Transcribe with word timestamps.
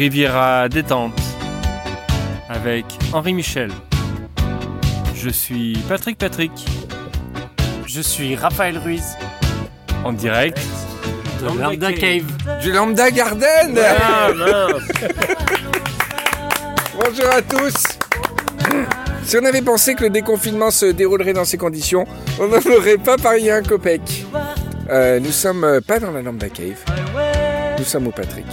Riviera 0.00 0.66
détente 0.70 1.20
avec 2.48 2.86
Henri 3.12 3.34
Michel. 3.34 3.70
Je 5.14 5.28
suis 5.28 5.76
Patrick 5.90 6.16
Patrick. 6.16 6.52
Je 7.86 8.00
suis 8.00 8.34
Raphaël 8.34 8.78
Ruiz. 8.78 9.04
En 10.02 10.14
direct 10.14 10.58
de 11.42 11.60
Lambda 11.60 11.92
Cave. 11.92 12.24
Du 12.62 12.72
Lambda 12.72 13.10
Garden 13.10 13.78
Ah 13.78 14.30
mince 14.34 14.82
Bonjour 16.98 17.30
à 17.30 17.42
tous 17.42 17.74
Si 19.22 19.36
on 19.36 19.44
avait 19.44 19.60
pensé 19.60 19.94
que 19.96 20.04
le 20.04 20.10
déconfinement 20.10 20.70
se 20.70 20.86
déroulerait 20.86 21.34
dans 21.34 21.44
ces 21.44 21.58
conditions, 21.58 22.06
on 22.40 22.48
n'en 22.48 22.74
aurait 22.74 22.96
pas 22.96 23.18
parié 23.18 23.50
un 23.52 23.62
copec. 23.62 24.00
Euh, 24.88 25.20
nous 25.20 25.30
sommes 25.30 25.82
pas 25.86 25.98
dans 25.98 26.10
la 26.10 26.22
Lambda 26.22 26.48
Cave, 26.48 26.82
nous 27.78 27.84
sommes 27.84 28.06
au 28.06 28.12
Patrick. 28.12 28.46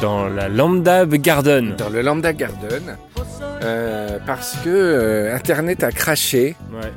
Dans 0.00 0.28
la 0.28 0.48
Lambda 0.48 1.06
Garden. 1.06 1.74
Dans 1.76 1.88
le 1.88 2.02
Lambda 2.02 2.32
Garden, 2.32 2.96
euh, 3.62 4.18
parce 4.26 4.56
que 4.64 4.68
euh, 4.68 5.34
Internet 5.34 5.82
a 5.82 5.92
craché 5.92 6.56
Ouais. 6.72 6.92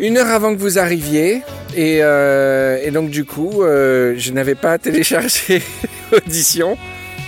une 0.00 0.16
heure 0.16 0.28
avant 0.28 0.54
que 0.54 0.58
vous 0.60 0.78
arriviez, 0.78 1.42
et, 1.76 1.98
euh, 2.02 2.78
et 2.82 2.90
donc 2.90 3.10
du 3.10 3.24
coup, 3.24 3.62
je 3.62 4.32
n'avais 4.32 4.54
pas 4.56 4.78
téléchargé 4.78 5.62
Audition, 6.12 6.76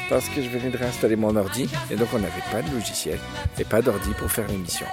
parce 0.09 0.25
que 0.29 0.43
je 0.43 0.49
venais 0.49 0.71
de 0.71 0.77
réinstaller 0.79 1.17
mon 1.17 1.37
ordi, 1.37 1.69
et 1.91 1.97
donc 1.97 2.09
on 2.15 2.19
n'avait 2.19 2.33
pas 2.51 2.63
de 2.69 2.75
logiciel, 2.75 3.19
et 3.59 3.65
pas 3.65 3.83
d'ordi 3.83 4.11
pour 4.19 4.31
faire 4.31 4.47
l'émission. 4.49 4.87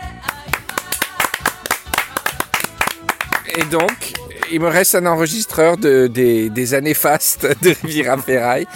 Et 3.57 3.63
donc, 3.63 4.13
il 4.51 4.59
me 4.61 4.67
reste 4.67 4.93
un 4.95 5.05
enregistreur 5.07 5.75
de, 5.77 6.07
des, 6.07 6.49
des 6.49 6.73
années 6.75 6.93
fastes 6.93 7.47
de 7.63 7.73
Riviera 7.83 8.17
Ferraille 8.17 8.67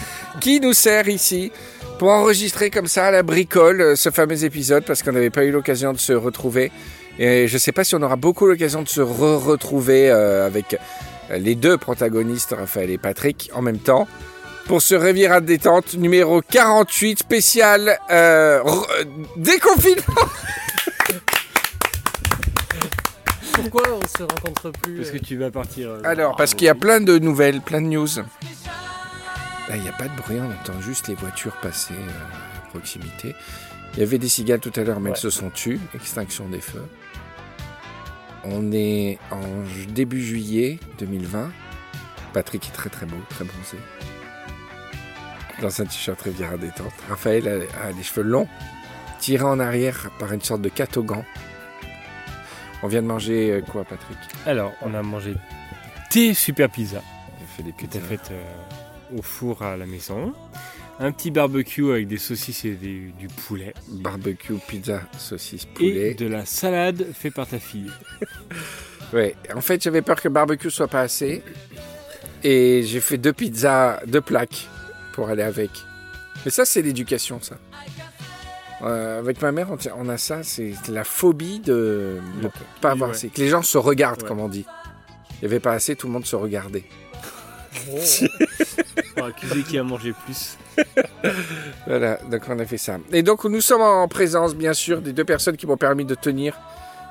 qui 0.42 0.60
nous 0.60 0.74
sert 0.74 1.08
ici 1.08 1.52
pour 2.00 2.10
enregistrer 2.10 2.70
comme 2.70 2.88
ça 2.88 3.06
à 3.08 3.12
la 3.12 3.24
bricole 3.24 3.82
euh, 3.82 3.96
ce 3.96 4.10
fameux 4.10 4.44
épisode 4.44 4.84
parce 4.86 5.04
qu'on 5.04 5.12
n'avait 5.12 5.30
pas 5.30 5.44
eu 5.46 5.52
l'occasion 5.52 5.94
de 5.94 6.00
se 6.00 6.14
retrouver. 6.14 6.72
Et 7.20 7.48
je 7.48 7.54
ne 7.54 7.60
sais 7.60 7.72
pas 7.72 7.84
si 7.84 7.94
on 7.96 8.02
aura 8.02 8.16
beaucoup 8.16 8.48
l'occasion 8.48 8.82
de 8.82 8.88
se 8.90 9.00
re-retrouver 9.02 10.10
euh, 10.10 10.46
avec 10.48 10.74
euh, 11.30 11.38
les 11.38 11.56
deux 11.56 11.78
protagonistes, 11.78 12.56
Raphaël 12.58 12.90
et 12.90 12.98
Patrick, 12.98 13.52
en 13.54 13.62
même 13.62 13.78
temps. 13.78 14.08
Pour 14.66 14.82
ce 14.82 14.96
Riviera 14.96 15.42
de 15.42 15.46
détente 15.46 15.94
numéro 15.96 16.42
48 16.42 17.20
spécial 17.20 17.98
euh, 18.10 18.62
re- 18.64 19.06
déconfinement. 19.36 20.04
Pourquoi 23.54 23.84
on 24.02 24.18
se 24.18 24.24
rencontre 24.24 24.72
plus 24.82 24.98
Parce 24.98 25.12
que 25.12 25.18
tu 25.18 25.38
vas 25.38 25.52
partir. 25.52 25.90
euh, 25.90 26.02
Alors, 26.04 26.36
parce 26.36 26.54
qu'il 26.56 26.66
y 26.66 26.70
a 26.70 26.76
plein 26.76 27.00
de 27.00 27.20
nouvelles, 27.20 27.62
plein 27.62 27.82
de 27.82 27.88
news. 27.88 28.08
Là, 29.70 29.78
il 29.78 29.82
n'y 29.82 29.90
a 29.90 29.94
pas 29.94 30.08
de 30.08 30.16
bruit, 30.16 30.38
on 30.40 30.52
entend 30.52 30.80
juste 30.82 31.08
les 31.08 31.16
voitures 31.16 31.56
passer 31.62 31.94
euh, 31.94 32.58
à 32.58 32.68
proximité. 32.70 33.36
Il 33.94 34.00
y 34.00 34.04
avait 34.04 34.18
des 34.18 34.28
cigales 34.28 34.60
tout 34.60 34.74
à 34.76 34.84
l'heure, 34.84 35.00
mais 35.00 35.12
elles 35.12 35.18
se 35.18 35.30
sont 35.30 35.50
tues. 35.50 35.80
Extinction 35.94 36.50
des 36.50 36.60
feux. 36.60 36.86
On 38.44 38.72
est 38.74 39.20
en 39.32 39.42
début 39.90 40.22
juillet 40.22 40.80
2020. 41.00 41.52
Patrick 42.34 42.68
est 42.68 42.72
très 42.72 42.90
très 42.90 43.06
beau, 43.06 43.16
très 43.30 43.46
bronzé. 43.46 43.78
Dans 45.62 45.82
un 45.82 45.86
t-shirt 45.86 46.20
Riviera 46.22 46.58
détente. 46.58 46.92
Raphaël 47.08 47.48
a, 47.48 47.88
a 47.88 47.92
les 47.92 48.04
cheveux 48.04 48.24
longs, 48.24 48.50
tirés 49.20 49.46
en 49.46 49.60
arrière 49.60 50.10
par 50.20 50.34
une 50.34 50.42
sorte 50.42 50.62
de 50.62 50.70
catogan. 50.70 51.24
On 52.82 52.88
vient 52.88 53.02
de 53.02 53.08
manger 53.08 53.52
euh, 53.52 53.62
quoi, 53.62 53.86
Patrick? 53.86 54.18
Alors, 54.46 54.74
on 54.82 54.94
a 54.94 55.02
mangé 55.02 55.36
tes 56.10 56.34
super 56.34 56.70
pizzas 56.70 57.02
fait 57.56 57.64
des 57.64 57.72
que 57.72 57.86
pizzas. 57.86 58.06
faites 58.08 58.32
euh, 58.32 58.44
au 59.18 59.22
four 59.22 59.62
à 59.62 59.78
la 59.78 59.86
maison. 59.86 60.34
Un 61.00 61.12
petit 61.12 61.32
barbecue 61.32 61.92
avec 61.92 62.08
des 62.08 62.18
saucisses 62.18 62.66
et 62.66 62.72
des- 62.76 63.12
du 63.20 63.28
poulet. 63.28 63.74
Barbecue, 63.90 64.54
pizza, 64.68 65.02
saucisse, 65.18 65.64
Et 65.64 65.68
poulet. 65.74 66.14
de 66.14 66.28
la 66.28 66.46
salade 66.46 67.06
faite 67.14 67.34
par 67.34 67.48
ta 67.48 67.60
fille. 67.60 67.92
Ouais. 69.12 69.36
En 69.56 69.62
fait, 69.62 69.84
j'avais 69.84 70.02
peur 70.02 70.20
que 70.20 70.28
barbecue 70.28 70.72
soit 70.72 70.88
pas 70.88 71.02
assez. 71.02 71.44
Et 72.44 72.82
j'ai 72.84 73.00
fait 73.00 73.20
deux 73.20 73.32
pizzas, 73.34 74.00
deux 74.08 74.22
plaques 74.22 74.68
pour 75.14 75.30
aller 75.30 75.44
avec. 75.44 75.70
Mais 76.44 76.50
ça, 76.50 76.66
c'est 76.66 76.82
l'éducation, 76.82 77.40
ça. 77.40 77.58
Euh, 78.82 79.20
avec 79.20 79.40
ma 79.44 79.52
mère, 79.52 79.70
on, 79.72 79.78
tient- 79.78 79.94
on 79.98 80.10
a 80.10 80.18
ça, 80.18 80.42
c'est 80.42 80.74
la 80.90 81.04
phobie 81.04 81.60
de 81.60 82.18
ne 82.42 82.48
pas 82.82 82.90
avoir 82.92 83.12
ouais. 83.12 83.16
assez. 83.16 83.30
Que 83.30 83.40
les 83.42 83.50
gens 83.50 83.62
se 83.62 83.78
regardent, 83.78 84.24
Ouais. 84.24 84.28
comme 84.28 84.40
on 84.40 84.50
dit. 84.50 84.66
Il 85.34 85.40
n'y 85.42 85.46
avait 85.46 85.60
pas 85.60 85.74
assez, 85.74 85.96
tout 85.96 86.08
le 86.08 86.14
monde 86.14 86.26
se 86.26 86.36
regardait. 86.36 86.86
Ah, 89.22 89.28
qui 89.68 89.78
a 89.78 89.84
mangé 89.84 90.14
plus 90.26 90.58
Voilà, 91.88 92.18
donc 92.32 92.42
on 92.50 92.58
a 92.60 92.66
fait 92.66 92.78
ça. 92.78 92.98
Et 93.12 93.22
donc 93.22 93.44
nous 93.46 93.62
sommes 93.62 93.82
en 93.82 94.08
présence, 94.08 94.56
bien 94.56 94.74
sûr, 94.74 95.02
des 95.02 95.14
deux 95.14 95.24
personnes 95.24 95.56
qui 95.56 95.68
m'ont 95.68 95.78
permis 95.78 96.06
de 96.06 96.16
tenir 96.16 96.58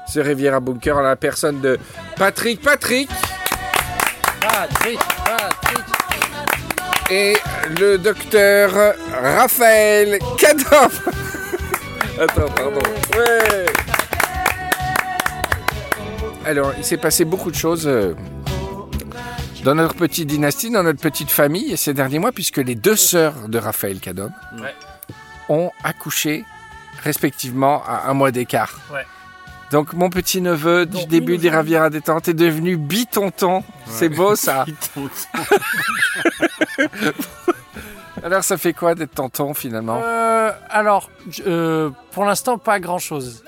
ce 0.08 0.18
Riviera 0.20 0.58
Bunker, 0.60 1.00
la 1.00 1.16
personne 1.16 1.60
de 1.60 1.78
Patrick 2.16 2.60
Patrick 2.60 3.08
Patrick, 4.40 4.98
Patrick. 5.24 5.84
et 7.10 7.36
le 7.78 7.96
docteur 7.98 8.94
Raphaël 9.22 10.18
Cador. 10.38 10.90
Attends, 12.20 12.52
pardon. 12.54 12.80
Ouais. 13.16 13.66
Alors, 16.44 16.72
il 16.76 16.84
s'est 16.84 16.96
passé 16.96 17.24
beaucoup 17.24 17.50
de 17.50 17.56
choses 17.56 17.86
euh, 17.86 18.14
dans 19.62 19.74
notre 19.74 19.94
petite 19.94 20.26
dynastie, 20.28 20.70
dans 20.70 20.82
notre 20.82 21.00
petite 21.00 21.30
famille 21.30 21.76
ces 21.76 21.94
derniers 21.94 22.18
mois, 22.18 22.32
puisque 22.32 22.56
les 22.58 22.74
deux 22.74 22.96
sœurs 22.96 23.48
de 23.48 23.58
Raphaël 23.58 24.00
Cadom 24.00 24.30
Ouais. 24.60 24.74
ont 25.48 25.70
accouché 25.84 26.44
respectivement 27.02 27.82
à 27.86 28.08
un 28.08 28.14
mois 28.14 28.30
d'écart. 28.30 28.78
Ouais. 28.92 29.06
Donc 29.70 29.92
mon 29.94 30.10
petit 30.10 30.40
neveu 30.42 30.84
du 30.84 30.98
Donc, 30.98 31.08
début 31.08 31.38
des. 31.38 31.48
Ravières 31.50 31.84
à 31.84 31.90
détente 31.90 32.28
est 32.28 32.34
devenu 32.34 32.76
bitonton. 32.76 33.64
C'est 33.86 34.08
beau 34.10 34.34
ça. 34.36 34.66
Alors 38.22 38.44
ça 38.44 38.56
fait 38.58 38.72
quoi 38.72 38.94
d'être 38.94 39.14
tonton 39.14 39.54
finalement? 39.54 40.00
Euh, 40.02 40.52
alors, 40.68 41.10
euh, 41.46 41.90
pour 42.12 42.24
l'instant, 42.24 42.58
pas 42.58 42.78
grand 42.80 42.98
chose. 42.98 43.42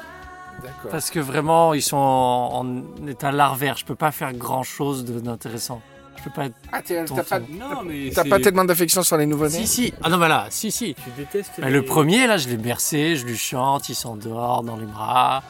Parce 0.90 1.10
que 1.10 1.20
vraiment, 1.20 1.74
ils 1.74 1.82
sont 1.82 1.96
en, 1.96 2.66
en 2.66 3.06
état 3.06 3.30
larvaire. 3.32 3.76
Je 3.76 3.84
peux 3.84 3.94
pas 3.94 4.10
faire 4.10 4.32
grand 4.32 4.62
chose 4.62 5.04
d'intéressant. 5.04 5.82
Peux 6.24 6.30
pas 6.30 6.46
être. 6.46 6.54
Ah, 6.72 6.80
t'as 6.82 7.22
pas, 7.22 7.38
Non, 7.38 7.82
mais 7.84 8.10
t'as 8.14 8.24
pas 8.24 8.40
tellement 8.40 8.64
d'affection 8.64 9.02
sur 9.02 9.18
les 9.18 9.26
nouveau-nés 9.26 9.50
Si, 9.50 9.66
si. 9.66 9.94
Ah 10.02 10.08
non, 10.08 10.16
mais 10.16 10.28
là, 10.28 10.46
si, 10.48 10.70
si. 10.70 10.94
Tu 10.94 11.10
détestes 11.18 11.52
Bah, 11.58 11.66
les- 11.66 11.72
le 11.74 11.82
premier, 11.84 12.26
là, 12.26 12.38
je 12.38 12.48
l'ai 12.48 12.56
bercé, 12.56 13.16
je 13.16 13.26
lui 13.26 13.36
chante, 13.36 13.88
il 13.90 13.94
s'endort 13.94 14.62
dans 14.62 14.76
les 14.76 14.86
bras. 14.86 15.42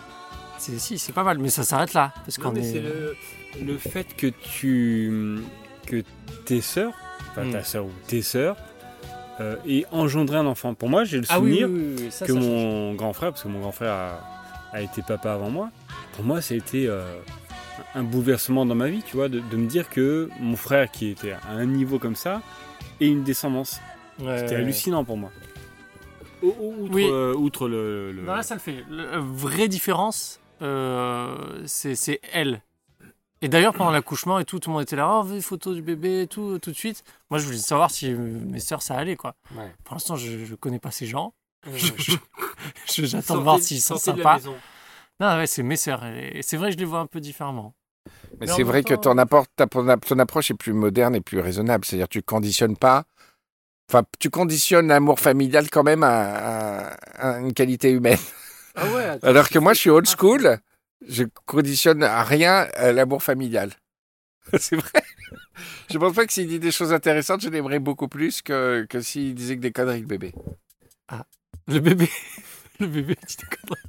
C'est, 0.58 0.78
si, 0.80 0.98
c'est 0.98 1.12
pas 1.12 1.22
mal, 1.22 1.38
mais 1.38 1.48
ça 1.50 1.62
s'arrête 1.62 1.92
là. 1.94 2.12
Parce 2.24 2.38
qu'on 2.38 2.50
mais 2.50 2.60
est. 2.68 2.72
c'est 2.72 2.80
le, 2.80 3.14
le 3.64 3.78
fait 3.78 4.16
que 4.16 4.26
tu 4.26 5.38
que 5.86 6.02
tes 6.44 6.60
sœurs, 6.60 6.92
enfin 7.30 7.44
Mm. 7.44 7.52
ta 7.52 7.62
sœur 7.62 7.84
ou 7.84 7.90
tes 8.08 8.22
sœurs, 8.22 8.56
euh, 9.40 9.56
aient 9.68 9.84
engendré 9.92 10.38
un 10.38 10.46
enfant. 10.46 10.74
Pour 10.74 10.88
moi, 10.88 11.04
j'ai 11.04 11.18
le 11.18 11.24
Ah 11.28 11.38
oui, 11.38 11.60
souvenir 11.60 11.68
oui, 11.68 11.94
oui, 11.98 12.02
oui, 12.04 12.10
ça, 12.10 12.26
que 12.26 12.32
ça 12.32 12.38
change. 12.40 12.48
mon 12.48 12.94
grand 12.94 13.12
frère, 13.12 13.30
parce 13.30 13.42
que 13.44 13.48
mon 13.48 13.60
grand 13.60 13.72
frère 13.72 13.92
a, 13.92 14.20
a 14.72 14.80
été 14.80 15.02
papa 15.02 15.34
avant 15.34 15.50
moi, 15.50 15.70
pour 16.14 16.24
moi, 16.24 16.40
ça 16.40 16.54
a 16.54 16.56
été 16.56 16.86
euh, 16.88 17.04
un 17.94 18.02
bouleversement 18.02 18.66
dans 18.66 18.74
ma 18.74 18.88
vie, 18.88 19.02
tu 19.02 19.16
vois, 19.16 19.28
de, 19.28 19.40
de 19.40 19.56
me 19.56 19.66
dire 19.66 19.88
que 19.90 20.28
mon 20.40 20.56
frère, 20.56 20.90
qui 20.90 21.08
était 21.10 21.32
à 21.32 21.40
un 21.50 21.66
niveau 21.66 21.98
comme 21.98 22.16
ça, 22.16 22.42
ait 23.00 23.06
une 23.08 23.24
descendance. 23.24 23.80
Ouais, 24.20 24.38
C'était 24.38 24.54
ouais. 24.56 24.60
hallucinant 24.62 25.04
pour 25.04 25.16
moi. 25.16 25.30
Outre, 26.42 26.92
Oui. 26.94 27.06
euh, 27.10 27.34
outre 27.34 27.68
le, 27.68 28.12
le- 28.12 28.22
Non, 28.22 28.34
là, 28.34 28.42
ça 28.42 28.54
le 28.54 28.60
fait. 28.60 28.84
La 28.90 29.18
vraie 29.18 29.66
différence, 29.68 30.40
euh, 30.62 31.62
c'est, 31.66 32.20
elle. 32.32 32.60
Et 33.40 33.48
d'ailleurs, 33.48 33.74
pendant 33.74 33.90
l'accouchement 33.90 34.38
et 34.38 34.44
tout, 34.44 34.58
tout 34.58 34.70
le 34.70 34.74
monde 34.74 34.82
était 34.82 34.96
là, 34.96 35.22
oh, 35.24 35.40
photos 35.40 35.74
du 35.74 35.82
bébé 35.82 36.22
et 36.22 36.26
tout, 36.26 36.58
tout 36.58 36.70
de 36.70 36.76
suite. 36.76 37.02
Moi, 37.30 37.38
je 37.38 37.46
voulais 37.46 37.58
savoir 37.58 37.90
si 37.90 38.10
euh, 38.10 38.16
mes 38.16 38.60
sœurs, 38.60 38.82
ça 38.82 38.94
allait, 38.94 39.16
quoi. 39.16 39.34
Ouais. 39.56 39.70
Pour 39.84 39.94
l'instant, 39.94 40.16
je, 40.16 40.44
je 40.44 40.54
connais 40.54 40.78
pas 40.78 40.90
ces 40.90 41.06
gens. 41.06 41.32
Euh, 42.98 43.04
j'attends 43.06 43.36
de 43.36 43.42
voir 43.42 43.58
s'ils 43.58 43.80
sont 43.80 43.96
sortez 43.96 44.18
de 44.20 44.22
la 44.24 44.38
sympas. 44.38 44.50
Non, 45.20 45.36
ouais, 45.36 45.46
c'est 45.46 45.62
mes 45.62 45.76
sœurs. 45.76 46.04
Et 46.04 46.40
c'est 46.42 46.56
vrai 46.56 46.68
que 46.68 46.74
je 46.74 46.78
les 46.78 46.84
vois 46.84 46.98
un 47.00 47.06
peu 47.06 47.20
différemment. 47.20 47.74
Mais 48.40 48.46
c'est 48.46 48.62
vrai 48.62 48.82
que 48.82 48.94
ton, 48.94 49.16
apport, 49.18 49.46
ta- 49.54 49.66
ton, 49.66 49.96
ton 49.98 50.18
approche 50.18 50.50
est 50.50 50.54
plus 50.54 50.72
moderne 50.72 51.14
et 51.14 51.20
plus 51.20 51.40
raisonnable. 51.40 51.84
C'est-à-dire 51.84 52.08
tu 52.08 52.22
conditionnes 52.22 52.76
pas. 52.76 53.04
Enfin, 53.88 54.02
tu 54.18 54.30
conditionnes 54.30 54.88
l'amour 54.88 55.20
familial 55.20 55.70
quand 55.70 55.82
même 55.84 56.02
à, 56.02 56.88
à- 56.88 57.34
à 57.34 57.38
une 57.40 57.52
qualité 57.52 57.90
humaine. 57.90 58.18
Ah 58.74 58.86
ouais 58.86 59.18
Alors 59.22 59.48
que 59.48 59.58
moi, 59.58 59.72
je 59.74 59.80
suis 59.80 59.90
old 59.90 60.06
school. 60.08 60.58
Je 61.06 61.24
conditionne 61.46 62.02
à 62.02 62.22
rien 62.24 62.66
à 62.74 62.92
l'amour 62.92 63.22
familial. 63.22 63.70
c'est 64.58 64.76
vrai. 64.76 65.02
Je 65.90 65.98
pense 65.98 66.14
pas 66.14 66.26
que 66.26 66.32
s'il 66.32 66.48
dit 66.48 66.58
des 66.58 66.72
choses 66.72 66.92
intéressantes, 66.92 67.42
je 67.42 67.48
l'aimerais 67.50 67.78
beaucoup 67.78 68.08
plus 68.08 68.42
que, 68.42 68.86
que 68.88 69.00
s'il 69.00 69.34
disait 69.34 69.56
que 69.56 69.60
des 69.60 69.72
conneries, 69.72 70.00
le 70.00 70.06
bébé. 70.06 70.34
Le 71.68 71.78
bébé. 71.78 72.08
Le 72.80 72.88
bébé, 72.88 73.16
tu 73.28 73.36
te 73.36 73.46
conneries. 73.46 73.80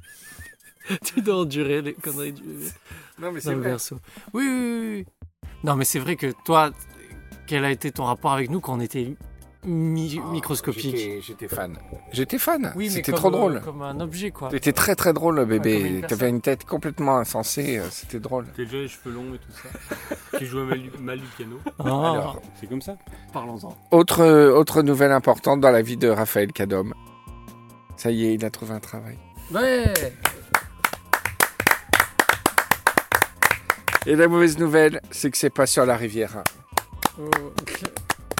tu 1.04 1.20
dois 1.22 1.36
endurer 1.38 1.82
les 1.82 1.94
conneries 1.94 2.32
du 2.32 2.42
bébé. 2.42 2.66
Non, 3.20 3.32
mais 3.32 3.40
le 3.44 3.60
berceau. 3.60 3.98
Oui, 4.34 4.46
oui, 4.48 4.96
oui. 4.98 5.06
Non, 5.64 5.74
mais 5.76 5.84
c'est 5.84 5.98
vrai 5.98 6.16
que 6.16 6.32
toi, 6.44 6.70
quel 7.46 7.64
a 7.64 7.70
été 7.70 7.90
ton 7.90 8.04
rapport 8.04 8.32
avec 8.32 8.50
nous 8.50 8.60
quand 8.60 8.74
on 8.74 8.80
était 8.80 9.16
mi- 9.64 10.20
Oh, 10.24 10.30
microscopique. 10.30 10.96
j'étais- 11.26 11.48
fan. 11.48 11.76
J'étais 12.12 12.38
fan. 12.38 12.72
Oui, 12.76 12.84
mais 12.84 12.90
C'était 12.90 13.10
trop 13.12 13.30
drôle. 13.30 13.60
Comme 13.64 13.82
un 13.82 13.98
objet, 14.00 14.30
quoi. 14.30 14.48
T'étais 14.48 14.72
très 14.72 14.94
très 14.94 15.12
drôle, 15.12 15.36
le 15.36 15.44
bébé. 15.44 16.00
personne. 16.00 16.06
T'avais 16.18 16.28
une 16.30 16.40
tête 16.40 16.64
complètement 16.64 17.16
insensée. 17.18 17.78
euh, 17.78 17.86
C'était 17.90 18.20
drôle. 18.20 18.46
T'as 18.56 18.62
déjà 18.64 18.76
les 18.76 18.88
cheveux 18.88 19.12
longs 19.12 19.34
et 19.34 19.38
tout 19.38 19.50
ça. 19.50 20.38
tu 20.38 20.46
jouais 20.46 20.64
mal, 20.64 20.80
du- 20.82 20.90
mal 21.00 21.18
du 21.18 21.26
piano. 21.36 21.58
Ah, 21.80 21.82
Alors, 21.84 22.42
C'est 22.60 22.68
comme 22.68 22.82
ça. 22.82 22.96
parlons-en. 23.32 23.76
Autre, 23.90 24.24
autre 24.50 24.82
nouvelle 24.82 25.12
importante 25.12 25.60
dans 25.60 25.70
la 25.72 25.82
vie 25.82 25.96
de 25.96 26.08
Raphaël 26.08 26.52
Cadom. 26.52 26.92
Ça 27.96 28.10
y 28.12 28.26
est, 28.26 28.34
il 28.34 28.44
a 28.44 28.50
trouvé 28.50 28.72
un 28.74 28.80
travail. 28.80 29.18
Ouais 29.52 29.92
Et 34.06 34.14
la 34.14 34.28
mauvaise 34.28 34.58
nouvelle, 34.58 35.00
c'est 35.10 35.30
que 35.30 35.36
c'est 35.36 35.50
pas 35.50 35.66
sur 35.66 35.84
la 35.84 35.96
Riviera. 35.96 36.44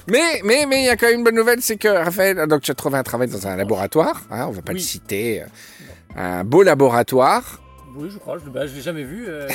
Mais, 0.07 0.41
mais, 0.45 0.65
mais, 0.65 0.83
il 0.83 0.85
y 0.85 0.89
a 0.89 0.95
quand 0.95 1.07
même 1.07 1.17
une 1.19 1.23
bonne 1.25 1.35
nouvelle, 1.35 1.61
c'est 1.61 1.75
que 1.75 1.89
Raphaël, 1.89 2.47
donc 2.47 2.61
tu 2.61 2.71
as 2.71 2.75
trouvé 2.75 2.97
un 2.97 3.03
travail 3.03 3.27
dans 3.27 3.45
un 3.45 3.57
laboratoire, 3.57 4.21
hein, 4.31 4.45
on 4.47 4.51
va 4.51 4.61
pas 4.61 4.71
Oui. 4.71 4.79
le 4.79 4.83
citer, 4.83 5.41
euh, 5.41 5.45
un 6.15 6.43
beau 6.45 6.63
laboratoire. 6.63 7.59
Oui, 7.97 8.09
je 8.09 8.17
crois, 8.17 8.37
je, 8.37 8.49
bah, 8.49 8.65
je 8.67 8.75
l'ai 8.75 8.81
jamais 8.81 9.03
vu. 9.03 9.25
Euh, 9.27 9.47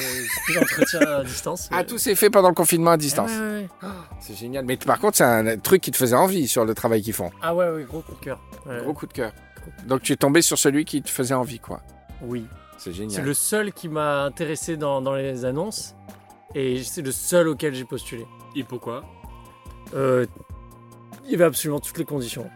l'entretien 0.55 1.00
à 1.00 1.25
distance. 1.25 1.69
Ah, 1.73 1.85
tout 1.85 1.97
s'est 1.97 2.17
fait 2.17 2.29
pendant 2.29 2.49
le 2.49 2.55
confinement 2.55 2.91
à 2.91 2.97
distance. 2.97 3.31
Ah 3.32 3.41
ouais, 3.41 3.49
ouais, 3.50 3.69
ouais. 3.85 3.88
C'est 4.20 4.37
génial. 4.37 4.64
Mais 4.67 4.76
par 4.76 4.99
contre, 4.99 5.17
c'est 5.17 5.25
un 5.25 5.56
truc 5.59 5.81
qui 5.81 5.93
te 5.93 5.97
faisait 5.97 6.17
envie 6.17 6.49
sur 6.49 6.64
le 6.64 6.75
travail 6.75 7.03
qu'ils 7.03 7.12
font. 7.14 7.31
Ah 7.41 7.55
ouais, 7.55 7.70
ouais, 7.70 7.85
gros 7.85 8.00
coup 8.00 8.14
de 8.17 8.25
cœur. 8.25 8.41
Ouais. 8.67 8.81
Gros 8.82 8.93
coup 8.94 9.06
de 9.06 9.12
cœur. 9.12 9.32
Donc 9.87 10.03
tu 10.03 10.12
es 10.12 10.17
tombé 10.17 10.43
sur 10.43 10.59
celui 10.59 10.85
qui 10.85 11.00
te 11.03 11.09
faisait 11.09 11.35
envie, 11.35 11.61
quoi. 11.61 11.82
Oui. 12.20 12.44
C'est 12.82 12.90
C'est 12.90 12.96
génial. 12.96 13.25
le 13.25 13.34
seul 13.34 13.73
qui 13.73 13.88
m'a 13.88 14.25
intéressé 14.25 14.76
dans, 14.76 15.00
dans 15.00 15.14
les 15.14 15.44
annonces. 15.44 15.94
Et 16.55 16.82
c'est 16.82 17.02
le 17.02 17.12
seul 17.12 17.49
auquel 17.49 17.75
j'ai 17.75 17.84
postulé. 17.84 18.26
Et 18.56 18.64
pourquoi? 18.64 19.05
Euh, 19.94 20.26
il 21.25 21.31
y 21.31 21.34
avait 21.34 21.44
absolument 21.44 21.81
toutes 21.81 21.99
les 21.99 22.05
conditions. 22.05 22.49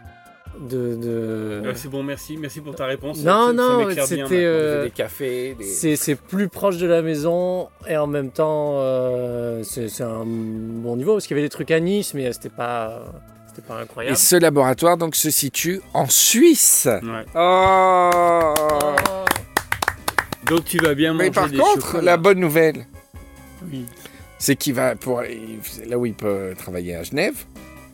De, 0.59 0.95
de... 0.95 1.07
Euh, 1.07 1.73
C'est 1.75 1.87
bon, 1.87 2.01
merci. 2.03 2.35
Merci 2.35 2.61
pour 2.61 2.73
ta 2.75 2.85
réponse. 2.85 3.19
Non, 3.19 3.47
Ça- 3.47 3.53
non, 3.53 3.87
c'était, 4.05 4.43
euh, 4.43 4.83
Des 4.85 4.89
cafés, 4.91 5.53
des... 5.55 5.63
C'est 5.63 5.95
c'est 5.95 6.15
plus 6.15 6.49
proche 6.49 6.77
de 6.77 6.87
la 6.87 7.01
maison 7.03 7.69
et 7.87 7.95
en 7.95 8.07
même 8.07 8.31
temps 8.31 8.71
euh, 8.79 9.61
c'est 9.63 9.87
c'est 9.87 10.03
un 10.03 10.25
bon 10.25 10.95
niveau 10.97 11.13
parce 11.13 11.27
qu'il 11.27 11.37
y 11.37 11.39
avait 11.39 11.47
des 11.47 11.51
trucs 11.51 11.69
à 11.69 11.79
Nice 11.79 12.15
mais 12.15 12.33
c'était 12.33 12.49
pas 12.49 13.03
c'était 13.47 13.61
pas 13.67 13.77
Et 13.77 13.81
incroyable. 13.83 14.17
ce 14.17 14.35
laboratoire 14.35 14.97
donc 14.97 15.15
se 15.15 15.29
situe 15.29 15.79
en 15.93 16.07
Suisse. 16.09 16.87
Ouais. 17.03 17.25
Oh 17.35 18.53
Donc 20.49 20.65
tu 20.65 20.77
vas 20.77 20.93
bien 20.95 21.13
manger 21.13 21.25
Mais 21.25 21.31
par 21.31 21.49
des 21.49 21.57
contre, 21.57 21.87
chocolats. 21.87 22.03
la 22.03 22.17
bonne 22.17 22.39
nouvelle, 22.39 22.85
Oui. 23.69 23.85
c'est 24.39 24.55
qu'il 24.55 24.73
va 24.73 24.95
pour 24.95 25.21
là 25.21 25.97
où 25.97 26.05
il 26.05 26.13
peut 26.13 26.53
travailler 26.57 26.95
à 26.95 27.03
Genève, 27.03 27.35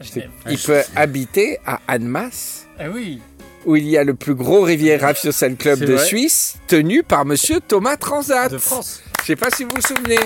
c'est- 0.02 0.28
Ah, 0.46 0.52
il 0.52 0.58
peut 0.60 0.82
habiter 0.96 1.58
à 1.66 1.80
Annemasse, 1.88 2.68
Ah 2.80 2.86
oui. 2.94 3.22
où 3.66 3.76
il 3.76 3.88
y 3.88 3.98
a 3.98 4.04
le 4.04 4.14
plus 4.14 4.36
gros 4.36 4.62
Riviera 4.62 5.14
Social 5.16 5.56
Club 5.56 5.80
de 5.80 5.94
vrai. 5.94 6.06
Suisse, 6.06 6.58
tenu 6.68 7.02
par 7.04 7.26
Monsieur 7.26 7.60
Thomas 7.60 7.98
Transat. 7.98 8.52
De 8.52 8.58
France. 8.58 9.02
Je 9.22 9.28
sais 9.28 9.36
pas 9.36 9.50
si 9.50 9.64
vous 9.64 9.72
vous 9.76 9.82
souvenez. 9.82 10.20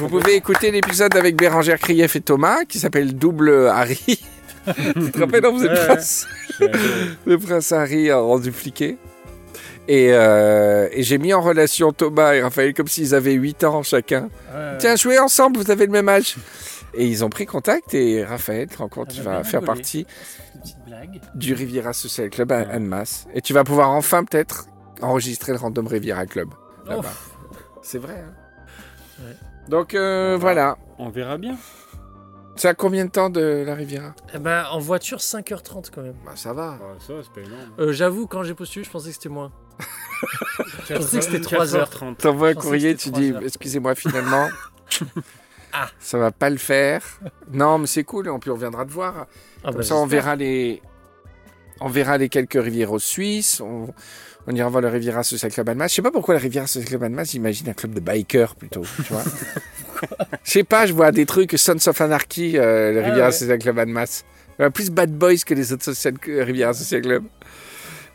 Vous 0.00 0.08
pouvez 0.08 0.34
écouter 0.34 0.72
l'épisode 0.72 1.14
avec 1.16 1.36
Bérangère 1.36 1.78
Krief 1.78 2.16
et 2.16 2.20
Thomas 2.20 2.64
qui 2.64 2.80
s'appelle 2.80 3.14
Double 3.14 3.68
Harry. 3.68 4.00
tu 4.66 5.10
te 5.12 5.20
rappelles, 5.20 5.46
on 5.46 5.54
faisait 5.56 5.68
le 5.68 5.74
Ouais, 5.74 5.78
ouais. 5.80 5.86
prince, 5.86 6.26
Ouais. 6.60 6.70
le 7.26 7.38
prince 7.38 7.70
Harry 7.72 8.12
en 8.12 8.38
dupliqué. 8.40 8.96
Et, 9.88 10.08
euh, 10.12 10.86
et 10.92 11.02
j'ai 11.02 11.16
mis 11.18 11.32
en 11.32 11.40
relation 11.40 11.92
Thomas 11.92 12.34
et 12.34 12.42
Raphaël 12.42 12.74
comme 12.74 12.88
s'ils 12.88 13.14
avaient 13.14 13.32
8 13.32 13.64
ans 13.64 13.82
chacun. 13.82 14.28
Tiens, 14.78 14.96
jouez 14.96 15.18
ensemble, 15.18 15.58
vous 15.58 15.70
avez 15.70 15.86
le 15.86 15.92
même 15.92 16.08
âge. 16.08 16.36
Et 16.94 17.06
ils 17.06 17.24
ont 17.24 17.30
pris 17.30 17.46
contact 17.46 17.94
et 17.94 18.22
Raphaël, 18.24 18.66
tu 18.68 18.74
te 18.76 18.78
rends 18.82 18.88
compte, 18.88 19.08
On 19.10 19.14
tu 19.14 19.20
a 19.20 19.24
vas 19.24 19.44
faire 19.44 19.62
partie 19.62 20.06
blague. 20.86 21.20
du 21.34 21.54
Riviera 21.54 21.92
Social 21.92 22.28
Club 22.30 22.52
à. 22.52 22.58
Annemasse. 22.70 23.26
Et 23.34 23.40
tu 23.40 23.52
vas 23.54 23.64
pouvoir 23.64 23.90
enfin 23.90 24.24
peut-être 24.24 24.66
enregistrer 25.00 25.52
le 25.52 25.58
Random 25.58 25.86
Riviera 25.86 26.26
Club. 26.26 26.48
Là-bas. 26.86 27.12
C'est 27.82 27.98
vrai. 27.98 28.14
hein 28.26 28.34
Ouais. 29.20 29.36
Donc 29.68 29.94
euh, 29.94 30.36
voilà. 30.38 30.76
On 30.98 31.08
verra 31.08 31.38
bien. 31.38 31.56
C'est 32.56 32.68
à 32.68 32.74
combien 32.74 33.04
de 33.04 33.10
temps 33.10 33.30
de 33.30 33.62
la 33.66 33.74
Riviera? 33.74 34.14
Eh 34.34 34.38
ben, 34.38 34.64
en 34.70 34.78
voiture 34.80 35.18
5h30 35.18 35.90
quand 35.94 36.02
même. 36.02 36.14
Bah 36.26 36.32
ça 36.34 36.52
va. 36.52 36.76
Bah, 36.80 36.96
ça, 37.06 37.14
c'est 37.22 37.32
pas 37.32 37.46
énorme. 37.46 37.70
Euh, 37.78 37.92
J'avoue 37.92 38.26
quand 38.26 38.42
j'ai 38.42 38.54
postulé 38.54 38.84
je 38.84 38.90
pensais 38.90 39.08
que 39.08 39.14
c'était 39.14 39.28
moins. 39.28 39.52
Je 40.88 40.94
pensais 40.94 41.18
que 41.18 41.24
c'était 41.24 41.40
3 41.40 41.76
heures. 41.76 41.90
4h30. 41.90 42.16
T'envoies 42.16 42.48
un 42.48 42.54
courrier, 42.54 42.96
tu 42.96 43.10
dis 43.10 43.32
excusez-moi 43.44 43.94
finalement. 43.94 44.48
Ah. 45.70 45.90
Ça 46.00 46.16
va 46.16 46.30
pas 46.30 46.48
le 46.48 46.56
faire. 46.56 47.02
Non 47.52 47.76
mais 47.76 47.86
c'est 47.86 48.02
cool, 48.02 48.32
puis 48.40 48.50
on 48.50 48.56
viendra 48.56 48.86
te 48.86 48.90
voir. 48.90 49.26
Ah, 49.62 49.66
Comme 49.66 49.76
bah, 49.76 49.82
ça 49.82 49.96
on 49.96 50.06
verra 50.06 50.34
les 50.34 50.80
on 51.80 51.88
verra 51.88 52.16
les 52.16 52.30
quelques 52.30 52.54
Rivieros 52.54 52.98
suisses. 52.98 53.60
On... 53.60 53.92
on 54.46 54.54
ira 54.54 54.68
voir 54.70 54.80
le 54.80 54.88
Riviera 54.88 55.22
Social 55.22 55.52
Club 55.52 55.68
Annemasse. 55.68 55.90
Je 55.90 55.96
sais 55.96 56.02
pas 56.02 56.10
pourquoi 56.10 56.34
le 56.34 56.40
Riviera 56.40 56.66
Social 56.66 56.88
Club 56.88 57.02
Annemasse, 57.04 57.32
j'imagine 57.32 57.68
un 57.68 57.74
club 57.74 57.92
de 57.92 58.00
bikers 58.00 58.56
plutôt, 58.56 58.82
tu 59.04 59.12
vois. 59.12 59.24
Je 60.44 60.50
sais 60.52 60.64
pas, 60.64 60.86
je 60.86 60.92
vois 60.92 61.10
des 61.10 61.26
trucs 61.26 61.58
Sons 61.58 61.88
of 61.88 62.00
Anarchy, 62.00 62.56
euh, 62.56 62.92
le 62.92 63.02
Ah 63.02 63.06
Riviera 63.06 63.26
ouais. 63.26 63.32
Social 63.32 63.58
Club 63.58 63.78
Annemasse. 63.80 64.24
Euh, 64.60 64.70
Plus 64.70 64.90
Bad 64.90 65.10
Boys 65.10 65.38
que 65.44 65.54
les 65.54 65.72
autres 65.72 65.84
social... 65.84 66.14
Riviera 66.24 66.72
Social 66.72 67.02
Club. 67.02 67.24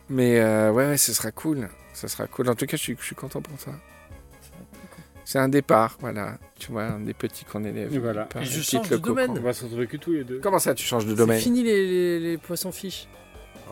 Mais 0.10 0.40
euh, 0.40 0.72
ouais, 0.72 0.88
ouais, 0.88 0.98
ce 0.98 1.14
sera 1.14 1.32
cool. 1.32 1.70
Ce 1.94 2.08
sera 2.08 2.28
cool. 2.28 2.50
En 2.50 2.56
tout 2.56 2.66
cas, 2.66 2.78
je 2.78 2.82
suis, 2.82 2.96
je 3.00 3.06
suis 3.06 3.16
content 3.16 3.42
pour 3.42 3.60
ça. 3.60 3.72
C'est 5.26 5.40
un 5.40 5.48
départ, 5.48 5.98
voilà. 6.02 6.38
Tu 6.60 6.72
vois, 6.72 6.84
un 6.84 7.00
des 7.00 7.14
petits 7.14 7.46
qu'on 7.46 7.64
élève. 7.64 7.94
Et 7.94 7.98
voilà. 8.00 8.28
Et 8.42 8.46
je 8.46 8.62
change 8.62 8.90
de 8.90 8.98
domaine. 8.98 9.32
On 9.32 9.40
va 9.42 9.54
se 9.54 9.64
retrouver 9.64 9.88
que 9.88 9.98
tous 9.98 10.12
les 10.12 10.24
deux. 10.26 10.40
Comment 10.40 10.60
ça, 10.60 10.74
tu 10.76 10.84
changes 10.86 11.06
de 11.06 11.12
C'est 11.12 11.16
domaine 11.16 11.40
fini 11.40 11.64
les, 11.64 11.88
les, 11.88 12.20
les 12.20 12.38
poissons-fiches. 12.38 13.08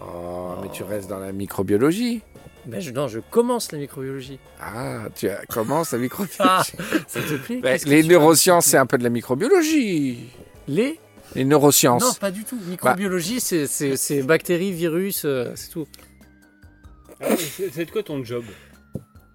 Oh, 0.02 0.54
mais 0.62 0.70
tu 0.72 0.84
restes 0.84 1.10
dans 1.10 1.20
la 1.20 1.32
microbiologie. 1.34 2.22
Ben, 2.66 2.80
je, 2.80 2.92
non, 2.92 3.08
je 3.08 3.20
commence 3.20 3.72
la 3.72 3.80
microbiologie. 3.80 4.40
Ah, 4.62 5.02
tu 5.14 5.28
as- 5.28 5.46
commences 5.48 5.92
la 5.92 5.98
microbiologie. 6.00 6.38
Ah, 6.40 6.64
ça 7.08 7.20
te 7.22 7.34
plaît 7.36 7.58
Ben, 7.62 7.74
Qu'est-ce 7.74 7.86
que 7.86 7.90
les 7.90 8.04
tu 8.04 8.08
neurosciences, 8.10 8.66
c'est 8.68 8.78
un 8.78 8.86
peu 8.86 8.98
de 8.98 9.04
la 9.04 9.10
microbiologie. 9.10 10.30
Les 10.68 11.00
Les 11.36 11.44
neurosciences. 11.44 12.02
Non, 12.04 12.14
pas 12.14 12.32
du 12.32 12.44
tout. 12.46 12.58
Microbiologie, 12.68 13.42
c'est- 13.42 13.68
c'est 13.68 13.98
c'est 13.98 14.24
bactéries, 14.24 14.72
virus, 14.72 15.24
euh, 15.26 15.52
c'est 15.56 15.70
tout. 15.72 15.88
Ah, 17.22 17.36
c'est 17.72 17.90
quoi 17.92 18.04
ton 18.04 18.24
job? 18.24 18.44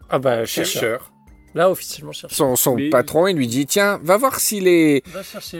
Ah 0.08 0.18
bah, 0.18 0.44
chercheur. 0.44 1.12
Là, 1.54 1.70
officiellement, 1.70 2.12
chercheur. 2.12 2.36
Son, 2.36 2.54
son 2.54 2.74
Mais- 2.76 2.90
patron, 2.90 3.26
il 3.28 3.36
lui 3.36 3.46
dit 3.46 3.64
Tiens, 3.64 3.98
va 4.02 4.18
voir 4.18 4.40
si 4.40 4.60
les 4.60 5.02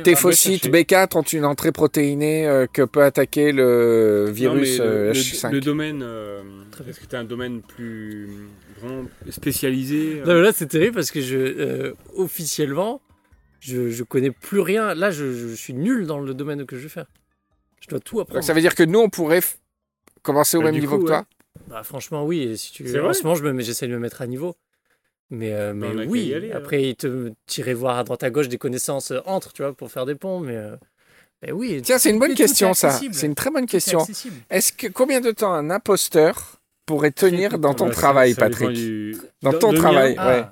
téphocytes 0.04 0.64
chercher. 0.64 0.85
B4 0.85 1.16
ont 1.16 1.23
une 1.23 1.45
entrée 1.47 1.73
protéinée 1.73 2.47
euh, 2.47 2.66
que 2.71 2.83
peut 2.83 3.02
attaquer 3.02 3.50
le 3.52 4.28
virus 4.30 4.78
Non, 4.78 4.85
mais 4.85 4.90
euh, 4.90 5.06
le, 5.09 5.18
H5. 5.18 5.49
le- 5.49 5.54
le 5.54 5.61
domaine, 5.62 6.02
euh, 6.02 6.42
est-ce 6.87 7.00
que 7.00 7.06
tu 7.06 7.16
as 7.16 7.21
un 7.21 7.25
domaine 7.25 7.62
plus 7.62 8.28
vraiment 8.78 9.04
spécialisé 9.30 10.21
euh? 10.21 10.26
Non, 10.26 10.35
mais 10.35 10.42
là, 10.42 10.52
c'est 10.54 10.66
terrible 10.66 10.97
parce 10.97 11.11
que 11.11 11.23
je, 11.23 11.37
euh, 11.38 11.95
officiellement, 12.14 13.00
je, 13.61 13.88
je 13.90 14.02
connais 14.04 14.30
plus 14.33 14.61
rien. 14.61 14.95
Là, 14.95 15.11
je, 15.11 15.33
je 15.33 15.54
suis 15.54 15.73
nul 15.73 16.06
dans 16.06 16.18
le 16.21 16.35
domaine 16.35 16.66
que 16.66 16.76
je 16.76 16.83
vais 16.83 16.88
faire. 16.90 17.06
Je 17.80 17.88
dois 17.88 18.00
tout 18.00 18.21
apprendre. 18.21 18.40
Donc 18.40 18.45
ça 18.45 18.52
veut 18.52 18.61
dire 18.61 18.75
que 18.75 18.83
nous, 18.83 18.99
on 18.99 19.09
pourrait 19.09 19.40
commencer 20.23 20.59
au 20.59 20.61
Bah, 20.61 20.73
même 20.73 20.80
niveau 20.80 20.97
coup, 20.99 21.04
que 21.04 21.09
toi? 21.09 21.25
Bah, 21.68 21.82
franchement, 21.82 22.25
oui. 22.25 22.42
et 22.42 22.56
Si 22.56 22.73
tu... 22.73 22.82
En 23.00 23.12
ce 23.12 23.23
moment, 23.23 23.35
je 23.35 23.42
me 23.44 23.52
mets- 23.52 23.62
j'essaie 23.62 23.87
de 23.88 23.92
me 23.92 23.99
mettre 23.99 24.23
à 24.23 24.26
niveau. 24.26 24.54
Mais, 25.30 25.52
euh, 25.52 25.75
mais 25.75 25.88
oui, 26.06 26.32
aller, 26.35 26.50
alors. 26.52 26.62
après, 26.62 26.82
il 26.90 26.94
te 26.96 27.32
tirer 27.46 27.75
voir 27.75 27.99
à 27.99 28.04
droite 28.04 28.23
à 28.23 28.30
gauche 28.30 28.49
des 28.49 28.58
connaissances 28.58 29.11
euh, 29.11 29.18
entre, 29.26 29.52
tu 29.52 29.62
vois, 29.62 29.73
pour 29.73 29.90
faire 29.90 30.06
des 30.06 30.14
ponts. 30.14 30.38
Mais, 30.38 30.54
euh, 30.56 30.76
mais 31.42 31.50
oui. 31.50 31.82
Tiens, 31.82 31.99
c'est 31.99 32.11
une 32.11 32.20
bonne 32.20 32.35
question, 32.35 32.75
ça. 32.75 32.90
C'est 32.92 33.26
une 33.26 33.35
très 33.35 33.50
bonne 33.50 33.66
question. 33.66 34.06
Est-ce 34.50 34.73
que 34.73 34.87
combien 34.87 35.20
de 35.20 35.32
temps 35.32 35.52
un 35.52 35.68
imposteur 35.70 36.61
pourrait 36.87 37.11
tenir 37.11 37.58
dans 37.58 37.75
ton 37.75 37.87
Bah, 37.87 37.92
travail, 37.92 38.35
ça 38.35 38.42
Patrick 38.42 38.70
du- 38.70 39.16
Dans 39.42 39.50
Dans- 39.50 39.58
ton 39.58 39.73
travail, 39.75 40.14
Ah, 40.18 40.28
ouais. 40.28 40.44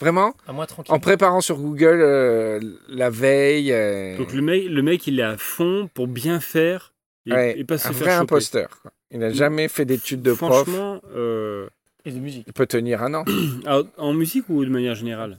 Vraiment 0.00 0.34
à 0.48 0.52
moi 0.52 0.66
tranquille. 0.66 0.92
En 0.92 0.98
préparant 0.98 1.40
sur 1.40 1.56
Google 1.56 2.00
euh, 2.02 2.58
la 2.88 3.10
veille. 3.10 3.70
euh, 3.72 4.18
Donc 4.18 4.32
le 4.32 4.42
mec, 4.42 4.64
le 4.68 4.82
mec, 4.82 5.06
il 5.06 5.20
est 5.20 5.22
à 5.22 5.36
fond 5.38 5.88
pour 5.94 6.08
bien 6.08 6.40
faire 6.40 6.92
et, 7.26 7.32
ouais, 7.32 7.58
et 7.60 7.64
pas 7.64 7.78
se 7.78 7.86
un 7.86 7.92
faire 7.92 7.98
vrai 8.00 8.10
choper. 8.10 8.22
imposteur. 8.22 8.80
quoi. 8.82 8.90
Il 9.14 9.20
n'a 9.20 9.30
jamais 9.30 9.68
fait 9.68 9.84
d'études 9.84 10.22
de 10.22 10.32
prof. 10.32 10.64
Franchement, 10.64 11.00
euh, 11.14 11.68
Et 12.04 12.10
de 12.10 12.18
musique. 12.18 12.44
Il 12.48 12.52
peut 12.52 12.66
tenir 12.66 13.00
un 13.02 13.14
an 13.14 13.24
alors, 13.64 13.84
en 13.96 14.12
musique 14.12 14.48
ou 14.48 14.64
de 14.64 14.70
manière 14.70 14.96
générale? 14.96 15.38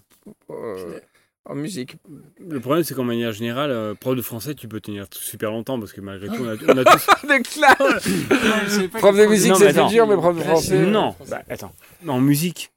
Euh, 0.50 1.00
en 1.44 1.56
musique. 1.56 1.98
Le 2.40 2.60
problème, 2.62 2.84
c'est 2.86 2.96
qu'en 2.96 3.04
manière 3.04 3.34
générale, 3.34 3.72
euh, 3.72 3.94
prof 3.94 4.16
de 4.16 4.22
français, 4.22 4.56
tu 4.56 4.70
peux 4.70 4.80
tenir 4.80 5.08
super 5.12 5.52
longtemps 5.52 5.78
parce 5.78 5.92
que 5.92 6.00
malgré 6.00 6.30
tout, 6.30 6.42
on 6.42 6.48
a, 6.48 6.54
on 6.74 6.78
a 6.78 6.84
tous. 6.86 7.06
De 7.28 7.44
classe 7.44 8.88
Prof 8.94 9.16
de 9.18 9.26
musique, 9.26 9.52
attends. 9.62 9.88
dur, 9.90 10.08
mais 10.08 10.16
prof 10.16 10.36
de 10.38 10.42
français. 10.42 10.86
non, 10.86 11.14
bah, 11.30 11.42
attends. 11.50 11.74
En 12.08 12.22
musique, 12.22 12.72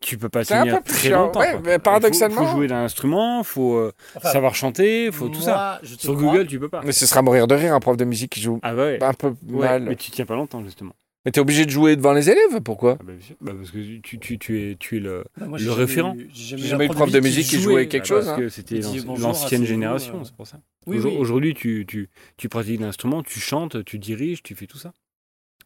tu 0.00 0.18
peux 0.18 0.28
pas 0.28 0.44
tenir 0.44 0.82
très 0.82 1.08
chiant. 1.08 1.26
longtemps. 1.26 1.40
Ouais, 1.40 1.52
quoi. 1.52 1.60
mais 1.64 1.78
paradoxalement- 1.78 2.42
Il 2.42 2.44
faut, 2.46 2.50
faut 2.52 2.56
jouer 2.56 2.66
d'un 2.68 2.84
instrument, 2.84 3.42
faut 3.42 3.76
euh, 3.76 3.92
Enfin, 4.16 4.30
savoir 4.30 4.54
chanter, 4.54 5.10
faut 5.12 5.28
tout 5.28 5.40
ça. 5.40 5.80
Sur 5.82 6.14
crois. 6.14 6.32
Google, 6.32 6.46
tu 6.46 6.58
peux 6.58 6.68
pas. 6.68 6.82
Mais 6.84 6.92
ce 6.92 7.06
sera 7.06 7.22
mourir 7.22 7.46
de 7.46 7.54
rire 7.54 7.74
un 7.74 7.80
prof 7.80 7.96
de 7.96 8.04
musique 8.04 8.30
qui 8.32 8.40
joue 8.40 8.58
Ah 8.62 8.74
bah 8.74 8.84
ouais. 8.84 9.02
un 9.02 9.12
peu 9.14 9.34
Ouais, 9.48 9.66
mal. 9.66 9.82
mais 9.82 9.96
tu 9.96 10.10
tiens 10.10 10.26
pas 10.26 10.34
longtemps 10.36 10.62
justement. 10.64 10.92
Mais 11.24 11.32
t'es 11.32 11.40
obligé 11.40 11.66
de 11.66 11.70
jouer 11.70 11.96
devant 11.96 12.12
les 12.12 12.30
élèves, 12.30 12.60
pourquoi 12.64 12.96
Ah 13.00 13.02
bah. 13.04 13.12
Bah, 13.40 13.52
parce 13.58 13.70
que 13.72 13.98
tu, 13.98 14.18
tu, 14.18 14.38
tu 14.38 14.70
es, 14.70 14.76
tu 14.76 14.96
es 14.96 15.00
le. 15.00 15.24
Bah, 15.36 15.46
moi, 15.46 15.58
Le 15.58 15.72
référent. 15.72 16.16
J'ai 16.32 16.56
jamais, 16.56 16.86
eu 16.86 16.88
de 16.88 16.94
prof 16.94 17.10
de 17.10 17.20
musique 17.20 17.48
qui 17.48 17.60
jouait 17.60 17.88
quelque 17.88 18.06
chose, 18.06 18.24
parce 18.26 18.38
hein. 18.38 18.40
que 18.40 18.48
c'était 18.48 18.80
l'ancienne 19.18 19.64
génération, 19.64 20.22
c'est 20.24 20.34
pour 20.34 20.46
ça. 20.46 20.58
Oui. 20.86 20.98
Aujourd'hui, 21.18 21.54
tu, 21.54 21.84
tu, 21.86 22.08
tu 22.36 22.48
pratiques 22.48 22.80
l'instrument, 22.80 23.22
tu 23.22 23.40
chantes, 23.40 23.84
tu 23.84 23.98
diriges, 23.98 24.42
tu 24.42 24.54
fais 24.54 24.66
tout 24.66 24.78
ça. 24.78 24.92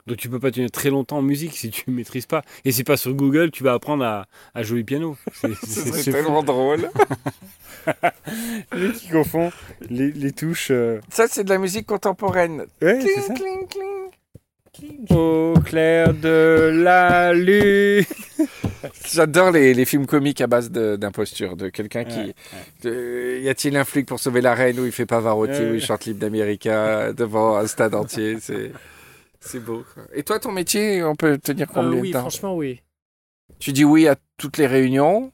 Donc 0.06 0.16
tu 0.16 0.28
peux 0.28 0.40
pas 0.40 0.50
tenir 0.50 0.71
très 0.71 0.90
longtemps 0.90 1.18
en 1.18 1.23
musique 1.23 1.56
si 1.56 1.71
tu 1.71 1.85
maîtrises 1.90 2.26
pas. 2.26 2.42
Et 2.64 2.73
c'est 2.73 2.85
pas 2.85 2.97
sur 2.97 3.14
Google, 3.14 3.50
tu 3.50 3.62
vas 3.62 3.73
apprendre 3.75 4.04
à, 4.04 4.26
à 4.54 4.62
jouer 4.62 4.82
piano. 4.85 5.16
C'est- 5.32 6.11
tellement 6.12 6.42
drôle. 6.42 6.90
Les 8.76 8.92
qui 8.92 9.09
confond 9.09 9.50
les, 9.90 10.12
les 10.12 10.32
touches. 10.32 10.68
euh, 10.71 11.00
Ça, 11.11 11.26
c'est 11.28 11.42
de 11.44 11.50
la 11.50 11.59
musique 11.59 11.87
contemporaine. 11.87 12.64
Ouais, 12.80 12.99
Cling, 13.00 13.21
ça. 13.26 13.35
cling, 13.35 13.66
cling. 13.68 15.16
Au 15.16 15.54
clair 15.64 16.14
de 16.14 16.71
la 16.82 17.32
lune. 17.35 18.04
J'adore 19.12 19.50
les, 19.50 19.75
les 19.75 19.85
films 19.85 20.06
comiques 20.06 20.40
à 20.40 20.47
base 20.47 20.71
d'imposture, 20.71 21.56
de, 21.56 21.68
quelqu'un 21.68 22.04
qui... 22.04 22.18
Ouais, 22.18 22.35
de- 22.82 23.38
y 23.42 23.49
a-t-il 23.49 23.76
un 23.76 23.85
flic 23.85 24.06
pour 24.06 24.18
sauver 24.18 24.40
la 24.40 24.54
reine 24.54 24.80
où 24.80 24.87
il 24.87 24.92
fait 24.92 25.04
Pavarotti, 25.06 25.52
Ouais. 25.61 25.71
où 25.73 25.75
il 25.75 25.85
chante 25.85 26.06
l'hymne 26.06 26.18
d'América 26.18 27.12
devant 27.12 27.56
un 27.56 27.66
stade 27.66 27.94
entier 27.94 28.38
C'est 28.40 28.73
c'est 29.44 29.61
beau. 29.61 29.84
Et 30.14 30.22
toi, 30.22 30.38
ton 30.38 30.52
métier, 30.52 31.02
on 31.02 31.14
peut 31.14 31.37
tenir 31.38 31.68
Euh, 31.70 31.75
combien 31.75 32.00
oui, 32.00 32.08
de 32.08 32.12
temps 32.14 32.20
franchement, 32.20 32.56
oui. 32.56 32.80
Tu 33.58 33.72
dis 33.72 33.84
oui 33.84 34.08
à 34.08 34.16
toutes 34.37 34.56
les 34.56 34.66
réunions 34.66 35.32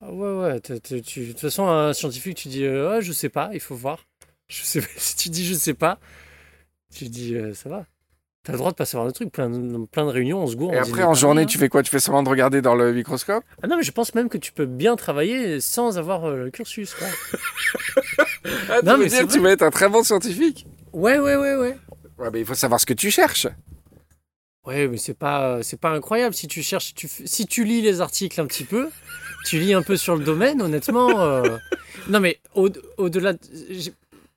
Ah 0.00 0.12
ouais, 0.12 0.32
ouais. 0.38 0.60
De 0.60 0.78
toute 0.78 1.40
façon, 1.40 1.68
un 1.68 1.92
scientifique, 1.92 2.36
tu 2.36 2.48
dis 2.48 2.64
euh, 2.64 2.90
ouais, 2.90 3.02
je 3.02 3.12
sais 3.12 3.28
pas, 3.28 3.50
il 3.52 3.60
faut 3.60 3.74
voir. 3.74 4.06
Je 4.48 4.62
sais 4.62 4.80
pas. 4.80 4.86
Si 4.96 5.16
tu 5.16 5.28
dis 5.28 5.44
je 5.44 5.54
sais 5.54 5.74
pas, 5.74 5.98
tu 6.94 7.08
dis 7.08 7.34
euh, 7.34 7.52
ça 7.54 7.68
va. 7.68 7.86
T'as 8.44 8.52
le 8.52 8.58
droit 8.58 8.70
de 8.70 8.76
pas 8.76 8.84
savoir 8.84 9.06
le 9.06 9.12
truc. 9.12 9.32
Plein 9.32 9.50
de, 9.50 9.86
plein 9.86 10.04
de 10.04 10.10
réunions, 10.10 10.40
on 10.40 10.46
se 10.46 10.54
gourre. 10.54 10.72
Et 10.72 10.78
on 10.78 10.82
après, 10.82 11.02
en 11.02 11.14
journée, 11.14 11.40
conneries, 11.40 11.46
tu 11.52 11.58
fais 11.58 11.68
quoi? 11.68 11.82
Tu 11.82 11.90
fais 11.90 11.98
semblant 11.98 12.22
de 12.22 12.28
regarder 12.28 12.62
dans 12.62 12.76
le 12.76 12.92
microscope? 12.92 13.42
Hein. 13.44 13.56
Ah 13.64 13.66
non, 13.66 13.76
mais 13.76 13.82
je 13.82 13.90
pense 13.90 14.14
même 14.14 14.28
que 14.28 14.38
tu 14.38 14.52
peux 14.52 14.66
bien 14.66 14.94
travailler 14.94 15.60
sans 15.60 15.98
avoir 15.98 16.26
euh, 16.26 16.44
le 16.44 16.50
cursus. 16.52 16.94
Quoi. 16.94 17.08
ah, 18.70 18.82
Non, 18.84 18.98
mais 18.98 19.06
dire, 19.06 19.26
tu 19.26 19.40
vas 19.40 19.50
être 19.50 19.62
un 19.62 19.70
très 19.70 19.88
bon 19.88 20.04
scientifique? 20.04 20.64
Ouais, 20.92 21.18
ouais, 21.18 21.34
ouais, 21.34 21.56
ouais. 21.56 21.76
Ouais, 22.18 22.30
mais 22.32 22.40
il 22.40 22.46
faut 22.46 22.54
savoir 22.54 22.80
ce 22.80 22.86
que 22.86 22.94
tu 22.94 23.10
cherches. 23.10 23.46
Ouais, 24.66 24.88
mais 24.88 24.96
c'est 24.96 25.14
pas, 25.14 25.62
c'est 25.62 25.78
pas 25.80 25.90
incroyable. 25.90 26.34
Si 26.34 26.48
tu 26.48 26.62
cherches, 26.62 26.94
tu, 26.94 27.08
si 27.08 27.46
tu 27.46 27.64
lis 27.64 27.82
les 27.82 28.00
articles 28.00 28.40
un 28.40 28.46
petit 28.46 28.64
peu, 28.64 28.88
tu 29.44 29.58
lis 29.60 29.72
un 29.74 29.82
peu 29.82 29.96
sur 29.96 30.16
le 30.16 30.24
domaine, 30.24 30.60
honnêtement. 30.60 31.20
euh, 31.20 31.56
Non, 32.08 32.18
mais 32.20 32.40
au- 32.54 32.68
au-delà, 32.96 33.34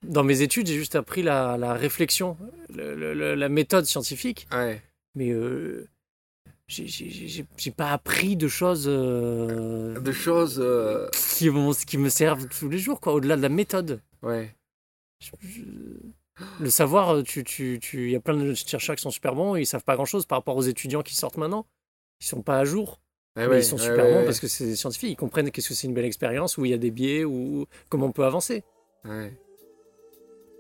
dans 0.04 0.24
mes 0.24 0.42
études, 0.42 0.68
j'ai 0.68 0.76
juste 0.78 0.96
appris 0.96 1.24
la, 1.24 1.58
la 1.58 1.74
réflexion, 1.74 2.38
le- 2.74 2.96
le- 2.96 3.14
le- 3.14 3.36
la 3.36 3.50
méthode 3.50 3.86
scientifique, 3.86 4.48
Ouais. 4.52 4.82
mais 5.16 5.32
euh, 5.32 5.88
j'ai- 6.68 7.46
pas 7.76 7.92
appris 7.92 8.36
de 8.36 8.48
choses 8.48 8.86
euh, 8.88 10.00
De 10.00 10.12
choses. 10.12 10.60
euh, 10.60 11.10
qui, 11.38 11.50
qui 11.88 11.98
me 11.98 12.10
servent 12.10 12.48
tous 12.48 12.70
les 12.70 12.78
jours, 12.78 13.00
quoi. 13.00 13.14
Au-delà 13.14 13.36
de 13.36 13.42
la 13.42 13.50
méthode. 13.50 14.00
Ouais. 14.22 14.54
Je- 15.22 15.32
je- 15.48 15.62
Le 16.60 16.70
savoir, 16.70 17.16
euh, 17.16 17.24
tu, 17.24 17.44
tu, 17.44 17.80
tu, 17.82 18.06
il 18.08 18.12
y 18.12 18.16
a 18.16 18.20
plein 18.20 18.36
de 18.36 18.54
chercheurs 18.54 18.96
qui 18.96 19.02
sont 19.02 19.12
super 19.12 19.36
bons, 19.36 19.56
ils 19.56 19.66
savent 19.66 19.84
pas 19.84 19.96
grand-chose 19.96 20.26
par 20.26 20.38
rapport 20.40 20.56
aux 20.56 20.62
étudiants 20.62 21.02
qui 21.02 21.16
sortent 21.16 21.38
maintenant. 21.38 21.66
Ils 22.22 22.28
sont 22.28 22.42
pas 22.42 22.60
à 22.60 22.66
jour. 22.66 23.02
Ouais, 23.36 23.44
Mais 23.44 23.48
ouais, 23.48 23.60
ils 23.60 23.64
sont 23.64 23.78
super 23.78 24.06
ouais, 24.06 24.12
bons 24.14 24.20
ouais. 24.20 24.26
parce 24.26 24.40
que 24.40 24.48
c'est 24.48 24.66
des 24.66 24.76
scientifiques. 24.76 25.12
Ils 25.12 25.16
comprennent 25.16 25.52
qu'est-ce 25.52 25.70
que 25.70 25.74
c'est 25.74 25.88
une 25.88 25.94
belle 25.94 26.06
expérience, 26.06 26.58
où 26.58 26.66
il 26.66 26.72
y 26.72 26.74
a 26.74 26.78
des 26.78 26.92
biais, 26.92 27.24
ou 27.24 27.66
comment 27.90 28.08
on 28.08 28.12
peut 28.12 28.26
avancer. 28.26 28.64
Ouais. 29.06 29.34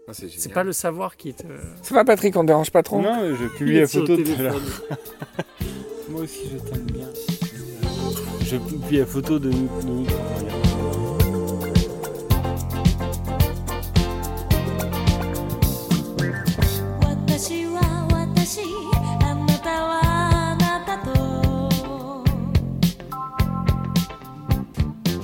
Ah, 0.08 0.14
c'est 0.14 0.54
pas 0.54 0.64
le 0.64 0.74
savoir 0.74 1.18
qui 1.18 1.34
te. 1.34 1.44
Ça 1.84 1.94
va, 1.94 2.04
Patrick, 2.04 2.36
on 2.36 2.42
te 2.42 2.48
dérange 2.48 2.72
pas 2.72 2.82
trop 2.82 3.00
Non, 3.00 3.36
je 3.36 3.46
publie 3.58 3.80
la 3.80 3.88
photo 3.88 4.18
tout 4.18 4.32
à 4.40 4.42
l'heure. 4.42 4.62
Moi 6.10 6.22
aussi, 6.22 6.50
je 6.52 6.58
t'aime 6.58 6.86
bien. 6.86 7.08
Je 8.44 8.58
publie 8.58 8.98
la 8.98 9.06
photo 9.06 9.38
de 9.38 9.52
nous. 9.52 10.06
de 10.06 10.69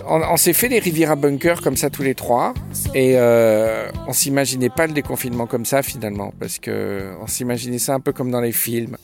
On, 0.07 0.21
on 0.21 0.37
s'est 0.37 0.53
fait 0.53 0.67
les 0.67 0.79
Riviera 0.79 1.15
Bunker 1.15 1.61
comme 1.61 1.77
ça 1.77 1.89
tous 1.89 2.03
les 2.03 2.15
trois. 2.15 2.53
Et 2.93 3.13
euh, 3.17 3.89
on 4.07 4.13
s'imaginait 4.13 4.69
pas 4.69 4.87
le 4.87 4.93
déconfinement 4.93 5.47
comme 5.47 5.65
ça 5.65 5.81
finalement. 5.81 6.33
Parce 6.39 6.59
que 6.59 7.13
on 7.21 7.27
s'imaginait 7.27 7.79
ça 7.79 7.93
un 7.95 7.99
peu 7.99 8.13
comme 8.13 8.29
dans 8.31 8.41
les 8.41 8.51
films. 8.51 8.97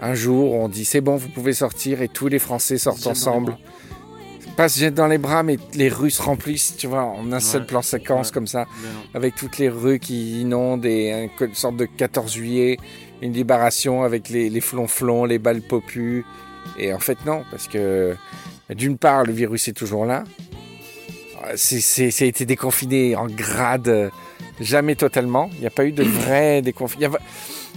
Un 0.00 0.14
jour, 0.14 0.54
on 0.54 0.68
dit 0.68 0.84
c'est 0.84 1.00
bon, 1.00 1.16
vous 1.16 1.28
pouvez 1.28 1.52
sortir 1.52 2.02
et 2.02 2.08
tous 2.08 2.28
les 2.28 2.38
Français 2.38 2.78
sortent 2.78 3.06
ensemble. 3.06 3.56
Pas 4.56 4.68
se 4.68 4.80
jettent 4.80 4.94
dans 4.94 5.06
les 5.06 5.16
bras, 5.18 5.42
mais 5.42 5.56
les 5.74 5.88
rues 5.88 6.10
se 6.10 6.20
remplissent, 6.20 6.74
tu 6.76 6.86
vois, 6.86 7.04
en 7.04 7.32
un 7.32 7.40
seul 7.40 7.64
plan 7.64 7.80
séquence 7.80 8.28
Ouais. 8.28 8.34
comme 8.34 8.46
ça. 8.46 8.66
Avec 9.14 9.34
toutes 9.34 9.56
les 9.58 9.68
rues 9.70 9.98
qui 9.98 10.40
inondent 10.42 10.84
et 10.84 11.12
un- 11.40 11.44
une 11.46 11.54
sorte 11.54 11.76
de 11.76 11.86
14 11.86 12.32
juillet, 12.34 12.76
une 13.22 13.32
libération 13.32 14.02
avec 14.02 14.28
les, 14.28 14.50
les 14.50 14.60
flonflons, 14.60 15.24
les 15.24 15.38
balles 15.38 15.62
popus. 15.62 16.24
Et 16.78 16.92
en 16.92 16.98
fait, 16.98 17.16
non, 17.24 17.44
parce 17.50 17.66
que 17.66 18.14
d'une 18.70 18.98
part, 18.98 19.24
le 19.24 19.32
virus 19.32 19.68
est 19.68 19.72
toujours 19.72 20.04
là. 20.06 20.24
C'est, 21.56 21.80
c'est, 21.80 22.10
ça 22.10 22.24
a 22.24 22.28
été 22.28 22.44
déconfiné 22.46 23.16
en 23.16 23.26
grade, 23.26 23.88
euh, 23.88 24.10
jamais 24.60 24.94
totalement. 24.94 25.50
Il 25.54 25.60
n'y 25.60 25.66
a 25.66 25.70
pas 25.70 25.84
eu 25.84 25.92
de 25.92 26.02
vrai 26.20 26.62
déconfinement. 26.62 27.16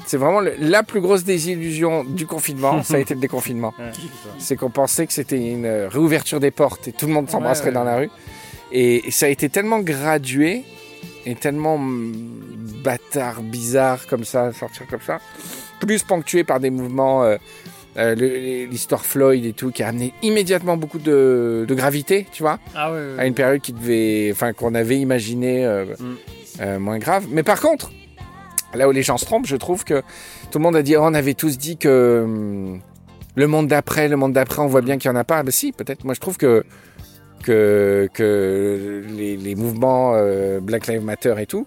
C'est 0.06 0.18
vraiment 0.18 0.40
le- 0.40 0.54
la 0.60 0.84
plus 0.84 1.02
grosse 1.02 1.24
désillusion 1.24 2.04
du 2.04 2.28
confinement, 2.28 2.84
ça 2.84 2.96
a 2.96 3.00
été 3.00 3.16
le 3.16 3.20
déconfinement. 3.20 3.74
Ouais, 3.80 3.92
c'est 4.38 4.56
qu'on 4.56 4.70
pensait 4.70 5.08
que 5.08 5.14
c'était 5.14 5.38
une 5.38 5.66
euh, 5.66 5.90
réouverture 5.90 6.40
des 6.40 6.52
portes 6.52 6.88
et 6.88 6.92
tout 6.92 7.08
le 7.08 7.14
monde 7.14 7.30
s'embrasserait 7.30 7.70
ouais, 7.70 7.74
dans 7.74 7.84
la 7.84 7.98
rue. 7.98 8.10
Et, 8.72 9.08
et 9.08 9.12
ça 9.12 9.26
a 9.26 9.30
été 9.30 9.50
tellement 9.50 9.80
gradué 9.80 10.64
et 11.26 11.34
tellement 11.34 11.80
mm, 11.80 12.14
bâtard, 12.84 13.42
bizarre 13.42 14.06
comme 14.06 14.26
ça, 14.26 14.54
sortir 14.54 14.86
comme 14.88 15.02
ça. 15.02 15.20
Plus 15.80 16.04
ponctué 16.04 16.44
par 16.44 16.60
des 16.60 16.70
mouvements, 16.70 17.24
euh, 17.24 17.38
euh, 17.98 18.66
l'histoire 18.70 19.06
Floyd 19.06 19.46
et 19.46 19.54
tout, 19.54 19.72
qui 19.72 19.84
a 19.84 19.88
amené 19.88 20.14
immédiatement 20.22 20.76
beaucoup 20.78 21.00
de, 21.00 21.66
de 21.68 21.74
gravité, 21.76 22.26
tu 22.32 22.44
vois, 22.44 22.60
Ah 22.76 22.92
à 23.18 23.26
une 23.26 23.34
période 23.34 23.62
qui 23.62 23.72
devait, 23.74 24.30
enfin, 24.32 24.54
qu'on 24.54 24.76
avait 24.76 24.98
imaginé 25.00 25.66
euh, 25.66 25.86
Mm. 26.00 26.16
euh, 26.62 26.80
moins 26.80 26.98
grave. 27.00 27.26
Mais 27.30 27.44
par 27.44 27.62
contre, 27.62 27.92
là 28.74 28.88
où 28.88 28.92
les 28.92 29.04
gens 29.04 29.18
se 29.18 29.26
trompent, 29.26 29.46
je 29.48 29.56
trouve 29.56 29.84
que 29.86 30.02
tout 30.52 30.58
le 30.60 30.64
monde 30.64 30.76
a 30.76 30.82
dit, 30.84 30.96
oh, 30.98 31.02
on 31.04 31.14
avait 31.14 31.34
tous 31.36 31.58
dit 31.58 31.78
que 31.78 32.22
hum, 32.26 32.82
le 33.36 33.48
monde 33.48 33.68
d'après, 33.68 34.08
le 34.08 34.18
monde 34.18 34.34
d'après, 34.34 34.62
on 34.62 34.68
voit 34.68 34.82
bien 34.82 34.98
qu'il 34.98 35.10
n'y 35.12 35.18
en 35.18 35.20
a 35.20 35.24
pas. 35.24 35.44
Ben 35.44 35.52
si, 35.52 35.72
peut-être. 35.72 36.04
Moi, 36.04 36.14
je 36.14 36.20
trouve 36.20 36.38
que 36.38 36.64
que, 37.44 38.10
que 38.14 39.04
les, 39.16 39.38
les 39.38 39.56
mouvements 39.56 40.14
Black 40.62 40.88
Lives 40.88 41.04
Matter 41.04 41.36
et 41.40 41.46
tout, 41.46 41.66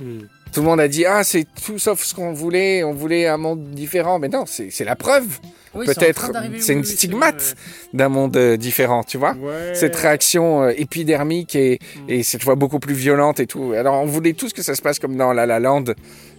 Hmm. 0.00 0.20
tout 0.52 0.60
le 0.60 0.66
monde 0.66 0.78
a 0.78 0.86
dit 0.86 1.04
ah 1.06 1.24
c'est 1.24 1.44
tout 1.66 1.76
sauf 1.80 2.00
ce 2.04 2.14
qu'on 2.14 2.32
voulait, 2.32 2.84
on 2.84 2.92
voulait 2.94 3.26
un 3.26 3.36
monde 3.36 3.70
différent. 3.72 4.20
Mais 4.20 4.28
non, 4.28 4.44
c'est 4.46 4.84
la 4.84 4.94
preuve 4.94 5.40
Oui, 5.74 5.86
Peut-être, 5.86 6.30
c'est 6.60 6.72
une 6.72 6.84
stigmate. 6.84 7.34
vrai, 7.42 7.54
d'un 7.94 8.08
monde 8.08 8.36
euh, 8.36 8.56
différent, 8.56 9.02
tu 9.04 9.18
vois. 9.18 9.32
Ouais. 9.34 9.74
Cette 9.74 9.96
réaction 9.96 10.62
euh, 10.64 10.72
épidermique 10.76 11.54
et, 11.56 11.78
Mm. 11.96 12.10
et 12.10 12.22
cette 12.22 12.42
fois 12.42 12.54
beaucoup 12.54 12.78
plus 12.78 12.94
violente 12.94 13.38
et 13.40 13.46
tout. 13.46 13.72
Alors 13.76 14.00
on 14.02 14.06
voulait 14.06 14.32
tous 14.32 14.52
que 14.52 14.62
ça 14.62 14.74
se 14.74 14.82
passe 14.82 14.98
comme 14.98 15.16
dans 15.16 15.32
La 15.32 15.46
La 15.46 15.60
Land 15.60 15.84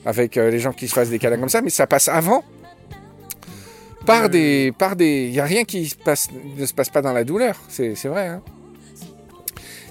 avec 0.06 0.38
euh, 0.38 0.50
les 0.50 0.60
gens 0.60 0.74
qui 0.74 0.88
se 0.88 0.94
fassent 0.94 1.10
des 1.10 1.20
câlins 1.20 1.38
comme 1.38 1.50
ça, 1.50 1.62
mais 1.62 1.70
ça 1.70 1.86
passe 1.88 2.08
avant. 2.08 2.44
Par 4.06 4.24
Ouais. 4.24 4.30
des, 4.30 4.74
par 4.78 4.96
des, 4.96 5.26
il 5.28 5.34
y 5.34 5.40
a 5.40 5.46
rien 5.46 5.64
qui 5.66 5.88
se 5.88 5.96
passe, 5.96 6.30
ne 6.58 6.66
se 6.66 6.74
passe 6.74 6.90
pas 6.90 7.02
dans 7.02 7.14
la 7.14 7.24
douleur. 7.24 7.56
C'est, 7.68 7.96
c'est 7.96 8.08
vrai. 8.08 8.28
Hein. 8.28 8.42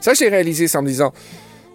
Ça 0.01 0.15
j'ai 0.15 0.29
réalisé 0.29 0.67
ça 0.69 0.79
en 0.79 0.83
me 0.83 0.89
disant, 0.89 1.13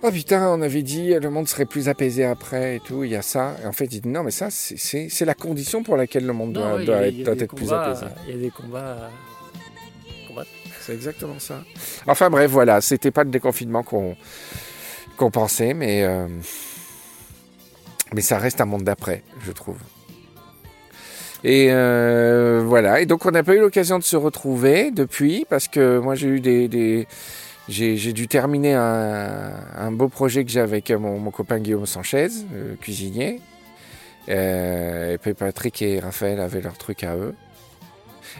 oh 0.04 0.12
putain, 0.12 0.48
on 0.50 0.62
avait 0.62 0.84
dit 0.84 1.14
le 1.14 1.30
monde 1.30 1.48
serait 1.48 1.66
plus 1.66 1.90
apaisé 1.90 2.24
après 2.26 2.76
et 2.76 2.80
tout. 2.80 3.04
Il 3.04 3.12
y 3.12 3.16
a 3.16 3.22
ça. 3.22 3.56
Et 3.64 3.66
en 3.66 3.72
fait, 3.72 3.86
il 3.86 4.02
dit 4.02 4.08
non, 4.10 4.24
mais 4.24 4.32
ça 4.32 4.48
c'est, 4.52 5.10
la 5.26 5.34
condition 5.34 5.82
pour 5.84 5.98
laquelle 5.98 6.26
le 6.26 6.34
monde 6.34 6.54
Non, 6.54 6.60
doit, 6.62 6.74
ouais, 6.76 6.80
il 6.80 6.84
y 6.84 6.86
doit 7.24 7.34
a- 7.34 7.36
être, 7.36 7.46
doit 7.46 7.48
plus 7.48 7.66
combats, 7.66 7.84
apaisé. 7.86 8.06
Il 8.28 8.36
y 8.36 8.38
a 8.38 8.42
des 8.42 8.50
combats. 8.52 8.80
euh, 10.38 10.44
C'est 10.82 10.94
exactement 10.94 11.40
ça. 11.40 11.64
Enfin 12.08 12.30
bref, 12.30 12.52
voilà, 12.52 12.82
c'était 12.82 13.12
pas 13.12 13.24
le 13.24 13.30
déconfinement 13.30 13.84
qu'on 13.84 14.16
pensait, 15.32 15.74
mais 15.74 16.04
euh, 16.04 16.28
mais 18.14 18.22
ça 18.22 18.38
reste 18.38 18.60
un 18.62 18.66
monde 18.66 18.84
d'après, 18.84 19.24
je 19.46 19.52
trouve. 19.54 19.78
Et 21.46 21.68
euh, 21.72 22.64
voilà, 22.66 23.02
et 23.02 23.06
donc 23.06 23.26
on 23.26 23.32
n'a 23.32 23.44
pas 23.44 23.54
eu 23.54 23.60
l'occasion 23.60 23.98
de 24.00 24.04
se 24.04 24.16
retrouver 24.16 24.92
depuis 24.92 25.46
parce 25.50 25.68
que 25.68 26.00
moi 26.00 26.16
j'ai 26.16 26.28
eu 26.28 26.40
des, 26.40 26.68
des- 26.70 27.06
j'ai 27.70 28.14
dû 28.14 28.28
terminer 28.28 28.74
un, 28.74 29.52
un 29.78 29.92
beau 29.92 30.10
projet 30.10 30.44
que 30.44 30.52
j'ai 30.52 30.60
avec 30.60 30.92
mon, 30.92 31.18
mon 31.20 31.32
copain 31.32 31.60
Guillaume 31.60 31.86
Sanchez, 31.86 32.28
euh, 32.54 32.76
cuisinier. 32.82 33.42
Euh, 34.30 35.14
et 35.14 35.18
puis 35.18 35.34
Patrick 35.34 35.82
et 35.82 36.00
Raphaël 36.00 36.40
avaient 36.40 36.62
leur 36.62 36.78
truc 36.78 37.04
à 37.04 37.16
eux. 37.16 37.36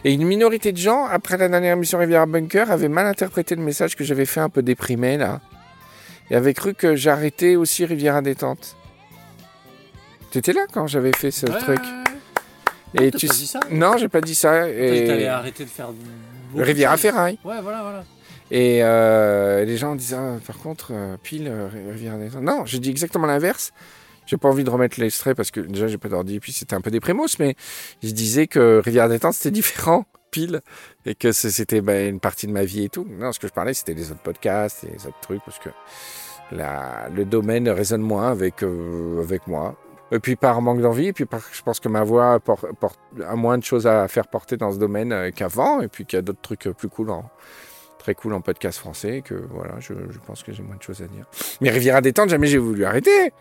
Et 0.04 0.12
une 0.12 0.24
minorité 0.24 0.72
de 0.72 0.78
gens, 0.78 1.06
après 1.06 1.36
la 1.36 1.48
dernière 1.48 1.74
émission 1.74 1.98
Riviera 1.98 2.26
Bunker, 2.26 2.70
avaient 2.70 2.88
mal 2.88 3.06
interprété 3.06 3.54
le 3.54 3.62
message 3.62 3.94
que 3.96 4.02
j'avais 4.04 4.26
fait 4.26 4.40
un 4.40 4.48
peu 4.48 4.62
déprimé 4.62 5.16
là. 5.16 5.40
Et 6.30 6.36
avaient 6.36 6.54
cru 6.54 6.74
que 6.74 6.96
j'arrêtais 6.96 7.56
aussi 7.56 7.84
Riviera 7.84 8.22
Détente. 8.22 8.76
T'étais 10.30 10.52
là 10.52 10.66
quand 10.72 10.86
j'avais 10.86 11.12
fait 11.12 11.30
ce 11.30 11.46
ouais, 11.46 11.58
truc 11.58 11.80
ouais, 11.80 11.84
ouais. 13.00 13.06
Et 13.06 13.10
T'as 13.10 13.18
tu 13.18 13.26
pas 13.28 13.34
dit 13.34 13.46
ça? 13.46 13.60
Non, 13.70 13.96
j'ai 13.98 14.08
pas 14.08 14.20
dit 14.20 14.34
ça. 14.34 14.50
T'allais 14.60 15.22
Et... 15.22 15.26
arrêter 15.28 15.64
de 15.64 15.70
faire. 15.70 15.90
de 15.92 16.62
Riviera. 16.62 16.96
Ferraille. 16.96 17.38
Ouais, 17.44 17.60
voilà, 17.62 17.82
voilà. 17.82 18.04
Et 18.50 18.80
euh, 18.82 19.64
les 19.64 19.76
gens 19.76 19.94
disaient, 19.94 20.16
ah, 20.16 20.36
par 20.46 20.58
contre, 20.58 20.88
euh, 20.92 21.16
pile, 21.22 21.48
euh, 21.48 21.68
Riviera 21.90 22.16
détente. 22.18 22.42
Non, 22.42 22.64
j'ai 22.66 22.78
dit 22.78 22.90
exactement 22.90 23.26
l'inverse. 23.26 23.72
J'ai 24.26 24.36
pas 24.36 24.48
envie 24.48 24.64
de 24.64 24.70
remettre 24.70 24.98
l'extrait 25.00 25.34
parce 25.34 25.50
que 25.50 25.60
déjà 25.60 25.86
j'ai 25.86 25.98
pas 25.98 26.08
d'ordi 26.08 26.36
et 26.36 26.40
puis 26.40 26.52
c'était 26.52 26.74
un 26.74 26.80
peu 26.80 26.90
déprémos, 26.90 27.38
mais 27.38 27.56
je 28.02 28.10
disais 28.10 28.46
que 28.46 28.80
Rivière 28.82 29.08
détente 29.08 29.34
c'était 29.34 29.50
différent, 29.50 30.06
pile, 30.30 30.62
et 31.04 31.14
que 31.14 31.30
c'était 31.30 31.82
bah, 31.82 32.00
une 32.00 32.20
partie 32.20 32.46
de 32.46 32.52
ma 32.52 32.64
vie 32.64 32.84
et 32.84 32.88
tout. 32.88 33.06
Non, 33.18 33.32
ce 33.32 33.38
que 33.38 33.48
je 33.48 33.52
parlais 33.52 33.74
c'était 33.74 33.92
les 33.92 34.10
autres 34.10 34.22
podcasts 34.22 34.82
les 34.84 35.06
autres 35.06 35.20
trucs 35.20 35.42
parce 35.44 35.58
que 35.58 35.68
la, 36.52 37.08
le 37.14 37.26
domaine 37.26 37.68
résonne 37.68 38.00
moins 38.00 38.30
avec, 38.30 38.62
euh, 38.62 39.20
avec 39.22 39.46
moi. 39.46 39.76
Et 40.10 40.20
puis 40.20 40.36
par 40.36 40.60
manque 40.62 40.80
d'envie, 40.80 41.08
et 41.08 41.12
puis 41.12 41.26
par, 41.26 41.42
je 41.52 41.62
pense 41.62 41.78
que 41.80 41.88
ma 41.88 42.02
voix 42.02 42.40
por- 42.40 42.68
porte- 42.80 43.00
a 43.26 43.34
moins 43.36 43.58
de 43.58 43.64
choses 43.64 43.86
à 43.86 44.06
faire 44.08 44.28
porter 44.28 44.56
dans 44.56 44.72
ce 44.72 44.78
domaine 44.78 45.12
euh, 45.12 45.30
qu'avant, 45.32 45.80
et 45.80 45.88
puis 45.88 46.06
qu'il 46.06 46.16
y 46.16 46.20
a 46.20 46.22
d'autres 46.22 46.40
trucs 46.42 46.68
plus 46.78 46.88
cool 46.88 47.10
en, 47.10 47.24
très 48.04 48.14
cool 48.14 48.34
en 48.34 48.42
podcast 48.42 48.78
français, 48.78 49.22
que 49.24 49.34
voilà, 49.48 49.80
je, 49.80 49.94
je 50.10 50.18
pense 50.26 50.42
que 50.42 50.52
j'ai 50.52 50.62
moins 50.62 50.76
de 50.76 50.82
choses 50.82 51.00
à 51.00 51.06
dire. 51.06 51.24
Mais 51.62 51.70
Riviera 51.70 52.02
détente, 52.02 52.28
jamais 52.28 52.48
j'ai 52.48 52.58
voulu 52.58 52.84
arrêter. 52.84 53.32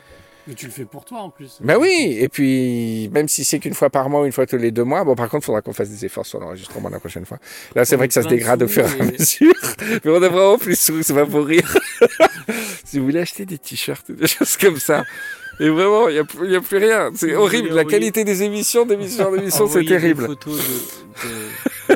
Mais 0.48 0.54
tu 0.54 0.68
le 0.68 0.72
fais 0.72 0.86
pour 0.86 1.04
toi 1.04 1.20
en 1.20 1.30
plus. 1.30 1.58
Ben 1.60 1.76
oui, 1.78 2.18
et 2.18 2.30
puis 2.30 3.10
même 3.14 3.28
si 3.28 3.44
c'est 3.44 3.60
qu'une 3.60 3.74
fois 3.74 3.90
par 3.90 4.10
mois 4.10 4.22
ou 4.22 4.26
une 4.26 4.32
fois 4.32 4.46
tous 4.46 4.56
les 4.56 4.72
deux 4.72 4.86
mois, 4.86 5.04
bon 5.04 5.16
par 5.16 5.28
contre, 5.28 5.44
il 5.44 5.48
faudra 5.48 5.62
qu'on 5.62 5.74
fasse 5.74 5.90
des 5.90 6.06
efforts 6.06 6.26
sur 6.26 6.40
l'enregistrement 6.40 6.88
la 6.88 7.02
prochaine 7.02 7.26
fois. 7.26 7.40
Là, 7.76 7.84
c'est 7.84 7.98
vrai 7.98 8.08
que 8.08 8.14
ça 8.14 8.22
se 8.22 8.28
de 8.28 8.36
dégrade 8.36 8.64
au 8.64 8.70
fur 8.70 8.86
et 8.86 9.02
à 9.02 9.04
mesure, 9.04 9.54
mais 10.06 10.12
on 10.12 10.24
a 10.24 10.30
vraiment 10.30 10.58
plus 10.58 10.80
sous, 10.80 11.04
c'est 11.04 11.14
pas 11.14 11.26
pour 11.26 11.46
rire. 11.46 11.78
si 12.86 13.00
vous 13.00 13.06
voulez 13.06 13.20
acheter 13.20 13.46
des 13.46 13.58
t-shirts, 13.58 14.10
des 14.12 14.28
choses 14.28 14.56
comme 14.56 14.78
ça, 14.78 15.04
et 15.60 15.70
vraiment, 15.70 16.08
il 16.10 16.14
n'y 16.14 16.56
a, 16.56 16.58
a 16.58 16.62
plus 16.62 16.78
rien. 16.78 17.12
C'est 17.16 17.36
horrible. 17.36 17.70
La 17.74 17.84
qualité 17.86 18.24
des 18.24 18.44
émissions, 18.44 18.86
d'émission 18.86 19.30
en 19.30 19.36
émission, 19.36 19.68
c'est 19.68 19.84
terrible. 19.86 20.28
de, 20.28 20.34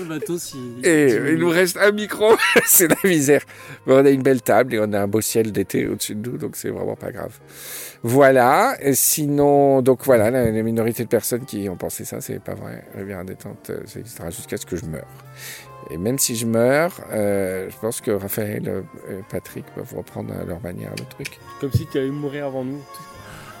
le 0.00 0.04
bateau 0.08 0.38
si. 0.38 0.56
Et 0.82 1.08
si- 1.10 1.16
il 1.16 1.36
nous 1.38 1.48
reste 1.48 1.76
un 1.76 1.92
micro, 1.92 2.34
c'est 2.66 2.88
la 2.88 2.96
misère. 3.08 3.42
Mais 3.86 3.94
on 3.94 4.04
a 4.04 4.10
une 4.10 4.22
belle 4.22 4.42
table 4.42 4.74
et 4.74 4.80
on 4.80 4.92
a 4.92 5.00
un 5.00 5.06
beau 5.06 5.20
ciel 5.20 5.52
d'été 5.52 5.86
au-dessus 5.86 6.14
de 6.16 6.30
nous, 6.30 6.38
donc 6.38 6.56
c'est 6.56 6.70
vraiment 6.70 6.96
pas 6.96 7.12
grave. 7.12 7.32
Voilà. 8.02 8.76
Et 8.80 8.94
sinon, 8.94 9.82
donc 9.82 10.00
voilà, 10.04 10.30
la, 10.30 10.50
la 10.50 10.62
minorité 10.62 11.04
de 11.04 11.08
personnes 11.08 11.44
qui 11.44 11.68
ont 11.68 11.76
pensé 11.76 12.04
ça, 12.04 12.20
c'est 12.20 12.42
pas 12.42 12.54
vrai. 12.54 12.84
Rivière 12.96 13.24
détente, 13.24 13.70
euh, 13.70 13.80
ça 13.86 14.00
existera 14.00 14.30
jusqu'à 14.30 14.56
ce 14.56 14.66
que 14.66 14.76
je 14.76 14.86
meure. 14.86 15.06
Et 15.92 15.98
même 15.98 16.18
si 16.18 16.36
je 16.36 16.46
meurs, 16.46 16.92
euh, 17.12 17.68
je 17.70 17.76
pense 17.80 18.00
que 18.00 18.10
Raphaël 18.12 18.62
euh, 18.68 18.82
et 19.10 19.22
Patrick 19.28 19.64
peuvent 19.74 19.94
reprendre 19.96 20.32
à 20.40 20.44
leur 20.44 20.60
manière 20.60 20.90
le 20.98 21.04
truc. 21.04 21.38
Comme 21.60 21.72
si 21.72 21.86
tu 21.86 21.98
allais 21.98 22.10
mourir 22.10 22.46
avant 22.46 22.64
nous. 22.64 22.80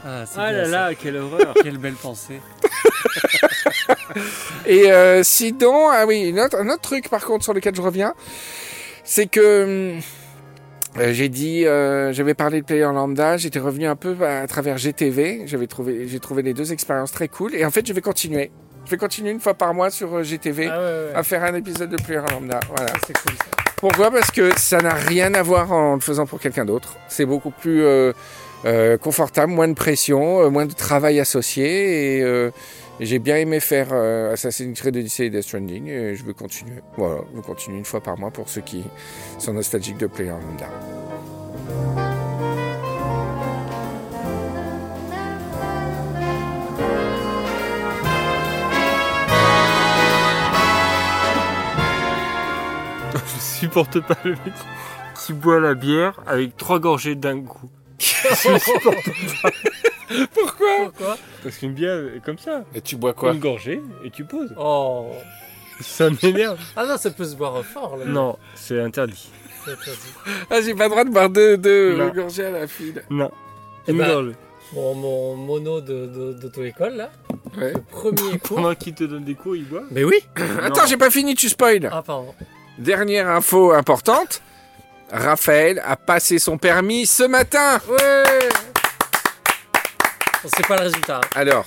Ah, 0.04 0.24
c'est 0.26 0.38
Ah 0.38 0.52
là 0.52 0.64
ça. 0.64 0.70
là, 0.70 0.94
quelle 0.94 1.16
horreur. 1.16 1.54
Quelle 1.62 1.78
belle 1.78 1.94
pensée. 1.94 2.40
Et 4.66 4.90
euh, 4.90 5.22
sinon, 5.22 5.88
ah 5.90 6.04
oui, 6.06 6.28
une 6.28 6.40
autre- 6.40 6.58
un 6.58 6.68
autre 6.68 6.80
truc 6.82 7.08
par 7.08 7.24
contre 7.24 7.44
sur 7.44 7.54
lequel 7.54 7.74
je 7.74 7.82
reviens, 7.82 8.14
c'est 9.04 9.26
que 9.26 9.94
hum, 9.96 10.00
euh, 10.98 11.12
j'ai 11.12 11.28
dit, 11.28 11.66
euh, 11.66 12.12
j'avais 12.12 12.34
parlé 12.34 12.60
de 12.60 12.66
Player 12.66 12.82
Lambda, 12.84 13.36
j'étais 13.36 13.58
revenu 13.60 13.86
un 13.86 13.96
peu 13.96 14.16
à, 14.24 14.46
travers 14.46 14.78
GTV, 14.78 15.42
j'avais 15.46 15.66
trouvé, 15.66 16.08
j'ai 16.08 16.20
trouvé 16.20 16.42
les 16.42 16.54
deux 16.54 16.72
expériences 16.72 17.12
très 17.12 17.28
cool, 17.28 17.54
et 17.54 17.64
en 17.64 17.70
fait 17.70 17.86
je 17.86 17.92
vais 17.92 18.00
continuer. 18.00 18.50
Je 18.90 18.96
vais 18.96 18.98
continuer 18.98 19.30
une 19.30 19.38
fois 19.38 19.54
par 19.54 19.72
mois 19.72 19.88
sur 19.88 20.12
euh, 20.16 20.24
GTV 20.24 20.66
Ah 20.66 20.76
ouais, 20.76 20.84
ouais. 20.84 21.14
à 21.14 21.22
faire 21.22 21.44
un 21.44 21.54
épisode 21.54 21.90
de 21.90 21.96
Player 21.96 22.22
Lambda. 22.28 22.58
Voilà. 22.74 22.90
Ah, 22.92 22.98
c'est 23.06 23.16
cool 23.16 23.34
ça. 23.38 23.44
Pourquoi? 23.76 24.10
Parce 24.10 24.32
que 24.32 24.50
ça 24.58 24.80
n'a 24.80 24.94
rien 24.94 25.32
à 25.34 25.42
voir 25.44 25.70
en 25.70 25.94
le 25.94 26.00
faisant 26.00 26.26
pour 26.26 26.40
quelqu'un 26.40 26.64
d'autre. 26.64 26.96
C'est 27.06 27.24
beaucoup 27.24 27.52
plus 27.52 27.84
euh, 27.84 28.12
euh, 28.64 28.98
confortable, 28.98 29.52
moins 29.52 29.68
de 29.68 29.74
pression, 29.74 30.40
euh, 30.40 30.50
moins 30.50 30.66
de 30.66 30.72
travail 30.72 31.20
associé. 31.20 32.18
Et 32.18 32.50
j'ai 32.98 33.20
bien 33.20 33.36
aimé 33.36 33.60
faire 33.60 33.92
Assassin's 34.32 34.76
Creed 34.80 34.96
Odyssey 34.96 35.26
et 35.26 35.30
Death 35.30 35.44
Stranding. 35.44 35.86
Et 35.86 36.16
je 36.16 36.24
veux 36.24 36.34
continuer. 36.34 36.82
Voilà, 36.96 37.20
je 37.30 37.36
veux 37.36 37.42
continuer 37.42 37.78
une 37.78 37.84
fois 37.84 38.00
par 38.00 38.18
mois 38.18 38.32
pour 38.32 38.48
ceux 38.48 38.62
qui 38.62 38.82
sont 39.38 39.52
nostalgiques 39.52 39.98
de 39.98 40.08
Player 40.08 40.30
Lambda. 40.32 42.09
Je 53.36 53.40
supporte 53.40 54.00
pas 54.00 54.16
le 54.24 54.30
mec 54.32 54.54
qui 55.24 55.32
boit 55.32 55.60
la 55.60 55.74
bière 55.74 56.20
avec 56.26 56.56
trois 56.56 56.78
gorgées 56.78 57.14
d'un 57.14 57.42
coup. 57.42 57.70
Pourquoi 60.34 60.66
Pourquoi 60.84 61.16
Parce 61.42 61.56
qu'une 61.58 61.74
bière 61.74 61.98
est 62.16 62.22
comme 62.24 62.38
ça. 62.38 62.64
Et 62.74 62.80
tu 62.80 62.96
bois 62.96 63.12
quoi 63.12 63.32
Une 63.32 63.38
gorgée 63.40 63.80
et 64.04 64.10
tu 64.10 64.24
poses. 64.24 64.52
Oh. 64.58 65.12
Ça 65.80 66.08
m'énerve. 66.22 66.58
Ah 66.76 66.84
non, 66.86 66.96
ça 66.96 67.10
peut 67.10 67.24
se 67.24 67.36
boire 67.36 67.62
fort 67.64 67.96
là. 67.96 68.04
Non, 68.06 68.36
c'est 68.54 68.80
interdit. 68.80 69.28
C'est 69.64 69.72
interdit. 69.72 70.12
Ah, 70.50 70.60
j'ai 70.62 70.74
pas 70.74 70.84
le 70.84 70.90
droit 70.90 71.04
de 71.04 71.10
boire 71.10 71.30
deux, 71.30 71.56
deux 71.56 72.10
gorgées 72.14 72.46
à 72.46 72.50
la 72.50 72.66
file. 72.66 73.02
Non. 73.10 73.30
Eh 73.86 73.92
Une 73.92 73.98
ben, 73.98 74.08
gorgée. 74.12 74.32
Mon, 74.74 74.94
mon 74.94 75.36
mono 75.36 75.80
de- 75.80 76.06
de- 76.06 76.32
d'auto-école 76.34 76.94
là, 76.94 77.10
Ouais. 77.58 77.72
le 77.72 77.80
premier 77.80 78.38
cours. 78.42 78.56
Pendant 78.56 78.74
qu'il 78.74 78.94
te 78.94 79.04
donne 79.04 79.24
des 79.24 79.34
cours, 79.34 79.56
il 79.56 79.64
boit. 79.64 79.82
Mais 79.90 80.04
oui 80.04 80.16
Attends, 80.62 80.86
j'ai 80.86 80.96
pas 80.96 81.10
fini, 81.10 81.34
tu 81.34 81.48
spoil. 81.48 81.88
Ah 81.92 82.02
pardon. 82.02 82.34
Dernière 82.80 83.28
info 83.28 83.72
importante. 83.72 84.40
Raphaël 85.12 85.82
a 85.84 85.96
passé 85.96 86.38
son 86.38 86.56
permis 86.56 87.04
ce 87.04 87.24
matin. 87.24 87.78
Ouais 87.88 88.48
On 90.42 90.48
sait 90.48 90.62
pas 90.66 90.76
le 90.76 90.84
résultat. 90.84 91.20
Alors, 91.34 91.66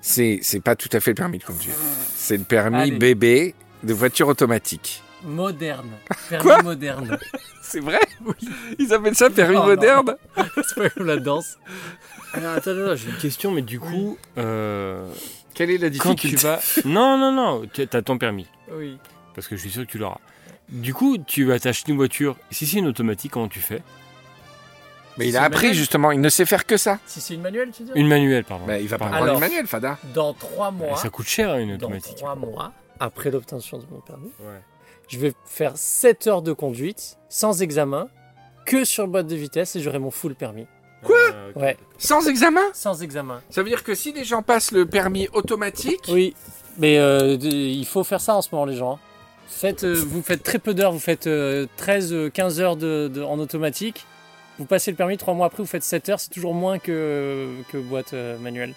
c'est 0.00 0.38
c'est 0.42 0.60
pas 0.60 0.76
tout 0.76 0.88
à 0.92 1.00
fait 1.00 1.10
le 1.10 1.16
permis 1.16 1.38
de 1.38 1.44
conduire. 1.44 1.74
C'est 2.14 2.36
le 2.36 2.44
permis 2.44 2.78
Allez. 2.82 2.98
bébé 2.98 3.54
de 3.82 3.92
voiture 3.92 4.28
automatique. 4.28 5.02
Moderne. 5.24 5.90
Permis 6.30 6.44
Quoi 6.44 6.62
moderne. 6.62 7.18
C'est 7.62 7.80
vrai? 7.80 8.00
Ils 8.78 8.94
appellent 8.94 9.16
ça 9.16 9.28
permis 9.28 9.56
Non, 9.56 9.62
non. 9.62 9.68
moderne? 9.68 10.16
C'est 10.66 10.76
pas 10.76 10.88
comme 10.90 11.06
la 11.06 11.16
danse. 11.18 11.58
Alors, 12.32 12.52
attends, 12.54 12.70
attends, 12.70 12.96
j'ai 12.96 13.08
une 13.10 13.18
question, 13.18 13.50
mais 13.50 13.60
du 13.60 13.78
coup, 13.80 14.16
euh, 14.38 15.06
Quelle 15.52 15.70
est 15.72 15.78
la 15.78 15.90
quand 15.90 16.14
tu 16.14 16.28
difficulté 16.28 16.46
vas. 16.46 16.60
Non, 16.86 17.18
non, 17.18 17.32
non, 17.32 17.66
tu 17.72 17.82
as 17.92 18.02
ton 18.02 18.16
permis. 18.16 18.46
Oui. 18.72 18.96
Parce 19.40 19.48
que 19.48 19.56
je 19.56 19.62
suis 19.62 19.70
sûr 19.70 19.86
que 19.86 19.90
tu 19.90 19.96
l'auras. 19.96 20.18
Du 20.68 20.92
coup, 20.92 21.16
tu 21.16 21.44
vas 21.44 21.58
t'acheter 21.58 21.92
une 21.92 21.96
voiture. 21.96 22.36
Si 22.50 22.66
c'est 22.66 22.76
une 22.76 22.86
automatique, 22.88 23.32
comment 23.32 23.48
tu 23.48 23.60
fais? 23.60 23.80
Mais 25.16 25.28
il 25.28 25.36
a 25.38 25.44
appris 25.44 25.72
justement, 25.72 26.12
il 26.12 26.20
ne 26.20 26.28
sait 26.28 26.44
faire 26.44 26.66
que 26.66 26.76
ça. 26.76 26.98
Si 27.06 27.22
c'est 27.22 27.32
une 27.32 27.40
manuelle, 27.40 27.70
tu 27.74 27.84
dis 27.84 27.90
Une 27.94 28.06
manuelle, 28.06 28.44
pardon. 28.44 28.66
Bah, 28.66 28.78
il 28.78 28.86
va 28.86 28.98
pas 28.98 29.06
prendre 29.06 29.22
Alors- 29.22 29.34
une 29.36 29.40
manuelle, 29.40 29.66
Fada. 29.66 29.98
Dans 30.14 30.34
trois 30.34 30.70
mois, 30.70 30.94
Ça 30.98 31.08
coûte 31.08 31.26
cher, 31.26 31.50
hein, 31.52 31.58
une 31.58 31.70
dans 31.78 31.86
automatique. 31.86 32.16
trois 32.16 32.34
mois, 32.36 32.72
après 33.00 33.30
l'obtention 33.30 33.78
de 33.78 33.84
mon 33.90 34.00
permis, 34.00 34.30
Ouais. 34.40 34.60
je 35.08 35.18
vais 35.18 35.32
faire 35.46 35.72
7 35.76 36.26
heures 36.26 36.42
de 36.42 36.52
conduite 36.52 37.16
sans 37.30 37.62
examen, 37.62 38.08
que 38.66 38.84
sur 38.84 39.08
boîte 39.08 39.26
de 39.26 39.36
vitesse 39.36 39.74
et 39.76 39.80
j'aurai 39.80 39.98
mon 40.00 40.10
full 40.10 40.34
permis. 40.34 40.66
Quoi 41.02 41.16
Ah. 41.32 41.58
Ouais, 41.58 41.78
Sans 41.96 42.28
examen? 42.28 42.60
Sans 42.74 43.02
examen. 43.02 43.40
Ça 43.48 43.62
veut 43.62 43.70
dire 43.70 43.84
que 43.84 43.94
si 43.94 44.12
les 44.12 44.24
gens 44.24 44.42
passent 44.42 44.70
le 44.72 44.84
permis 44.84 45.28
automatique, 45.32 46.02
Oui, 46.08 46.36
mais 46.78 46.98
euh, 46.98 47.36
il 47.40 47.86
faut 47.86 48.04
faire 48.04 48.20
ça 48.20 48.34
en 48.36 48.42
ce 48.42 48.50
moment, 48.52 48.66
les 48.66 48.76
gens. 48.76 48.98
Faites, 49.50 49.84
euh, 49.84 49.94
vous 49.94 50.22
faites 50.22 50.42
très 50.42 50.58
peu 50.58 50.72
d'heures, 50.74 50.92
vous 50.92 50.98
faites 51.00 51.26
13-15 51.26 52.60
heures 52.60 52.76
de, 52.76 53.08
de- 53.12 53.22
en 53.22 53.38
automatique. 53.38 54.06
Vous 54.58 54.64
passez 54.64 54.90
le 54.90 54.96
permis, 54.96 55.16
trois 55.16 55.34
mois 55.34 55.46
après, 55.46 55.62
vous 55.62 55.68
faites 55.68 55.82
7 55.82 56.08
heures, 56.10 56.20
c'est 56.20 56.30
toujours 56.30 56.54
moins 56.54 56.78
que, 56.78 57.48
que 57.70 57.78
boîte 57.78 58.12
euh, 58.14 58.38
manuelle. 58.38 58.74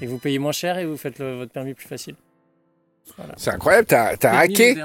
Et 0.00 0.06
vous 0.06 0.18
payez 0.18 0.38
moins 0.38 0.52
cher 0.52 0.78
et 0.78 0.86
vous 0.86 0.96
faites 0.96 1.18
le- 1.18 1.36
votre 1.36 1.52
permis 1.52 1.74
plus 1.74 1.86
facile. 1.88 2.14
c'est 3.36 3.50
incroyable, 3.50 3.86
t'as 3.86 4.16
t'as 4.16 4.36
hacké, 4.38 4.76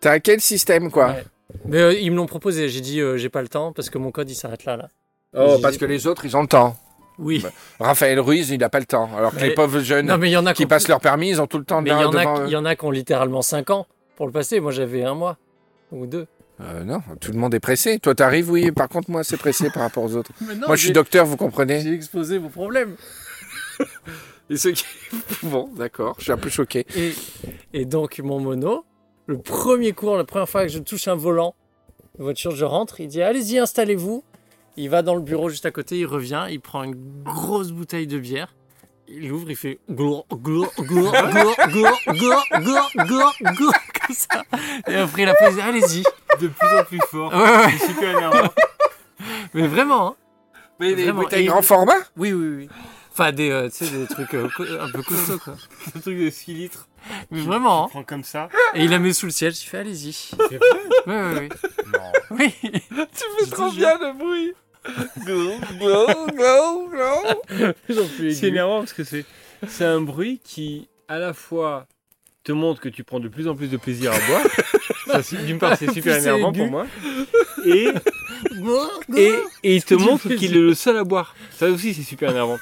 t'as 0.00 0.12
hacké 0.12 0.34
le 0.34 0.40
système 0.40 0.90
quoi. 0.90 1.08
Ouais. 1.10 1.24
Mais 1.66 1.78
euh, 1.78 1.92
ils 1.94 2.10
me 2.10 2.16
l'ont 2.16 2.26
proposé, 2.26 2.68
j'ai 2.68 2.80
dit 2.80 3.00
euh, 3.00 3.16
j'ai 3.16 3.28
pas 3.28 3.42
le 3.42 3.48
temps 3.48 3.72
parce 3.72 3.90
que 3.90 3.98
mon 3.98 4.10
code 4.10 4.30
il 4.30 4.34
s'arrête 4.34 4.64
là. 4.64 4.76
là. 4.76 4.88
Oh, 5.36 5.58
parce 5.60 5.76
que 5.76 5.84
les 5.84 6.06
autres 6.06 6.24
ils 6.24 6.36
ont 6.36 6.42
le 6.42 6.48
temps. 6.48 6.76
Oui. 7.18 7.40
Bah, 7.40 7.50
Raphaël 7.78 8.18
Ruiz, 8.18 8.50
il 8.50 8.58
n'a 8.58 8.68
pas 8.68 8.80
le 8.80 8.86
temps. 8.86 9.08
Alors 9.16 9.30
que 9.32 9.36
Mais- 9.36 9.48
les 9.48 9.54
pauvres 9.54 9.80
jeunes 9.80 10.06
Non 10.06 10.18
mais 10.18 10.28
il 10.30 10.32
y 10.32 10.36
en 10.36 10.46
a 10.46 10.54
qui 10.54 10.66
passent 10.66 10.88
leur 10.88 11.00
permis, 11.00 11.28
ils 11.30 11.40
ont 11.40 11.46
tout 11.46 11.58
le 11.58 11.64
temps 11.64 11.80
Mais 11.82 11.90
il 11.90 11.92
y, 11.92 12.04
en 12.04 12.10
devant 12.10 12.36
a, 12.36 12.40
eux. 12.40 12.44
il 12.46 12.52
y 12.52 12.56
en 12.56 12.64
a 12.64 12.74
qui 12.74 12.84
ont 12.84 12.90
littéralement 12.90 13.42
5 13.42 13.70
ans 13.70 13.86
pour 14.16 14.26
le 14.26 14.32
passer. 14.32 14.60
Moi 14.60 14.72
j'avais 14.72 15.04
un 15.04 15.14
mois 15.14 15.38
ou 15.92 16.06
deux. 16.06 16.26
Euh, 16.60 16.84
non, 16.84 17.00
tout 17.20 17.32
le 17.32 17.38
monde 17.38 17.54
est 17.54 17.60
pressé. 17.60 17.98
Toi, 17.98 18.14
t'arrives, 18.14 18.50
oui. 18.50 18.70
Par 18.70 18.88
contre, 18.88 19.10
moi, 19.10 19.24
c'est 19.24 19.36
pressé 19.36 19.70
par 19.70 19.82
rapport 19.82 20.04
aux 20.04 20.14
autres. 20.14 20.30
moi, 20.66 20.76
je 20.76 20.84
suis 20.84 20.92
docteur, 20.92 21.26
vous 21.26 21.36
comprenez 21.36 21.80
J'ai 21.80 21.92
exposé 21.92 22.38
vos 22.38 22.48
problèmes. 22.48 22.94
Et 24.50 24.56
ceux 24.56 24.72
qui... 24.72 24.84
Bon, 25.42 25.68
d'accord. 25.74 26.14
Je 26.18 26.24
suis 26.24 26.32
un 26.32 26.36
peu 26.36 26.50
choqué. 26.50 26.86
Et, 26.96 27.12
et 27.72 27.84
donc, 27.86 28.20
mon 28.20 28.40
mono, 28.40 28.84
le 29.26 29.38
premier 29.38 29.92
cours, 29.92 30.16
la 30.16 30.24
première 30.24 30.48
fois 30.48 30.62
que 30.62 30.68
je 30.68 30.78
touche 30.78 31.08
un 31.08 31.16
volant 31.16 31.54
de 32.18 32.22
voiture, 32.22 32.54
je 32.54 32.64
rentre, 32.64 33.00
il 33.00 33.08
dit 33.08 33.22
Allez-y, 33.22 33.58
installez-vous. 33.58 34.22
Il 34.76 34.90
va 34.90 35.02
dans 35.02 35.14
le 35.14 35.22
bureau 35.22 35.48
juste 35.48 35.66
à 35.66 35.70
côté, 35.70 35.98
il 35.98 36.06
revient, 36.06 36.46
il 36.50 36.60
prend 36.60 36.82
une 36.82 36.96
grosse 37.22 37.70
bouteille 37.70 38.06
de 38.06 38.18
bière. 38.18 38.54
Il 39.08 39.30
ouvre, 39.32 39.50
il 39.50 39.56
fait 39.56 39.78
glour, 39.90 40.26
glour, 40.32 40.72
glour, 40.78 41.12
glour, 41.12 41.54
glour, 41.68 41.96
glour, 42.08 42.44
glour, 42.58 42.90
glour, 42.96 43.34
glour, 43.42 43.72
comme 44.06 44.16
ça. 44.16 44.42
Et 44.88 44.94
après, 44.96 45.22
il 45.22 45.28
a 45.28 45.34
posé 45.34 45.60
Allez-y. 45.60 46.02
De 46.40 46.48
plus 46.48 46.78
en 46.78 46.84
plus 46.84 47.00
fort. 47.10 47.32
Ouais, 47.32 47.40
ouais, 47.66 47.74
C'est 47.78 47.86
super 47.88 48.16
énervant. 48.16 48.48
mais 49.52 49.66
vraiment, 49.68 50.08
hein. 50.08 50.16
Mais 50.80 50.94
les 50.94 51.04
Vraiment, 51.04 51.22
bouteilles 51.22 51.44
et- 51.44 51.48
grand 51.48 51.62
format 51.62 51.94
Oui, 52.16 52.32
oui, 52.32 52.48
oui. 52.56 52.68
Enfin, 53.12 53.30
des, 53.30 53.48
euh, 53.50 53.68
tu 53.70 53.84
sais, 53.84 53.90
des 53.96 54.06
trucs 54.08 54.34
euh, 54.34 54.48
un 54.80 54.90
peu 54.90 55.02
costauds, 55.02 55.38
quoi. 55.38 55.54
Un 55.94 56.00
truc 56.00 56.18
de 56.18 56.30
6 56.30 56.52
litres. 56.54 56.88
Mais 57.30 57.40
vraiment, 57.42 57.84
hein. 57.84 57.88
Prends 57.90 58.02
comme 58.02 58.24
ça. 58.24 58.48
Et 58.74 58.82
il 58.84 58.90
la 58.90 58.98
met 58.98 59.12
sous 59.12 59.26
le 59.26 59.32
ciel, 59.32 59.52
j'ai 59.54 59.66
fait, 59.68 59.78
allez-y. 59.78 60.30
Oui, 60.40 60.58
oui, 61.06 61.14
oui. 61.42 61.48
Non. 61.92 62.12
Oui. 62.32 62.54
Tu 62.62 63.44
fais 63.44 63.50
trop 63.50 63.70
bien 63.70 63.96
le 63.98 64.12
bruit. 64.18 64.54
C'est 68.34 68.48
énervant 68.48 68.80
parce 68.80 68.92
que 68.92 69.04
c'est 69.04 69.24
c'est 69.66 69.84
un 69.84 70.00
bruit 70.00 70.40
qui 70.44 70.88
à 71.08 71.18
la 71.18 71.32
fois 71.32 71.86
te 72.42 72.52
montre 72.52 72.80
que 72.82 72.90
tu 72.90 73.02
prends 73.04 73.20
de 73.20 73.28
plus 73.28 73.48
en 73.48 73.54
plus 73.56 73.68
de 73.68 73.76
plaisir 73.78 74.12
à 74.12 74.18
boire. 74.26 74.42
Ça, 75.06 75.22
c'est- 75.22 75.44
D'une 75.46 75.58
part, 75.58 75.76
c'est 75.78 75.90
super 75.92 76.14
énervant 76.18 76.52
pour 76.52 76.70
moi. 76.70 76.86
Et, 77.66 77.88
et, 79.16 79.32
et 79.62 79.76
il 79.76 79.82
te 79.84 79.94
montre 79.94 80.28
qu'il 80.36 80.54
est 80.54 80.60
le 80.60 80.74
seul 80.74 80.98
à 80.98 81.04
boire. 81.04 81.34
Ça 81.50 81.70
aussi, 81.70 81.94
c'est 81.94 82.02
super 82.02 82.30
énervant. 82.30 82.58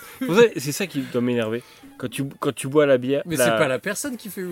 C'est 0.56 0.70
ça 0.70 0.86
qui 0.86 1.00
doit 1.12 1.20
m'énerver. 1.20 1.64
Quand 1.98 2.08
tu, 2.08 2.24
quand 2.40 2.52
tu 2.52 2.66
bois 2.66 2.84
la 2.86 2.98
bière. 2.98 3.22
Mais 3.26 3.36
la- 3.36 3.44
c'est 3.44 3.50
pas 3.52 3.68
la 3.68 3.78
personne 3.78 4.16
qui 4.16 4.28
fait. 4.28 4.44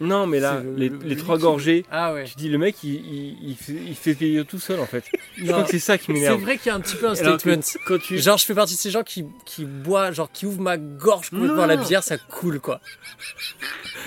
Non, 0.00 0.26
mais 0.26 0.40
là, 0.40 0.58
c'est 0.60 0.64
le- 0.64 0.74
les, 0.76 0.88
le- 0.88 0.98
les 0.98 1.14
le 1.14 1.20
trois 1.20 1.36
gorgées. 1.38 1.84
Ah 1.90 2.14
ouais. 2.14 2.24
Tu 2.24 2.34
dis, 2.36 2.48
le 2.48 2.56
mec, 2.58 2.76
il, 2.82 2.94
il, 2.94 3.38
il 3.50 3.56
fait, 3.56 3.72
il 3.72 3.94
fait 3.94 4.14
payer 4.14 4.44
tout 4.44 4.58
seul 4.58 4.80
en 4.80 4.86
fait. 4.86 5.04
Je 5.36 5.44
crois 5.50 5.64
que 5.64 5.70
c'est 5.70 5.78
ça 5.78 5.98
qui 5.98 6.06
C'est 6.06 6.12
m'énerve. 6.14 6.40
vrai 6.40 6.56
qu'il 6.56 6.68
y 6.68 6.70
a 6.70 6.74
un 6.74 6.80
petit 6.80 6.96
peu 6.96 7.06
un 7.06 7.12
que 7.12 7.16
statement. 7.18 7.60
Quand 7.86 7.98
tu. 8.00 8.18
Genre, 8.18 8.38
je 8.38 8.44
fais 8.46 8.54
partie 8.54 8.74
de 8.74 8.80
ces 8.80 8.90
gens 8.90 9.02
qui, 9.02 9.26
qui 9.44 9.64
boivent, 9.66 10.14
genre 10.14 10.30
qui 10.32 10.46
ouvrent 10.46 10.62
ma 10.62 10.78
gorge 10.78 11.30
complètement 11.30 11.56
Non. 11.56 11.66
la 11.66 11.76
bière, 11.76 12.02
ça 12.02 12.16
coule 12.18 12.60
quoi. 12.60 12.80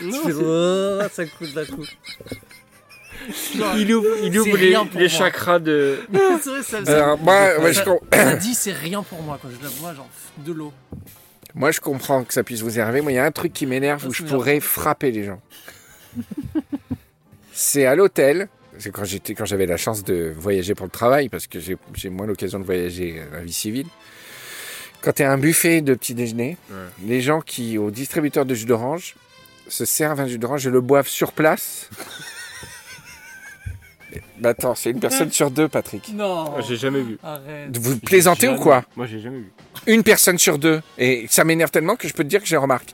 Non, 0.02 0.12
fais, 0.24 0.32
c'est- 0.32 0.44
oh, 0.44 1.02
ça 1.12 1.26
coule 1.26 1.48
coup. 1.76 1.86
Genre, 3.58 3.76
il 3.78 3.94
ouvre, 3.94 4.08
il 4.24 4.32
C'est 4.34 4.40
ouvre 4.40 4.58
les, 4.58 4.74
pour 4.74 5.00
les 5.00 5.10
chakras 5.10 5.60
de. 5.60 5.98
c'est 6.12 6.50
vrai, 6.50 6.64
ça, 6.64 6.86
ça, 6.86 6.86
ça- 6.86 7.84
com- 7.84 8.00
ça 8.14 8.36
dit 8.36 8.54
c'est 8.56 8.72
rien 8.72 9.04
pour 9.04 9.22
moi 9.22 9.38
quand 9.42 9.50
je 9.50 9.64
la 9.64 9.70
bois, 9.82 9.94
genre 9.94 10.10
de 10.40 10.54
l'eau. 10.54 10.72
Moi, 11.58 11.72
je 11.72 11.80
comprends 11.82 12.24
que 12.24 12.34
ça 12.34 12.44
puisse 12.44 12.62
vous 12.62 12.76
énerver. 12.78 13.02
Moi, 13.02 13.12
il 13.12 13.16
y 13.16 13.20
a 13.20 13.26
un 13.26 13.32
truc 13.32 13.52
qui 13.52 13.66
m'énerve 13.66 14.02
Ça, 14.04 14.08
où 14.08 14.14
je 14.14 14.24
pourrais 14.24 14.60
frapper 14.60 15.12
les 15.12 15.24
gens. 15.26 15.42
c'est 17.54 17.86
à 17.86 17.96
l'hôtel. 17.96 18.48
C'est 18.80 18.92
quand 18.92 19.06
j'étais, 19.06 19.34
quand 19.34 19.46
j'avais 19.46 19.66
la 19.66 19.78
chance 19.78 20.04
de 20.04 20.32
voyager 20.38 20.76
pour 20.76 20.86
le 20.86 20.92
travail, 20.92 21.30
parce 21.30 21.48
que 21.48 21.60
j'ai, 21.60 21.78
j'ai 21.96 22.10
moins 22.10 22.28
l'occasion 22.28 22.60
de 22.60 22.64
voyager 22.64 23.22
à 23.34 23.38
la 23.38 23.44
vie 23.44 23.54
civile. 23.54 23.88
Quand 25.02 25.14
tu 25.14 25.24
as 25.24 25.32
un 25.32 25.38
buffet 25.38 25.82
de 25.82 25.96
petit 25.96 26.14
déjeuner, 26.14 26.58
Ouais. 26.70 26.76
les 27.08 27.22
gens 27.22 27.42
qui, 27.42 27.78
au 27.80 27.90
distributeur 27.90 28.46
de 28.46 28.54
jus 28.54 28.66
d'orange, 28.66 29.16
se 29.68 29.84
servent 29.86 30.20
un 30.20 30.28
jus 30.28 30.38
d'orange 30.38 30.68
et 30.68 30.70
le 30.70 30.82
boivent 30.82 31.08
sur 31.08 31.32
place. 31.34 31.90
Bah 34.40 34.50
attends, 34.50 34.76
c'est 34.76 34.92
une 34.92 35.00
personne 35.00 35.32
sur 35.32 35.52
deux, 35.52 35.68
Patrick. 35.68 36.12
Non. 36.14 36.54
Ah, 36.58 36.62
J'ai 36.62 36.76
jamais 36.76 37.02
vu. 37.02 37.18
Arrête. 37.24 37.76
Vous 37.78 37.98
plaisantez 38.00 38.48
ou 38.48 38.52
Jamais. 38.52 38.64
quoi 38.64 38.84
Moi, 38.96 39.06
j'ai 39.06 39.20
jamais 39.20 39.38
vu. 39.40 39.52
Une 39.88 40.04
personne 40.04 40.38
sur 40.38 40.58
deux. 40.58 40.82
Et 40.98 41.26
ça 41.30 41.44
m'énerve 41.44 41.72
tellement 41.72 41.96
que 41.96 42.08
je 42.08 42.14
peux 42.14 42.24
te 42.24 42.30
dire 42.30 42.42
que 42.42 42.48
j'ai 42.48 42.58
remarqué. 42.58 42.94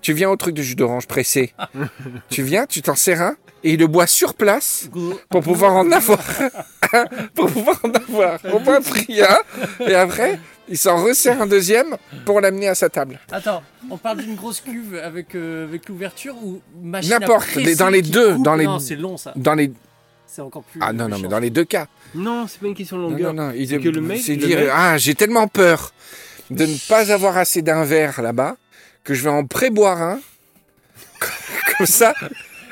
Tu 0.00 0.12
viens 0.12 0.30
au 0.30 0.36
truc 0.36 0.54
de 0.54 0.62
jus 0.62 0.74
d'orange 0.74 1.06
pressé. 1.06 1.52
tu 2.30 2.42
viens, 2.42 2.66
tu 2.66 2.82
t'en 2.82 2.94
sers 2.94 3.20
un 3.20 3.36
et 3.62 3.72
il 3.74 3.78
le 3.80 3.86
boit 3.86 4.06
sur 4.06 4.34
place 4.34 4.88
pour 5.28 5.42
pouvoir 5.42 5.74
en 5.74 5.90
avoir. 5.92 6.18
pour 7.34 7.46
pouvoir 7.50 7.78
en 7.84 7.90
avoir 7.90 8.38
au 8.52 8.58
moins 8.58 8.80
pris 8.80 9.20
un. 9.22 9.38
Et 9.86 9.94
après, 9.94 10.38
il 10.68 10.78
s'en 10.78 11.02
resserre 11.04 11.42
un 11.42 11.46
deuxième 11.46 11.96
pour 12.24 12.40
l'amener 12.40 12.68
à 12.68 12.74
sa 12.74 12.88
table. 12.88 13.18
Attends, 13.30 13.62
on 13.90 13.98
parle 13.98 14.18
d'une 14.22 14.36
grosse 14.36 14.60
cuve 14.60 14.94
avec, 15.02 15.34
euh, 15.34 15.64
avec 15.64 15.88
l'ouverture 15.88 16.36
ou 16.42 16.60
machine 16.82 17.10
N'importe, 17.10 17.42
à 17.48 17.52
presser 17.52 17.74
dans 17.76 17.88
les 17.88 18.02
qui 18.02 18.10
deux, 18.10 18.34
coupe 18.36 18.44
dans 18.44 18.54
les- 18.54 18.64
Non, 18.64 18.78
c'est 18.78 18.96
long 18.96 19.16
ça. 19.16 19.32
Dans 19.36 19.54
les... 19.54 19.72
C'est 20.32 20.42
encore 20.42 20.62
plus. 20.62 20.80
Ah 20.82 20.92
non, 20.92 21.08
non, 21.08 21.18
mais 21.18 21.26
dans 21.28 21.40
les 21.40 21.50
deux 21.50 21.64
cas. 21.64 21.86
Non, 22.14 22.46
c'est 22.46 22.60
pas 22.60 22.66
une 22.68 22.74
question 22.74 22.96
de 22.98 23.02
Non, 23.02 23.10
longueur. 23.10 23.34
non, 23.34 23.46
non. 23.48 23.52
Il 23.56 23.66
C'est 23.68 23.78
que 23.80 23.88
le 23.88 24.00
mec- 24.00 24.22
c'est 24.24 24.36
le 24.36 24.46
dire, 24.46 24.58
mec- 24.60 24.68
ah, 24.72 24.96
j'ai 24.96 25.14
tellement 25.16 25.48
peur 25.48 25.92
de 26.50 26.66
ne 26.66 26.76
pas 26.88 27.10
avoir 27.12 27.36
assez 27.36 27.62
d'un 27.62 27.84
verre 27.84 28.22
là-bas 28.22 28.56
que 29.02 29.14
je 29.14 29.22
vais 29.24 29.30
en 29.30 29.44
préboire 29.44 30.00
un. 30.00 30.20
Comme 31.78 31.86
ça. 31.86 32.14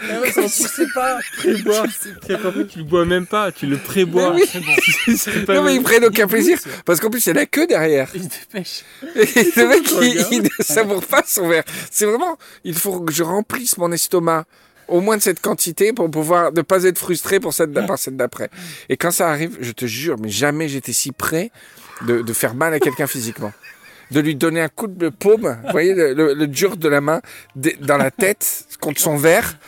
Ah 0.01 0.21
ouais, 0.21 0.31
ça, 0.31 0.43
je 0.43 0.47
sais 0.49 0.87
pas. 0.95 1.19
Préboire. 1.39 1.85
C'est 2.01 2.41
qu'en 2.41 2.53
fait, 2.53 2.67
tu 2.69 2.79
le 2.79 2.85
bois 2.85 3.05
même 3.05 3.27
pas, 3.27 3.51
tu 3.51 3.67
le 3.67 3.77
prébois. 3.77 4.33
Mais 4.35 4.43
oui. 4.43 4.49
C'est 4.53 4.61
bon. 4.61 5.17
C'est 5.17 5.45
pas 5.45 5.55
Non, 5.55 5.65
mais 5.65 5.75
ils 5.75 5.83
prennent 5.83 6.05
aucun 6.05 6.29
plaisir. 6.29 6.59
Parce 6.85 7.01
qu'en 7.01 7.11
plus, 7.11 7.25
il 7.27 7.31
y 7.31 7.33
a 7.33 7.35
la 7.35 7.47
queue 7.47 7.67
derrière. 7.67 8.09
Il 8.15 8.29
te 8.29 8.35
dépêche. 8.53 8.85
Et 9.17 9.25
le 9.57 9.67
mec, 9.69 9.83
il, 10.01 10.27
il 10.31 10.43
ne 10.43 10.49
savoure 10.65 11.05
pas 11.05 11.25
son 11.27 11.49
verre. 11.49 11.65
C'est 11.91 12.07
vraiment, 12.07 12.39
il 12.63 12.75
faut 12.75 13.01
que 13.01 13.13
je 13.13 13.25
remplisse 13.25 13.77
mon 13.79 13.91
estomac 13.91 14.45
au 14.89 15.01
moins 15.01 15.17
de 15.17 15.23
cette 15.23 15.41
quantité 15.41 15.93
pour 15.93 16.11
pouvoir 16.11 16.53
ne 16.53 16.63
pas 16.63 16.85
être 16.85 16.99
frustré 16.99 17.41
pour 17.41 17.53
cette 17.55 17.73
par 17.87 17.99
celle 17.99 18.17
d'après. 18.17 18.51
Et 18.89 18.97
quand 18.97 19.11
ça 19.11 19.29
arrive, 19.29 19.57
je 19.61 19.73
te 19.73 19.87
jure, 19.87 20.17
mais 20.21 20.29
jamais 20.29 20.69
j'étais 20.69 20.93
si 20.93 21.13
près 21.13 21.51
de, 22.07 22.23
de 22.23 22.33
faire 22.33 22.55
mal 22.55 22.73
à 22.75 22.81
quelqu'un 22.81 23.07
physiquement. 23.07 23.53
De 24.11 24.21
lui 24.21 24.35
donner 24.35 24.61
un 24.63 24.69
coup 24.69 24.87
de 24.87 25.11
paume, 25.11 25.59
vous 25.65 25.71
voyez, 25.71 25.95
le, 25.95 26.15
le- 26.15 26.33
le 26.35 26.47
dur 26.47 26.77
de 26.79 26.89
la 26.89 27.01
main 27.03 27.21
dans 27.81 27.99
la 27.99 28.11
tête 28.11 28.67
contre 28.81 29.01
son 29.01 29.17
verre 29.19 29.59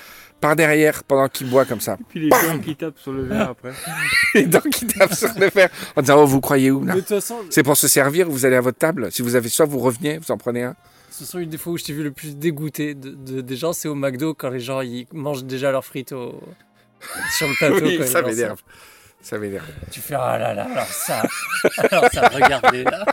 par 0.40 0.56
derrière 0.56 1.04
pendant 1.04 1.28
qu'il 1.28 1.50
boit 1.50 1.66
comme 1.66 1.82
ça. 1.82 1.98
Puis 2.08 2.20
les 2.20 2.30
gens 2.30 2.58
qui 2.58 2.74
tapent 2.74 2.98
sur 2.98 3.12
le 3.12 3.24
verre 3.24 3.50
après. 3.50 3.72
Les 4.34 4.46
dents 4.46 4.60
qui 4.60 4.86
tapent 4.86 5.12
sur 5.12 5.28
le 5.38 5.50
verre 5.50 5.68
en 5.96 6.00
disant, 6.00 6.22
oh, 6.22 6.24
vous 6.26 6.40
croyez 6.40 6.70
où 6.70 6.82
là? 6.82 6.94
Mais 6.94 7.00
de 7.02 7.06
toute 7.06 7.08
façon, 7.20 7.36
C'est 7.50 7.62
pour 7.62 7.76
se 7.76 7.86
servir, 7.88 8.30
vous 8.30 8.46
allez 8.46 8.56
à 8.56 8.62
votre 8.62 8.78
table. 8.78 9.12
Si 9.12 9.20
vous 9.20 9.34
avez 9.36 9.50
soif, 9.50 9.68
vous 9.68 9.78
revenez, 9.80 10.16
vous 10.16 10.30
en 10.30 10.38
prenez 10.38 10.62
un. 10.62 10.74
Ce 11.20 11.24
sont 11.32 11.38
une 11.38 11.48
des 11.50 11.58
fois 11.58 11.72
où 11.74 11.76
je 11.78 11.84
t'ai 11.84 11.92
vu 11.92 12.02
le 12.02 12.12
plus 12.12 12.36
dégoûté 12.36 12.94
de, 12.94 13.10
de- 13.10 13.40
des 13.42 13.56
gens, 13.56 13.72
c'est 13.72 13.88
au 13.88 13.94
McDo 13.94 14.34
quand 14.34 14.50
les 14.50 14.60
gens 14.60 14.80
ils 14.80 15.06
mangent 15.12 15.44
déjà 15.44 15.70
leurs 15.70 15.84
frites 15.84 16.12
au... 16.12 16.40
sur 17.36 17.46
le 17.48 17.54
plateau. 17.56 17.76
Oui, 17.84 18.06
ça 18.06 18.22
m'énerve. 18.22 18.60
Ça 19.22 19.38
m'énerve. 19.38 19.66
Tu 19.90 20.00
fais 20.00 20.14
ah 20.14 20.38
là 20.38 20.54
là, 20.54 20.64
alors 20.70 20.86
ça, 20.86 21.22
alors 21.78 22.06
ça, 22.12 22.28
regardez 22.28 22.84
là. 22.84 23.04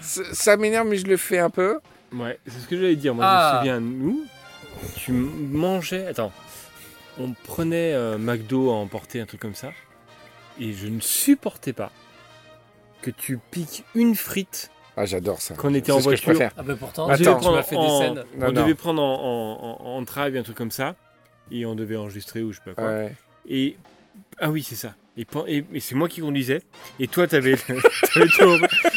Ça 0.00 0.22
ça 0.34 0.56
m'énerve, 0.56 0.88
mais 0.88 0.96
je 0.96 1.06
le 1.06 1.16
fais 1.16 1.38
un 1.38 1.50
peu. 1.50 1.78
Ouais, 2.12 2.38
c'est 2.46 2.58
ce 2.58 2.66
que 2.66 2.76
j'allais 2.76 2.96
dire. 2.96 3.14
Moi, 3.14 3.24
Ah. 3.26 3.50
je 3.64 3.70
me 3.70 3.76
souviens, 3.76 3.80
nous, 3.80 4.24
tu 4.96 5.12
mangeais. 5.12 6.06
Attends, 6.08 6.32
on 7.18 7.32
prenait 7.44 7.94
euh, 7.94 8.18
McDo 8.18 8.70
à 8.70 8.74
emporter, 8.74 9.20
un 9.20 9.26
truc 9.26 9.40
comme 9.40 9.54
ça. 9.54 9.70
Et 10.60 10.72
je 10.72 10.88
ne 10.88 11.00
supportais 11.00 11.72
pas 11.72 11.90
que 13.00 13.10
tu 13.10 13.38
piques 13.50 13.84
une 13.94 14.14
frite 14.14 14.70
Ah, 14.96 15.06
j'adore 15.06 15.40
ça. 15.40 15.54
quand 15.54 15.70
on 15.70 15.74
était 15.74 15.90
en 15.92 16.00
ce 16.00 16.08
que 16.08 16.16
je 16.16 16.22
voiture. 16.22 16.24
préfère. 16.32 16.52
Ah 16.56 16.62
bah 16.62 16.74
pourtant, 16.78 17.08
Attends. 17.08 17.40
tu 17.40 17.48
m'as 17.50 17.62
fait 17.62 17.76
en- 17.76 17.82
des 18.00 18.04
scènes. 18.04 18.24
Non, 18.36 18.46
on 18.48 18.52
non. 18.52 18.62
devait 18.62 18.74
prendre 18.74 19.02
en, 19.02 19.14
en, 19.14 19.86
en, 19.86 19.96
en 19.96 20.02
drive, 20.02 20.36
un 20.36 20.42
truc 20.42 20.56
comme 20.56 20.70
ça. 20.70 20.94
Et 21.50 21.64
on 21.66 21.74
devait 21.74 21.96
enregistrer 21.96 22.42
ou 22.42 22.52
je 22.52 22.58
sais 22.58 22.64
pas 22.64 22.74
quoi. 22.74 22.84
Ouais. 22.90 23.12
Et. 23.48 23.76
Ah 24.38 24.50
oui, 24.50 24.62
c'est 24.62 24.74
ça. 24.76 24.94
Et, 25.18 25.26
pen- 25.26 25.44
et, 25.46 25.62
et 25.74 25.80
c'est 25.80 25.94
moi 25.94 26.08
qui 26.08 26.22
conduisais. 26.22 26.62
Et 26.98 27.06
toi, 27.06 27.26
t'avais. 27.26 27.54
t'avais 28.14 28.26
ton- 28.38 28.56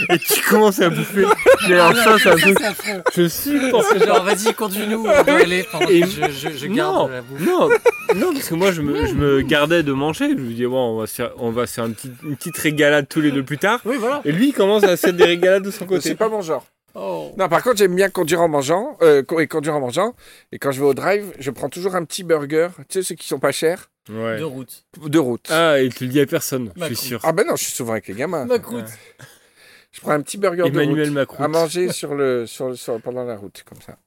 et 0.09 0.17
tu 0.19 0.41
commences 0.49 0.79
à 0.79 0.89
bouffer. 0.89 1.25
Mais 1.67 1.73
alors, 1.75 1.93
ça, 1.95 2.13
un 2.13 2.17
truc. 2.37 2.55
c'est 2.57 2.65
affreux. 2.65 3.03
Je 3.15 3.27
supporte 3.27 3.71
Parce 3.89 3.99
que 3.99 4.05
genre, 4.07 4.23
vas-y, 4.23 4.53
conduis-nous, 4.53 4.99
on 4.99 5.23
doit 5.23 5.35
aller 5.39 5.65
pendant 5.69 5.87
Et- 5.89 6.01
que 6.01 6.07
je, 6.07 6.31
je, 6.31 6.49
je 6.57 6.67
garde 6.67 6.95
Non. 6.95 7.07
la 7.09 7.21
bouffe. 7.21 7.41
Non, 7.41 7.69
non, 8.15 8.33
parce 8.33 8.47
que 8.47 8.55
moi 8.55 8.71
je 8.71 8.81
me, 8.81 9.05
je 9.05 9.13
me 9.13 9.41
gardais 9.41 9.83
de 9.83 9.91
manger. 9.91 10.29
Je 10.29 10.35
me 10.35 10.51
disais, 10.51 10.67
bon, 10.67 10.95
on 10.95 10.99
va 10.99 11.07
se 11.07 11.15
faire, 11.15 11.31
on 11.37 11.51
va 11.51 11.67
faire 11.67 11.85
une, 11.85 11.95
petite, 11.95 12.13
une 12.23 12.37
petite 12.37 12.57
régalade 12.59 13.07
tous 13.09 13.19
les 13.19 13.31
deux 13.31 13.43
plus 13.43 13.57
tard. 13.57 13.81
Oui, 13.83 13.97
voilà. 13.99 14.21
Et 14.23 14.31
lui, 14.31 14.49
il 14.49 14.53
commence 14.53 14.83
à 14.85 14.95
se 14.95 15.01
faire 15.07 15.13
des 15.13 15.25
régalades 15.25 15.63
de 15.63 15.71
son 15.71 15.85
côté. 15.85 16.01
C'est 16.09 16.15
pas 16.15 16.29
mon 16.29 16.41
genre. 16.41 16.65
Oh. 16.97 17.33
Non, 17.37 17.49
par 17.49 17.61
contre, 17.61 17.75
j'aime 17.75 17.93
bien 17.93 18.09
conduire 18.09 18.39
en 18.39 18.47
mangeant. 18.47 18.97
Euh, 19.01 19.21
et 19.39 19.47
conduire 19.47 19.75
en 19.75 19.81
mangeant. 19.81 20.15
Et 20.53 20.59
quand 20.59 20.71
je 20.71 20.79
vais 20.79 20.85
au 20.87 20.93
drive, 20.93 21.25
je 21.39 21.51
prends 21.51 21.67
toujours 21.67 21.93
un 21.95 22.05
petit 22.05 22.23
burger. 22.23 22.69
Tu 22.87 22.99
sais, 22.99 23.03
ceux 23.09 23.15
qui 23.15 23.27
sont 23.27 23.39
pas 23.39 23.51
chers. 23.51 23.89
Ouais. 24.09 24.37
De 24.39 24.43
route. 24.43 24.85
De 25.01 25.17
route. 25.19 25.47
Ah, 25.49 25.79
et 25.81 25.89
tu 25.89 26.05
le 26.05 26.11
dis 26.11 26.19
à 26.21 26.25
personne, 26.25 26.71
je 26.75 26.85
suis 26.85 26.95
sûr. 26.95 27.19
Ah 27.23 27.31
ben 27.31 27.45
non, 27.47 27.55
je 27.55 27.63
suis 27.63 27.73
souvent 27.73 27.93
avec 27.93 28.07
les 28.07 28.13
gamins. 28.13 28.45
Macroute. 28.45 28.85
Je 29.91 30.01
prends 30.01 30.11
un 30.11 30.21
petit 30.21 30.37
burger 30.37 30.63
Emmanuel 30.67 30.95
de 31.05 31.09
route 31.09 31.13
Macron. 31.15 31.43
à 31.43 31.47
manger 31.47 31.91
sur 31.91 32.13
le, 32.15 32.45
sur, 32.45 32.69
le- 32.69 32.75
sur- 32.75 32.99
pendant 33.01 33.23
la 33.23 33.35
route, 33.37 33.63
comme 33.63 33.81
ça. 33.81 33.97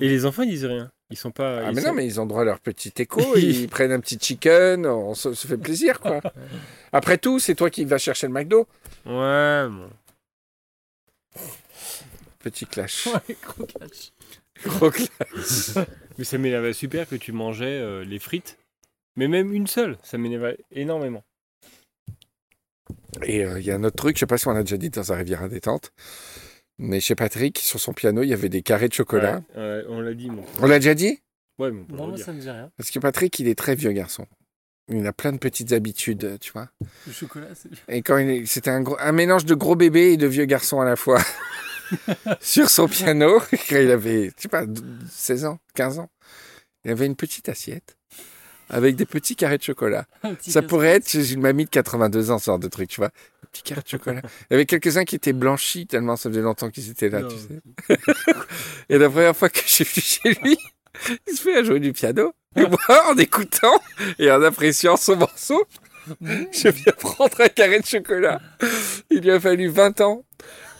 Et 0.00 0.08
les 0.08 0.24
enfants, 0.26 0.42
ils 0.42 0.50
disent 0.50 0.64
rien. 0.64 0.90
Ils 1.10 1.16
sont 1.16 1.30
pas. 1.30 1.58
Ah 1.58 1.68
ils 1.68 1.74
mais 1.74 1.82
sont- 1.82 1.88
non, 1.88 1.94
mais 1.94 2.06
ils 2.06 2.20
ont 2.20 2.26
droit 2.26 2.40
à 2.40 2.44
leur 2.44 2.58
petit 2.58 2.92
écho, 2.96 3.20
ils 3.36 3.68
prennent 3.68 3.92
un 3.92 4.00
petit 4.00 4.18
chicken, 4.18 4.86
on 4.86 5.14
se, 5.14 5.34
se 5.34 5.46
fait 5.46 5.58
plaisir, 5.58 6.00
quoi. 6.00 6.20
Après 6.92 7.18
tout, 7.18 7.38
c'est 7.38 7.54
toi 7.54 7.68
qui 7.70 7.84
vas 7.84 7.98
chercher 7.98 8.26
le 8.26 8.32
McDo. 8.32 8.66
Ouais, 9.06 9.66
bon. 9.68 9.90
Petit 12.40 12.66
clash. 12.66 13.06
Ouais, 13.28 13.36
gros 13.44 13.66
catch. 13.66 14.12
Gros 14.64 14.90
clash. 14.90 15.86
Mais 16.18 16.24
ça 16.24 16.38
m'énervait 16.38 16.72
super 16.72 17.08
que 17.08 17.16
tu 17.16 17.32
mangeais 17.32 17.66
euh, 17.78 18.04
les 18.04 18.18
frites. 18.18 18.58
Mais 19.16 19.28
même 19.28 19.52
une 19.52 19.66
seule, 19.66 19.98
ça 20.02 20.16
m'énervait 20.18 20.58
énormément. 20.70 21.22
Et 23.22 23.44
euh, 23.44 23.60
il 23.60 23.66
y 23.66 23.70
a 23.70 23.74
un 23.76 23.84
autre 23.84 23.96
truc, 23.96 24.16
je 24.16 24.20
sais 24.20 24.26
pas 24.26 24.38
si 24.38 24.48
on 24.48 24.52
l'a 24.52 24.62
déjà 24.62 24.76
dit 24.78 24.90
dans 24.90 25.12
un 25.12 25.16
rivière 25.16 25.42
à 25.42 25.48
détente, 25.48 25.92
mais 26.78 27.00
chez 27.00 27.14
Patrick, 27.14 27.58
sur 27.58 27.78
son 27.78 27.92
piano, 27.92 28.22
il 28.22 28.28
y 28.28 28.32
avait 28.32 28.48
des 28.48 28.62
carrés 28.62 28.88
de 28.88 28.94
chocolat. 28.94 29.42
Ouais, 29.54 29.84
on 29.88 30.00
l'a 30.00 30.14
dit, 30.14 30.30
mon. 30.30 30.44
On 30.60 30.66
l'a 30.66 30.78
déjà 30.78 30.94
dit? 30.94 31.20
Ouais, 31.58 31.70
mais 31.70 31.82
on 31.82 31.84
peut 31.84 31.92
Non, 31.96 32.02
le 32.04 32.08
moi 32.08 32.12
redire. 32.12 32.24
ça 32.24 32.32
me 32.32 32.40
dit 32.40 32.50
rien. 32.50 32.70
Parce 32.76 32.90
que 32.90 32.98
Patrick, 32.98 33.38
il 33.38 33.48
est 33.48 33.54
très 33.54 33.74
vieux 33.74 33.92
garçon. 33.92 34.26
Il 34.88 35.06
a 35.06 35.12
plein 35.12 35.32
de 35.32 35.38
petites 35.38 35.72
habitudes, 35.72 36.38
tu 36.40 36.52
vois. 36.52 36.68
Le 37.06 37.12
chocolat, 37.12 37.48
c'est. 37.54 37.68
Et 37.88 38.02
quand 38.02 38.16
il 38.18 38.28
est- 38.30 38.46
c'était 38.46 38.70
un, 38.70 38.80
gros- 38.80 38.96
un 38.98 39.12
mélange 39.12 39.44
de 39.44 39.54
gros 39.54 39.76
bébé 39.76 40.12
et 40.12 40.16
de 40.16 40.26
vieux 40.26 40.44
garçon 40.46 40.80
à 40.80 40.84
la 40.84 40.96
fois. 40.96 41.20
Sur 42.40 42.68
son 42.70 42.88
piano, 42.88 43.38
quand 43.68 43.76
il 43.76 43.90
avait, 43.90 44.28
je 44.36 44.42
sais 44.42 44.48
pas, 44.48 44.64
16 45.10 45.44
ans, 45.44 45.58
15 45.74 45.98
ans, 45.98 46.10
il 46.84 46.90
avait 46.90 47.06
une 47.06 47.16
petite 47.16 47.48
assiette 47.48 47.96
avec 48.72 48.96
des 48.96 49.04
petits 49.06 49.36
carrés 49.36 49.58
de 49.58 49.62
chocolat. 49.62 50.06
Ça 50.40 50.62
pourrait 50.62 50.88
être 50.96 51.08
chez 51.08 51.32
une 51.32 51.40
mamie 51.40 51.64
de 51.66 51.70
82 51.70 52.30
ans, 52.30 52.38
ce 52.38 52.46
genre 52.46 52.58
de 52.58 52.68
truc, 52.68 52.88
tu 52.88 53.00
vois. 53.00 53.08
Des 53.42 53.48
petits 53.52 53.62
carrés 53.62 53.82
de 53.82 53.88
chocolat. 53.88 54.22
Il 54.50 54.52
y 54.52 54.54
avait 54.54 54.66
quelques-uns 54.66 55.04
qui 55.04 55.14
étaient 55.14 55.32
blanchis 55.32 55.86
tellement 55.86 56.16
ça 56.16 56.28
faisait 56.30 56.40
longtemps 56.40 56.70
qu'ils 56.70 56.90
étaient 56.90 57.08
là, 57.10 57.20
Non. 57.20 57.28
tu 57.28 57.36
sais. 57.36 57.98
Et 58.88 58.98
la 58.98 59.08
première 59.08 59.36
fois 59.36 59.48
que 59.48 59.60
j'ai 59.66 59.84
vu 59.84 60.00
chez 60.00 60.34
lui, 60.42 60.56
il 61.28 61.36
se 61.36 61.42
fait 61.42 61.56
à 61.58 61.62
jouer 61.62 61.80
du 61.80 61.92
piano. 61.92 62.32
Et 62.56 62.62
moi, 62.66 63.10
en 63.10 63.16
écoutant 63.16 63.80
et 64.18 64.30
en 64.30 64.42
appréciant 64.42 64.96
son 64.98 65.16
morceau, 65.16 65.64
je 66.20 66.68
viens 66.68 66.92
prendre 66.98 67.40
un 67.40 67.48
carré 67.48 67.80
de 67.80 67.86
chocolat. 67.86 68.40
Il 69.10 69.20
lui 69.20 69.30
a 69.30 69.40
fallu 69.40 69.68
20 69.68 70.00
ans 70.02 70.24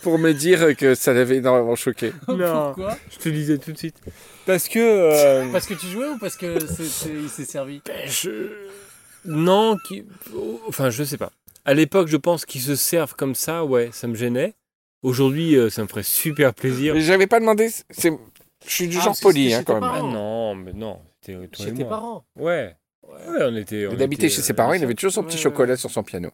pour 0.03 0.19
me 0.19 0.33
dire 0.33 0.77
que 0.77 0.95
ça 0.95 1.13
l'avait 1.13 1.37
énormément 1.37 1.77
choqué. 1.77 2.13
Non. 2.29 2.73
Pourquoi 2.75 2.97
Je 3.11 3.19
te 3.19 3.29
disais 3.29 3.59
tout 3.59 3.73
de 3.73 3.79
suite. 3.79 3.97
Parce 4.47 4.69
que. 4.69 4.79
euh, 4.79 5.47
Parce 5.53 5.67
que 5.67 5.75
tu 5.75 5.87
jouais 5.87 6.09
ou 6.09 6.19
parce 6.19 6.37
que 6.37 6.59
c'est- 6.67 6.85
c'est- 6.85 7.09
il 7.15 7.29
s'est 7.29 7.45
servi? 7.45 7.81
Je... 8.07 8.51
Non, 9.25 9.77
qui... 9.87 10.05
enfin, 10.69 10.91
je 10.91 11.05
sais 11.05 11.17
pas. 11.19 11.31
À 11.65 11.75
l'époque, 11.75 12.09
je 12.09 12.17
pense 12.17 12.45
qu'ils 12.45 12.61
se 12.63 12.75
servent 12.75 13.15
comme 13.15 13.35
ça, 13.37 13.65
ouais, 13.65 13.91
ça 13.93 14.09
me 14.09 14.15
gênait. 14.17 14.55
Aujourd'hui, 15.03 15.57
euh, 15.57 15.71
ça 15.71 15.83
me 15.83 15.89
ferait 15.89 16.03
super 16.03 16.55
plaisir. 16.55 16.95
Mais 16.95 17.01
j'avais 17.01 17.27
pas 17.29 17.39
demandé. 17.41 17.69
c'est- 17.91 18.13
Je 18.67 18.71
suis 18.73 18.89
du 18.89 18.97
Ah, 19.01 19.05
genre 19.05 19.17
poli, 19.21 19.53
hein, 19.55 19.63
quand 19.65 19.81
même. 19.81 19.91
Ah 19.93 20.01
non, 20.03 20.55
mais 20.55 20.73
non, 20.73 21.01
c'était 21.21 21.47
toi 21.49 21.65
Chez 21.65 21.71
et 21.73 21.75
tes 21.75 21.83
moi. 21.83 21.89
parents 21.91 22.25
Ouais. 22.37 22.77
Ouais, 23.09 23.39
on 23.43 23.57
était. 23.57 23.87
on 23.87 23.93
Il 23.93 24.03
habitait 24.03 24.27
était, 24.27 24.35
chez 24.37 24.43
ses 24.43 24.53
euh, 24.53 24.57
parents, 24.57 24.73
il 24.73 24.83
avait 24.83 24.95
toujours 24.95 25.13
son 25.13 25.23
petit 25.23 25.37
ouais, 25.37 25.43
chocolat 25.43 25.77
sur 25.77 25.91
son 25.91 26.03
piano. 26.03 26.31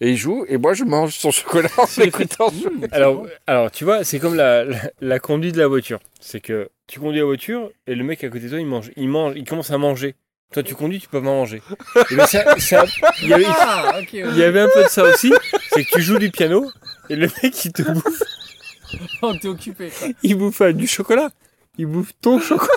Et 0.00 0.10
il 0.10 0.16
joue, 0.16 0.44
et 0.48 0.56
moi 0.56 0.72
je 0.74 0.84
mange 0.84 1.14
son 1.14 1.30
chocolat 1.32 1.68
en 1.78 2.02
écoutant. 2.02 2.50
Mmh, 2.50 2.86
Alors, 2.92 3.26
alors, 3.46 3.70
tu 3.70 3.84
vois, 3.84 4.02
c'est 4.04 4.18
comme 4.18 4.34
la, 4.34 4.64
la, 4.64 4.78
la 5.00 5.18
conduite 5.18 5.54
de 5.54 5.60
la 5.60 5.66
voiture. 5.68 6.00
C'est 6.20 6.40
que 6.40 6.70
tu 6.86 7.00
conduis 7.00 7.18
la 7.20 7.24
voiture 7.26 7.70
et 7.86 7.94
le 7.94 8.04
mec 8.04 8.22
à 8.24 8.28
côté 8.28 8.44
de 8.44 8.48
toi, 8.50 8.58
il 8.60 8.66
mange, 8.66 8.90
il 8.96 9.08
mange, 9.08 9.34
il 9.36 9.44
commence 9.44 9.70
à 9.70 9.78
manger. 9.78 10.14
Toi, 10.52 10.62
tu 10.62 10.74
conduis, 10.74 11.00
tu 11.00 11.08
peux 11.08 11.20
pas 11.20 11.24
manger. 11.26 11.62
Et 12.10 12.14
ben, 12.14 12.26
ça- 12.26 12.58
ça- 12.58 12.84
il, 13.22 13.28
y 13.28 13.32
avait, 13.32 13.46
Ah, 13.48 13.98
ok. 14.00 14.12
il 14.12 14.36
y 14.36 14.42
avait 14.42 14.60
un 14.60 14.68
peu 14.68 14.82
de 14.84 14.88
ça 14.88 15.02
aussi. 15.04 15.32
C'est 15.72 15.82
que 15.84 15.90
tu 15.94 16.02
joues 16.02 16.18
du 16.18 16.30
piano 16.30 16.70
et 17.08 17.16
le 17.16 17.28
mec, 17.42 17.64
il 17.64 17.72
te 17.72 17.82
bouffe, 17.82 18.22
Oh, 19.22 19.32
t'es 19.40 19.48
occupé. 19.48 19.90
quoi. 19.98 20.08
il 20.22 20.34
bouffe 20.36 20.60
euh, 20.60 20.72
du 20.74 20.86
chocolat. 20.86 21.30
Il 21.78 21.86
bouffe 21.86 22.10
ton 22.20 22.38
chocolat. 22.38 22.68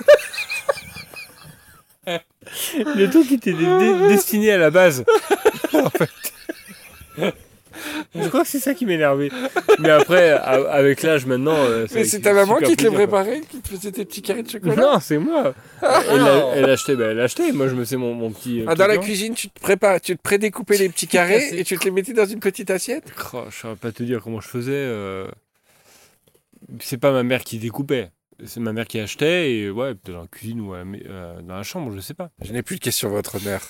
Le 2.96 3.10
truc 3.10 3.28
qui 3.28 3.34
était 3.36 3.54
destiné 4.10 4.52
à 4.52 4.58
la 4.58 4.70
base. 4.72 5.04
En 5.74 5.90
fait. 5.90 6.10
Je 8.16 8.28
crois 8.30 8.44
que 8.44 8.48
c'est 8.48 8.60
ça 8.60 8.74
qui 8.74 8.86
m'énervait. 8.86 9.30
Mais 9.80 9.90
après, 9.90 10.30
avec 10.32 11.04
l'âge 11.04 11.26
maintenant. 11.26 11.56
euh, 11.56 11.86
Mais 11.94 12.06
c'est 12.06 12.22
ta 12.22 12.34
maman 12.34 12.56
qui 12.58 12.76
te 12.78 12.84
quoi. 12.88 12.94
préparait, 12.96 13.42
qui 13.42 13.60
te 13.60 13.68
faisait 13.68 13.92
tes 13.92 14.06
petits 14.06 14.22
carrés 14.22 14.44
de 14.44 14.50
chocolat 14.50 14.76
Non, 14.76 15.00
c'est 15.02 15.18
moi. 15.18 15.54
Elle, 15.82 16.22
a- 16.22 16.52
elle 16.56 16.70
achetait, 16.70 16.96
ben, 16.96 17.12
elle 17.12 17.20
achetait. 17.20 17.52
Moi, 17.52 17.68
je 17.68 17.76
me 17.76 17.84
faisais 17.84 17.98
mon, 17.98 18.14
mon 18.14 18.32
petit. 18.32 18.62
euh, 18.62 18.66
Ah, 18.70 18.76
dans 18.76 18.88
la 18.88 18.98
cuisine, 18.98 19.34
tu 19.34 19.50
te 19.50 19.60
prépares, 19.60 20.00
tu 20.00 20.16
te 20.16 20.22
prédécoupais 20.22 20.78
les 20.78 20.88
petits 20.90 21.08
carrés 21.08 21.50
et 21.60 21.64
tu 21.66 21.78
te 21.78 21.84
les 21.84 21.92
mettais 21.92 22.14
dans 22.14 22.26
une 22.26 22.40
petite 22.40 22.70
assiette. 22.72 23.04
Oh, 23.34 23.44
je 23.50 23.56
saurais 23.56 23.76
pas 23.76 23.92
te 23.92 24.04
dire 24.04 24.22
comment 24.24 24.40
je 24.40 24.48
faisais. 24.48 24.72
euh. 24.74 25.28
C'est 26.80 26.98
pas 26.98 27.12
ma 27.12 27.24
mère 27.24 27.44
qui 27.44 27.58
découpait. 27.60 28.10
C'est 28.44 28.60
ma 28.60 28.74
mère 28.74 28.86
qui 28.88 29.00
achetait 29.00 29.52
et 29.54 29.70
ouais, 29.70 29.96
peut-être 29.96 30.16
dans 30.16 30.22
la 30.24 30.28
cuisine 30.28 30.60
ou 30.62 30.74
à 30.74 30.80
la 30.80 30.86
mai- 30.86 31.04
euh, 31.08 31.42
dans 31.42 31.56
la 31.56 31.64
chambre, 31.64 31.92
je 31.96 32.02
sais 32.02 32.14
pas. 32.14 32.32
Je 32.42 32.52
n'ai 32.52 32.62
plus 32.64 32.76
de 32.76 32.82
questions, 32.82 33.10
votre 33.10 33.36
honneur. 33.36 33.62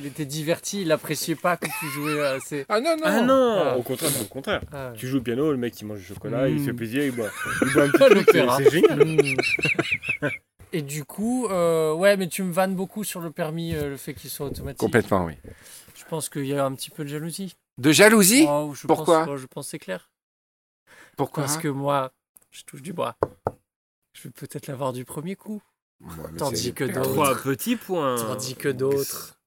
Il 0.00 0.06
était 0.06 0.26
diverti, 0.26 0.82
il 0.82 0.92
appréciait 0.92 1.36
pas 1.36 1.56
que 1.56 1.66
tu 1.80 1.86
jouais 1.94 2.20
assez. 2.26 2.66
Ah 2.68 2.80
non, 2.80 2.96
non 2.96 3.02
Ah 3.04 3.20
non, 3.22 3.62
Ah. 3.64 3.76
au 3.78 3.82
contraire, 3.82 4.10
c'est 4.10 4.22
au 4.22 4.28
contraire. 4.28 4.60
Ah, 4.72 4.92
Tu 4.96 5.06
joues 5.08 5.18
au 5.18 5.22
piano, 5.22 5.50
le 5.50 5.56
mec 5.56 5.80
il 5.80 5.86
mange 5.86 6.00
du 6.00 6.04
chocolat, 6.04 6.48
il 6.48 6.56
Mm. 6.56 6.58
se 6.58 6.64
fait 6.64 6.72
plaisir, 6.74 7.04
il 7.04 7.12
boit, 7.12 7.30
il 7.62 7.72
boit 7.72 7.84
un 7.84 7.88
petit 7.90 8.64
c'est- 8.64 8.70
génial. 8.70 9.04
Mm. 9.04 10.28
Et 10.72 10.82
du 10.82 11.04
coup, 11.04 11.46
euh, 11.46 11.94
ouais, 11.94 12.16
mais 12.18 12.28
tu 12.28 12.42
me 12.42 12.52
vannes 12.52 12.74
beaucoup 12.74 13.04
sur 13.04 13.20
le 13.20 13.30
permis, 13.30 13.74
euh, 13.74 13.88
le 13.90 13.96
fait 13.96 14.12
qu'il 14.12 14.28
soit 14.28 14.46
automatique. 14.46 14.78
Complètement, 14.80 15.24
oui. 15.24 15.34
Je 15.94 16.04
pense 16.10 16.28
qu'il 16.28 16.44
y 16.46 16.54
a 16.54 16.64
un 16.64 16.74
petit 16.74 16.90
peu 16.90 17.04
de 17.04 17.08
jalousie. 17.08 17.54
De 17.78 17.90
jalousie? 17.92 18.44
Oh, 18.48 18.72
je 18.74 18.86
Pourquoi? 18.86 19.20
pense, 19.24 19.28
oh, 19.30 19.36
Je 19.38 19.46
pense 19.46 19.66
que 19.66 19.70
c'est 19.70 19.78
clair. 19.78 20.10
Pourquoi 21.16 21.44
Parce 21.44 21.56
que 21.58 21.68
moi, 21.68 22.12
je 22.50 22.62
touche 22.64 22.82
du 22.82 22.92
bois. 22.92 23.16
Je 24.12 24.24
vais 24.24 24.30
peut-être 24.30 24.66
l'avoir 24.66 24.92
du 24.92 25.04
premier 25.04 25.36
coup. 25.36 25.60
Ouais, 26.00 26.08
Tandis 26.38 26.72
que 26.74 26.84
d'autres- 26.84 27.10
Trois 27.12 27.34
petits 27.42 27.76
points. 27.76 28.16
Tandis 28.16 28.54
que 28.54 28.68
d'autres. 28.68 29.38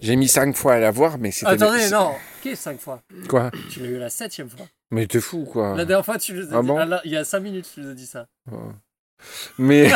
J'ai 0.00 0.16
mis 0.16 0.28
cinq 0.28 0.54
fois 0.54 0.74
à 0.74 0.78
la 0.78 0.90
voir, 0.90 1.18
mais 1.18 1.30
c'était... 1.30 1.52
Attendez, 1.52 1.88
non. 1.90 2.12
Qu'est-ce 2.42 2.62
cinq 2.62 2.78
fois? 2.80 3.02
Quoi? 3.28 3.50
Tu 3.70 3.80
l'as 3.80 3.86
eu 3.88 3.98
la 3.98 4.10
septième 4.10 4.50
fois. 4.50 4.66
Mais 4.90 5.06
t'es 5.06 5.20
fou, 5.20 5.44
quoi. 5.44 5.74
La 5.76 5.84
dernière 5.84 6.04
fois, 6.04 6.18
tu 6.18 6.34
nous 6.34 6.52
as 6.52 6.58
Ah 6.58 6.60
dit. 6.60 6.66
bon 6.68 6.78
ah 6.78 7.00
il 7.04 7.10
y 7.12 7.16
a 7.16 7.24
cinq 7.24 7.40
minutes, 7.40 7.68
tu 7.72 7.80
nous 7.80 7.90
as 7.90 7.94
dit 7.94 8.06
ça. 8.06 8.26
Mais... 9.58 9.90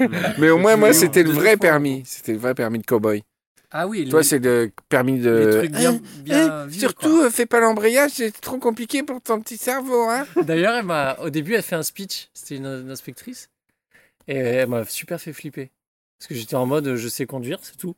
mais 0.38 0.50
au 0.50 0.58
moins, 0.58 0.76
moi, 0.76 0.92
c'était 0.92 1.22
le 1.22 1.30
vrai 1.30 1.56
permis. 1.56 2.02
C'était 2.04 2.32
le 2.32 2.38
vrai 2.38 2.54
permis 2.54 2.78
de 2.78 2.84
cow-boy. 2.84 3.22
Ah 3.70 3.86
oui, 3.86 4.08
Toi, 4.08 4.20
les- 4.20 4.24
c'est 4.24 4.38
le 4.38 4.72
permis 4.88 5.18
de... 5.20 5.30
les 5.30 5.58
trucs 5.58 5.72
bien, 5.72 5.92
Hein, 5.94 6.00
bien 6.24 6.48
hein, 6.62 6.66
vieux, 6.66 6.80
surtout, 6.80 7.20
euh, 7.22 7.30
fais 7.30 7.44
pas 7.46 7.60
l'embrayage, 7.60 8.12
c'est 8.14 8.32
trop 8.40 8.58
compliqué 8.58 9.02
pour 9.02 9.20
ton 9.20 9.40
petit 9.40 9.58
cerveau, 9.58 10.08
hein. 10.08 10.26
D'ailleurs, 10.44 10.74
elle 10.76 10.86
m'a, 10.86 11.16
au 11.20 11.28
début, 11.30 11.54
elle 11.54 11.62
fait 11.62 11.76
un 11.76 11.82
speech. 11.82 12.28
C'était 12.32 12.56
une, 12.56 12.66
une 12.66 12.90
inspectrice. 12.90 13.50
Et 14.26 14.36
elle 14.36 14.68
m'a 14.68 14.84
super 14.84 15.20
fait 15.20 15.32
flipper. 15.34 15.70
Parce 16.18 16.28
que 16.28 16.34
j'étais 16.34 16.54
en 16.56 16.64
mode, 16.66 16.96
je 16.96 17.08
sais 17.08 17.26
conduire, 17.26 17.58
c'est 17.62 17.76
tout. 17.76 17.94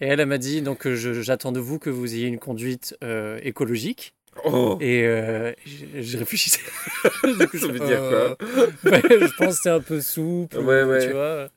Et 0.00 0.06
elle, 0.06 0.20
elle 0.20 0.26
m'a 0.28 0.38
dit, 0.38 0.62
donc, 0.62 0.86
euh, 0.86 0.94
je- 0.94 1.22
j'attends 1.22 1.52
de 1.52 1.60
vous 1.60 1.78
que 1.78 1.90
vous 1.90 2.14
ayez 2.14 2.26
une 2.28 2.38
conduite 2.38 2.96
euh, 3.04 3.38
écologique. 3.42 4.14
Oh 4.44 4.78
Et 4.80 5.04
euh, 5.06 5.52
je, 5.66 6.02
je 6.02 6.18
réfléchissais. 6.18 6.60
Ça 7.02 7.66
veut 7.66 7.80
dire 7.80 7.98
quoi 7.98 8.36
Ouais, 8.84 9.02
Je 9.10 9.36
pense 9.36 9.56
que 9.56 9.62
c'est 9.64 9.70
un 9.70 9.80
peu 9.80 10.00
souple. 10.00 10.56
Ouais, 10.58 10.84
ouais. 10.84 11.06
Tu 11.06 11.12
vois. 11.12 11.48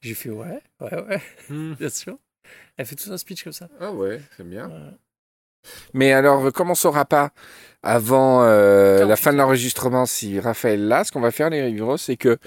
J'ai 0.00 0.14
fait 0.14 0.30
ouais, 0.30 0.60
ouais, 0.80 1.00
ouais, 1.04 1.22
Hmm. 1.48 1.74
bien 1.74 1.88
sûr. 1.88 2.18
Elle 2.76 2.86
fait 2.86 2.96
tout 2.96 3.12
un 3.12 3.16
speech 3.18 3.44
comme 3.44 3.52
ça. 3.52 3.68
Ah 3.80 3.92
ouais, 3.92 4.20
c'est 4.36 4.46
bien. 4.48 4.68
Ouais. 4.68 4.96
Mais 5.94 6.12
alors, 6.12 6.46
euh, 6.46 6.50
comme 6.50 6.70
on 6.70 6.74
saura 6.74 7.04
pas 7.04 7.30
avant 7.82 8.42
euh, 8.42 8.98
la 9.00 9.16
48 9.16 9.16
fin 9.22 9.32
de 9.32 9.38
l'enregistrement 9.38 10.06
si 10.06 10.40
Raphaël 10.40 10.86
l'a, 10.88 11.04
ce 11.04 11.12
qu'on 11.12 11.20
va 11.20 11.30
faire, 11.30 11.50
les 11.50 11.62
Riveros, 11.62 11.98
c'est 11.98 12.16
que 12.16 12.38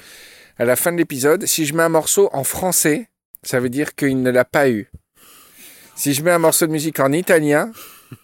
à 0.57 0.65
la 0.65 0.75
fin 0.75 0.91
de 0.91 0.97
l'épisode, 0.97 1.45
si 1.45 1.65
je 1.65 1.73
mets 1.73 1.83
un 1.83 1.89
morceau 1.89 2.29
en 2.33 2.43
français, 2.43 3.09
ça 3.43 3.59
veut 3.59 3.69
dire 3.69 3.95
qu'il 3.95 4.21
ne 4.21 4.29
l'a 4.31 4.45
pas 4.45 4.69
eu. 4.69 4.89
Si 5.95 6.13
je 6.13 6.23
mets 6.23 6.31
un 6.31 6.39
morceau 6.39 6.65
de 6.67 6.71
musique 6.71 6.99
en 6.99 7.11
italien, 7.11 7.71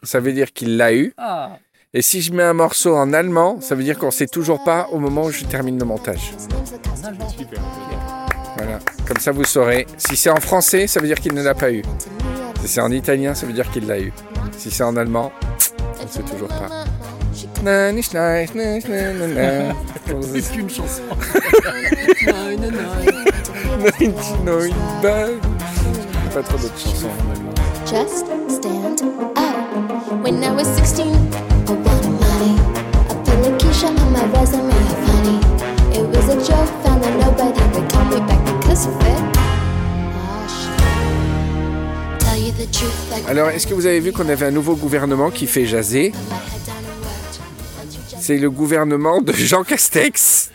ça 0.04 0.20
veut 0.20 0.34
dire 0.34 0.52
qu'il 0.52 0.78
l'a 0.78 0.94
eu. 0.94 1.14
Ah, 1.18 1.58
Et 1.94 2.02
si 2.02 2.22
je 2.22 2.34
mets 2.34 2.44
un 2.44 2.54
morceau 2.54 2.96
en 2.96 3.14
allemand, 3.14 3.62
ça 3.62 3.76
veut 3.76 3.84
dire 3.84 3.98
qu'on 3.98 4.12
sait 4.12 4.28
toujours 4.28 4.64
pas 4.64 4.88
au 4.92 5.00
moment 5.00 5.24
où 5.26 5.32
je 5.32 5.46
termine 5.46 5.80
le 5.80 5.86
montage. 5.86 6.32
en 6.90 7.04
allemand. 7.06 7.30
Super. 7.30 7.62
Voilà. 8.64 8.80
Comme 9.08 9.18
ça, 9.18 9.32
vous 9.32 9.44
saurez. 9.44 9.88
Si 9.98 10.16
c'est 10.16 10.30
en 10.30 10.40
français, 10.40 10.86
ça 10.86 11.00
veut 11.00 11.08
dire 11.08 11.20
qu'il 11.20 11.34
ne 11.34 11.42
l'a 11.42 11.56
pas 11.56 11.72
eu. 11.72 11.82
Si 12.62 12.68
c'est 12.68 12.82
en 12.82 12.92
italien, 12.92 13.34
ça 13.34 13.48
veut 13.48 13.54
dire 13.54 13.70
qu'il 13.72 13.88
l'a 13.88 14.00
eu. 14.00 14.14
Si 14.58 14.70
c'est 14.70 14.84
en 14.84 14.96
allemand, 14.96 15.32
on 16.00 16.04
ne 16.04 16.10
sait 16.10 16.22
toujours 16.22 16.50
pas. 16.50 16.70
C'est 20.22 20.52
qu'une 20.52 20.70
chanson. 20.70 21.02
Pas 26.34 26.44
trop 26.44 26.58
d'autres 26.58 26.80
chansons 26.80 27.08
en 27.08 27.32
allemand. 27.32 27.54
Just 27.86 28.26
stand 28.48 29.02
up. 29.02 29.38
When 30.24 30.44
I 30.44 30.52
was 30.52 30.68
16, 30.68 31.08
I 31.08 31.72
wanted 31.72 32.12
money. 32.22 32.56
I 33.10 33.16
put 33.26 33.38
Lakeisha 33.44 33.88
on 33.88 34.12
my 34.14 34.24
resume 34.40 34.72
honey. 35.08 35.40
It 35.98 36.06
was 36.08 36.30
a 36.30 36.36
joke, 36.36 36.70
found 36.84 37.02
that 37.04 37.16
nobody 37.20 37.62
would 37.74 37.88
call 37.92 38.06
me 38.06 38.20
back 38.28 38.41
Alors, 43.28 43.50
est-ce 43.50 43.68
que 43.68 43.74
vous 43.74 43.86
avez 43.86 44.00
vu 44.00 44.12
qu'on 44.12 44.28
avait 44.30 44.46
un 44.46 44.52
nouveau 44.52 44.76
gouvernement 44.76 45.30
qui 45.30 45.48
fait 45.48 45.66
jaser? 45.66 46.12
C'est 48.20 48.38
le 48.38 48.50
gouvernement 48.50 49.22
de 49.22 49.34
Jean 49.34 49.64
Castex. 49.64 50.52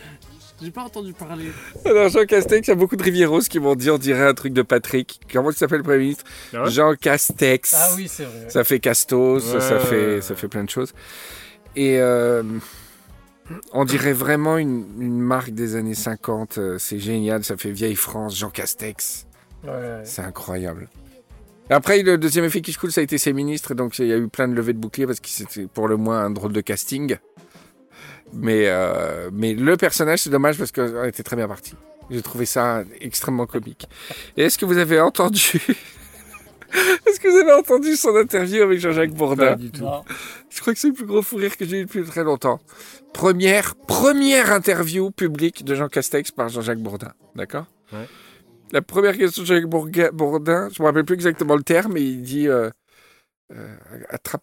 J'ai 0.62 0.70
pas 0.70 0.84
entendu 0.84 1.12
parler. 1.12 1.46
Alors, 1.84 2.08
Jean 2.08 2.24
Castex, 2.24 2.66
il 2.68 2.70
y 2.70 2.72
a 2.72 2.76
beaucoup 2.76 2.96
de 2.96 3.02
Rivieros 3.02 3.40
qui 3.40 3.58
m'ont 3.60 3.74
dit 3.74 3.90
on 3.90 3.98
dirait 3.98 4.26
un 4.26 4.34
truc 4.34 4.54
de 4.54 4.62
Patrick. 4.62 5.20
Comment 5.30 5.50
il 5.50 5.56
s'appelle 5.56 5.78
le 5.78 5.84
Premier 5.84 5.98
ministre? 5.98 6.24
Ah 6.54 6.64
ouais? 6.64 6.70
Jean 6.70 6.94
Castex. 6.94 7.74
Ah 7.76 7.90
oui, 7.96 8.08
c'est 8.08 8.24
vrai. 8.24 8.46
Ça 8.48 8.64
fait 8.64 8.80
Castos, 8.80 9.52
Ouais, 9.52 9.60
ça, 9.60 9.78
fait, 9.78 10.22
ça 10.22 10.34
fait 10.34 10.48
plein 10.48 10.64
de 10.64 10.70
choses. 10.70 10.94
Et 11.74 11.98
euh, 12.00 12.42
on 13.72 13.84
dirait 13.84 14.12
vraiment 14.12 14.58
une, 14.58 14.84
une 14.98 15.20
marque 15.20 15.50
des 15.50 15.76
années 15.76 15.94
50. 15.94 16.58
euh, 16.58 16.78
C'est 16.78 16.98
génial, 16.98 17.44
ça 17.44 17.56
fait 17.56 17.70
vieille 17.70 17.96
France, 17.96 18.36
Jean 18.36 18.50
Castex. 18.50 19.26
Ouais, 19.64 19.70
ouais. 19.70 20.00
C'est 20.04 20.22
incroyable. 20.22 20.88
Après, 21.68 22.00
le 22.02 22.16
deuxième 22.16 22.44
effet 22.44 22.60
qui 22.60 22.72
se 22.72 22.78
coule, 22.78 22.92
ça 22.92 23.00
a 23.00 23.04
été 23.04 23.18
ses 23.18 23.32
ministres. 23.32 23.74
Donc, 23.74 23.98
il 23.98 24.06
y 24.06 24.12
a 24.12 24.16
eu 24.16 24.28
plein 24.28 24.46
de 24.46 24.54
levées 24.54 24.72
de 24.72 24.78
boucliers 24.78 25.06
parce 25.06 25.18
que 25.20 25.28
c'était 25.28 25.66
pour 25.66 25.88
le 25.88 25.96
moins 25.96 26.24
un 26.24 26.30
drôle 26.30 26.52
de 26.52 26.60
casting. 26.60 27.16
Mais, 28.32 28.64
euh, 28.66 29.30
mais 29.32 29.54
le 29.54 29.76
personnage, 29.76 30.20
c'est 30.20 30.30
dommage 30.30 30.58
parce 30.58 30.70
qu'on 30.72 31.04
était 31.04 31.22
très 31.22 31.36
bien 31.36 31.48
parti. 31.48 31.74
J'ai 32.10 32.22
trouvé 32.22 32.46
ça 32.46 32.84
extrêmement 33.00 33.46
comique. 33.46 33.88
Et 34.36 34.44
est-ce 34.44 34.58
que 34.58 34.64
vous 34.64 34.78
avez 34.78 35.00
entendu 35.00 35.60
Est-ce 37.06 37.20
que 37.20 37.28
vous 37.28 37.36
avez 37.36 37.52
entendu 37.52 37.96
son 37.96 38.14
interview 38.16 38.62
avec 38.62 38.78
Jean-Jacques 38.80 39.12
Bourdin 39.14 39.46
Pas 39.48 39.54
du 39.56 39.70
tout. 39.70 39.82
Non. 39.84 40.02
Je 40.50 40.60
crois 40.60 40.72
que 40.74 40.78
c'est 40.78 40.88
le 40.88 40.94
plus 40.94 41.06
gros 41.06 41.22
fou 41.22 41.36
rire 41.36 41.56
que 41.56 41.64
j'ai 41.64 41.80
eu 41.80 41.84
depuis 41.84 42.02
très 42.04 42.24
longtemps. 42.24 42.60
Première, 43.12 43.74
première 43.76 44.52
interview 44.52 45.10
publique 45.10 45.64
de 45.64 45.74
Jean 45.74 45.88
Castex 45.88 46.30
par 46.30 46.48
Jean-Jacques 46.48 46.78
Bourdin. 46.80 47.12
D'accord? 47.34 47.66
Ouais. 47.92 48.06
La 48.72 48.82
première 48.82 49.16
question 49.16 49.42
de 49.42 49.46
Jacques 49.46 49.64
Bourga- 49.66 50.10
Bourdin, 50.10 50.68
je 50.72 50.82
me 50.82 50.88
rappelle 50.88 51.04
plus 51.04 51.14
exactement 51.14 51.54
le 51.56 51.62
terme, 51.62 51.92
mais 51.94 52.02
il 52.02 52.22
dit 52.22 52.48
euh, 52.48 52.68
euh, 53.54 53.76
attrape. 54.08 54.42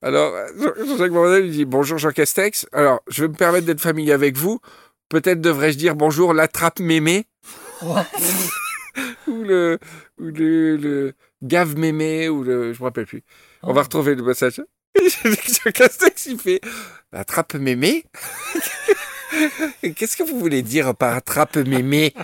Alors, 0.00 0.32
Jean- 0.58 0.86
Jean-Jacques 0.86 1.10
Bourdin 1.12 1.40
lui 1.40 1.50
dit 1.50 1.64
bonjour 1.64 1.98
Jean 1.98 2.10
Castex. 2.12 2.66
Alors, 2.72 3.00
je 3.08 3.22
vais 3.22 3.28
me 3.28 3.34
permettre 3.34 3.66
d'être 3.66 3.80
familier 3.80 4.12
avec 4.12 4.36
vous. 4.36 4.60
Peut-être 5.08 5.40
devrais-je 5.40 5.76
dire 5.78 5.96
bonjour 5.96 6.34
l'attrape 6.34 6.78
mémé 6.78 7.26
ou 9.26 9.42
le 9.42 9.78
ou 10.20 10.24
le, 10.26 10.76
le 10.76 11.12
gave 11.44 11.76
mémé 11.76 12.28
ou 12.28 12.42
le 12.42 12.72
je 12.72 12.80
me 12.80 12.84
rappelle 12.84 13.06
plus. 13.06 13.22
On 13.62 13.72
va 13.72 13.82
retrouver 13.82 14.14
le 14.14 14.24
passage. 14.24 14.60
Jean 14.96 15.70
Castex 15.74 16.26
il 16.26 16.38
fait 16.38 16.60
attrape 17.12 17.54
mémé. 17.54 18.04
Qu'est-ce 19.96 20.16
que 20.16 20.22
vous 20.22 20.38
voulez 20.38 20.62
dire 20.62 20.94
par 20.94 21.16
attrape 21.16 21.56
mémé? 21.56 22.14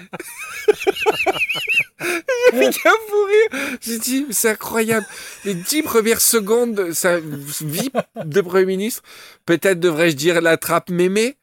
J'ai 2.52 2.70
qu'à 2.70 2.92
mourir. 3.10 3.76
J'ai 3.80 3.98
dit, 3.98 4.26
c'est 4.30 4.50
incroyable. 4.50 5.06
Les 5.44 5.54
dix 5.54 5.82
premières 5.82 6.20
secondes 6.20 6.74
de 6.74 6.92
sa 6.92 7.20
vie 7.20 7.90
de 8.24 8.40
Premier 8.40 8.66
ministre, 8.66 9.02
peut-être 9.46 9.78
devrais-je 9.80 10.16
dire 10.16 10.40
l'attrape 10.40 10.90
mémé 10.90 11.36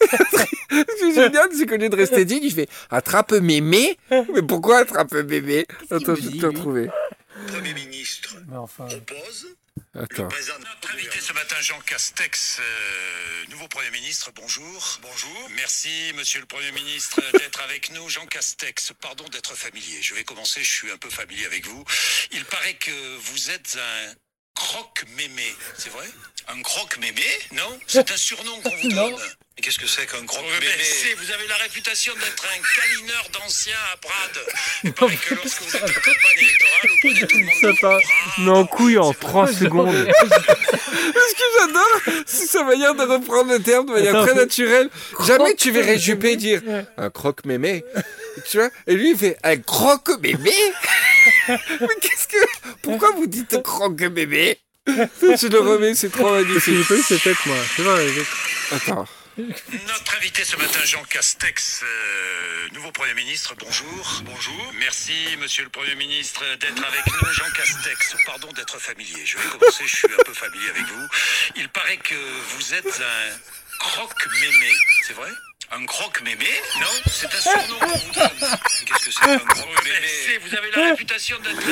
Ce 0.00 0.98
qui 0.98 1.10
est 1.10 1.14
génial, 1.14 1.48
c'est 1.52 1.70
lieu 1.76 1.88
de 1.88 1.96
rester 1.96 2.24
digne, 2.24 2.42
il 2.42 2.52
fait 2.52 2.68
attrape 2.90 3.32
mémé? 3.32 3.96
Mais 4.10 4.42
pourquoi 4.46 4.78
attrape 4.78 5.12
mémé? 5.12 5.66
Attends, 5.90 6.14
je 6.14 6.28
vais 6.28 6.38
te 6.38 6.46
retrouver. 6.46 6.90
Premier 7.48 7.74
ministre 7.74 8.36
Mais 8.48 8.56
enfin. 8.56 8.86
propose. 8.86 9.46
Attends. 9.94 10.28
Président 10.28 10.58
notre 10.58 10.94
invité 10.94 11.20
ce 11.20 11.32
matin, 11.32 11.56
Jean 11.60 11.80
Castex, 11.80 12.58
euh, 12.60 13.44
nouveau 13.50 13.66
Premier 13.68 13.90
ministre, 13.90 14.30
bonjour. 14.34 14.98
Bonjour. 15.02 15.50
Merci, 15.56 16.12
Monsieur 16.16 16.40
le 16.40 16.46
Premier 16.46 16.70
ministre, 16.72 17.20
d'être 17.38 17.60
avec 17.62 17.90
nous. 17.92 18.08
Jean 18.08 18.26
Castex, 18.26 18.92
pardon 19.00 19.24
d'être 19.28 19.54
familier. 19.56 20.00
Je 20.02 20.14
vais 20.14 20.24
commencer, 20.24 20.62
je 20.62 20.70
suis 20.70 20.90
un 20.90 20.96
peu 20.98 21.10
familier 21.10 21.46
avec 21.46 21.66
vous. 21.66 21.84
Il 22.32 22.44
paraît 22.44 22.74
que 22.74 23.16
vous 23.16 23.50
êtes 23.50 23.78
un 23.80 24.14
croque-mémé, 24.54 25.54
c'est 25.78 25.90
vrai? 25.90 26.06
Un 26.48 26.60
croque-mémé? 26.62 27.24
Non? 27.52 27.80
C'est 27.86 28.10
un 28.10 28.16
surnom 28.16 28.60
qu'on 28.60 28.76
vous 28.76 28.88
donne. 28.94 29.16
Qu'est-ce 29.60 29.78
que 29.78 29.86
c'est 29.86 30.06
qu'un 30.06 30.24
croque-mémé 30.26 30.66
Vous 31.18 31.30
avez 31.32 31.46
la 31.48 31.56
réputation 31.56 32.12
d'être 32.14 32.44
un 32.44 32.60
câlineur 32.80 33.28
d'anciens 33.32 33.74
à 33.92 33.96
Prades. 33.96 34.44
Il 34.84 34.92
paraît 34.92 35.16
que 35.16 35.34
lorsque 35.34 35.62
vous 35.62 35.76
êtes 35.76 35.82
en 35.82 35.86
campagne 35.86 36.38
électorale, 36.38 36.88
vous 36.88 36.96
prenez 37.00 37.26
tout 37.26 37.38
le 37.38 37.44
monde 37.44 37.54
Ça 37.60 37.80
part. 37.80 38.00
Mais 38.38 38.50
en 38.50 38.66
couille 38.66 38.98
en 38.98 39.12
3 39.12 39.52
secondes. 39.52 39.94
Ce 39.94 41.34
que 41.34 41.44
j'adore, 41.58 42.24
c'est 42.26 42.46
sa 42.46 42.64
manière 42.64 42.94
de 42.94 43.02
reprendre 43.02 43.52
le 43.52 43.60
terme 43.60 43.86
de 43.86 43.92
manière 43.92 44.16
Attends, 44.16 44.26
très 44.26 44.34
naturelle. 44.34 44.88
Jamais 45.26 45.54
tu 45.54 45.70
verrais 45.70 45.98
Juppé 45.98 46.36
dire 46.36 46.62
un 46.96 47.10
croque-mémé. 47.10 47.84
Tu 48.48 48.58
vois? 48.58 48.70
Et 48.86 48.94
lui, 48.94 49.10
il 49.10 49.16
fait 49.18 49.36
un 49.42 49.56
croque-mémé 49.58 50.52
Mais 51.48 51.58
qu'est-ce 52.00 52.28
que. 52.28 52.36
Pourquoi 52.82 53.10
vous 53.12 53.26
dites 53.26 53.62
croque-mémé 53.62 54.58
Je 54.86 55.46
le 55.48 55.60
remets, 55.60 55.94
c'est 55.94 56.10
trop 56.10 56.30
magnifique. 56.30 56.88
pas 56.88 56.94
eu 56.94 57.02
cette 57.02 57.22
tête, 57.22 57.36
moi. 57.46 57.56
C'est 57.76 57.82
vrai. 57.82 58.06
Attends. 58.72 59.06
Notre 59.48 60.16
invité 60.16 60.44
ce 60.44 60.56
matin, 60.56 60.80
Jean 60.84 61.02
Castex, 61.04 61.80
euh, 61.82 62.68
nouveau 62.72 62.92
Premier 62.92 63.14
ministre, 63.14 63.54
bonjour. 63.58 64.22
Bonjour. 64.24 64.72
Merci, 64.78 65.14
Monsieur 65.38 65.64
le 65.64 65.70
Premier 65.70 65.94
ministre, 65.94 66.44
d'être 66.56 66.84
avec 66.84 67.06
nous. 67.06 67.32
Jean 67.32 67.50
Castex, 67.56 68.16
pardon 68.26 68.52
d'être 68.52 68.78
familier. 68.78 69.24
Je 69.24 69.38
vais 69.38 69.48
commencer, 69.48 69.84
je 69.86 69.96
suis 69.96 70.08
un 70.12 70.24
peu 70.24 70.34
familier 70.34 70.68
avec 70.68 70.82
vous. 70.82 71.08
Il 71.56 71.68
paraît 71.70 71.96
que 71.96 72.14
vous 72.14 72.74
êtes 72.74 73.00
un 73.00 73.78
croque-mémé, 73.78 74.74
c'est 75.06 75.14
vrai? 75.14 75.30
Un 75.72 75.86
croque-mémé? 75.86 76.50
Non, 76.80 76.86
c'est 77.10 77.32
un 77.32 77.40
surnom 77.40 77.78
qu'on 77.78 77.98
vous 77.98 78.12
donne. 78.12 78.30
Qu'est-ce 78.40 79.04
que 79.06 79.10
c'est 79.10 79.20
qu'un 79.20 79.38
croque-mémé? 79.38 80.38
Vous 80.44 80.54
avez 80.54 80.70
la 80.72 80.90
réputation 80.90 81.38
d'être 81.38 81.62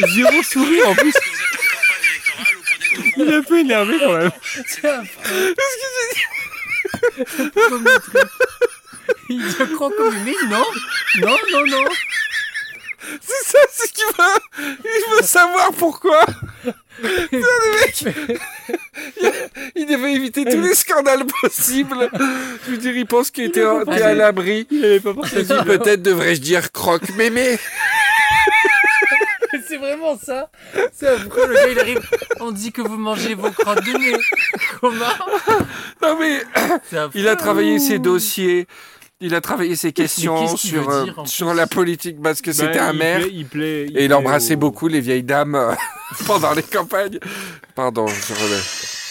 un 0.00 0.06
Zéro 0.08 0.42
sourire 0.42 0.88
en 0.90 0.94
plus. 0.94 1.12
Lorsque 1.12 1.28
vous 1.28 1.42
êtes 1.42 1.58
en 1.58 1.76
campagne 1.76 2.04
électorale, 2.10 2.54
vous 2.54 2.62
prenez 2.62 2.78
tout 2.78 2.81
le 2.81 2.81
monde 2.81 2.81
Il 3.16 3.28
est 3.28 3.34
un 3.34 3.42
peu 3.42 3.58
énervé 3.58 3.98
quand 3.98 4.12
même. 4.12 4.30
Il 9.28 9.42
dit 9.42 9.54
croque 9.74 9.96
comme 9.96 10.14
mais 10.24 10.34
non, 10.48 10.64
non, 11.20 11.36
non, 11.52 11.66
non. 11.66 11.84
C'est 13.20 13.44
ça, 13.50 13.58
c'est 13.70 13.88
ce 13.88 13.92
qu'il 13.92 14.04
veut. 14.06 14.40
Il 14.84 15.16
veut 15.16 15.22
savoir 15.22 15.72
pourquoi. 15.72 16.24
Putain, 16.64 17.38
le 17.40 17.80
mec. 17.80 18.04
Il 19.74 19.86
devait 19.86 20.14
éviter 20.14 20.44
tous 20.44 20.60
les 20.60 20.74
scandales 20.74 21.24
possibles. 21.40 22.10
Je 22.64 22.70
veux 22.70 22.76
dire, 22.76 22.96
il 22.96 23.06
pense 23.06 23.30
qu'il 23.30 23.44
était 23.44 23.64
à 23.64 24.14
l'abri. 24.14 24.66
Il 24.70 24.84
avait 24.84 25.00
pas 25.00 25.14
pensé 25.14 25.40
Il 25.40 25.46
dit 25.46 25.64
peut-être 25.64 26.02
devrais-je 26.02 26.40
dire 26.40 26.70
croque-mémé. 26.70 27.58
C'est 29.72 29.78
vraiment 29.78 30.18
ça. 30.18 30.50
C'est 30.92 31.06
affreux, 31.06 31.46
le 31.48 31.54
gars 31.54 31.68
il 31.70 31.78
arrive. 31.78 32.00
On 32.40 32.52
dit 32.52 32.72
que 32.72 32.82
vous 32.82 32.98
mangez 32.98 33.34
vos 33.34 33.50
crottes 33.50 33.82
de 33.82 33.98
nez. 33.98 34.18
Comment 34.82 35.06
Non 36.02 36.18
mais 36.20 36.42
il 37.14 37.26
a 37.26 37.36
travaillé 37.36 37.78
ses 37.78 37.98
dossiers. 37.98 38.66
Il 39.22 39.34
a 39.34 39.40
travaillé 39.40 39.74
ses 39.74 39.92
questions 39.92 40.58
sur, 40.58 40.90
euh, 40.90 41.06
sur 41.24 41.54
la 41.54 41.66
politique 41.66 42.20
parce 42.20 42.42
que 42.42 42.52
c'était 42.52 42.80
un 42.80 42.92
maire. 42.92 43.20
Bah, 43.20 43.26
Il 43.32 43.46
plaît, 43.46 43.86
Et 43.94 44.04
il 44.04 44.12
embrassait 44.12 44.56
beaucoup 44.56 44.88
les 44.88 45.00
vieilles 45.00 45.22
dames 45.22 45.54
euh, 45.54 45.72
pendant 46.26 46.52
les 46.52 46.62
campagnes. 46.62 47.18
Pardon, 47.74 48.06
je 48.06 48.34
relève. 48.34 49.01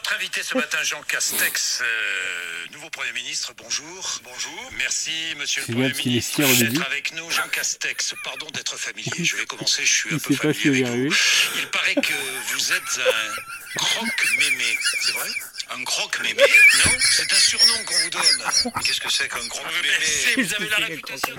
Notre 0.00 0.14
invité 0.16 0.42
ce 0.42 0.56
matin, 0.56 0.78
Jean 0.82 1.02
Castex, 1.02 1.82
euh, 1.82 2.72
nouveau 2.72 2.88
Premier 2.88 3.12
ministre, 3.12 3.52
bonjour. 3.54 4.20
Bonjour. 4.24 4.70
Merci, 4.78 5.10
Monsieur 5.36 5.60
le 5.68 5.74
Premier 5.74 5.92
ministre, 5.92 6.40
d'être 6.40 6.86
avec 6.86 7.12
nous. 7.12 7.30
Jean 7.30 7.46
Castex, 7.52 8.14
pardon 8.24 8.46
d'être 8.54 8.78
familier. 8.78 9.22
Je 9.22 9.36
vais 9.36 9.44
commencer, 9.44 9.84
je 9.84 9.92
suis 9.92 10.14
un 10.14 10.18
peu 10.18 10.34
familier 10.34 10.86
avec 10.86 11.10
vous. 11.10 11.16
Il 11.58 11.66
paraît 11.66 11.96
que 11.96 12.14
vous 12.50 12.72
êtes 12.72 12.98
un 12.98 13.76
croque-mémé, 13.76 14.78
c'est 15.02 15.12
vrai? 15.12 15.28
Un 15.70 15.84
croque-mémé 15.84 16.44
Non, 16.86 16.92
c'est 16.98 17.30
un 17.30 17.36
surnom 17.36 17.84
qu'on 17.84 17.98
vous 17.98 18.10
donne. 18.10 18.72
Mais 18.76 18.82
Qu'est-ce 18.82 19.00
que 19.00 19.12
c'est 19.12 19.28
qu'un 19.28 19.46
croque-mémé? 19.48 20.44
Vous 20.44 20.54
avez 20.54 20.68
la 20.70 20.76
réputation. 20.76 21.36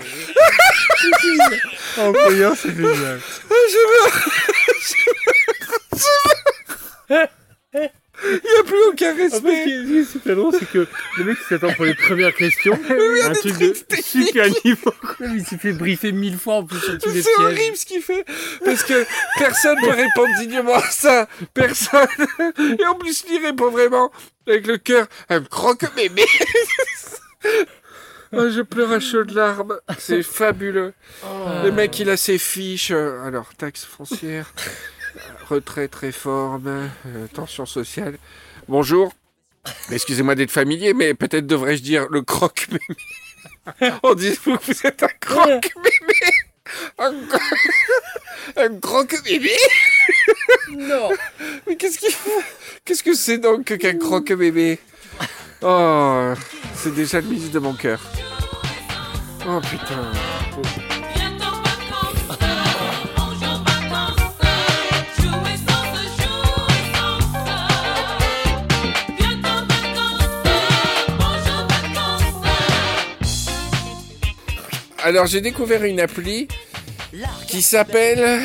En 1.98 2.12
payant, 2.12 2.54
c'est 2.54 2.76
génial. 2.76 3.20
Il 8.44 8.50
n'y 8.50 8.58
a 8.60 8.62
plus 8.64 8.82
aucun 8.88 9.12
En 9.12 9.16
fait, 9.16 9.28
ce 9.28 9.34
respect. 9.34 9.64
qui 9.64 9.70
est- 9.70 9.82
ce 9.82 9.86
qui 9.88 9.98
est 9.98 10.04
super 10.04 10.36
drôle, 10.36 10.54
c'est 10.58 10.70
que 10.70 10.86
le 11.18 11.24
mec 11.24 11.36
il 11.40 11.48
s'attend 11.48 11.72
pour 11.74 11.84
les 11.84 11.94
premières 11.94 12.34
questions. 12.34 12.72
un 13.24 13.32
truc 13.32 13.58
de 13.58 13.74
super 14.02 14.46
niveau. 14.64 14.94
Il 15.20 15.44
s'est 15.46 15.58
fait 15.58 15.72
briefer 15.72 16.12
mille 16.12 16.38
fois 16.38 16.54
en 16.56 16.64
plus 16.64 16.78
sur 16.78 16.98
tous 16.98 17.10
les 17.10 17.22
C'est 17.22 17.36
horrible 17.38 17.76
ce 17.76 17.86
qu'il 17.86 18.02
fait. 18.02 18.24
Parce 18.64 18.82
que 18.84 19.04
personne 19.38 19.76
ne 19.80 19.86
peut 19.86 19.94
répondre 19.94 20.28
dignement 20.40 20.74
à 20.76 20.90
ça. 20.90 21.28
Personne. 21.54 22.06
Et 22.78 22.86
en 22.86 22.94
plus, 22.94 23.24
lui 23.28 23.38
répond 23.38 23.70
vraiment 23.70 24.10
avec 24.46 24.66
le 24.66 24.78
cœur. 24.78 25.06
Un 25.28 25.42
croque-mémé. 25.42 26.24
Oh, 28.34 28.48
je 28.48 28.62
pleure 28.62 28.90
à 28.92 29.00
chaudes 29.00 29.32
larmes. 29.32 29.78
C'est 29.98 30.22
fabuleux. 30.22 30.94
Le 31.64 31.70
mec, 31.70 31.98
il 31.98 32.08
a 32.08 32.16
ses 32.16 32.38
fiches. 32.38 32.90
Alors, 32.90 33.50
taxe 33.58 33.84
foncière, 33.84 34.50
euh, 34.58 34.70
retraite, 35.52 35.94
réforme, 35.94 36.66
euh, 37.06 37.26
tension 37.34 37.66
sociale. 37.66 38.16
Bonjour. 38.68 39.12
Excusez-moi 39.90 40.34
d'être 40.34 40.50
familier, 40.50 40.92
mais 40.94 41.14
peut-être 41.14 41.46
devrais-je 41.46 41.82
dire 41.82 42.06
le 42.10 42.22
croque-mémé. 42.22 43.92
On 44.02 44.14
dit 44.14 44.32
vous 44.44 44.56
que 44.58 44.64
vous 44.72 44.86
êtes 44.86 45.02
un 45.02 45.08
croque-mémé. 45.20 46.14
Un, 46.98 47.12
cro- 47.12 47.56
un 48.56 48.78
croque-mémé 48.80 49.50
Non. 50.70 51.10
Mais 51.66 51.76
qu'est-ce 51.76 51.98
qu'il 51.98 52.12
fait 52.12 52.30
Qu'est-ce 52.84 53.02
que 53.02 53.14
c'est 53.14 53.36
donc 53.38 53.76
qu'un 53.76 53.98
croque-bébé 53.98 54.78
Oh, 55.60 56.32
c'est 56.74 56.94
déjà 56.94 57.20
le 57.20 57.26
ministre 57.26 57.52
de 57.52 57.58
mon 57.58 57.74
cœur. 57.74 58.00
Oh 59.46 59.60
putain. 59.60 60.12
Alors 75.04 75.26
j'ai 75.26 75.40
découvert 75.40 75.84
une 75.84 76.00
appli 76.00 76.48
qui 77.48 77.62
s'appelle 77.62 78.40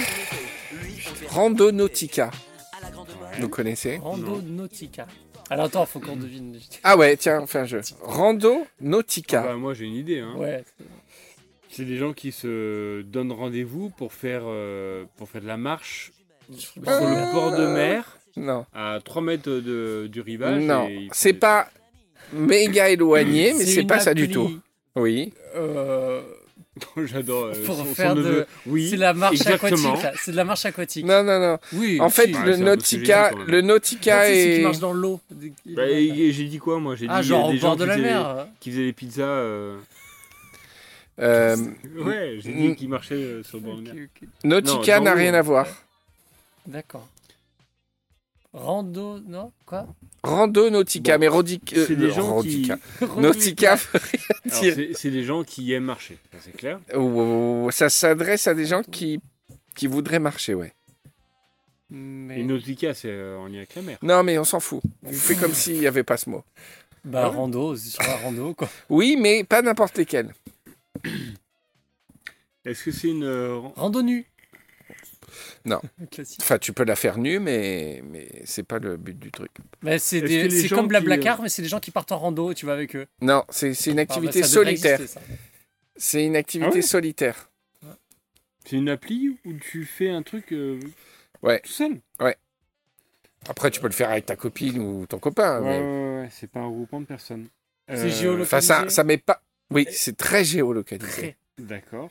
Randonautica. 1.27 2.31
Vous 3.39 3.49
connaissez? 3.49 3.97
Rando 3.97 4.41
Nautica. 4.41 5.05
Alors 5.49 5.65
attends, 5.65 5.85
faut 5.85 5.99
qu'on 5.99 6.15
devine. 6.15 6.59
Ah 6.83 6.97
ouais, 6.97 7.15
tiens, 7.15 7.41
on 7.43 7.47
fait 7.47 7.59
un 7.59 7.65
jeu. 7.65 7.81
Randonautica. 8.01 9.43
Bah, 9.43 9.55
moi 9.55 9.73
j'ai 9.73 9.85
une 9.85 9.95
idée. 9.95 10.19
Hein. 10.19 10.33
Ouais. 10.37 10.63
C'est 11.69 11.85
des 11.85 11.97
gens 11.97 12.13
qui 12.13 12.31
se 12.31 13.01
donnent 13.03 13.31
rendez-vous 13.31 13.89
pour 13.91 14.11
faire, 14.13 14.41
euh, 14.45 15.05
pour 15.17 15.29
faire 15.29 15.41
de 15.41 15.47
la 15.47 15.57
marche 15.57 16.11
sur 16.57 16.81
le 16.81 17.33
bord 17.33 17.51
de 17.55 17.67
mer 17.67 18.17
Non, 18.35 18.65
à 18.73 18.99
3 19.03 19.21
mètres 19.21 19.49
de, 19.49 20.07
du 20.11 20.21
rivage. 20.21 20.63
non, 20.63 20.89
c'est 21.11 21.33
pas 21.33 21.69
méga 22.33 22.89
éloigné, 22.89 23.53
mais 23.53 23.65
c'est 23.65 23.83
pas 23.83 23.99
ça 23.99 24.13
du 24.15 24.29
tout. 24.29 24.59
Oui. 24.95 25.31
Euh, 25.55 26.23
J'adore. 27.05 27.45
euh, 27.45 27.65
Pour 27.65 27.75
son- 27.75 27.85
son 27.85 27.95
faire 27.95 28.15
de- 28.15 28.21
neveu. 28.21 28.45
Oui. 28.65 28.89
c'est 28.89 28.97
la 28.97 29.13
marche 29.13 29.33
exactement. 29.35 29.89
aquatique. 29.93 30.03
là. 30.03 30.11
C'est 30.21 30.31
de 30.31 30.35
la 30.37 30.43
marche 30.43 30.65
aquatique. 30.65 31.05
Non, 31.05 31.23
non, 31.23 31.39
non. 31.39 31.57
Oui. 31.73 31.99
En 32.01 32.09
fait, 32.09 32.27
si. 32.27 32.33
Le 32.43 32.57
Nautica, 32.57 33.29
génial, 33.31 33.47
le 33.47 33.61
Nautica 33.61 34.19
Ah, 34.21 34.25
si, 34.27 34.33
c'est 34.33 34.43
qui 34.55 34.59
est. 34.59 34.63
marche 34.63 34.79
dans 34.79 34.93
l'eau. 34.93 35.19
Bah, 35.65 35.87
et- 35.87 36.31
j'ai 36.31 36.45
dit 36.45 36.57
quoi 36.59 36.79
moi? 36.79 36.95
J'ai 36.95 37.07
Ah, 37.09 37.21
dit 37.21 37.27
genre 37.27 37.49
au 37.49 37.53
gens 37.55 37.67
bord 37.69 37.75
de 37.77 37.83
qui 37.83 37.89
la 37.89 37.97
mer. 37.97 38.25
hein. 38.27 38.47
Qui 38.59 38.71
faisaient 38.71 38.85
des 38.85 38.93
pizzas. 38.93 39.23
euh, 39.23 39.77
Euh, 41.19 41.55
Ouais, 41.97 42.37
j'ai 42.39 42.53
dit 42.53 42.75
qu'ils 42.75 42.89
marchaient 42.89 43.15
euh, 43.15 43.43
sur 43.43 43.57
le 43.57 43.63
bord 43.63 43.77
de 43.77 43.81
mer. 43.81 43.93
Nautica 44.43 44.99
Non, 44.99 45.05
n'a 45.05 45.13
rien 45.15 45.31
l'eau. 45.31 45.37
à 45.39 45.41
voir. 45.41 45.67
D'accord. 46.67 47.07
Rando, 48.53 49.19
non? 49.27 49.51
Quoi? 49.65 49.87
Rando 50.27 50.69
Nautica, 50.69 51.13
Bon, 51.17 51.21
mais 51.21 51.27
Rodic... 51.27 51.73
euh, 51.77 51.85
C'est 51.87 51.95
des 51.95 52.11
gens 52.11 52.41
qui. 52.41 52.69
Rodica. 53.01 53.17
Nautica 53.21 53.77
c'est 54.93 55.11
des 55.11 55.23
gens 55.23 55.43
qui 55.43 55.71
aiment 55.73 55.85
marcher, 55.85 56.17
ça, 56.31 56.37
c'est 56.41 56.55
clair. 56.55 56.79
Oh, 56.95 57.69
Ça 57.71 57.89
s'adresse 57.89 58.47
à 58.47 58.53
des 58.53 58.65
gens 58.65 58.81
qui, 58.83 59.19
qui 59.75 59.87
voudraient 59.87 60.19
marcher, 60.19 60.53
ouais. 60.53 60.73
Mais... 61.89 62.41
Et 62.41 62.43
Nautica, 62.43 62.93
c'est 62.93 63.09
euh, 63.09 63.37
en 63.37 63.47
lien 63.47 63.57
avec 63.59 63.73
la 63.75 63.81
mer. 63.81 63.97
Non, 64.01 64.21
mais 64.23 64.37
on 64.37 64.43
s'en 64.43 64.59
fout. 64.59 64.81
On 65.05 65.11
fait 65.13 65.35
comme 65.35 65.53
s'il 65.53 65.79
n'y 65.79 65.87
avait 65.87 66.03
pas 66.03 66.17
ce 66.17 66.29
mot. 66.29 66.43
Bah, 67.05 67.21
Ah 67.25 67.29
ouais 67.29 67.35
rando, 67.37 67.75
c'est 67.77 67.89
sur 67.91 68.03
la 68.03 68.17
rando, 68.17 68.53
quoi. 68.53 68.69
Oui, 68.89 69.15
mais 69.17 69.43
pas 69.45 69.61
n'importe 69.61 69.97
lesquels. 69.97 70.33
Est-ce 72.65 72.83
que 72.83 72.91
c'est 72.91 73.07
une. 73.07 73.23
euh, 73.23 73.55
ran- 73.57 73.73
Rando 73.77 74.01
nu. 74.01 74.25
Non. 75.65 75.79
Classique. 76.11 76.39
Enfin, 76.41 76.57
tu 76.57 76.73
peux 76.73 76.83
la 76.83 76.95
faire 76.95 77.17
nue, 77.17 77.39
mais, 77.39 78.01
mais 78.09 78.27
c'est 78.45 78.63
pas 78.63 78.79
le 78.79 78.97
but 78.97 79.17
du 79.17 79.31
truc. 79.31 79.51
Bah, 79.81 79.99
c'est 79.99 80.21
des- 80.21 80.47
comme 80.47 80.59
qui, 80.59 80.73
euh, 80.73 80.81
Blablacar, 80.87 81.41
mais 81.41 81.49
c'est 81.49 81.61
des 81.61 81.67
gens 81.67 81.79
qui 81.79 81.91
partent 81.91 82.11
en 82.11 82.17
rando 82.19 82.51
et 82.51 82.55
tu 82.55 82.65
vas 82.65 82.73
avec 82.73 82.95
eux. 82.95 83.05
Non, 83.21 83.43
c'est 83.49 83.73
c'est 83.73 83.91
une 83.91 83.99
activité 83.99 84.39
Ah, 84.39 84.41
bah, 84.41 84.47
ça 84.47 84.55
devrait 84.59 84.75
solitaire. 84.77 84.99
C'est 85.95 86.25
une 86.25 86.35
activité 86.35 86.69
Ah 86.71 86.75
ouais 86.75 86.81
solitaire. 86.81 87.49
C'est 88.65 88.75
une 88.75 88.89
appli 88.89 89.37
où 89.45 89.53
tu 89.53 89.85
fais 89.85 90.09
un 90.09 90.21
truc 90.23 90.51
euh, 90.51 90.79
Ouais. 91.41 91.59
tout 91.61 91.71
seul? 91.71 91.99
Après, 93.49 93.71
tu 93.71 93.79
peux 93.79 93.87
le 93.87 93.93
faire 93.93 94.09
avec 94.09 94.25
ta 94.25 94.35
copine 94.35 94.79
ou 94.79 95.05
ton 95.07 95.19
copain. 95.19 95.61
Ouais, 95.61 95.79
mais- 95.79 95.79
ouais, 95.79 96.21
ouais, 96.23 96.29
c'est 96.31 96.47
pas 96.51 96.59
un 96.59 96.69
groupement 96.69 96.99
de 97.01 97.05
personnes. 97.05 97.47
C'est 97.87 98.09
géolocalisé. 98.09 98.41
Enfin, 98.43 98.61
ça, 98.61 98.89
ça 98.89 99.03
met 99.05 99.17
pas. 99.17 99.41
Oui, 99.71 99.87
c'est 99.91 100.17
très 100.17 100.43
géolocalisé. 100.43 101.11
Très. 101.11 101.37
D'accord. 101.57 102.09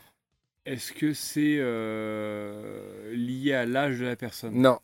Est-ce 0.66 0.92
que 0.92 1.12
c'est 1.14 1.56
euh, 1.60 3.12
lié 3.14 3.52
à 3.54 3.64
l'âge 3.66 3.98
de 4.00 4.04
la 4.04 4.16
personne? 4.16 4.54
Non, 4.60 4.80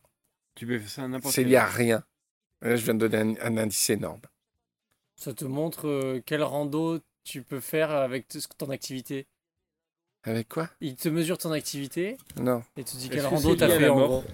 Tu 0.55 0.66
peux 0.66 0.78
faire 0.78 0.89
ça 0.89 1.03
à 1.03 1.09
n'importe 1.09 1.35
c'est 1.35 1.45
lié 1.45 1.57
à 1.57 1.66
rien. 1.66 2.05
Là, 2.61 2.76
je 2.76 2.85
viens 2.85 2.95
de 2.95 3.09
donner 3.09 3.39
un, 3.41 3.55
un 3.55 3.57
indice 3.59 3.91
énorme. 3.91 4.20
Ça 5.16 5.35
te 5.35 5.45
montre 5.45 5.89
euh, 5.89 6.22
quel 6.24 6.43
rando 6.45 7.01
tu 7.24 7.43
peux 7.43 7.61
faire 7.61 7.91
avec 7.91 8.28
t- 8.28 8.39
ton 8.57 8.70
activité? 8.70 9.26
Avec 10.24 10.49
quoi? 10.49 10.70
Il 10.80 10.95
te 10.95 11.09
mesure 11.09 11.37
ton 11.37 11.51
activité 11.51 12.16
Non. 12.37 12.62
et 12.76 12.85
te 12.85 12.97
dit 12.97 13.07
Est-ce 13.07 13.14
quel 13.14 13.22
que 13.22 13.26
rando 13.26 13.51
c'est 13.51 13.57
t'as 13.57 13.66
lié 13.66 13.72
à 13.72 13.76
fait 13.76 13.83
la 13.87 13.93
en 13.93 13.97
mort? 13.97 14.09
Gros. 14.09 14.24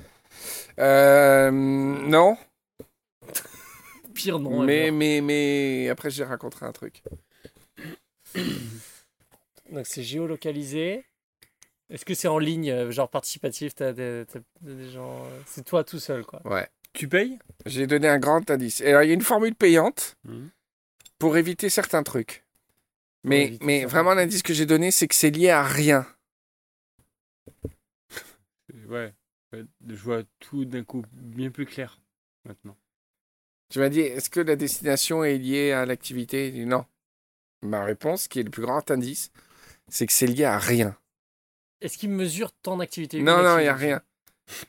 Euh, 0.80 1.50
non, 1.50 2.36
Pire 4.14 4.38
non. 4.38 4.62
mais, 4.64 4.90
mais, 4.90 5.20
mais 5.22 5.88
après, 5.88 6.10
j'ai 6.10 6.24
raconté 6.24 6.58
un 6.62 6.72
truc. 6.72 7.02
Donc 9.72 9.86
c'est 9.86 10.02
géolocalisé. 10.02 11.04
Est-ce 11.90 12.04
que 12.04 12.14
c'est 12.14 12.28
en 12.28 12.38
ligne, 12.38 12.70
euh, 12.70 12.90
genre 12.90 13.08
participatif 13.08 13.74
T'as 13.74 13.92
des, 13.92 14.24
t'as 14.30 14.40
des 14.60 14.90
gens. 14.90 15.24
euh, 15.24 15.40
C'est 15.46 15.64
toi 15.64 15.84
tout 15.84 15.98
seul, 15.98 16.24
quoi? 16.24 16.40
Ouais. 16.44 16.68
Tu 16.92 17.08
payes? 17.08 17.38
J'ai 17.66 17.86
donné 17.86 18.08
un 18.08 18.18
grand 18.18 18.50
indice. 18.50 18.80
Et 18.80 18.88
alors, 18.88 19.02
il 19.02 19.08
y 19.08 19.10
a 19.10 19.14
une 19.14 19.20
formule 19.22 19.54
payante 19.54 20.16
Mhm. 20.24 20.50
pour 21.18 21.36
éviter 21.36 21.68
certains 21.70 22.02
trucs. 22.02 22.44
Mais, 23.24 23.44
éviter 23.46 23.64
mais 23.64 23.84
vraiment, 23.84 24.14
l'indice 24.14 24.42
que 24.42 24.52
j'ai 24.54 24.66
donné, 24.66 24.90
c'est 24.90 25.08
que 25.08 25.14
c'est 25.14 25.30
lié 25.30 25.50
à 25.50 25.62
rien. 25.62 26.06
Ouais. 28.88 29.14
Je 29.52 29.94
vois 29.94 30.22
tout 30.40 30.64
d'un 30.64 30.84
coup 30.84 31.02
bien 31.12 31.50
plus 31.50 31.64
clair 31.66 32.00
maintenant. 32.44 32.76
Tu 33.70 33.78
m'as 33.78 33.88
dit, 33.88 34.00
est-ce 34.00 34.30
que 34.30 34.40
la 34.40 34.56
destination 34.56 35.24
est 35.24 35.38
liée 35.38 35.72
à 35.72 35.84
l'activité? 35.86 36.52
Non. 36.64 36.84
Ma 37.62 37.84
réponse, 37.84 38.28
qui 38.28 38.40
est 38.40 38.44
le 38.44 38.50
plus 38.50 38.62
grand 38.62 38.90
indice, 38.90 39.30
c'est 39.88 40.06
que 40.06 40.12
c'est 40.12 40.26
lié 40.26 40.44
à 40.44 40.58
rien. 40.58 40.96
Est-ce 41.80 41.96
qu'il 41.98 42.10
mesure 42.10 42.52
ton 42.62 42.80
activité 42.80 43.20
Non, 43.22 43.42
non, 43.42 43.58
il 43.58 43.62
n'y 43.62 43.68
a 43.68 43.74
rien. 43.74 44.02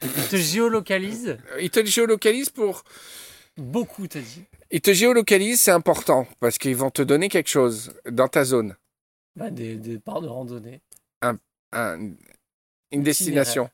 Il 0.02 0.28
te 0.30 0.36
géolocalise 0.36 1.38
Euh, 1.52 1.62
Il 1.62 1.70
te 1.72 1.84
géolocalise 1.86 2.50
pour. 2.50 2.84
beaucoup, 3.58 4.08
t'as 4.08 4.20
dit. 4.22 4.44
Il 4.72 4.82
te 4.82 4.94
géolocalise, 4.94 5.60
c'est 5.62 5.72
important, 5.72 6.28
parce 6.40 6.58
qu'ils 6.58 6.76
vont 6.76 6.92
te 6.92 7.02
donner 7.02 7.30
quelque 7.30 7.50
chose 7.50 7.94
dans 8.10 8.28
ta 8.28 8.44
zone. 8.44 8.76
Bah, 9.36 9.50
des, 9.50 9.76
des 9.76 9.98
parts 10.00 10.22
de 10.22 10.28
randonnée. 10.28 10.82
Un- 11.22 11.38
une 12.92 13.04
destination. 13.04 13.70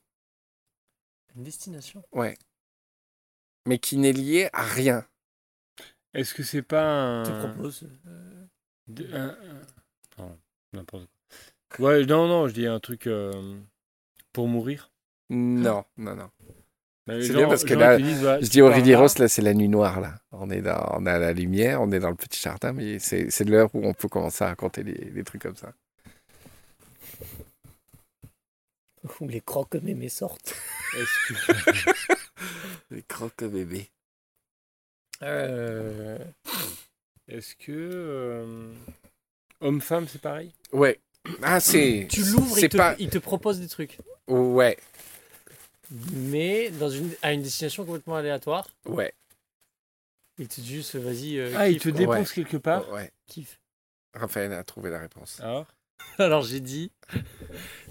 Une 1.36 1.44
destination. 1.44 2.04
Ouais. 2.12 2.38
Mais 3.68 3.80
qui 3.80 3.98
n'est 3.98 4.12
liée 4.14 4.50
à 4.54 4.64
rien. 4.64 5.06
Est-ce 6.14 6.34
que 6.34 6.44
c'est 6.44 6.62
pas 6.62 6.86
un. 6.86 7.24
te 7.24 7.48
propose. 7.48 7.88
euh, 8.08 8.46
de- 8.88 9.14
un- 9.14 9.30
un- 9.30 9.62
Pardon, 10.16 10.38
n'importe 10.74 11.06
quoi. 11.06 11.14
Ouais, 11.80 12.06
non, 12.06 12.28
non, 12.28 12.48
je 12.48 12.54
dis 12.54 12.68
un 12.68 12.80
truc 12.80 13.08
euh, 13.08 13.32
pour 14.34 14.48
mourir. 14.48 14.92
Non, 15.30 15.84
non, 15.98 16.16
non. 16.16 16.30
Bah, 17.08 17.22
C'est 17.22 17.34
bien 17.34 17.48
parce 17.48 17.64
que 17.64 17.74
là, 17.76 17.98
disent, 17.98 18.24
bah, 18.24 18.40
Je 18.42 18.48
dis 18.50 18.62
au 18.62 18.68
pars 18.70 18.76
là. 18.78 19.28
C'est 19.28 19.42
la 19.42 19.54
nuit 19.54 19.68
noire, 19.70 20.00
là. 20.02 20.16
On 20.32 20.50
est, 20.50 20.62
dans, 20.62 20.88
on 20.98 21.06
a 21.06 21.20
la 21.20 21.34
lumière, 21.34 21.82
on 21.82 21.92
est 21.92 22.00
dans 22.00 22.10
le 22.10 22.16
petit 22.16 22.40
jardin, 22.42 22.74
mais 22.74 22.98
c'est 23.00 23.30
c'est 23.30 23.44
l'heure 23.44 23.70
où 23.76 23.86
on 23.86 23.94
peut 23.94 24.08
commencer 24.08 24.44
à 24.44 24.48
raconter 24.48 24.84
des, 24.84 24.94
des 25.12 25.24
trucs 25.24 25.42
comme 25.44 25.56
ça. 25.56 25.74
Où 29.20 29.28
les 29.28 29.42
crocs 29.42 29.76
mémés 29.76 30.10
sortent. 30.10 30.56
Est-ce 30.98 31.34
que- 31.34 32.14
Les 32.92 33.04
croque 33.04 33.44
bébé. 33.44 33.90
Euh, 35.22 36.18
Est-ce 37.28 37.56
que. 37.56 37.72
euh, 37.72 38.74
Homme-femme, 39.62 40.08
c'est 40.08 40.22
pareil? 40.22 40.54
Ouais. 40.74 41.00
Ah, 41.42 41.60
c'est. 41.60 42.08
tu 42.10 42.24
l'ouvres, 42.24 42.58
il, 42.60 42.70
pas. 42.70 42.96
il 43.00 43.10
te 43.10 43.18
propose 43.18 43.60
des 43.60 43.68
trucs. 43.68 43.98
Ouais, 44.28 44.78
Mais 46.14 46.70
dans 46.72 46.90
une, 46.90 47.12
à 47.22 47.34
une 47.34 47.42
destination 47.42 47.86
complètement 47.86 48.16
aléatoire. 48.16 48.68
ouais, 48.86 49.14
Il 50.40 50.48
te 50.48 50.62
dit 50.62 50.76
juste, 50.76 50.96
vas-y, 50.96 51.38
euh, 51.40 51.54
Ah, 51.56 51.70
il 51.70 51.80
te 51.80 51.90
dépose 51.90 52.32
quelque 52.32 52.58
part 52.58 52.92
ouais. 52.92 53.12
Kiffe. 53.28 53.60
Raphaël 54.14 54.52
a 54.54 54.64
trouvé 54.64 54.90
la 54.90 55.00
réponse. 55.00 55.40
Alors 55.42 55.68
Alors 56.18 56.42
j'ai 56.44 56.60
dit, 56.62 56.92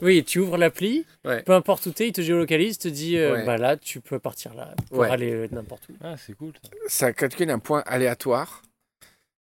oui, 0.00 0.24
tu 0.24 0.38
ouvres 0.38 0.56
l'appli, 0.56 1.04
Ouais. 1.24 1.42
peu 1.42 1.52
importe 1.52 1.84
où 1.86 1.90
t'es, 1.90 2.08
il 2.08 2.12
te 2.12 2.20
géolocalise, 2.22 2.78
te 2.78 2.88
dit, 2.88 3.16
euh, 3.18 3.34
Ouais. 3.34 3.44
bah 3.44 3.58
là, 3.58 3.76
tu 3.76 4.00
peux 4.00 4.18
partir 4.18 4.54
là, 4.54 4.74
pour 4.88 4.98
Ouais. 4.98 5.10
aller 5.10 5.30
euh, 5.32 5.48
n'importe 5.52 5.88
où. 5.90 5.96
Ah, 6.02 6.16
c'est 6.16 6.32
cool 6.34 6.52
ça. 6.62 6.70
Ça 6.88 7.12
calcule 7.12 7.50
un 7.50 7.58
point 7.58 7.82
aléatoire 7.86 8.62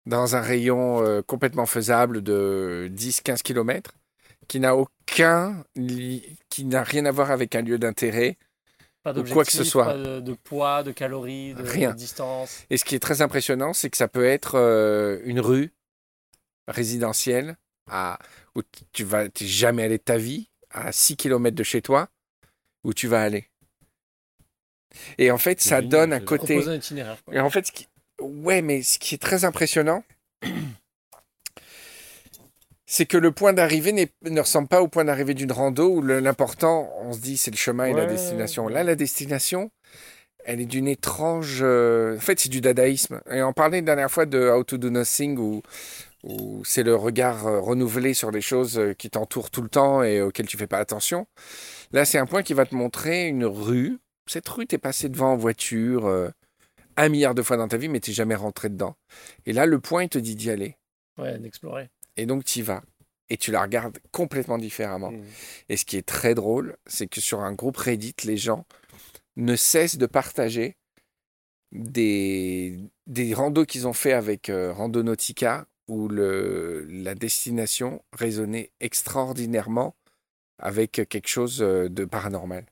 dans 0.07 0.36
un 0.36 0.40
rayon 0.40 1.05
euh, 1.05 1.22
complètement 1.22 1.66
faisable 1.66 2.22
de 2.22 2.90
10-15 2.94 3.42
km 3.42 3.94
qui 4.48 4.61
n'a 4.61 4.76
aucun. 4.76 5.64
qui 5.74 6.64
n'a 6.64 6.82
rien 6.82 7.05
à 7.07 7.11
voir 7.11 7.30
avec 7.30 7.55
un 7.55 7.62
lieu 7.62 7.78
d'intérêt. 7.78 8.38
Pas 9.03 9.16
Ou 9.18 9.24
quoi 9.24 9.44
que 9.44 9.50
ce 9.50 9.64
soit. 9.64 9.86
pas 9.86 9.96
de, 9.96 10.20
de 10.20 10.32
poids, 10.34 10.82
de 10.84 10.92
calories, 10.92 11.55
de, 11.55 11.62
Rien. 11.62 11.90
de 11.90 11.96
distance. 11.96 12.64
Et 12.70 12.76
ce 12.76 12.84
qui 12.84 12.94
est 12.94 13.00
très 13.00 13.20
impressionnant, 13.20 13.72
c'est 13.72 13.90
que 13.90 13.96
ça 13.96 14.07
peut 14.07 14.24
être 14.24 14.55
euh, 14.55 15.20
une 15.24 15.40
rue 15.40 15.72
résidentielle 16.68 17.57
à, 17.90 18.18
où 18.55 18.62
tu 18.92 19.03
vas 19.03 19.26
jamais 19.34 19.82
allé 19.84 19.98
de 19.98 20.03
ta 20.03 20.18
vie, 20.18 20.50
à 20.70 20.92
6 20.92 21.16
km 21.16 21.57
de 21.57 21.62
chez 21.64 21.82
toi, 21.82 22.09
où 22.84 22.94
tu 22.94 23.09
vas 23.09 23.22
aller. 23.22 23.48
Et 25.18 25.30
en 25.30 25.38
fait, 25.38 25.61
ça 25.61 25.82
donne 25.82 26.12
un 26.12 26.20
côté. 26.20 26.64
Un 26.64 26.74
itinéraire. 26.74 27.22
quoi. 27.24 27.34
Et 27.34 27.40
en 27.40 27.50
fait, 27.50 27.66
ce 27.66 27.72
qui... 27.72 27.88
ouais, 28.22 28.62
mais 28.62 28.82
ce 28.82 28.98
qui 28.98 29.14
est 29.14 29.18
très 29.18 29.44
impressionnant, 29.44 30.04
c'est 32.86 33.06
que 33.06 33.16
le 33.16 33.32
point 33.32 33.52
d'arrivée 33.52 33.92
ne 34.22 34.40
ressemble 34.40 34.68
pas 34.68 34.82
au 34.82 34.88
point 34.88 35.04
d'arrivée 35.04 35.34
d'une 35.34 35.52
rando 35.52 35.88
où 35.88 36.02
l'important, 36.02 36.90
on 37.00 37.12
se 37.12 37.20
dit, 37.20 37.36
c'est 37.38 37.50
le 37.50 37.56
chemin 37.56 37.86
et 37.86 37.94
la 37.94 38.06
destination. 38.06 38.68
Là, 38.68 38.84
la 38.84 38.96
destination, 38.96 39.70
elle 40.44 40.60
est 40.60 40.66
d'une 40.66 40.88
étrange. 40.88 41.60
euh, 41.62 42.16
En 42.16 42.20
fait, 42.20 42.40
c'est 42.40 42.48
du 42.50 42.60
dadaïsme. 42.60 43.20
Et 43.30 43.42
on 43.42 43.52
parlait 43.52 43.78
la 43.78 43.86
dernière 43.86 44.10
fois 44.10 44.26
de 44.26 44.48
How 44.50 44.64
to 44.64 44.76
Do 44.76 44.90
Nothing 44.90 45.38
où, 45.38 45.62
où 46.24 46.64
c'est 46.64 46.82
le 46.82 46.94
regard 46.94 47.46
euh, 47.46 47.60
renouvelé 47.60 48.12
sur 48.12 48.30
les 48.30 48.40
choses 48.42 48.78
euh, 48.78 48.92
qui 48.92 49.08
t'entourent 49.08 49.50
tout 49.50 49.62
le 49.62 49.68
temps 49.68 50.02
et 50.02 50.20
auxquelles 50.20 50.46
tu 50.48 50.58
fais 50.58 50.66
pas 50.66 50.78
attention. 50.78 51.26
Là, 51.92 52.04
c'est 52.04 52.18
un 52.18 52.26
point 52.26 52.42
qui 52.42 52.54
va 52.54 52.66
te 52.66 52.74
montrer 52.74 53.26
une 53.26 53.44
rue. 53.46 53.98
Cette 54.26 54.48
rue, 54.48 54.66
t'es 54.66 54.78
passé 54.78 55.08
devant 55.08 55.32
en 55.32 55.36
voiture. 55.36 56.30
Un 56.97 57.09
milliard 57.09 57.34
de 57.34 57.43
fois 57.43 57.57
dans 57.57 57.68
ta 57.68 57.76
vie, 57.76 57.88
mais 57.88 58.01
t'es 58.01 58.12
jamais 58.12 58.34
rentré 58.34 58.68
dedans. 58.68 58.97
Et 59.47 59.53
là, 59.53 59.66
le 59.66 59.80
point, 59.80 60.05
il 60.05 60.09
te 60.09 60.18
dit 60.18 60.36
d'y 60.36 60.51
aller. 60.51 60.76
Ouais, 61.18 61.38
d'explorer. 61.38 61.90
Et 62.16 62.26
donc, 62.26 62.45
tu 62.45 62.61
y 62.61 62.62
vas. 62.62 62.82
Et 63.30 63.36
tu 63.36 63.51
la 63.51 63.62
regardes 63.62 63.99
complètement 64.11 64.59
différemment. 64.59 65.12
Et 65.68 65.76
ce 65.76 65.84
qui 65.84 65.97
est 65.97 66.07
très 66.07 66.34
drôle, 66.34 66.76
c'est 66.86 67.07
que 67.07 67.20
sur 67.20 67.40
un 67.40 67.53
groupe 67.55 67.76
Reddit, 67.78 68.14
les 68.24 68.36
gens 68.36 68.66
ne 69.36 69.57
cessent 69.57 69.97
de 69.97 70.07
partager 70.07 70.76
des, 71.70 72.78
des 73.07 73.32
randos 73.32 73.64
qu'ils 73.64 73.88
ont 73.88 73.95
fait 73.95 74.12
avec 74.12 74.51
euh, 74.51 74.72
Randonautica, 74.72 75.66
où 75.88 76.09
le, 76.09 76.84
la 76.90 77.14
destination 77.14 78.03
résonnait 78.12 78.70
extraordinairement 78.80 79.97
avec 80.59 80.93
quelque 81.09 81.28
chose 81.28 81.62
euh, 81.62 81.88
de 81.88 82.05
paranormal. 82.05 82.66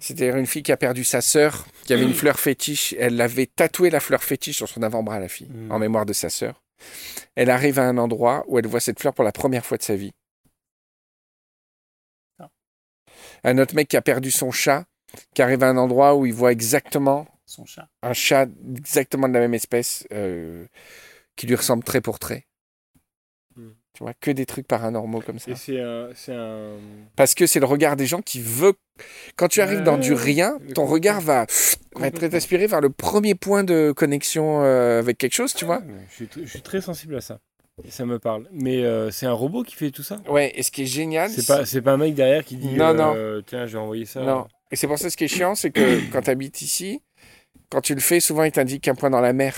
C'est-à-dire 0.00 0.36
une 0.36 0.46
fille 0.46 0.62
qui 0.62 0.72
a 0.72 0.76
perdu 0.76 1.04
sa 1.04 1.20
sœur, 1.20 1.66
qui 1.84 1.92
avait 1.92 2.02
une 2.02 2.14
fleur 2.14 2.38
fétiche. 2.40 2.94
Elle 2.98 3.20
avait 3.20 3.46
tatoué 3.46 3.90
la 3.90 4.00
fleur 4.00 4.22
fétiche 4.22 4.56
sur 4.56 4.68
son 4.68 4.82
avant-bras, 4.82 5.20
la 5.20 5.28
fille, 5.28 5.48
Mm. 5.48 5.70
en 5.72 5.78
mémoire 5.78 6.06
de 6.06 6.12
sa 6.12 6.28
sœur. 6.28 6.62
Elle 7.36 7.50
arrive 7.50 7.78
à 7.78 7.84
un 7.86 7.98
endroit 7.98 8.44
où 8.48 8.58
elle 8.58 8.66
voit 8.66 8.80
cette 8.80 8.98
fleur 9.00 9.14
pour 9.14 9.24
la 9.24 9.32
première 9.32 9.64
fois 9.64 9.76
de 9.78 9.82
sa 9.82 9.94
vie. 9.96 10.12
Ah. 12.38 12.48
Un 13.44 13.58
autre 13.58 13.74
mec 13.74 13.88
qui 13.88 13.96
a 13.96 14.02
perdu 14.02 14.30
son 14.30 14.50
chat, 14.50 14.84
qui 15.34 15.42
arrive 15.42 15.62
à 15.62 15.68
un 15.68 15.76
endroit 15.76 16.14
où 16.16 16.26
il 16.26 16.32
voit 16.34 16.52
exactement 16.52 17.26
Son 17.46 17.64
chat. 17.64 17.88
un 18.02 18.12
chat 18.12 18.48
exactement 18.76 19.28
de 19.28 19.34
la 19.34 19.40
même 19.40 19.54
espèce 19.54 20.06
euh, 20.12 20.66
qui 21.36 21.46
lui 21.46 21.54
ressemble 21.54 21.84
trait 21.84 22.00
pour 22.00 22.18
trait. 22.18 22.46
Tu 23.92 24.04
vois, 24.04 24.14
que 24.14 24.30
des 24.30 24.46
trucs 24.46 24.68
paranormaux 24.68 25.20
comme 25.20 25.38
ça. 25.38 25.50
Et 25.50 25.54
c'est 25.56 25.80
un, 25.80 26.08
c'est 26.14 26.32
un. 26.32 26.74
Parce 27.16 27.34
que 27.34 27.46
c'est 27.46 27.58
le 27.60 27.66
regard 27.66 27.96
des 27.96 28.06
gens 28.06 28.22
qui 28.22 28.40
veut. 28.40 28.74
Quand 29.36 29.48
tu 29.48 29.60
arrives 29.60 29.82
dans 29.82 29.98
du 29.98 30.12
rien, 30.12 30.58
ton 30.74 30.86
regard 30.86 31.20
va, 31.20 31.46
va 31.96 32.06
être 32.06 32.34
aspiré 32.34 32.66
vers 32.66 32.80
le 32.80 32.90
premier 32.90 33.34
point 33.34 33.64
de 33.64 33.92
connexion 33.96 34.62
euh, 34.62 35.00
avec 35.00 35.18
quelque 35.18 35.34
chose, 35.34 35.54
tu 35.54 35.64
vois. 35.64 35.82
Je 36.10 36.14
suis, 36.14 36.24
tr- 36.26 36.44
je 36.44 36.48
suis 36.50 36.62
très 36.62 36.80
sensible 36.80 37.16
à 37.16 37.20
ça. 37.20 37.40
Ça 37.88 38.04
me 38.04 38.18
parle. 38.18 38.46
Mais 38.52 38.84
euh, 38.84 39.10
c'est 39.10 39.26
un 39.26 39.32
robot 39.32 39.62
qui 39.64 39.74
fait 39.74 39.90
tout 39.90 40.02
ça? 40.02 40.20
Ouais, 40.28 40.52
et 40.54 40.62
ce 40.62 40.70
qui 40.70 40.82
est 40.82 40.86
génial. 40.86 41.30
C'est 41.30 41.46
pas, 41.46 41.64
c'est 41.64 41.80
pas 41.80 41.92
un 41.92 41.96
mec 41.96 42.14
derrière 42.14 42.44
qui 42.44 42.56
dit 42.56 42.74
Non, 42.74 42.94
euh, 43.16 43.40
Tiens, 43.46 43.66
je 43.66 43.72
vais 43.72 43.78
envoyer 43.82 44.04
ça. 44.04 44.20
Non. 44.20 44.46
Et 44.70 44.76
c'est 44.76 44.86
pour 44.86 44.98
ça 44.98 45.08
ce 45.10 45.16
qui 45.16 45.24
est 45.24 45.28
chiant, 45.28 45.54
c'est 45.54 45.70
que 45.70 45.98
quand 46.12 46.20
tu 46.22 46.30
habites 46.30 46.60
ici, 46.62 47.02
quand 47.70 47.80
tu 47.80 47.94
le 47.94 48.00
fais, 48.00 48.20
souvent 48.20 48.44
il 48.44 48.52
t'indique 48.52 48.86
un 48.86 48.94
point 48.94 49.10
dans 49.10 49.20
la 49.22 49.32
mer. 49.32 49.56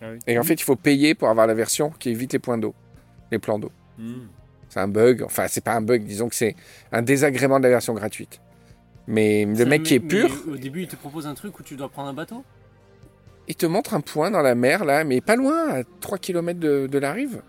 Ah 0.00 0.06
oui. 0.12 0.18
Et 0.26 0.38
en 0.38 0.42
fait, 0.44 0.54
il 0.54 0.62
faut 0.62 0.76
payer 0.76 1.14
pour 1.14 1.28
avoir 1.28 1.46
la 1.46 1.54
version 1.54 1.90
qui 1.90 2.10
évite 2.10 2.32
les 2.32 2.38
points 2.38 2.58
d'eau, 2.58 2.74
les 3.30 3.38
plans 3.38 3.58
d'eau. 3.58 3.70
Hmm. 3.98 4.26
C'est 4.68 4.80
un 4.80 4.88
bug. 4.88 5.22
Enfin, 5.22 5.46
c'est 5.48 5.62
pas 5.64 5.74
un 5.74 5.80
bug, 5.82 6.04
disons 6.04 6.28
que 6.28 6.34
c'est 6.34 6.54
un 6.92 7.02
désagrément 7.02 7.58
de 7.58 7.64
la 7.64 7.70
version 7.70 7.92
gratuite. 7.94 8.40
Mais 9.06 9.44
le 9.44 9.64
mec 9.64 9.82
qui 9.82 9.94
est 9.94 10.00
pur, 10.00 10.30
Au 10.48 10.56
début, 10.56 10.82
il 10.82 10.88
te 10.88 10.94
propose 10.96 11.26
un 11.26 11.34
truc 11.34 11.58
où 11.58 11.62
tu 11.62 11.74
dois 11.76 11.88
prendre 11.88 12.08
un 12.08 12.14
bateau? 12.14 12.44
il 13.48 13.56
te 13.56 13.66
montre 13.66 13.94
un 13.94 14.00
point 14.00 14.30
dans 14.30 14.42
la 14.42 14.54
mer, 14.54 14.84
là, 14.84 15.02
mais 15.02 15.20
pas 15.20 15.34
loin, 15.34 15.70
à 15.70 15.82
3 16.00 16.18
km 16.18 16.60
de, 16.60 16.86
de 16.86 16.98
la 16.98 17.12
rive. 17.12 17.42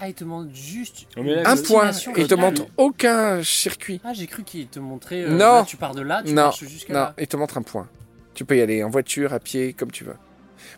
Ah, 0.00 0.08
il 0.08 0.14
te 0.14 0.24
montre 0.24 0.52
juste. 0.52 1.06
Là, 1.16 1.48
Un 1.48 1.56
point. 1.56 1.92
il 2.16 2.26
te 2.26 2.34
montre 2.34 2.66
aucun 2.76 3.42
circuit. 3.44 4.00
Ah, 4.02 4.12
j'ai 4.12 4.26
cru 4.26 4.42
qu'il 4.42 4.66
te 4.66 4.80
montrait. 4.80 5.22
euh, 5.22 5.30
Non. 5.30 5.38
là, 5.38 5.64
tu 5.64 5.76
pars 5.76 5.94
de 5.94 6.02
là, 6.02 6.22
tu 6.24 6.30
Non. 6.30 6.42
marches 6.42 6.64
jusqu'à 6.64 6.92
Non, 6.92 7.00
là. 7.00 7.14
il 7.16 7.28
te 7.28 7.36
montre 7.36 7.56
un 7.58 7.62
point. 7.62 7.88
Tu 8.34 8.44
peux 8.44 8.56
y 8.56 8.60
aller 8.60 8.82
en 8.82 8.90
voiture, 8.90 9.32
à 9.32 9.38
pied, 9.38 9.72
comme 9.72 9.92
tu 9.92 10.02
veux. 10.02 10.16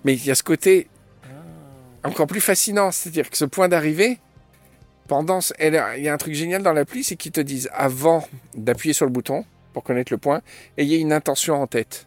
Mais 0.05 0.13
il 0.15 0.25
y 0.27 0.31
a 0.31 0.35
ce 0.35 0.43
côté 0.43 0.89
Ah. 1.25 2.09
encore 2.09 2.27
plus 2.27 2.41
fascinant, 2.43 2.91
c'est-à-dire 2.91 3.31
que 3.31 3.39
ce 3.39 3.47
point 3.47 3.69
d'arrivée, 3.69 4.19
pendant, 5.09 5.41
il 5.59 5.75
y 6.03 6.09
a 6.09 6.13
un 6.13 6.17
truc 6.19 6.35
génial 6.35 6.63
dans 6.63 6.73
l'appli, 6.73 7.03
c'est 7.03 7.17
qu'ils 7.17 7.33
te 7.33 7.41
disent 7.41 7.69
avant 7.73 8.29
d'appuyer 8.55 8.93
sur 8.93 9.07
le 9.07 9.11
bouton 9.11 9.45
pour 9.73 9.83
connaître 9.83 10.13
le 10.13 10.19
point, 10.19 10.43
ayez 10.77 10.99
une 10.99 11.13
intention 11.13 11.61
en 11.61 11.67
tête. 11.67 12.07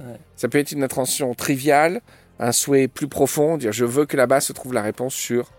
Ouais. 0.00 0.18
Ça 0.36 0.48
peut 0.48 0.58
être 0.58 0.72
une 0.72 0.82
intention 0.82 1.34
triviale, 1.34 2.00
un 2.38 2.52
souhait 2.52 2.88
plus 2.88 3.08
profond, 3.08 3.56
dire 3.56 3.72
je 3.72 3.84
veux 3.84 4.06
que 4.06 4.16
là-bas 4.16 4.40
se 4.40 4.52
trouve 4.52 4.72
la 4.72 4.82
réponse 4.82 5.14
sur 5.14 5.50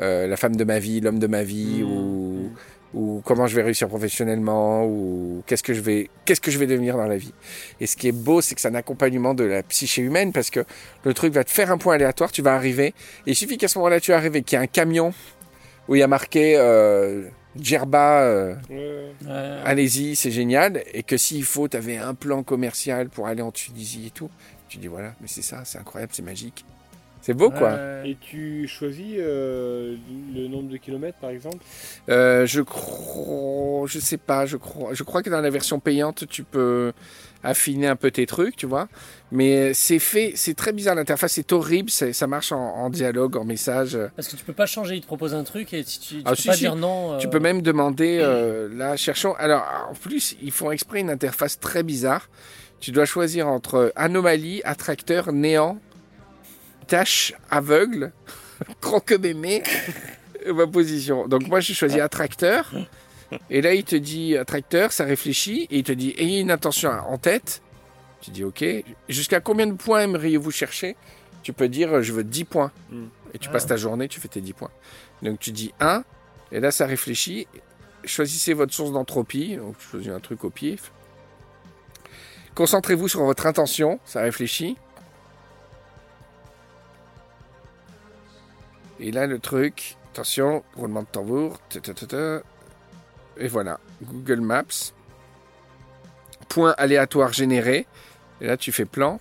euh, 0.00 0.26
la 0.26 0.36
femme 0.36 0.56
de 0.56 0.64
ma 0.64 0.78
vie, 0.78 1.00
l'homme 1.00 1.18
de 1.18 1.26
ma 1.26 1.42
vie, 1.42 1.82
Mmh. 1.82 1.90
ou, 1.90 2.50
ou 2.94 3.22
comment 3.24 3.46
je 3.46 3.56
vais 3.56 3.62
réussir 3.62 3.88
professionnellement, 3.88 4.84
ou 4.86 5.42
qu'est-ce 5.46 5.62
que 5.62 5.74
je 5.74 5.80
vais, 5.80 6.10
qu'est-ce 6.24 6.40
que 6.40 6.50
je 6.50 6.58
vais 6.58 6.66
devenir 6.66 6.96
dans 6.96 7.06
la 7.06 7.16
vie. 7.16 7.34
Et 7.80 7.86
ce 7.86 7.96
qui 7.96 8.08
est 8.08 8.12
beau, 8.12 8.40
c'est 8.40 8.54
que 8.54 8.60
c'est 8.60 8.68
un 8.68 8.74
accompagnement 8.74 9.34
de 9.34 9.44
la 9.44 9.62
psyché 9.62 10.02
humaine, 10.02 10.32
parce 10.32 10.50
que 10.50 10.64
le 11.04 11.14
truc 11.14 11.32
va 11.32 11.42
te 11.44 11.50
faire 11.50 11.70
un 11.70 11.78
point 11.78 11.94
aléatoire, 11.94 12.32
tu 12.32 12.42
vas 12.42 12.54
arriver, 12.54 12.88
et 13.26 13.32
il 13.32 13.34
suffit 13.36 13.58
qu'à 13.58 13.68
ce 13.68 13.78
moment-là 13.78 14.00
tu 14.00 14.12
arrives 14.12 14.36
et 14.36 14.42
qu'il 14.42 14.56
y 14.56 14.58
a 14.58 14.62
un 14.62 14.66
camion 14.66 15.12
où 15.88 15.94
il 15.94 15.98
y 15.98 16.02
a 16.02 16.08
marqué 16.08 16.56
euh, 16.56 17.28
Djerba, 17.58 18.22
euh, 18.22 18.54
Ouais. 18.70 19.12
Ouais. 19.26 19.58
allez-y, 19.64 20.16
c'est 20.16 20.30
génial, 20.30 20.82
et 20.92 21.02
que 21.02 21.16
s'il 21.16 21.44
faut, 21.44 21.68
tu 21.68 21.76
avais 21.76 21.96
un 21.96 22.14
plan 22.14 22.42
commercial 22.42 23.08
pour 23.08 23.26
aller 23.26 23.42
en 23.42 23.52
Tunisie 23.52 24.06
et 24.06 24.10
tout, 24.10 24.30
tu 24.68 24.78
dis 24.78 24.88
voilà, 24.88 25.14
mais 25.20 25.28
c'est 25.28 25.42
ça, 25.42 25.62
c'est 25.64 25.78
incroyable, 25.78 26.12
c'est 26.14 26.22
magique. 26.22 26.64
C'est 27.20 27.32
beau 27.32 27.50
quoi. 27.50 27.78
Et 28.04 28.18
tu 28.20 28.68
choisis 28.68 29.14
euh, 29.16 29.96
le 30.34 30.46
nombre 30.46 30.68
de 30.68 30.76
kilomètres, 30.76 31.16
par 31.18 31.30
exemple? 31.30 31.56
Euh, 32.10 32.44
je 32.44 32.60
crois, 32.60 33.86
je 33.86 33.98
sais 33.98 34.18
pas, 34.18 34.44
je 34.44 34.58
crois, 34.58 34.92
je 34.92 35.02
crois 35.04 35.22
que 35.22 35.30
dans 35.30 35.40
la 35.40 35.48
version 35.48 35.80
payante, 35.80 36.28
tu 36.28 36.44
peux 36.44 36.92
affiner 37.44 37.86
un 37.86 37.96
peu 37.96 38.10
tes 38.10 38.26
trucs, 38.26 38.56
tu 38.56 38.66
vois. 38.66 38.88
Mais 39.30 39.72
c'est 39.74 39.98
fait, 39.98 40.32
c'est 40.34 40.54
très 40.54 40.72
bizarre. 40.72 40.94
L'interface 40.94 41.32
c'est 41.32 41.52
horrible, 41.52 41.90
ça 41.90 42.26
marche 42.26 42.50
en, 42.52 42.58
en 42.58 42.90
dialogue, 42.90 43.36
en 43.36 43.44
message. 43.44 43.98
Parce 44.16 44.28
que 44.28 44.36
tu 44.36 44.44
peux 44.44 44.52
pas 44.52 44.66
changer, 44.66 44.96
il 44.96 45.00
te 45.02 45.06
propose 45.06 45.34
un 45.34 45.44
truc 45.44 45.72
et 45.74 45.84
tu, 45.84 45.98
tu, 45.98 46.14
tu 46.16 46.22
Ah, 46.24 46.30
peux 46.30 46.36
si, 46.36 46.48
pas 46.48 46.54
si. 46.54 46.60
dire 46.60 46.76
non. 46.76 47.18
Tu 47.18 47.26
euh, 47.26 47.30
peux 47.30 47.40
même 47.40 47.62
demander, 47.62 48.18
euh, 48.20 48.68
là, 48.74 48.96
cherchons. 48.96 49.34
Alors, 49.38 49.62
en 49.90 49.94
plus, 49.94 50.36
ils 50.42 50.52
font 50.52 50.70
exprès 50.70 51.00
une 51.00 51.10
interface 51.10 51.60
très 51.60 51.82
bizarre. 51.82 52.28
Tu 52.80 52.90
dois 52.92 53.06
choisir 53.06 53.48
entre 53.48 53.92
anomalie, 53.96 54.60
attracteur, 54.64 55.32
néant, 55.32 55.78
tâche, 56.86 57.34
aveugle, 57.50 58.12
croque-mémé, 58.80 59.62
ma 60.54 60.66
position. 60.66 61.26
Donc, 61.28 61.48
moi, 61.48 61.60
j'ai 61.60 61.74
choisi 61.74 62.00
attracteur. 62.00 62.72
Et 63.50 63.60
là, 63.62 63.74
il 63.74 63.84
te 63.84 63.96
dit 63.96 64.36
attracteur, 64.36 64.92
ça 64.92 65.04
réfléchit, 65.04 65.66
et 65.70 65.78
il 65.78 65.84
te 65.84 65.92
dit 65.92 66.14
ayez 66.18 66.40
une 66.40 66.50
intention 66.50 66.90
en 66.90 67.18
tête. 67.18 67.62
Tu 68.20 68.30
dis 68.30 68.44
ok. 68.44 68.64
Jusqu'à 69.08 69.40
combien 69.40 69.66
de 69.66 69.74
points 69.74 70.00
aimeriez-vous 70.02 70.50
chercher? 70.50 70.96
Tu 71.42 71.52
peux 71.52 71.68
dire 71.68 72.02
je 72.02 72.12
veux 72.12 72.24
10 72.24 72.44
points. 72.44 72.72
Mm. 72.90 73.04
Et 73.34 73.38
tu 73.38 73.48
Ah. 73.48 73.52
passes 73.52 73.66
ta 73.66 73.76
journée, 73.76 74.08
tu 74.08 74.18
fais 74.20 74.28
tes 74.28 74.40
10 74.40 74.52
points. 74.54 74.70
Donc 75.22 75.38
tu 75.40 75.52
dis 75.52 75.72
1, 75.80 76.04
et 76.52 76.60
là 76.60 76.70
ça 76.70 76.86
réfléchit. 76.86 77.46
Choisissez 78.04 78.54
votre 78.54 78.72
source 78.72 78.92
d'entropie. 78.92 79.56
Donc 79.56 79.74
je 79.78 79.84
choisis 79.90 80.10
un 80.10 80.20
truc 80.20 80.44
au 80.44 80.50
pif. 80.50 80.90
Concentrez-vous 82.54 83.08
sur 83.08 83.22
votre 83.24 83.46
intention, 83.46 83.98
ça 84.04 84.20
réfléchit. 84.22 84.76
Et 89.00 89.10
là 89.10 89.26
le 89.26 89.38
truc, 89.38 89.96
attention, 90.12 90.62
roulement 90.76 91.02
de 91.02 91.08
tambour. 91.08 91.58
ta, 91.68 91.80
ta, 91.80 91.94
ta, 91.94 92.06
ta. 92.06 92.42
Et 93.36 93.48
voilà, 93.48 93.80
Google 94.02 94.40
Maps. 94.40 94.92
Point 96.48 96.74
aléatoire 96.78 97.32
généré. 97.32 97.86
Et 98.40 98.46
là 98.46 98.56
tu 98.56 98.72
fais 98.72 98.84
plan. 98.84 99.20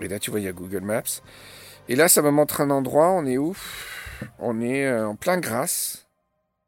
Et 0.00 0.08
là 0.08 0.18
tu 0.18 0.30
vois 0.30 0.40
il 0.40 0.44
y 0.44 0.48
a 0.48 0.52
Google 0.52 0.80
Maps. 0.82 1.22
Et 1.88 1.96
là 1.96 2.08
ça 2.08 2.22
me 2.22 2.30
montre 2.30 2.60
un 2.60 2.70
endroit, 2.70 3.10
on 3.10 3.26
est 3.26 3.38
où? 3.38 3.56
On 4.38 4.60
est 4.60 4.86
euh, 4.86 5.08
en 5.08 5.16
plein 5.16 5.38
Grasse. 5.38 6.06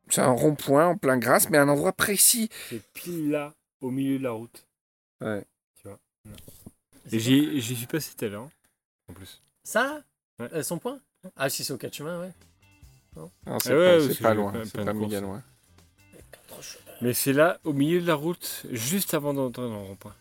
C'est 0.08 0.20
un 0.20 0.30
rond-point 0.32 0.86
en 0.88 0.96
plein 0.96 1.18
Grasse, 1.18 1.48
mais 1.50 1.58
un 1.58 1.68
endroit 1.68 1.92
précis. 1.92 2.48
C'est 2.70 2.82
pile 2.92 3.30
là, 3.30 3.54
au 3.80 3.90
milieu 3.90 4.18
de 4.18 4.24
la 4.24 4.30
route. 4.32 4.66
Ouais. 5.20 5.44
Et 7.10 7.18
j'y 7.18 7.60
j'y 7.60 7.76
suis 7.76 7.86
passé 7.86 8.14
tout 8.16 8.24
à 8.24 8.28
l'heure, 8.28 8.48
en 9.08 9.12
plus. 9.12 9.42
Ça? 9.64 10.02
Ouais. 10.38 10.48
Euh, 10.54 10.62
Son 10.62 10.78
point? 10.78 11.00
Ah, 11.36 11.50
si 11.50 11.64
c'est 11.64 11.72
au 11.72 11.76
4 11.76 11.92
chemins, 11.94 12.20
ouais. 12.20 12.32
Non, 13.16 13.30
Ah 13.46 13.58
c'est 13.62 13.74
ouais, 13.74 13.76
pas, 13.76 13.96
ouais, 13.96 14.08
c'est 14.08 14.14
c'est 14.14 14.22
pas 14.22 14.30
j'ai 14.30 14.36
loin, 14.36 14.52
c'est 14.64 14.84
pas 14.84 14.92
méga 14.94 15.20
loin. 15.20 15.42
Mais 17.00 17.14
c'est 17.14 17.32
là, 17.32 17.58
au 17.64 17.72
milieu 17.72 18.00
de 18.00 18.06
la 18.06 18.14
route, 18.14 18.64
juste 18.70 19.14
avant 19.14 19.34
d'entrer 19.34 19.62
dans 19.62 19.70
le 19.80 19.86
rond-point. 19.88 20.14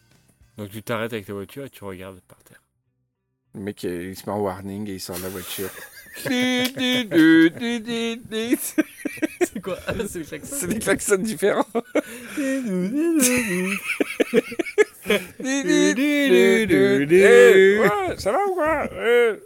Donc 0.57 0.69
tu 0.69 0.81
t'arrêtes 0.83 1.13
avec 1.13 1.25
ta 1.25 1.33
voiture 1.33 1.65
et 1.65 1.69
tu 1.69 1.83
regardes 1.83 2.19
par 2.21 2.37
terre. 2.43 2.61
Le 3.53 3.61
mec 3.61 3.83
il 3.83 4.15
se 4.15 4.25
met 4.25 4.31
en 4.31 4.39
warning 4.39 4.89
et 4.89 4.93
il 4.93 4.99
sort 4.99 5.17
de 5.17 5.23
la 5.23 5.29
voiture. 5.29 5.69
C'est 9.41 9.61
quoi? 9.61 9.77
C'est 10.07 10.45
C'est 10.45 10.67
des 10.67 10.79
klaxons 10.79 11.17
différents. 11.17 11.65
Eh, 12.37 12.59
ouais, 17.79 17.89
ça 18.17 18.31
va 18.31 18.45
ou 18.45 18.55
quoi? 18.55 18.89
Eh, 18.93 19.39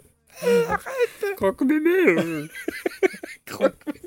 Croque-bébé 1.36 2.48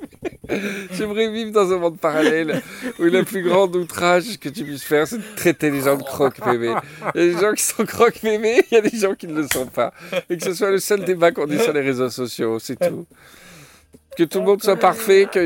J'aimerais 0.92 1.30
vivre 1.30 1.52
dans 1.52 1.72
un 1.72 1.78
monde 1.78 2.00
parallèle 2.00 2.62
où 3.00 3.04
le 3.04 3.24
plus 3.24 3.44
grand 3.44 3.74
outrage 3.76 4.40
que 4.40 4.50
tu 4.50 4.64
puisses 4.64 4.84
faire, 4.84 5.08
c'est 5.08 5.18
de 5.18 5.36
traiter 5.36 5.70
les 5.72 5.82
gens 5.82 5.96
de 5.98 6.04
croque-bébé. 6.04 6.74
Il 7.16 7.22
y 7.22 7.30
a 7.30 7.34
des 7.34 7.40
gens 7.40 7.54
qui 7.54 7.64
sont 7.64 7.86
croque-bébé, 7.86 8.64
il 8.72 8.76
y 8.76 8.78
a 8.78 8.82
des 8.82 8.98
gens 8.98 9.14
qui 9.16 9.28
ne 9.28 9.36
le 9.42 9.48
sont 9.52 9.68
pas. 9.68 9.94
Et 10.30 10.38
que 10.38 10.44
ce 10.44 10.54
soit 10.54 10.72
le 10.72 10.80
seul 10.80 11.04
débat 11.06 11.32
qu'on 11.32 11.48
ait 11.50 11.60
sur 11.60 11.74
les 11.74 11.82
réseaux 11.82 12.10
sociaux, 12.10 12.60
c'est 12.60 12.78
tout. 12.78 13.06
Que 14.18 14.24
tout 14.24 14.40
le 14.40 14.46
monde 14.46 14.62
soit 14.64 14.76
parfait, 14.76 15.28
que 15.32 15.40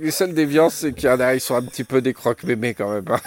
les 0.00 0.10
seules 0.10 0.34
déviances, 0.34 0.74
c'est 0.74 0.92
qu'il 0.92 1.08
y 1.08 1.12
en 1.12 1.20
a, 1.20 1.34
ils 1.34 1.40
sont 1.40 1.54
un 1.54 1.62
petit 1.62 1.84
peu 1.84 2.00
des 2.02 2.12
croque-bébés 2.12 2.74
quand 2.74 2.92
même. 2.92 3.04
hein. 3.08 3.20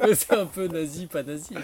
Mais 0.00 0.14
C'est 0.14 0.32
un 0.34 0.46
peu 0.46 0.66
nazi, 0.66 1.06
pas 1.06 1.22
nazi. 1.22 1.54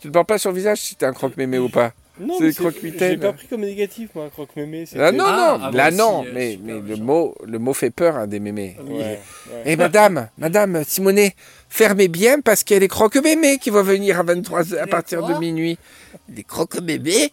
Tu 0.00 0.08
ne 0.08 0.12
parles 0.12 0.26
pas 0.26 0.38
sur 0.38 0.50
le 0.50 0.56
visage 0.56 0.78
si 0.78 0.96
t'es 0.96 1.06
un 1.06 1.12
croque-mémé 1.12 1.58
ou 1.58 1.68
pas. 1.68 1.92
Non, 2.24 2.34
C'est. 2.38 2.52
J'ai 2.52 3.16
pas 3.16 3.32
pris 3.32 3.46
comme 3.48 3.60
négatif, 3.62 4.10
moi, 4.14 4.28
croque-mémé. 4.30 4.86
c'était- 4.86 5.02
Ah 5.02 5.12
non, 5.12 5.24
Ah, 5.26 5.56
non, 5.58 5.64
ah, 5.66 5.70
là 5.72 5.90
non, 5.90 6.24
euh, 6.24 6.30
mais, 6.32 6.58
mais 6.62 6.80
le, 6.80 6.96
mot, 6.96 7.34
le 7.44 7.58
mot 7.58 7.74
fait 7.74 7.90
peur 7.90 8.16
à 8.16 8.26
des 8.26 8.38
mémés. 8.40 8.76
Ouais, 8.84 8.94
ouais. 8.98 9.20
Eh 9.64 9.76
madame, 9.76 10.28
madame 10.38 10.84
Simonet, 10.84 11.34
fermez 11.68 12.08
bien 12.08 12.40
parce 12.40 12.64
qu'il 12.64 12.74
y 12.74 12.76
a 12.76 12.80
les 12.80 12.88
croque-mémés 12.88 13.58
qui 13.58 13.70
vont 13.70 13.82
venir 13.82 14.20
à 14.20 14.22
23 14.22 14.74
à 14.74 14.86
partir 14.86 15.26
de 15.26 15.34
minuit. 15.38 15.78
Les 16.28 16.44
croque-mémés? 16.44 17.32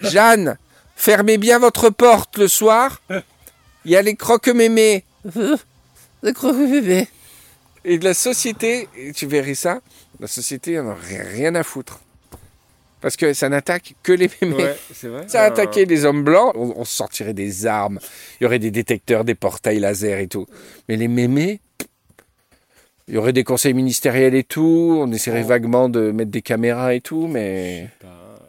Jeanne, 0.00 0.58
fermez 0.94 1.38
bien 1.38 1.58
votre 1.58 1.90
porte 1.90 2.38
le 2.38 2.48
soir. 2.48 3.00
Il 3.84 3.90
y 3.92 3.96
a 3.96 4.02
les 4.02 4.14
croque-mémés. 4.16 5.04
Les 6.22 6.32
croque-mémés. 6.32 7.08
Et 7.84 7.98
de 7.98 8.04
la 8.04 8.14
société, 8.14 8.88
et 8.96 9.12
tu 9.12 9.26
verrais 9.26 9.54
ça, 9.54 9.80
la 10.18 10.26
société 10.26 10.78
en 10.80 10.86
aurait 10.88 11.22
rien 11.22 11.54
à 11.54 11.62
foutre. 11.62 12.00
Parce 13.06 13.16
que 13.16 13.34
ça 13.34 13.48
n'attaque 13.48 13.94
que 14.02 14.10
les 14.10 14.28
mémés. 14.42 14.64
Ouais, 14.64 14.76
c'est 14.92 15.06
vrai. 15.06 15.28
Ça 15.28 15.42
a 15.42 15.44
attaqué 15.44 15.84
les 15.84 16.04
hommes 16.04 16.24
blancs, 16.24 16.50
on, 16.56 16.72
on 16.76 16.84
sortirait 16.84 17.34
des 17.34 17.64
armes, 17.64 18.00
il 18.40 18.42
y 18.42 18.46
aurait 18.48 18.58
des 18.58 18.72
détecteurs, 18.72 19.24
des 19.24 19.36
portails 19.36 19.78
laser 19.78 20.18
et 20.18 20.26
tout. 20.26 20.46
Mais 20.88 20.96
les 20.96 21.06
mémés, 21.06 21.60
il 23.06 23.14
y 23.14 23.16
aurait 23.16 23.32
des 23.32 23.44
conseils 23.44 23.74
ministériels 23.74 24.34
et 24.34 24.42
tout, 24.42 24.98
on 25.00 25.12
essaierait 25.12 25.44
vaguement 25.44 25.88
de 25.88 26.10
mettre 26.10 26.32
des 26.32 26.42
caméras 26.42 26.94
et 26.94 27.00
tout, 27.00 27.28
mais... 27.28 27.88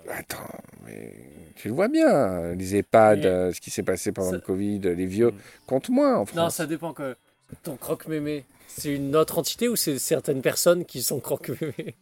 Attends, 0.10 0.50
mais 0.88 1.14
tu 1.56 1.68
le 1.68 1.76
vois 1.76 1.88
bien, 1.88 2.54
les 2.56 2.78
EHPAD, 2.78 3.20
Mais- 3.20 3.26
euh, 3.28 3.54
ce 3.54 3.62
qui 3.62 3.70
s'est 3.70 3.84
passé 3.84 4.12
pendant 4.12 4.32
Ça- 4.32 4.36
le 4.38 4.42
Covid, 4.42 4.80
les 4.80 5.06
vieux, 5.06 5.34
compte 5.68 5.90
moins 5.90 6.16
en 6.16 6.20
Non, 6.22 6.26
France. 6.26 6.56
ça 6.56 6.66
dépend 6.66 6.94
que 6.94 7.16
ton 7.62 7.76
croque-mémé, 7.76 8.44
c'est 8.68 8.96
une 8.96 9.16
autre 9.16 9.38
entité 9.38 9.68
ou 9.68 9.76
c'est 9.76 10.00
certaines 10.00 10.42
personnes 10.42 10.84
qui 10.84 11.04
sont 11.04 11.20
croque-mémé 11.20 11.94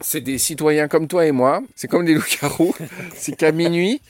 C'est 0.00 0.20
des 0.20 0.38
citoyens 0.38 0.86
comme 0.86 1.08
toi 1.08 1.26
et 1.26 1.32
moi, 1.32 1.60
c'est 1.74 1.88
comme 1.88 2.04
des 2.04 2.14
loups-garous, 2.14 2.74
c'est 3.16 3.36
qu'à 3.36 3.50
minuit, 3.50 4.00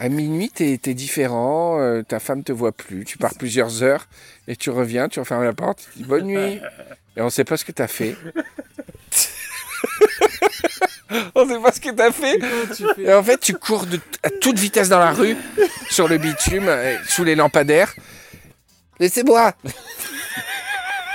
à 0.00 0.08
minuit, 0.08 0.50
t'es 0.50 0.78
es 0.84 0.94
différent, 0.94 1.80
euh, 1.80 2.02
ta 2.02 2.20
femme 2.20 2.44
te 2.44 2.52
voit 2.52 2.72
plus, 2.72 3.04
tu 3.04 3.16
pars 3.16 3.34
plusieurs 3.34 3.82
heures, 3.82 4.06
et 4.48 4.56
tu 4.56 4.68
reviens, 4.70 5.08
tu 5.08 5.18
refermes 5.18 5.44
la 5.44 5.54
porte, 5.54 5.88
tu 5.92 6.00
dis 6.00 6.04
bonne 6.04 6.26
nuit, 6.26 6.60
et 7.16 7.22
on 7.22 7.30
sait 7.30 7.44
pas 7.44 7.56
ce 7.56 7.64
que 7.64 7.72
t'as 7.72 7.86
fait. 7.86 8.16
on 11.34 11.48
sait 11.48 11.58
pas 11.58 11.72
ce 11.72 11.80
que 11.80 11.90
t'as 11.90 12.12
fait. 12.12 12.38
Et 12.98 13.12
en 13.12 13.22
fait, 13.22 13.40
tu 13.40 13.54
cours 13.54 13.86
de, 13.86 13.98
à 14.22 14.28
toute 14.28 14.58
vitesse 14.58 14.90
dans 14.90 14.98
la 14.98 15.12
rue, 15.12 15.36
sur 15.88 16.06
le 16.06 16.18
bitume, 16.18 16.70
sous 17.06 17.24
les 17.24 17.34
lampadaires. 17.34 17.94
Laissez-moi 19.00 19.54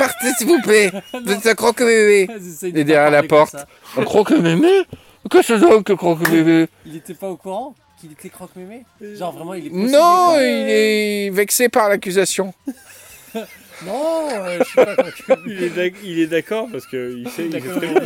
Partez 0.06 0.34
s'il 0.38 0.48
vous 0.48 0.62
plaît 0.62 0.92
Vous 1.14 1.32
êtes 1.32 1.46
un 1.48 1.56
croque-bébé 1.56 2.28
Et 2.64 2.68
Et 2.68 2.84
derrière 2.84 3.12
la 3.12 3.24
porte. 3.24 3.56
Un 3.98 4.04
croque-mémé 4.04 4.84
Qu'est-ce 5.32 5.48
que 5.54 5.60
c'est 5.60 5.66
donc 5.70 5.86
que 5.86 5.94
croque-mémé 5.94 6.68
Il 6.86 6.96
était 6.98 7.14
pas 7.14 7.30
au 7.30 7.38
courant 7.38 7.76
qu'il 8.00 8.12
était 8.12 8.30
croque-mémé 8.30 8.84
Genre 9.02 9.32
vraiment, 9.32 9.54
il 9.54 9.68
est 9.68 9.70
possédé, 9.70 9.92
Non, 9.92 10.36
il 10.36 10.70
est 10.70 11.30
vexé 11.30 11.70
par 11.70 11.90
l'accusation. 11.90 12.54
Non, 13.86 14.30
euh, 14.32 14.60
je 14.60 14.64
suis 14.66 14.76
pas 14.76 14.96
croque-mémé. 14.96 15.42
il 15.48 15.64
est 15.64 15.70
d'ac- 15.70 15.94
il 16.04 16.20
est 16.20 16.28
d'accord 16.28 16.68
parce 16.72 16.86
qu'il 16.86 17.28
sait, 17.36 17.46
il, 17.48 17.60
très 17.60 17.80
bien. 17.80 18.02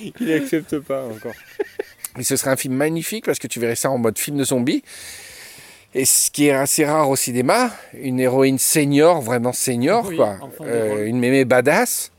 il 0.20 0.26
n'accepte 0.26 0.78
pas 0.78 1.02
encore. 1.04 1.34
Et 2.18 2.22
ce 2.22 2.36
serait 2.36 2.50
un 2.52 2.56
film 2.56 2.74
magnifique 2.74 3.24
parce 3.26 3.38
que 3.38 3.46
tu 3.48 3.58
verrais 3.60 3.74
ça 3.74 3.90
en 3.90 3.98
mode 3.98 4.16
film 4.18 4.36
de 4.38 4.44
zombie. 4.44 4.82
Et 5.94 6.04
ce 6.04 6.30
qui 6.30 6.46
est 6.48 6.52
assez 6.52 6.84
rare 6.84 7.08
au 7.08 7.16
cinéma, 7.16 7.70
une 7.94 8.20
héroïne 8.20 8.58
senior, 8.58 9.20
vraiment 9.22 9.52
senior, 9.52 10.06
Oui, 10.06 10.16
quoi. 10.16 10.38
Euh, 10.60 11.06
une 11.06 11.18
mémé 11.18 11.44
badass 11.44 12.12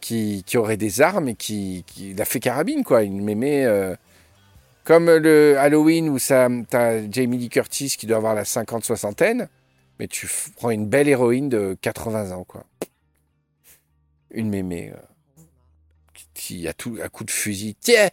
qui, 0.00 0.42
qui 0.46 0.58
aurait 0.58 0.76
des 0.76 1.00
armes 1.00 1.28
et 1.28 1.34
qui, 1.34 1.82
qui 1.86 2.12
la 2.14 2.24
fait 2.26 2.40
carabine, 2.40 2.84
quoi. 2.84 3.02
Une 3.02 3.22
mémé. 3.22 3.64
euh, 3.64 3.94
comme 4.84 5.10
le 5.10 5.56
Halloween 5.58 6.08
où 6.10 6.18
ça, 6.18 6.48
t'as 6.70 7.10
Jamie 7.10 7.38
Lee 7.38 7.48
Curtis 7.48 7.96
qui 7.98 8.06
doit 8.06 8.18
avoir 8.18 8.34
la 8.34 8.44
50-soixantaine, 8.44 9.48
mais 9.98 10.06
tu 10.06 10.28
prends 10.56 10.70
une 10.70 10.86
belle 10.86 11.08
héroïne 11.08 11.48
de 11.48 11.76
80 11.80 12.30
ans, 12.32 12.44
quoi. 12.44 12.64
Une 14.30 14.50
mémé. 14.50 14.92
euh, 14.94 15.42
qui- 16.14 16.26
qui, 16.34 16.68
à, 16.68 16.72
tout, 16.74 16.98
à 17.02 17.08
coup 17.08 17.24
de 17.24 17.30
fusil. 17.30 17.74
Tiens, 17.80 18.10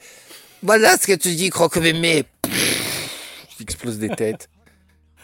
voilà 0.64 0.98
ce 0.98 1.06
que 1.08 1.14
tu 1.14 1.36
dis, 1.36 1.50
croque-mémé. 1.50 2.24
Pff, 2.42 3.58
Explose 3.60 4.00
des 4.00 4.10
têtes. 4.10 4.50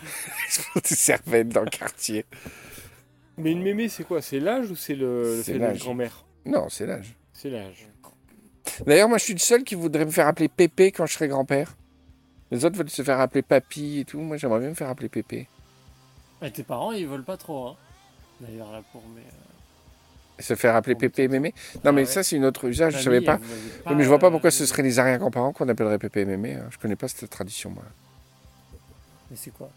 Des 0.75 0.95
cervelles 0.95 1.49
dans 1.49 1.61
le 1.63 1.69
quartier. 1.69 2.25
Mais 3.37 3.51
une 3.51 3.61
mémé, 3.61 3.87
c'est 3.89 4.03
quoi? 4.03 4.21
C'est 4.21 4.39
l'âge 4.39 4.69
ou 4.69 4.75
c'est 4.75 4.95
le, 4.95 5.37
le 5.37 5.43
C'est 5.43 5.53
fait 5.53 5.59
l'âge. 5.59 5.73
d'être 5.73 5.83
grand-mère? 5.83 6.25
Non, 6.45 6.67
c'est 6.69 6.85
l'âge. 6.85 7.15
C'est 7.33 7.49
l'âge. 7.49 7.87
D'ailleurs, 8.85 9.09
moi, 9.09 9.17
je 9.17 9.23
suis 9.23 9.33
le 9.33 9.39
seul 9.39 9.63
qui 9.63 9.75
voudrait 9.75 10.05
me 10.05 10.11
faire 10.11 10.27
appeler 10.27 10.47
Pépé 10.49 10.91
quand 10.91 11.05
je 11.05 11.13
serai 11.13 11.27
grand-père. 11.27 11.75
Les 12.51 12.65
autres 12.65 12.77
veulent 12.77 12.89
se 12.89 13.01
faire 13.03 13.19
appeler 13.19 13.41
Papy 13.41 13.99
et 13.99 14.05
tout. 14.05 14.19
Moi, 14.19 14.37
j'aimerais 14.37 14.59
bien 14.59 14.69
me 14.69 14.73
faire 14.73 14.89
appeler 14.89 15.09
Pépé. 15.09 15.47
Et 16.41 16.51
tes 16.51 16.63
parents, 16.63 16.91
ils 16.91 17.07
veulent 17.07 17.23
pas 17.23 17.37
trop, 17.37 17.67
hein. 17.67 17.75
D'ailleurs, 18.41 18.71
là, 18.71 18.81
pour 18.91 19.01
mes. 19.09 19.21
euh, 19.21 20.41
Se 20.41 20.55
faire 20.55 20.75
appeler 20.75 20.95
Pépé 20.95 21.23
et 21.23 21.27
Mémé? 21.27 21.53
Non, 21.83 21.91
mais 21.91 22.01
ouais. 22.01 22.05
ça, 22.05 22.23
c'est 22.23 22.35
une 22.37 22.45
autre 22.45 22.65
usage. 22.69 22.97
Je 22.97 23.03
savais 23.03 23.21
pas. 23.21 23.35
vous 23.37 23.51
avez 23.51 23.61
Oui, 23.87 23.95
mais 23.95 24.03
je 24.03 24.07
vois 24.09 24.19
pas 24.19 24.27
euh, 24.27 24.31
pourquoi 24.31 24.51
ce 24.51 24.65
seraient 24.65 24.83
les 24.83 24.97
arrière-grands-parents 24.99 25.51
qu'on 25.53 25.67
appellerait 25.67 25.99
Pépé 25.99 26.21
et 26.21 26.25
Mémé. 26.25 26.55
hein. 26.55 26.67
Je 26.71 26.77
connais 26.77 26.95
pas 26.95 27.07
cette 27.07 27.29
tradition, 27.29 27.69
moi. 27.71 27.83
Mais 29.29 29.35
c'est 29.37 29.51
quoi? 29.51 29.69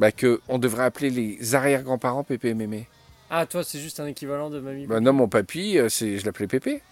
Bah, 0.00 0.10
que 0.12 0.40
on 0.48 0.58
devrait 0.58 0.84
appeler 0.84 1.10
les 1.10 1.54
arrière-grands-parents 1.54 2.24
Pépé 2.24 2.48
et 2.48 2.54
Mémé. 2.54 2.88
Ah, 3.28 3.46
toi, 3.46 3.62
c'est 3.62 3.78
juste 3.78 4.00
un 4.00 4.06
équivalent 4.06 4.50
de 4.50 4.58
mamie. 4.58 4.86
Bah, 4.86 4.98
non, 4.98 5.12
mon 5.12 5.28
papy, 5.28 5.78
euh, 5.78 5.88
c'est... 5.88 6.18
je 6.18 6.24
l'appelais 6.26 6.46
Pépé. 6.48 6.82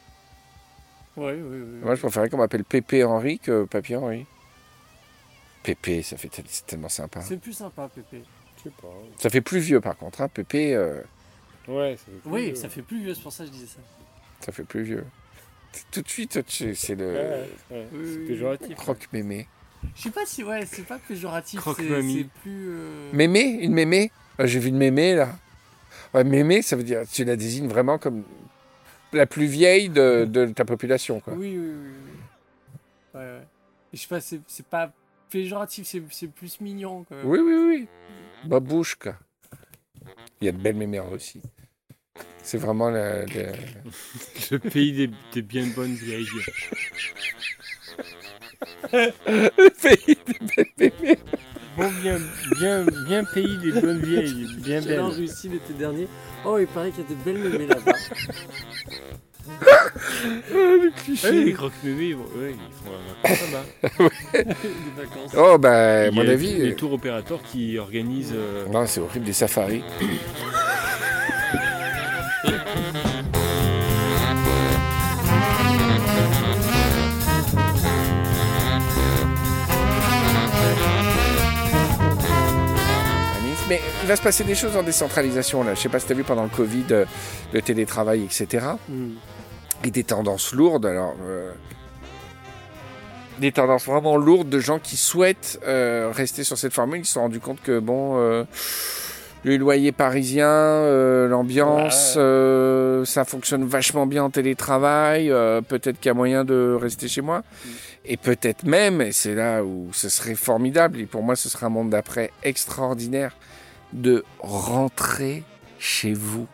Oui, 1.17 1.33
oui, 1.33 1.41
oui. 1.61 1.79
Moi, 1.83 1.95
je 1.97 2.01
préférais 2.01 2.29
qu'on 2.29 2.37
m'appelle 2.37 2.65
Pépé 2.65 3.03
Henri 3.03 3.39
que 3.41 3.65
Papy 3.65 3.97
Henri. 3.97 4.25
Pépé, 5.63 6.03
ça 6.03 6.17
fait 6.17 6.29
tel- 6.29 6.45
c'est 6.47 6.67
tellement 6.67 6.89
sympa. 6.89 7.21
C'est 7.23 7.39
plus 7.39 7.55
sympa, 7.55 7.89
Pépé. 7.93 8.23
Je 8.59 8.63
sais 8.65 8.71
pas. 8.81 8.89
Ça 9.19 9.31
fait 9.31 9.41
plus 9.41 9.59
vieux, 9.59 9.81
par 9.81 9.97
contre. 9.97 10.21
Hein. 10.21 10.29
Pépé, 10.29 10.75
euh, 10.75 11.01
Ouais, 11.67 11.97
ça 11.97 12.05
fait 12.05 12.13
plus, 12.23 12.31
Oui, 12.31 12.57
ça 12.57 12.69
fait 12.69 12.83
plus 12.83 13.03
vieux, 13.03 13.15
c'est 13.15 13.23
pour 13.23 13.33
ça 13.33 13.45
que 13.45 13.49
je 13.49 13.55
disais 13.55 13.67
ça. 13.67 13.81
ça 14.41 14.53
fait 14.53 14.65
plus 14.65 14.83
vieux. 14.83 15.05
Tout 15.91 16.03
de 16.03 16.09
suite, 16.09 16.45
tu- 16.47 16.75
c'est 16.75 16.95
le 16.95 17.07
Ouais, 17.13 17.49
ouais, 17.71 17.87
Oui, 17.93 18.01
c'est 18.05 18.19
oui, 18.21 18.27
péjoratif. 18.29 18.77
croque-mémé. 18.77 19.49
Je 19.95 20.03
sais 20.03 20.11
pas 20.11 20.26
si, 20.26 20.45
ouais, 20.45 20.66
c'est 20.66 20.87
pas 20.87 20.99
péjoratif, 20.99 21.61
c'est 21.76 22.26
plus. 22.43 22.68
euh, 22.68 23.11
Mémé 23.12 23.43
Une 23.61 23.72
mémé 23.72 24.11
Ah, 24.39 24.47
J'ai 24.47 24.59
vu 24.61 24.68
une 24.68 24.76
mémé, 24.79 25.14
là. 25.14 25.31
Ouais, 26.14 26.24
mémé, 26.24 26.62
ça 26.62 26.76
veut 26.76 26.83
dire 26.85 27.03
tu 27.11 27.24
la 27.24 27.37
désignes 27.37 27.68
vraiment 27.68 27.99
comme 27.99 28.24
la 29.12 29.26
plus 29.26 29.47
vieille 29.47 29.89
de, 29.89 30.24
de 30.29 30.47
ta 30.47 30.64
population, 30.64 31.20
quoi. 31.20 31.35
Oui, 31.35 31.57
oui, 31.59 31.66
oui. 31.74 31.91
oui. 33.14 33.20
Ouais, 33.20 33.41
je 33.93 33.99
sais 33.99 34.07
pas, 34.09 34.20
c'est 34.20 34.41
c'est 34.47 34.66
pas 34.66 34.93
péjoratif, 35.31 35.87
c'est 35.87 36.03
c'est 36.11 36.29
plus 36.29 36.61
mignon, 36.61 37.05
quand 37.09 37.16
même. 37.16 37.26
Oui, 37.26 37.39
oui, 37.41 37.55
oui. 37.68 37.89
Babouchka. 38.45 39.18
Il 40.41 40.45
y 40.45 40.49
a 40.49 40.53
de 40.53 40.59
belles 40.59 40.76
mémères 40.76 41.11
aussi. 41.11 41.41
C'est 42.43 42.59
vraiment 42.59 42.89
la, 42.91 43.26
la- 43.26 43.53
Le 44.51 44.59
pays 44.59 44.93
des, 44.93 45.11
des 45.33 45.43
bien 45.43 45.66
bonnes 45.66 45.95
vieilles. 45.95 46.26
Le 48.93 49.70
pays 49.70 50.16
des 50.26 50.39
belles 50.57 50.93
mémères. 51.01 51.16
Bon, 51.76 51.89
bien, 52.03 52.18
bien, 52.59 52.84
bien 53.07 53.24
pays 53.24 53.57
des 53.59 53.80
bonnes 53.80 54.01
vieilles. 54.01 54.47
Bien 54.59 54.80
J'allais 54.80 54.99
en 54.99 55.09
belles. 55.11 55.18
Russie 55.20 55.49
l'été 55.49 55.72
dernier. 55.78 56.09
Oh, 56.45 56.57
il 56.59 56.66
paraît 56.66 56.91
qu'il 56.91 57.05
y 57.05 57.07
a 57.07 57.09
des 57.09 57.14
belles 57.24 57.51
mémées 57.51 57.66
là-bas. 57.66 57.93
Ah, 59.61 61.30
les 61.30 61.53
croque-mémés, 61.53 62.09
ils 62.09 62.16
vont- 62.16 62.24
ouais, 62.24 62.53
ils 62.55 62.74
font 62.84 62.93
un 62.95 63.28
vacances 63.30 63.53
là-bas. 63.53 64.11
des 64.45 65.03
vacances. 65.03 65.32
Oh, 65.36 65.57
bah, 65.59 65.72
à 66.03 66.07
Il 66.09 66.12
y 66.12 66.16
mon 66.16 66.28
a 66.28 66.32
avis. 66.32 66.55
Les 66.55 66.72
euh, 66.72 66.74
tours 66.76 66.93
opérateurs 66.95 67.41
qui 67.43 67.78
organisent. 67.78 68.34
euh, 68.34 68.66
Non, 68.70 68.86
c'est 68.86 69.01
horrible, 69.01 69.24
des 69.24 69.32
safaris. 69.32 69.82
Mais 83.69 83.81
il 84.03 84.09
va 84.09 84.16
se 84.16 84.23
passer 84.23 84.45
des 84.45 84.55
choses 84.55 84.77
en 84.79 84.83
décentralisation 84.83 85.62
là. 85.62 85.75
Je 85.75 85.81
sais 85.81 85.91
pas 85.91 85.99
si 85.99 86.07
tu 86.07 86.12
as 86.12 86.14
vu 86.14 86.25
pendant 86.25 86.45
le 86.45 86.49
Covid, 86.49 86.85
euh, 86.91 87.05
le 87.53 87.61
télétravail, 87.61 88.25
etc. 88.25 88.66
Hmm. 88.89 89.11
Et 89.85 89.91
des 89.91 90.05
tendances 90.05 90.55
lourdes. 90.55 90.87
Alors, 90.87 91.14
euh, 91.23 91.53
des 93.41 93.53
tendances 93.53 93.85
vraiment 93.85 94.16
lourdes 94.16 94.49
de 94.49 94.59
gens 94.59 94.79
qui 94.79 94.97
souhaitent 94.97 95.61
euh, 95.66 96.11
rester 96.14 96.45
sur 96.45 96.57
cette 96.57 96.73
formule. 96.73 97.01
Ils 97.01 97.05
se 97.05 97.12
sont 97.12 97.21
rendus 97.21 97.41
compte 97.41 97.61
que 97.62 97.79
bon, 97.79 98.16
le 99.45 99.57
loyer 99.57 99.93
parisien, 99.93 101.29
l'ambiance, 101.29 102.14
ça 103.05 103.25
fonctionne 103.25 103.64
vachement 103.64 104.07
bien 104.07 104.25
en 104.25 104.31
télétravail. 104.31 105.29
peut-être 105.69 106.01
qu'il 106.01 106.09
y 106.09 106.11
a 106.11 106.14
moyen 106.14 106.45
de 106.45 106.77
rester 106.81 107.07
chez 107.07 107.21
moi. 107.21 107.45
Et 108.05 108.16
peut-être 108.16 108.64
même, 108.64 109.03
et 109.03 109.12
c'est 109.12 109.35
là 109.35 109.62
où 109.62 109.91
ce 109.93 110.09
serait 110.09 110.35
formidable, 110.35 110.99
et 110.99 111.07
pour 111.07 111.23
moi 111.23 111.37
ce 111.37 111.51
serait 111.51 111.66
un 111.66 111.71
monde 111.71 111.91
d'après 111.91 112.33
extraordinaire, 112.43 113.37
de 113.93 114.24
rentrer 114.41 115.43
chez 115.78 116.12
vous. 116.12 116.47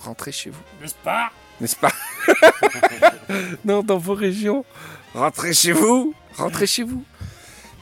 Rentrer 0.00 0.32
chez 0.32 0.50
vous 0.50 0.60
N'est-ce 0.80 0.94
pas? 1.02 1.30
N'est-ce 1.60 1.76
pas? 1.76 1.92
Non, 3.64 3.82
dans 3.82 3.98
vos 3.98 4.14
régions, 4.14 4.64
rentrez 5.14 5.52
chez 5.54 5.72
vous, 5.72 6.14
rentrez 6.36 6.66
chez 6.66 6.82
vous. 6.82 7.02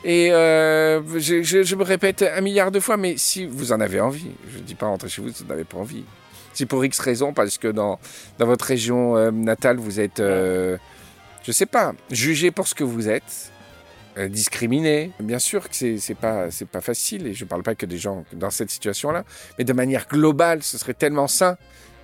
Et 0.04 0.32
euh, 0.32 1.00
je, 1.18 1.42
je- 1.42 1.62
je 1.62 1.76
me 1.76 1.82
répète 1.84 2.22
un 2.22 2.40
milliard 2.40 2.70
de 2.70 2.80
fois, 2.80 2.96
mais 2.96 3.16
si 3.16 3.46
vous 3.46 3.72
en 3.72 3.80
avez 3.80 4.00
envie, 4.00 4.30
je 4.52 4.58
ne 4.58 4.62
dis 4.62 4.74
pas 4.74 4.86
rentrer 4.86 5.08
chez 5.08 5.22
vous 5.22 5.30
si 5.30 5.42
vous 5.42 5.48
n'avez 5.48 5.64
pas 5.64 5.78
envie. 5.78 6.04
C'est 6.54 6.66
pour 6.66 6.84
X 6.84 6.98
raisons, 6.98 7.32
parce 7.32 7.56
que 7.58 7.68
dans, 7.68 7.98
dans 8.38 8.46
votre 8.46 8.64
région 8.64 9.16
euh, 9.16 9.30
natale, 9.30 9.76
vous 9.78 10.00
êtes, 10.00 10.20
euh, 10.20 10.76
je 11.44 11.52
sais 11.52 11.66
pas, 11.66 11.92
jugé 12.10 12.50
pour 12.50 12.66
ce 12.68 12.74
que 12.74 12.84
vous 12.84 13.08
êtes, 13.08 13.51
euh, 14.18 14.28
discriminé. 14.28 15.10
Bien 15.20 15.38
sûr 15.38 15.68
que 15.68 15.74
c'est 15.76 15.98
c'est 15.98 16.14
pas 16.14 16.50
c'est 16.50 16.68
pas 16.68 16.80
facile, 16.80 17.26
et 17.26 17.34
je 17.34 17.44
parle 17.44 17.62
pas 17.62 17.74
que 17.74 17.86
des 17.86 17.98
gens 17.98 18.24
dans 18.32 18.50
cette 18.50 18.70
situation-là, 18.70 19.24
mais 19.58 19.64
de 19.64 19.72
manière 19.72 20.06
globale, 20.08 20.62
ce 20.62 20.78
serait 20.78 20.94
tellement 20.94 21.28
sain 21.28 21.56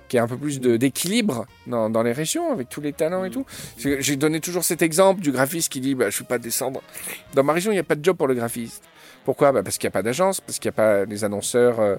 qu'il 0.07 0.17
y 0.17 0.19
ait 0.19 0.23
un 0.23 0.27
peu 0.27 0.37
plus 0.37 0.59
de- 0.59 0.75
d'équilibre 0.77 1.45
dans, 1.67 1.89
dans 1.91 2.01
les 2.01 2.13
régions 2.13 2.51
avec 2.51 2.67
tous 2.67 2.81
les 2.81 2.93
talents 2.93 3.25
et 3.25 3.29
tout. 3.29 3.45
J'ai 3.77 4.15
donné 4.15 4.39
toujours 4.39 4.63
cet 4.63 4.81
exemple 4.81 5.21
du 5.21 5.31
graphiste 5.31 5.71
qui 5.71 5.81
dit 5.81 5.93
bah, 5.93 6.09
je 6.09 6.15
ne 6.17 6.19
peux 6.19 6.25
pas 6.29 6.39
descendre. 6.39 6.81
Dans 7.35 7.43
ma 7.43 7.53
région, 7.53 7.71
il 7.71 7.75
n'y 7.75 7.79
a 7.79 7.83
pas 7.83 7.93
de 7.95 8.03
job 8.03 8.17
pour 8.17 8.27
le 8.27 8.33
graphiste. 8.33 8.83
Pourquoi? 9.23 9.51
Bah, 9.51 9.61
Parce 9.61 9.77
qu'il 9.77 9.85
n'y 9.87 9.91
a 9.91 9.97
pas 9.99 10.01
d'agence, 10.01 10.41
parce 10.41 10.57
qu'il 10.57 10.69
n'y 10.69 10.73
a 10.73 10.77
pas 10.77 11.05
les 11.05 11.23
annonceurs. 11.23 11.79
euh, 11.79 11.95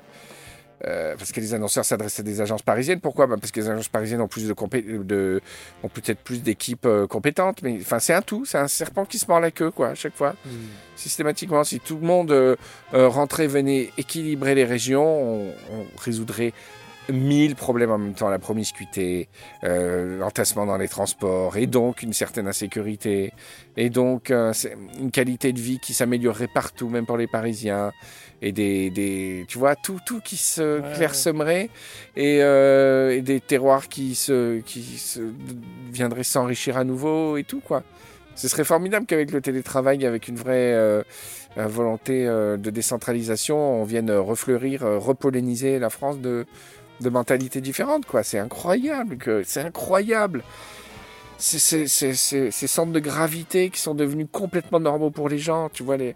euh, 0.86 1.14
parce 1.16 1.32
que 1.32 1.40
les 1.40 1.54
annonceurs 1.54 1.84
s'adressent 1.84 2.20
à 2.20 2.22
des 2.22 2.40
agences 2.40 2.62
parisiennes. 2.62 3.00
Pourquoi? 3.00 3.26
Bah, 3.26 3.36
Parce 3.38 3.52
que 3.52 3.60
les 3.60 3.68
agences 3.68 3.88
parisiennes 3.88 4.20
ont 4.20 4.28
plus 4.28 4.48
de, 4.48 4.54
de 5.02 5.40
ont 5.82 5.88
peut-être 5.88 6.20
plus 6.20 6.42
d'équipes 6.42 6.86
euh, 6.86 7.06
compétentes. 7.06 7.62
Mais 7.62 7.78
enfin, 7.80 7.98
c'est 7.98 8.14
un 8.14 8.22
tout. 8.22 8.44
C'est 8.44 8.58
un 8.58 8.68
serpent 8.68 9.04
qui 9.04 9.18
se 9.18 9.26
mord 9.26 9.40
la 9.40 9.50
queue, 9.50 9.70
quoi, 9.70 9.88
à 9.88 9.94
chaque 9.94 10.16
fois. 10.16 10.34
Systématiquement, 10.96 11.64
si 11.64 11.80
tout 11.80 11.96
le 11.96 12.06
monde 12.06 12.30
euh, 12.30 12.56
rentrait, 12.92 13.46
venait 13.46 13.90
équilibrer 13.98 14.54
les 14.54 14.64
régions, 14.64 15.06
on, 15.06 15.48
on 15.72 15.86
résoudrait 15.98 16.52
mille 17.10 17.56
problèmes 17.56 17.90
en 17.90 17.98
même 17.98 18.14
temps. 18.14 18.28
La 18.28 18.38
promiscuité, 18.38 19.28
l'entassement 19.62 20.64
dans 20.64 20.76
les 20.76 20.86
transports, 20.86 21.56
et 21.56 21.66
donc 21.66 22.02
une 22.02 22.12
certaine 22.12 22.46
insécurité, 22.46 23.32
et 23.76 23.90
donc 23.90 24.30
une 24.30 25.10
qualité 25.10 25.52
de 25.52 25.58
vie 25.58 25.80
qui 25.80 25.92
s'améliorerait 25.92 26.46
partout, 26.46 26.88
même 26.88 27.06
pour 27.06 27.16
les 27.16 27.26
Parisiens, 27.26 27.90
et 28.42 28.52
des, 28.52 28.90
des 28.90 29.44
tu 29.48 29.58
vois, 29.58 29.76
tout, 29.76 29.98
tout 30.04 30.20
qui 30.20 30.36
se 30.36 30.80
Ouais, 30.80 30.94
clairsemerait, 30.94 31.70
et, 32.16 32.42
euh, 32.42 33.10
et 33.16 33.20
des 33.22 33.40
terroirs 33.40 33.88
qui 33.88 34.14
se, 34.14 34.60
qui 34.60 34.82
se 34.98 35.20
viendraient 35.92 36.24
s'enrichir 36.24 36.76
à 36.76 36.84
nouveau, 36.84 37.36
et 37.36 37.44
tout, 37.44 37.60
quoi. 37.60 37.82
Ce 38.36 38.48
serait 38.48 38.64
formidable 38.64 39.04
qu'avec 39.06 39.32
le 39.32 39.40
télétravail, 39.42 40.06
avec 40.06 40.28
une 40.28 40.36
vraie 40.36 40.72
euh, 40.74 41.02
euh, 41.58 41.66
volonté 41.66 42.26
euh, 42.26 42.56
de 42.56 42.70
décentralisation, 42.70 43.58
on 43.58 43.84
vienne 43.84 44.10
refleurir, 44.10 44.84
euh, 44.84 44.98
repolliniser 44.98 45.78
la 45.78 45.90
France 45.90 46.18
de, 46.20 46.46
de 47.02 47.10
mentalités 47.10 47.60
différentes. 47.60 48.06
quoi. 48.06 48.22
C'est 48.22 48.38
incroyable. 48.38 49.18
que 49.18 49.42
C'est 49.44 49.60
incroyable. 49.60 50.42
C'est- 51.38 51.86
c'est- 51.86 52.14
c'est- 52.14 52.50
Ces 52.50 52.66
centres 52.66 52.92
de 52.92 53.00
gravité 53.00 53.68
qui 53.70 53.80
sont 53.80 53.94
devenus 53.94 54.28
complètement 54.30 54.80
normaux 54.80 55.10
pour 55.10 55.28
les 55.28 55.38
gens. 55.38 55.68
Tu 55.70 55.82
vois, 55.82 55.96
les... 55.98 56.14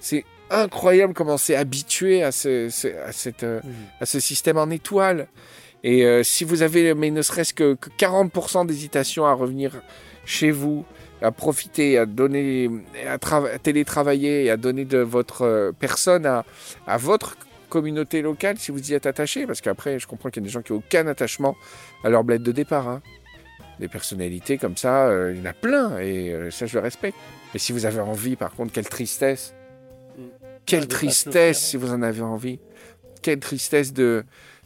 c'est 0.00 0.24
incroyable 0.50 1.14
comment 1.14 1.34
on 1.34 1.38
s'est 1.38 1.56
habitué 1.56 2.22
à 2.22 2.32
ce, 2.32 2.68
ce- 2.70 2.88
à, 3.06 3.12
cette, 3.12 3.44
euh, 3.44 3.60
à 4.00 4.06
ce 4.06 4.20
système 4.20 4.56
en 4.58 4.70
étoile. 4.70 5.28
Et 5.82 6.04
euh, 6.04 6.22
si 6.22 6.44
vous 6.44 6.62
avez, 6.62 6.92
mais 6.94 7.10
ne 7.10 7.22
serait-ce 7.22 7.54
que, 7.54 7.74
que 7.74 7.88
40% 7.98 8.66
d'hésitation 8.66 9.24
à 9.26 9.32
revenir 9.32 9.80
chez 10.26 10.50
vous, 10.50 10.84
à 11.22 11.30
profiter, 11.32 11.96
à 11.98 12.06
donner, 12.06 12.68
à, 13.06 13.14
à 13.14 13.58
télétravailler 13.58 14.44
et 14.44 14.50
à 14.50 14.56
donner 14.56 14.84
de 14.84 14.98
votre 14.98 15.42
euh, 15.42 15.72
personne 15.78 16.26
à, 16.26 16.44
à 16.86 16.96
votre 16.98 17.36
communauté 17.70 18.20
locale 18.20 18.58
si 18.58 18.72
vous 18.72 18.90
y 18.90 18.94
êtes 18.94 19.06
attaché. 19.06 19.46
Parce 19.46 19.60
qu'après, 19.60 19.98
je 19.98 20.06
comprends 20.06 20.28
qu'il 20.30 20.42
y 20.42 20.44
a 20.44 20.48
des 20.48 20.52
gens 20.52 20.60
qui 20.62 20.72
n'ont 20.72 20.78
aucun 20.78 21.06
attachement 21.06 21.56
à 22.04 22.10
leur 22.10 22.24
bled 22.24 22.42
de 22.42 22.52
départ. 22.52 22.88
hein. 22.88 23.00
Des 23.78 23.88
personnalités 23.88 24.58
comme 24.58 24.76
ça, 24.76 25.06
euh, 25.08 25.32
il 25.34 25.38
y 25.38 25.42
en 25.42 25.48
a 25.50 25.54
plein 25.54 25.98
et 25.98 26.50
ça, 26.50 26.66
je 26.66 26.74
le 26.76 26.82
respecte. 26.82 27.16
Mais 27.54 27.58
si 27.58 27.72
vous 27.72 27.86
avez 27.86 28.00
envie, 28.00 28.36
par 28.36 28.50
contre, 28.54 28.72
quelle 28.72 28.88
tristesse. 28.88 29.54
Quelle 30.70 30.82
se 30.82 30.88
tristesse 30.88 31.60
si 31.60 31.76
vous 31.76 31.90
en 31.92 32.02
avez 32.02 32.22
envie. 32.22 32.58
Quelle 33.22 33.40
tristesse 33.40 33.92
de, 33.92 34.24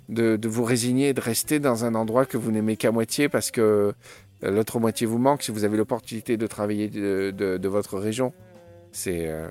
de, 0.08 0.36
de 0.36 0.48
vous 0.48 0.64
résigner 0.64 1.08
et 1.08 1.14
de 1.14 1.20
rester 1.20 1.58
dans 1.60 1.84
un 1.84 1.94
endroit 1.94 2.26
que 2.26 2.36
vous 2.36 2.50
n'aimez 2.52 2.76
qu'à 2.76 2.92
moitié 2.92 3.28
parce 3.28 3.50
que 3.50 3.94
euh, 4.42 4.50
l'autre 4.50 4.78
moitié 4.78 5.06
vous 5.06 5.18
manque 5.18 5.42
si 5.42 5.50
vous 5.50 5.64
avez 5.64 5.76
l'opportunité 5.76 6.36
de 6.36 6.46
travailler 6.46 6.88
de, 6.88 7.32
de- 7.36 7.56
de 7.56 7.68
votre 7.68 7.98
région. 7.98 8.32
C'est. 8.92 9.26
euh, 9.28 9.48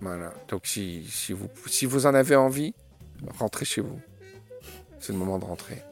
Voilà. 0.00 0.32
Donc, 0.48 0.66
si, 0.66 1.04
si, 1.08 1.32
vous, 1.32 1.48
si 1.66 1.86
vous 1.86 2.06
en 2.06 2.14
avez 2.14 2.36
envie, 2.36 2.74
rentrez 3.38 3.64
chez 3.64 3.80
vous. 3.80 3.98
C'est 5.00 5.12
le 5.12 5.18
moment 5.18 5.38
de 5.38 5.44
rentrer. 5.44 5.82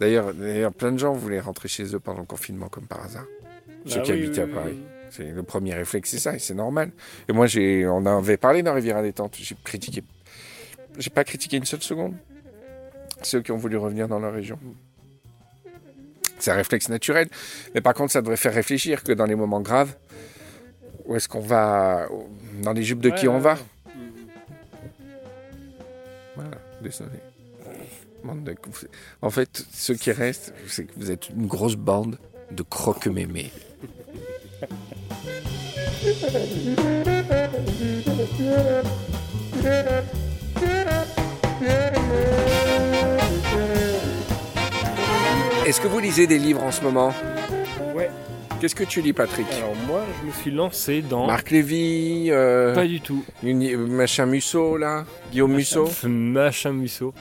D'ailleurs, 0.00 0.32
plein 0.74 0.92
de 0.92 0.98
gens 0.98 1.12
voulaient 1.12 1.40
rentrer 1.40 1.68
chez 1.68 1.94
eux 1.94 2.00
pendant 2.00 2.20
le 2.20 2.26
confinement, 2.26 2.68
comme 2.68 2.86
par 2.86 3.02
hasard. 3.04 3.24
Ceux 3.86 3.96
Bah 3.98 4.02
qui 4.02 4.12
oui, 4.12 4.24
habitaient 4.26 4.44
oui, 4.44 4.50
à 4.50 4.54
Paris. 4.54 4.72
oui. 4.76 4.95
C'est 5.10 5.30
le 5.30 5.42
premier 5.42 5.74
réflexe, 5.74 6.10
c'est 6.10 6.18
ça, 6.18 6.34
et 6.34 6.38
c'est 6.38 6.54
normal. 6.54 6.90
Et 7.28 7.32
moi, 7.32 7.46
j'ai, 7.46 7.86
on 7.86 7.98
en 7.98 8.18
avait 8.18 8.36
parlé 8.36 8.62
dans 8.62 8.74
Rivière 8.74 8.96
à 8.96 9.02
détente. 9.02 9.36
J'ai 9.40 9.56
critiqué, 9.64 10.02
j'ai 10.98 11.10
pas 11.10 11.24
critiqué 11.24 11.56
une 11.56 11.64
seule 11.64 11.82
seconde 11.82 12.14
ceux 13.22 13.42
qui 13.42 13.52
ont 13.52 13.56
voulu 13.56 13.76
revenir 13.76 14.08
dans 14.08 14.18
leur 14.18 14.32
région. 14.32 14.58
C'est 16.38 16.50
un 16.50 16.54
réflexe 16.54 16.88
naturel, 16.88 17.28
mais 17.74 17.80
par 17.80 17.94
contre, 17.94 18.12
ça 18.12 18.20
devrait 18.20 18.36
faire 18.36 18.52
réfléchir 18.52 19.02
que 19.02 19.12
dans 19.12 19.24
les 19.24 19.34
moments 19.34 19.60
graves, 19.60 19.96
où 21.06 21.16
est-ce 21.16 21.28
qu'on 21.28 21.40
va, 21.40 22.08
dans 22.62 22.72
les 22.72 22.82
jupes 22.82 23.00
de 23.00 23.10
qui 23.10 23.26
on 23.26 23.36
ouais, 23.36 23.40
va? 23.40 23.54
ouais. 23.54 23.60
Voilà, 26.36 26.58
désolé. 26.82 27.18
En 29.22 29.30
fait, 29.30 29.64
ceux 29.72 29.94
qui 29.94 30.10
restent, 30.10 30.52
c'est 30.66 30.84
que 30.84 30.92
vous 30.96 31.10
êtes 31.10 31.30
une 31.30 31.46
grosse 31.46 31.76
bande 31.76 32.18
de 32.50 32.62
croque-mémés. 32.62 33.52
Est-ce 45.66 45.80
que 45.80 45.88
vous 45.88 45.98
lisez 45.98 46.26
des 46.26 46.38
livres 46.38 46.62
en 46.62 46.70
ce 46.70 46.82
moment 46.82 47.12
Ouais. 47.94 48.10
Qu'est-ce 48.60 48.74
que 48.76 48.84
tu 48.84 49.02
lis, 49.02 49.12
Patrick 49.12 49.46
Alors 49.52 49.74
moi, 49.86 50.04
je 50.22 50.26
me 50.28 50.32
suis 50.32 50.50
lancé 50.52 51.02
dans... 51.02 51.26
Marc 51.26 51.50
Lévy, 51.50 52.28
euh, 52.30 52.74
Pas 52.74 52.86
du 52.86 53.00
tout. 53.00 53.24
une- 53.42 53.76
machin 53.88 54.26
Musso, 54.26 54.76
là 54.76 55.04
Guillaume 55.32 55.54
Musso 55.54 55.88
Machin 56.04 56.72
Musso. 56.72 57.12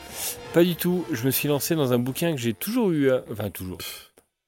Pas 0.53 0.63
du 0.63 0.75
tout. 0.75 1.05
Je 1.11 1.25
me 1.25 1.31
suis 1.31 1.47
lancé 1.47 1.75
dans 1.75 1.91
un 1.91 1.97
bouquin 1.99 2.33
que 2.33 2.39
j'ai 2.39 2.53
toujours 2.53 2.91
eu... 2.91 3.09
à- 3.11 3.23
Enfin, 3.31 3.49
toujours. 3.49 3.79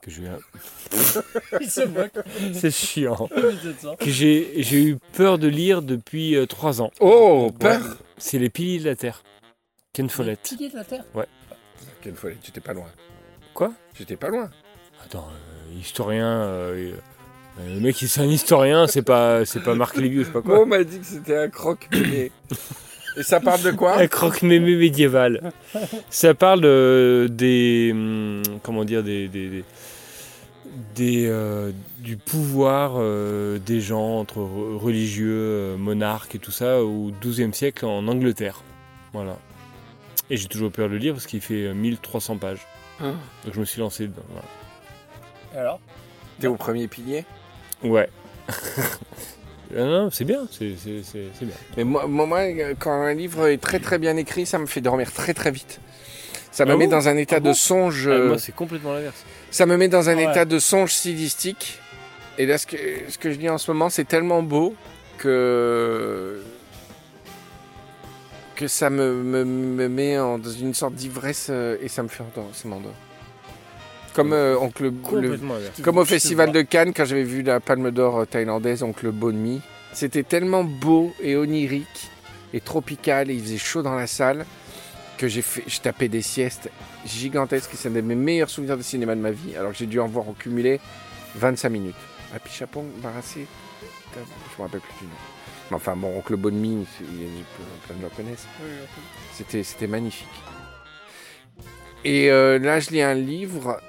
Que 0.07 0.13
j'ai 0.13 0.21
eu... 0.23 0.27
à- 0.27 1.57
Il 1.59 1.69
se 1.69 1.81
moque. 1.81 2.13
C'est 2.53 2.71
chiant. 2.71 3.27
Que 3.99 4.09
j'ai 4.09 4.53
j'ai 4.63 4.81
eu 4.81 4.97
peur 5.13 5.37
de 5.37 5.47
lire 5.49 5.81
depuis 5.81 6.35
euh, 6.37 6.45
trois 6.45 6.81
ans. 6.81 6.91
Oh, 7.01 7.51
peur 7.59 7.81
Ouais. 7.81 7.87
C'est 8.17 8.39
Les 8.39 8.49
Piliers 8.49 8.79
de 8.79 8.85
la 8.85 8.95
Terre. 8.95 9.21
Ken 9.91 10.09
Follett. 10.09 10.39
Pilier 10.41 10.69
de 10.69 10.75
la 10.77 10.83
terre. 10.85 11.03
Quelle 12.01 12.15
folie, 12.15 12.37
tu 12.41 12.51
étais 12.51 12.61
pas 12.61 12.73
loin. 12.73 12.87
Quoi? 13.53 13.73
J'étais 13.97 14.15
pas 14.15 14.29
loin. 14.29 14.49
Attends, 15.03 15.27
euh, 15.29 15.79
historien... 15.79 16.25
euh, 16.43 16.91
euh, 17.59 17.73
le 17.75 17.79
mec, 17.81 17.95
c'est 17.97 18.21
un 18.21 18.27
historien, 18.27 18.87
c'est 18.87 19.01
pas, 19.01 19.43
c'est 19.43 19.61
pas 19.63 19.73
Marc 19.75 19.97
Lévy 19.97 20.19
ou 20.19 20.21
je 20.21 20.27
sais 20.27 20.31
pas 20.31 20.41
quoi. 20.41 20.55
Moi, 20.55 20.63
on 20.63 20.67
m'a 20.67 20.83
dit 20.83 20.99
que 20.99 21.05
c'était 21.05 21.35
un 21.37 21.49
croque 21.49 21.89
Et 21.91 22.31
ça 23.23 23.39
parle 23.39 23.61
de 23.63 23.71
quoi? 23.71 23.97
Un 23.99 24.07
croque-mémé 24.07 24.75
médiéval. 24.77 25.51
Ça 26.11 26.33
parle 26.35 26.61
euh, 26.65 27.27
des. 27.27 27.89
hum, 27.91 28.43
Comment 28.63 28.85
dire 28.85 29.01
Des. 29.03 29.27
des, 29.27 29.49
des- 29.49 29.63
des, 30.97 31.25
euh, 31.27 31.71
du 31.99 32.17
pouvoir 32.17 32.93
euh, 32.97 33.59
des 33.59 33.79
gens 33.79 34.17
entre 34.19 34.39
re- 34.39 34.77
religieux, 34.77 35.31
euh, 35.31 35.77
monarques 35.77 36.35
et 36.35 36.39
tout 36.39 36.51
ça 36.51 36.81
au 36.83 37.11
XIIe 37.21 37.53
siècle 37.53 37.85
en 37.85 38.07
Angleterre. 38.07 38.61
Voilà. 39.13 39.37
Et 40.29 40.35
j'ai 40.37 40.47
toujours 40.47 40.71
peur 40.71 40.87
de 40.89 40.93
le 40.93 40.97
lire 40.99 41.13
parce 41.13 41.25
qu'il 41.27 41.39
fait 41.41 41.67
euh, 41.67 41.73
1300 41.73 42.37
pages. 42.37 42.65
Ah. 42.99 43.11
Donc 43.45 43.53
je 43.53 43.59
me 43.59 43.65
suis 43.65 43.79
lancé 43.79 44.07
dedans. 44.07 44.23
voilà. 44.31 45.61
Alors? 45.61 45.79
T'es 46.39 46.47
au 46.47 46.55
premier 46.55 46.87
pilier? 46.87 47.23
Ouais. 47.83 48.09
Non, 49.75 50.09
c'est 50.11 50.23
bien, 50.23 50.47
c'est 50.49 50.75
c'est- 50.77 51.03
c'est- 51.03 51.27
c'est 51.37 51.45
bien. 51.45 51.55
Mais 51.75 51.83
moi, 51.83 52.07
moi, 52.07 52.25
moi, 52.25 52.39
quand 52.79 52.91
un 53.01 53.13
livre 53.13 53.47
est 53.47 53.57
très 53.57 53.79
très 53.79 53.97
bien 53.99 54.15
écrit, 54.15 54.45
ça 54.45 54.59
me 54.59 54.65
fait 54.65 54.79
dormir 54.79 55.11
très 55.11 55.33
très 55.33 55.51
vite. 55.51 55.81
Ça 56.57 56.65
me 56.65 56.71
Ah 56.73 56.77
met 56.77 56.87
dans 56.87 57.07
un 57.07 57.15
état 57.17 57.35
Ah 57.37 57.39
de 57.39 57.53
songe. 57.53 58.07
Ah, 58.07 58.13
euh, 58.15 58.27
moi, 58.29 58.39
c'est 58.39 58.55
complètement 58.55 58.91
l'inverse. 58.93 59.23
Ça 59.51 59.67
me 59.67 59.77
met 59.77 59.87
dans 59.89 60.09
un 60.09 60.15
Ouais. 60.15 60.23
état 60.23 60.43
de 60.43 60.57
songe 60.57 60.91
stylistique. 60.91 61.77
Et 62.39 62.47
là, 62.47 62.57
ce 62.57 62.65
que, 62.65 62.77
ce 63.09 63.19
que 63.19 63.31
je 63.31 63.37
lis 63.37 63.47
en 63.47 63.59
ce 63.59 63.69
moment, 63.69 63.91
c'est 63.91 64.05
tellement 64.05 64.41
beau 64.41 64.73
que 65.19 66.41
que 68.55 68.67
ça 68.67 68.89
me, 68.89 69.13
me, 69.13 69.45
me 69.45 69.87
met 69.87 70.17
en- 70.17 70.39
dans 70.39 70.49
une 70.49 70.73
sorte 70.73 70.95
d'ivresse 70.95 71.49
euh, 71.51 71.77
et 71.79 71.87
ça 71.89 72.01
me 72.01 72.07
fait 72.07 72.23
endormir. 72.23 72.55
Ça 72.55 72.67
m'endort. 72.67 72.95
Comme 74.15 74.33
euh, 74.33 74.57
Oncle 74.59 74.85
le, 75.11 75.39
comme 75.83 75.99
au 75.99 76.05
Festival 76.05 76.51
de 76.51 76.63
Cannes, 76.63 76.91
quand 76.91 77.05
j'avais 77.05 77.21
vu 77.23 77.43
la 77.43 77.59
Palme 77.59 77.91
d'Or 77.91 78.25
thaïlandaise, 78.25 78.81
Oncle 78.81 79.11
Bonmi, 79.11 79.61
c'était 79.93 80.23
tellement 80.23 80.63
beau 80.63 81.13
et 81.21 81.35
onirique 81.35 82.09
et 82.51 82.61
tropical 82.61 83.29
et 83.29 83.35
il 83.35 83.43
faisait 83.43 83.59
chaud 83.59 83.83
dans 83.83 83.93
la 83.93 84.07
salle 84.07 84.43
que 85.17 85.27
j'ai 85.27 85.41
fait, 85.41 85.63
je 85.67 85.79
tapais 85.81 86.07
des 86.07 86.21
siestes 86.21 86.69
gigantesques 87.05 87.71
c'est 87.73 87.89
un 87.89 87.91
de 87.91 88.01
mes 88.01 88.15
meilleurs 88.15 88.49
souvenirs 88.49 88.77
de 88.77 88.83
cinéma 88.83 89.15
de 89.15 89.21
ma 89.21 89.31
vie, 89.31 89.55
alors 89.55 89.71
que 89.71 89.77
j'ai 89.77 89.85
dû 89.87 89.99
en 89.99 90.07
voir 90.07 90.27
en 90.29 90.33
cumulé 90.33 90.79
25 91.35 91.69
minutes. 91.69 91.95
Ah, 92.33 92.39
puis 92.39 92.53
Chapon, 92.53 92.85
Barassé, 92.97 93.47
je 94.13 94.19
me 94.57 94.63
rappelle 94.65 94.81
plus 94.81 94.99
du 95.01 95.05
nom. 95.05 95.11
Mais 95.69 95.75
enfin, 95.75 95.95
bon, 95.95 96.17
Oncle 96.17 96.33
a- 96.35 96.37
plein 96.37 97.95
de 97.97 98.01
gens 98.01 98.15
connaissent. 98.15 98.47
C'était, 99.33 99.63
c'était 99.63 99.87
magnifique. 99.87 100.27
Et 102.05 102.31
euh, 102.31 102.57
là, 102.59 102.79
je 102.79 102.91
lis 102.91 103.01
un 103.01 103.13
livre 103.13 103.81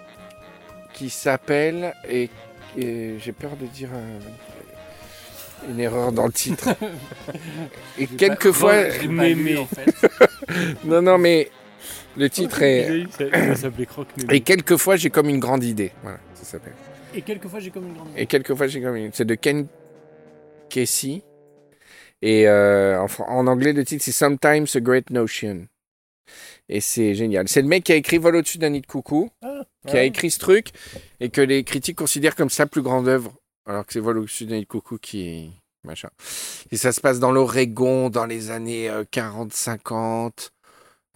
qui 0.93 1.11
s'appelle, 1.11 1.95
et, 2.09 2.31
et 2.77 3.17
j'ai 3.19 3.33
peur 3.33 3.57
de 3.57 3.67
dire 3.67 3.91
une 5.69 5.81
erreur 5.81 6.13
dans 6.13 6.27
le 6.27 6.33
titre. 6.33 6.69
et 7.99 8.07
quelquefois, 8.07 8.75
en 8.75 9.67
fait. 9.67 9.95
non, 10.85 11.03
non, 11.03 11.19
mais 11.19 11.51
le 12.17 12.29
titre 12.29 12.63
est. 12.63 13.05
Ça, 13.19 13.31
ça 13.31 13.55
s'appelait 13.55 13.87
Croque 13.87 14.09
Mémé. 14.17 14.35
Et 14.35 14.41
quelquefois, 14.41 14.97
j'ai 14.97 15.11
comme 15.11 15.29
une 15.29 15.39
grande 15.39 15.65
idée. 15.65 15.93
Voilà, 16.03 16.19
ça 16.35 16.45
s'appelle. 16.45 16.75
Et 17.15 17.23
quelquefois, 17.23 17.61
j'ai 17.61 17.71
comme 17.71 17.87
une 17.87 17.95
grande. 17.95 18.09
Et 18.17 18.27
quelquefois, 18.27 18.67
j'ai 18.67 18.81
comme 18.81 18.97
une. 18.97 19.13
C'est 19.13 19.25
de 19.25 19.35
Ken 19.35 19.67
Casey. 20.69 21.23
Et 22.21 22.49
euh, 22.49 23.01
en, 23.01 23.47
anglais, 23.47 23.73
le 23.73 23.85
titre, 23.85 24.05
c'est 24.05 24.13
Sometimes 24.13 24.67
a 24.75 24.81
Great 24.81 25.11
Notion. 25.11 25.67
Et 26.69 26.81
c'est 26.81 27.15
génial. 27.15 27.49
C'est 27.49 27.63
le 27.63 27.69
mec 27.69 27.85
qui 27.85 27.93
a 27.93 27.95
écrit 27.95 28.19
Vol 28.19 28.37
au-dessus 28.37 28.59
d'un 28.59 28.71
nid 28.71 28.81
de 28.81 28.87
coucou, 28.87 29.31
Ah, 29.43 29.63
qui 29.87 29.93
a 29.93 30.01
ouais. 30.01 30.09
écrit 30.09 30.31
ce 30.31 30.39
truc, 30.39 30.69
et 31.21 31.31
que 31.31 31.41
les 31.41 31.65
critiques 31.65 31.97
considèrent 31.97 32.37
comme 32.37 32.51
sa 32.51 32.67
plus 32.67 32.83
grande 32.83 33.09
œuvre. 33.09 33.35
Alors 33.69 33.87
que 33.87 33.93
c'est 33.93 34.01
Vol 34.01 34.19
au-dessus 34.19 34.47
d'un 34.47 34.57
nid 34.57 34.63
de 34.63 34.67
coucou 34.67 34.99
qui 34.99 35.29
est. 35.29 35.51
Machin. 35.85 36.09
Et 36.73 36.77
ça 36.77 36.91
se 36.93 37.01
passe 37.01 37.21
dans 37.21 37.31
l'Oregon, 37.31 38.11
dans 38.11 38.27
les 38.27 38.51
années 38.51 38.91
40-50. 39.13 40.51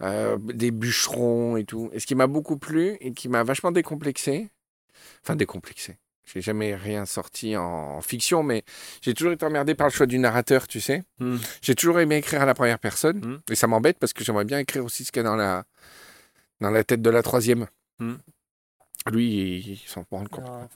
euh, 0.01 0.37
des 0.37 0.71
bûcherons 0.71 1.57
et 1.57 1.65
tout. 1.65 1.89
Et 1.93 1.99
ce 1.99 2.05
qui 2.05 2.15
m'a 2.15 2.27
beaucoup 2.27 2.57
plu 2.57 2.97
et 3.01 3.13
qui 3.13 3.27
m'a 3.29 3.43
vachement 3.43 3.71
décomplexé, 3.71 4.49
enfin 5.23 5.35
décomplexé, 5.35 5.97
j'ai 6.25 6.41
jamais 6.41 6.75
rien 6.75 7.05
sorti 7.05 7.55
en, 7.57 7.63
en 7.63 8.01
fiction, 8.01 8.41
mais 8.43 8.63
j'ai 9.01 9.13
toujours 9.13 9.33
été 9.33 9.45
emmerdé 9.45 9.75
par 9.75 9.87
le 9.87 9.93
choix 9.93 10.05
du 10.05 10.17
narrateur, 10.17 10.67
tu 10.67 10.79
sais. 10.81 11.03
Hmm. 11.19 11.37
J'ai 11.61 11.75
toujours 11.75 11.99
aimé 11.99 12.15
écrire 12.17 12.41
à 12.41 12.45
la 12.45 12.53
première 12.53 12.79
personne, 12.79 13.19
Hmm. 13.19 13.39
et 13.51 13.55
ça 13.55 13.67
m'embête 13.67 13.99
parce 13.99 14.13
que 14.13 14.23
j'aimerais 14.23 14.45
bien 14.45 14.59
écrire 14.59 14.83
aussi 14.83 15.03
ce 15.03 15.11
qu'il 15.11 15.21
y 15.21 15.25
a 15.25 15.29
dans 15.29 15.35
la, 15.35 15.65
dans 16.61 16.71
la 16.71 16.83
tête 16.85 17.01
de 17.01 17.09
la 17.09 17.21
troisième. 17.21 17.67
Hmm. 17.99 18.15
Lui, 19.11 19.57
il, 19.57 19.69
il 19.73 19.77
s'en 19.77 20.05
rend 20.09 20.25
compte. 20.25 20.45
Ah, 20.47 20.67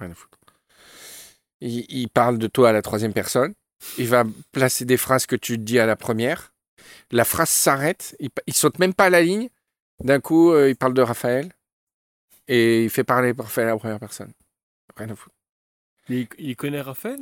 Rien 0.00 0.10
à 0.10 0.14
foutre. 0.14 0.38
Il, 1.60 1.84
il 1.88 2.08
parle 2.08 2.38
de 2.38 2.46
toi 2.46 2.70
à 2.70 2.72
la 2.72 2.82
troisième 2.82 3.12
personne. 3.12 3.54
Il 3.98 4.08
va 4.08 4.24
placer 4.52 4.84
des 4.84 4.96
phrases 4.96 5.26
que 5.26 5.36
tu 5.36 5.58
dis 5.58 5.78
à 5.78 5.86
la 5.86 5.96
première. 5.96 6.52
La 7.10 7.24
phrase 7.24 7.48
s'arrête. 7.50 8.16
Il, 8.20 8.30
il 8.46 8.54
saute 8.54 8.78
même 8.78 8.94
pas 8.94 9.06
à 9.06 9.10
la 9.10 9.22
ligne. 9.22 9.48
D'un 10.02 10.20
coup, 10.20 10.52
euh, 10.52 10.68
il 10.70 10.76
parle 10.76 10.94
de 10.94 11.02
Raphaël. 11.02 11.50
Et 12.48 12.84
il 12.84 12.90
fait 12.90 13.04
parler 13.04 13.32
Raphaël 13.36 13.68
à 13.68 13.72
la 13.72 13.78
première 13.78 14.00
personne. 14.00 14.32
Rien 14.96 15.10
à 15.10 15.14
foutre. 15.14 15.34
Il, 16.08 16.26
il 16.38 16.56
connaît 16.56 16.80
Raphaël? 16.80 17.20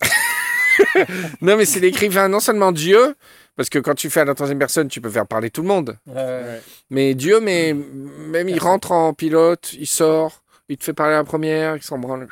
Non, 1.42 1.56
mais 1.56 1.66
c'est 1.66 1.80
l'écrivain, 1.80 2.28
non 2.28 2.40
seulement 2.40 2.72
Dieu, 2.72 3.14
parce 3.56 3.68
que 3.68 3.78
quand 3.78 3.94
tu 3.94 4.08
fais 4.08 4.20
à 4.20 4.24
la 4.24 4.34
troisième 4.34 4.58
personne, 4.58 4.88
tu 4.88 5.00
peux 5.00 5.10
faire 5.10 5.26
parler 5.26 5.50
tout 5.50 5.62
le 5.62 5.68
monde. 5.68 5.98
ouais. 6.06 6.60
Mais 6.88 7.14
Dieu, 7.14 7.40
mais 7.40 7.74
même 7.74 8.48
il 8.48 8.58
rentre 8.58 8.92
en 8.92 9.12
pilote, 9.12 9.74
il 9.74 9.86
sort, 9.86 10.42
il 10.70 10.78
te 10.78 10.84
fait 10.84 10.92
parler 10.94 11.14
à 11.14 11.18
la 11.18 11.24
première, 11.24 11.76
il 11.76 11.82
s'en 11.82 11.98
branle. 11.98 12.28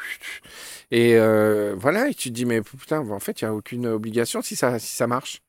Et 0.91 1.17
euh, 1.17 1.75
voilà, 1.77 2.09
et 2.09 2.15
tu 2.15 2.31
te 2.31 2.35
dis, 2.35 2.45
mais 2.47 2.63
putain, 2.63 3.01
en 3.01 3.21
fait, 3.21 3.41
il 3.41 3.45
n'y 3.45 3.51
a 3.51 3.55
aucune 3.55 3.87
obligation 3.87 4.41
si 4.43 4.57
ça, 4.57 4.79
si 4.79 4.95
ça 4.97 5.07
marche. 5.07 5.43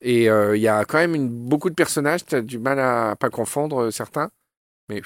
Et 0.00 0.30
euh, 0.30 0.56
il 0.56 0.62
y 0.62 0.68
a 0.68 0.84
quand 0.86 0.96
même 0.98 1.14
une, 1.14 1.28
beaucoup 1.28 1.68
de 1.68 1.74
personnages, 1.74 2.24
tu 2.24 2.34
as 2.34 2.40
du 2.40 2.58
mal 2.58 2.78
à 2.80 3.16
pas 3.16 3.28
confondre 3.28 3.82
euh, 3.82 3.90
certains. 3.90 4.30
Mais 4.88 5.02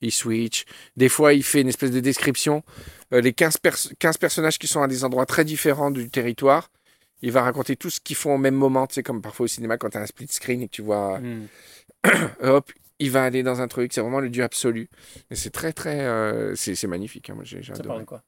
il 0.00 0.12
switch. 0.12 0.64
Des 0.96 1.08
fois, 1.08 1.34
il 1.34 1.42
fait 1.42 1.60
une 1.60 1.68
espèce 1.68 1.90
de 1.90 2.00
description. 2.00 2.62
Euh, 3.12 3.20
les 3.20 3.32
15, 3.32 3.58
pers- 3.58 3.88
15 3.98 4.16
personnages 4.18 4.58
qui 4.58 4.66
sont 4.68 4.80
à 4.82 4.88
des 4.88 5.04
endroits 5.04 5.26
très 5.26 5.44
différents 5.44 5.90
du 5.90 6.08
territoire, 6.08 6.70
il 7.20 7.32
va 7.32 7.42
raconter 7.42 7.76
tout 7.76 7.90
ce 7.90 8.00
qu'ils 8.00 8.16
font 8.16 8.34
au 8.36 8.38
même 8.38 8.54
moment. 8.54 8.86
Tu 8.86 8.94
sais, 8.94 9.02
comme 9.02 9.20
parfois 9.20 9.44
au 9.44 9.48
cinéma, 9.48 9.76
quand 9.76 9.90
tu 9.90 9.98
as 9.98 10.02
un 10.02 10.06
split 10.06 10.28
screen 10.28 10.62
et 10.62 10.68
que 10.68 10.72
tu 10.72 10.82
vois 10.82 11.18
Hmm. 11.18 11.46
hop, 12.42 12.70
il 12.98 13.10
va 13.10 13.24
aller 13.24 13.42
dans 13.42 13.60
un 13.60 13.68
truc. 13.68 13.92
C'est 13.92 14.00
vraiment 14.00 14.20
le 14.20 14.30
dieu 14.30 14.42
absolu. 14.42 14.88
Et 15.30 15.34
c'est 15.34 15.50
très, 15.50 15.72
très. 15.72 16.00
euh, 16.00 16.54
c'est 16.54 16.82
magnifique. 16.86 17.30
hein, 17.30 17.34
moi, 17.34 17.44
j'ai 17.44 17.62
j'ai 17.62 17.74
Ça 17.74 17.82
parle 17.82 18.00
de 18.00 18.04
quoi? 18.04 18.22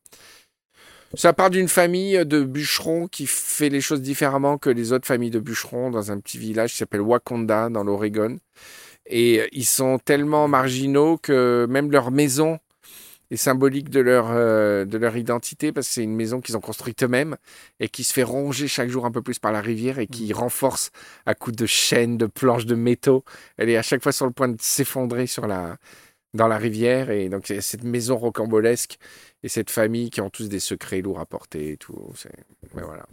Ça 1.15 1.33
part 1.33 1.51
d'une 1.51 1.67
famille 1.69 2.25
de 2.25 2.45
bûcherons 2.45 3.09
qui 3.09 3.27
fait 3.27 3.69
les 3.69 3.81
choses 3.81 4.01
différemment 4.01 4.59
que 4.59 4.71
les 4.71 4.93
autres 4.93 5.09
familles 5.09 5.31
de 5.31 5.41
bûcherons 5.41 5.91
dans 5.91 6.13
un 6.13 6.21
petit 6.21 6.39
village 6.39 6.71
qui 6.71 6.77
s'appelle 6.77 7.01
Wakonda, 7.01 7.69
dans 7.69 7.83
l'Oregon. 7.83 8.39
Et 9.07 9.41
euh, 9.41 9.49
ils 9.51 9.67
sont 9.67 9.99
tellement 9.99 10.47
marginaux 10.47 11.19
que 11.19 11.67
même 11.69 11.91
leur 11.91 12.13
maison 12.13 12.61
est 13.31 13.37
symbolique 13.37 13.91
de 13.91 14.01
leur, 14.01 14.27
euh, 14.31 14.85
de 14.85 14.99
leur 14.99 15.17
identité 15.17 15.73
parce 15.73 15.89
que 15.89 15.95
c'est 15.95 16.03
une 16.03 16.15
maison 16.17 16.41
qu'ils 16.41 16.57
ont 16.57 16.61
construite 16.61 17.03
eux-mêmes 17.03 17.37
et 17.79 17.89
qui 17.89 18.05
se 18.05 18.13
fait 18.13 18.23
ronger 18.23 18.69
chaque 18.69 18.89
jour 18.91 19.07
un 19.07 19.11
peu 19.13 19.23
plus 19.23 19.39
par 19.39 19.53
la 19.53 19.61
rivière 19.61 19.99
et 19.99 20.07
qui 20.07 20.33
renforce 20.33 20.91
à 21.27 21.35
coups 21.35 21.57
de 21.57 21.67
chaînes, 21.67 22.19
de 22.19 22.27
planches, 22.27 22.67
de 22.67 22.75
métaux. 22.75 23.25
Elle 23.57 23.71
est 23.71 23.77
à 23.77 23.83
chaque 23.83 24.03
fois 24.03 24.13
sur 24.13 24.27
le 24.27 24.33
point 24.33 24.49
de 24.49 24.57
s'effondrer 24.61 25.27
sur 25.27 25.47
la, 25.47 25.77
dans 26.35 26.49
la 26.49 26.59
rivière. 26.59 27.11
Et 27.11 27.29
donc, 27.29 27.51
a 27.51 27.61
cette 27.61 27.85
maison 27.85 28.17
rocambolesque 28.17 28.99
et 29.43 29.49
cette 29.49 29.71
famille 29.71 30.11
qui 30.11 30.21
ont 30.21 30.31
tous 30.31 30.49
des 30.49 30.61
secrets 30.61 31.01
lourds 31.01 31.21
à 31.21 31.27
porter 31.27 31.73
et 31.73 31.77
tout. 31.77 32.13
C'est- 32.17 32.31
Mais 32.75 32.83
voilà. 32.83 33.07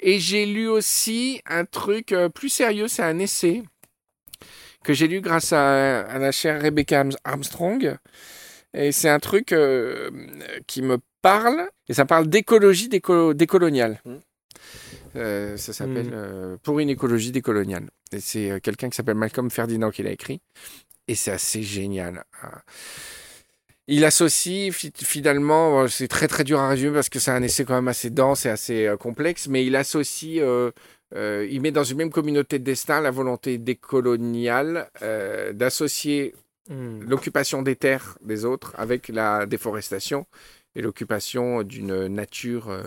Et 0.00 0.18
j'ai 0.18 0.46
lu 0.46 0.66
aussi 0.68 1.40
un 1.46 1.64
truc 1.64 2.12
euh, 2.12 2.28
plus 2.28 2.48
sérieux, 2.48 2.88
c'est 2.88 3.02
un 3.02 3.18
essai 3.18 3.62
que 4.82 4.92
j'ai 4.94 5.06
lu 5.06 5.20
grâce 5.20 5.52
à, 5.52 6.00
à 6.00 6.18
la 6.18 6.32
chère 6.32 6.60
Rebecca 6.60 7.00
Arms- 7.00 7.16
Armstrong. 7.24 7.96
Et 8.74 8.92
c'est 8.92 9.08
un 9.08 9.18
truc 9.18 9.52
euh, 9.52 10.10
qui 10.66 10.82
me 10.82 10.98
parle, 11.20 11.68
et 11.88 11.94
ça 11.94 12.04
parle 12.04 12.26
d'écologie 12.28 12.88
déco- 12.88 13.34
décoloniale. 13.34 14.00
Mm. 14.04 14.14
Euh, 15.16 15.56
ça 15.58 15.72
s'appelle 15.72 16.06
Mm. 16.08 16.14
euh, 16.14 16.56
Pour 16.62 16.80
une 16.80 16.88
écologie 16.88 17.32
décoloniale. 17.32 17.90
Et 18.12 18.20
c'est 18.20 18.60
quelqu'un 18.62 18.88
qui 18.88 18.96
s'appelle 18.96 19.16
Malcolm 19.16 19.50
Ferdinand 19.50 19.90
qui 19.90 20.02
l'a 20.02 20.10
écrit. 20.10 20.40
Et 21.08 21.14
c'est 21.14 21.32
assez 21.32 21.62
génial. 21.62 22.24
Ah. 22.42 22.62
Il 23.88 24.04
associe 24.04 24.72
fi- 24.72 24.92
finalement, 24.96 25.86
c'est 25.88 26.08
très 26.08 26.28
très 26.28 26.44
dur 26.44 26.60
à 26.60 26.68
résumer 26.68 26.94
parce 26.94 27.08
que 27.08 27.18
c'est 27.18 27.32
un 27.32 27.42
essai 27.42 27.64
quand 27.64 27.74
même 27.74 27.88
assez 27.88 28.10
dense 28.10 28.46
et 28.46 28.48
assez 28.50 28.94
complexe, 28.98 29.48
mais 29.48 29.66
il 29.66 29.74
associe, 29.76 30.38
euh, 30.40 30.70
euh, 31.14 31.46
il 31.50 31.60
met 31.60 31.72
dans 31.72 31.82
une 31.84 31.98
même 31.98 32.10
communauté 32.10 32.58
de 32.58 32.64
destin 32.64 33.00
la 33.00 33.10
volonté 33.10 33.58
décoloniale 33.58 34.88
euh, 35.02 35.52
d'associer 35.52 36.34
Hmm. 36.68 37.00
l'occupation 37.02 37.62
des 37.62 37.76
terres 37.76 38.16
des 38.22 38.44
autres 38.44 38.72
avec 38.76 39.08
la 39.08 39.46
déforestation 39.46 40.26
et 40.76 40.82
l'occupation 40.82 41.62
d'une 41.64 42.06
nature, 42.06 42.70
euh, 42.70 42.84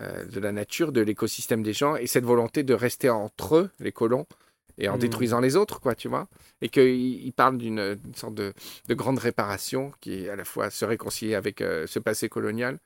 euh, 0.00 0.24
de 0.26 0.40
la 0.40 0.52
nature, 0.52 0.92
de 0.92 1.00
l'écosystème 1.00 1.62
des 1.62 1.72
gens, 1.72 1.96
et 1.96 2.06
cette 2.06 2.24
volonté 2.24 2.62
de 2.62 2.74
rester 2.74 3.10
entre 3.10 3.56
eux, 3.56 3.70
les 3.80 3.92
colons, 3.92 4.26
et 4.78 4.88
en 4.88 4.96
Mm. 4.96 5.00
détruisant 5.00 5.40
les 5.40 5.56
autres, 5.56 5.80
quoi, 5.80 5.94
tu 5.96 6.08
vois. 6.08 6.28
Et 6.62 6.68
qu'il 6.68 6.84
il 7.26 7.32
parle 7.32 7.58
d'une 7.58 7.98
sorte 8.14 8.34
de, 8.34 8.52
de 8.88 8.94
grande 8.94 9.18
réparation 9.18 9.92
qui 10.00 10.24
est 10.24 10.28
à 10.30 10.36
la 10.36 10.44
fois 10.44 10.70
se 10.70 10.84
réconcilier 10.84 11.34
avec 11.34 11.60
euh, 11.60 11.86
ce 11.88 11.98
passé 11.98 12.28
colonial, 12.28 12.78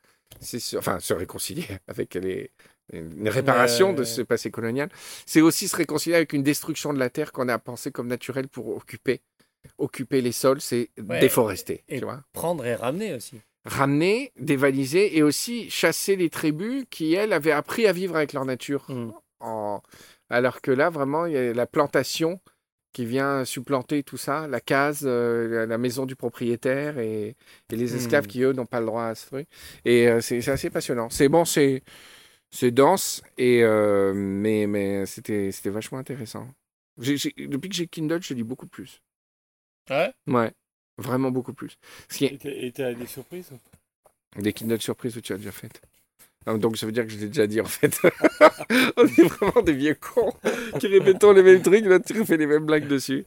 enfin 0.76 1.00
se 1.00 1.14
réconcilier 1.14 1.66
avec 1.88 2.14
les, 2.14 2.50
une 2.92 3.28
réparation 3.28 3.92
Ouais, 3.92 3.94
de 3.94 4.04
ce 4.04 4.22
passé 4.22 4.50
colonial. 4.50 4.88
C'est 5.26 5.42
aussi 5.42 5.68
se 5.68 5.76
réconcilier 5.76 6.16
avec 6.16 6.32
une 6.32 6.42
destruction 6.42 6.92
de 6.94 6.98
la 6.98 7.10
terre 7.10 7.32
qu'on 7.32 7.48
a 7.48 7.58
pensée 7.58 7.92
comme 7.92 8.08
naturelle 8.08 8.48
pour 8.48 8.68
occuper 8.76 9.20
occuper 9.78 10.20
les 10.20 10.32
sols, 10.32 10.60
c'est 10.60 10.90
Ouais. 11.08 11.20
déforester, 11.20 11.84
Et- 11.88 11.98
tu 11.98 12.04
vois. 12.04 12.22
Prendre 12.32 12.64
et 12.66 12.74
ramener 12.74 13.14
aussi. 13.14 13.40
Ramener, 13.64 14.32
dévaliser 14.38 15.16
et 15.16 15.22
aussi 15.22 15.70
chasser 15.70 16.16
les 16.16 16.30
tribus 16.30 16.84
qui, 16.90 17.14
elles, 17.14 17.32
avaient 17.32 17.52
appris 17.52 17.86
à 17.86 17.92
vivre 17.92 18.16
avec 18.16 18.32
leur 18.32 18.44
nature. 18.44 18.86
En... 19.40 19.80
Alors 20.30 20.60
que 20.60 20.70
là, 20.70 20.90
vraiment, 20.90 21.26
il 21.26 21.32
y 21.34 21.36
a 21.36 21.52
la 21.52 21.66
plantation 21.66 22.40
qui 22.92 23.06
vient 23.06 23.44
supplanter 23.44 24.02
tout 24.02 24.16
ça, 24.18 24.46
la 24.48 24.60
case, 24.60 25.02
euh, 25.04 25.66
la- 25.66 25.78
maison 25.78 26.04
du 26.06 26.14
propriétaire 26.16 26.98
et, 26.98 27.36
et 27.70 27.76
les 27.76 27.94
esclaves 27.96 28.24
Hmm. 28.24 28.28
qui, 28.28 28.42
eux, 28.42 28.52
n'ont 28.52 28.66
pas 28.66 28.80
le 28.80 28.86
droit 28.86 29.04
à 29.04 29.14
ce 29.14 29.26
truc. 29.26 29.48
Et 29.84 30.08
euh, 30.08 30.20
c'est 30.20 30.46
assez 30.48 30.68
passionnant. 30.68 31.08
C'est 31.08 31.28
bon, 31.28 31.44
c'est 31.44 31.82
dense, 32.70 33.22
et, 33.38 33.62
euh, 33.62 34.12
mais, 34.14 34.66
mais 34.66 35.06
c'était 35.06 35.50
vachement 35.66 35.98
intéressant. 35.98 36.46
Depuis 36.98 37.68
que 37.68 37.74
j'ai 37.74 37.86
Kindle, 37.86 38.22
je 38.22 38.34
lis 38.34 38.42
beaucoup 38.42 38.66
plus. 38.66 39.00
Ouais. 39.90 40.12
Ouais, 40.26 40.52
vraiment 40.98 41.30
beaucoup 41.30 41.52
plus. 41.54 41.76
Ce 42.08 42.18
qui 42.18 42.24
est 42.26 42.44
Et 42.44 42.72
t'as- 42.72 42.94
des 42.94 43.06
surprises 43.06 43.50
des 44.38 44.52
Kindle 44.54 44.80
surprises 44.80 45.16
où 45.16 45.20
tu 45.20 45.32
as 45.34 45.36
déjà 45.36 45.52
fait. 45.52 45.80
Ah, 46.46 46.54
Donc 46.56 46.76
ça 46.78 46.86
veut 46.86 46.92
dire 46.92 47.04
que 47.04 47.10
je 47.12 47.18
l'ai 47.18 47.26
déjà 47.28 47.46
dit 47.46 47.60
en 47.60 47.66
fait. 47.66 47.94
On 48.96 49.06
est 49.06 49.24
vraiment 49.28 49.60
des 49.62 49.74
vieux 49.74 49.94
cons 49.94 50.32
qui 50.80 50.86
répétons 50.86 51.32
les 51.32 51.42
mêmes 51.42 51.62
trucs, 51.62 51.84
là 51.84 52.00
tu 52.00 52.18
refais 52.18 52.36
les 52.38 52.46
mêmes 52.46 52.64
blagues 52.64 52.88
dessus. 52.88 53.24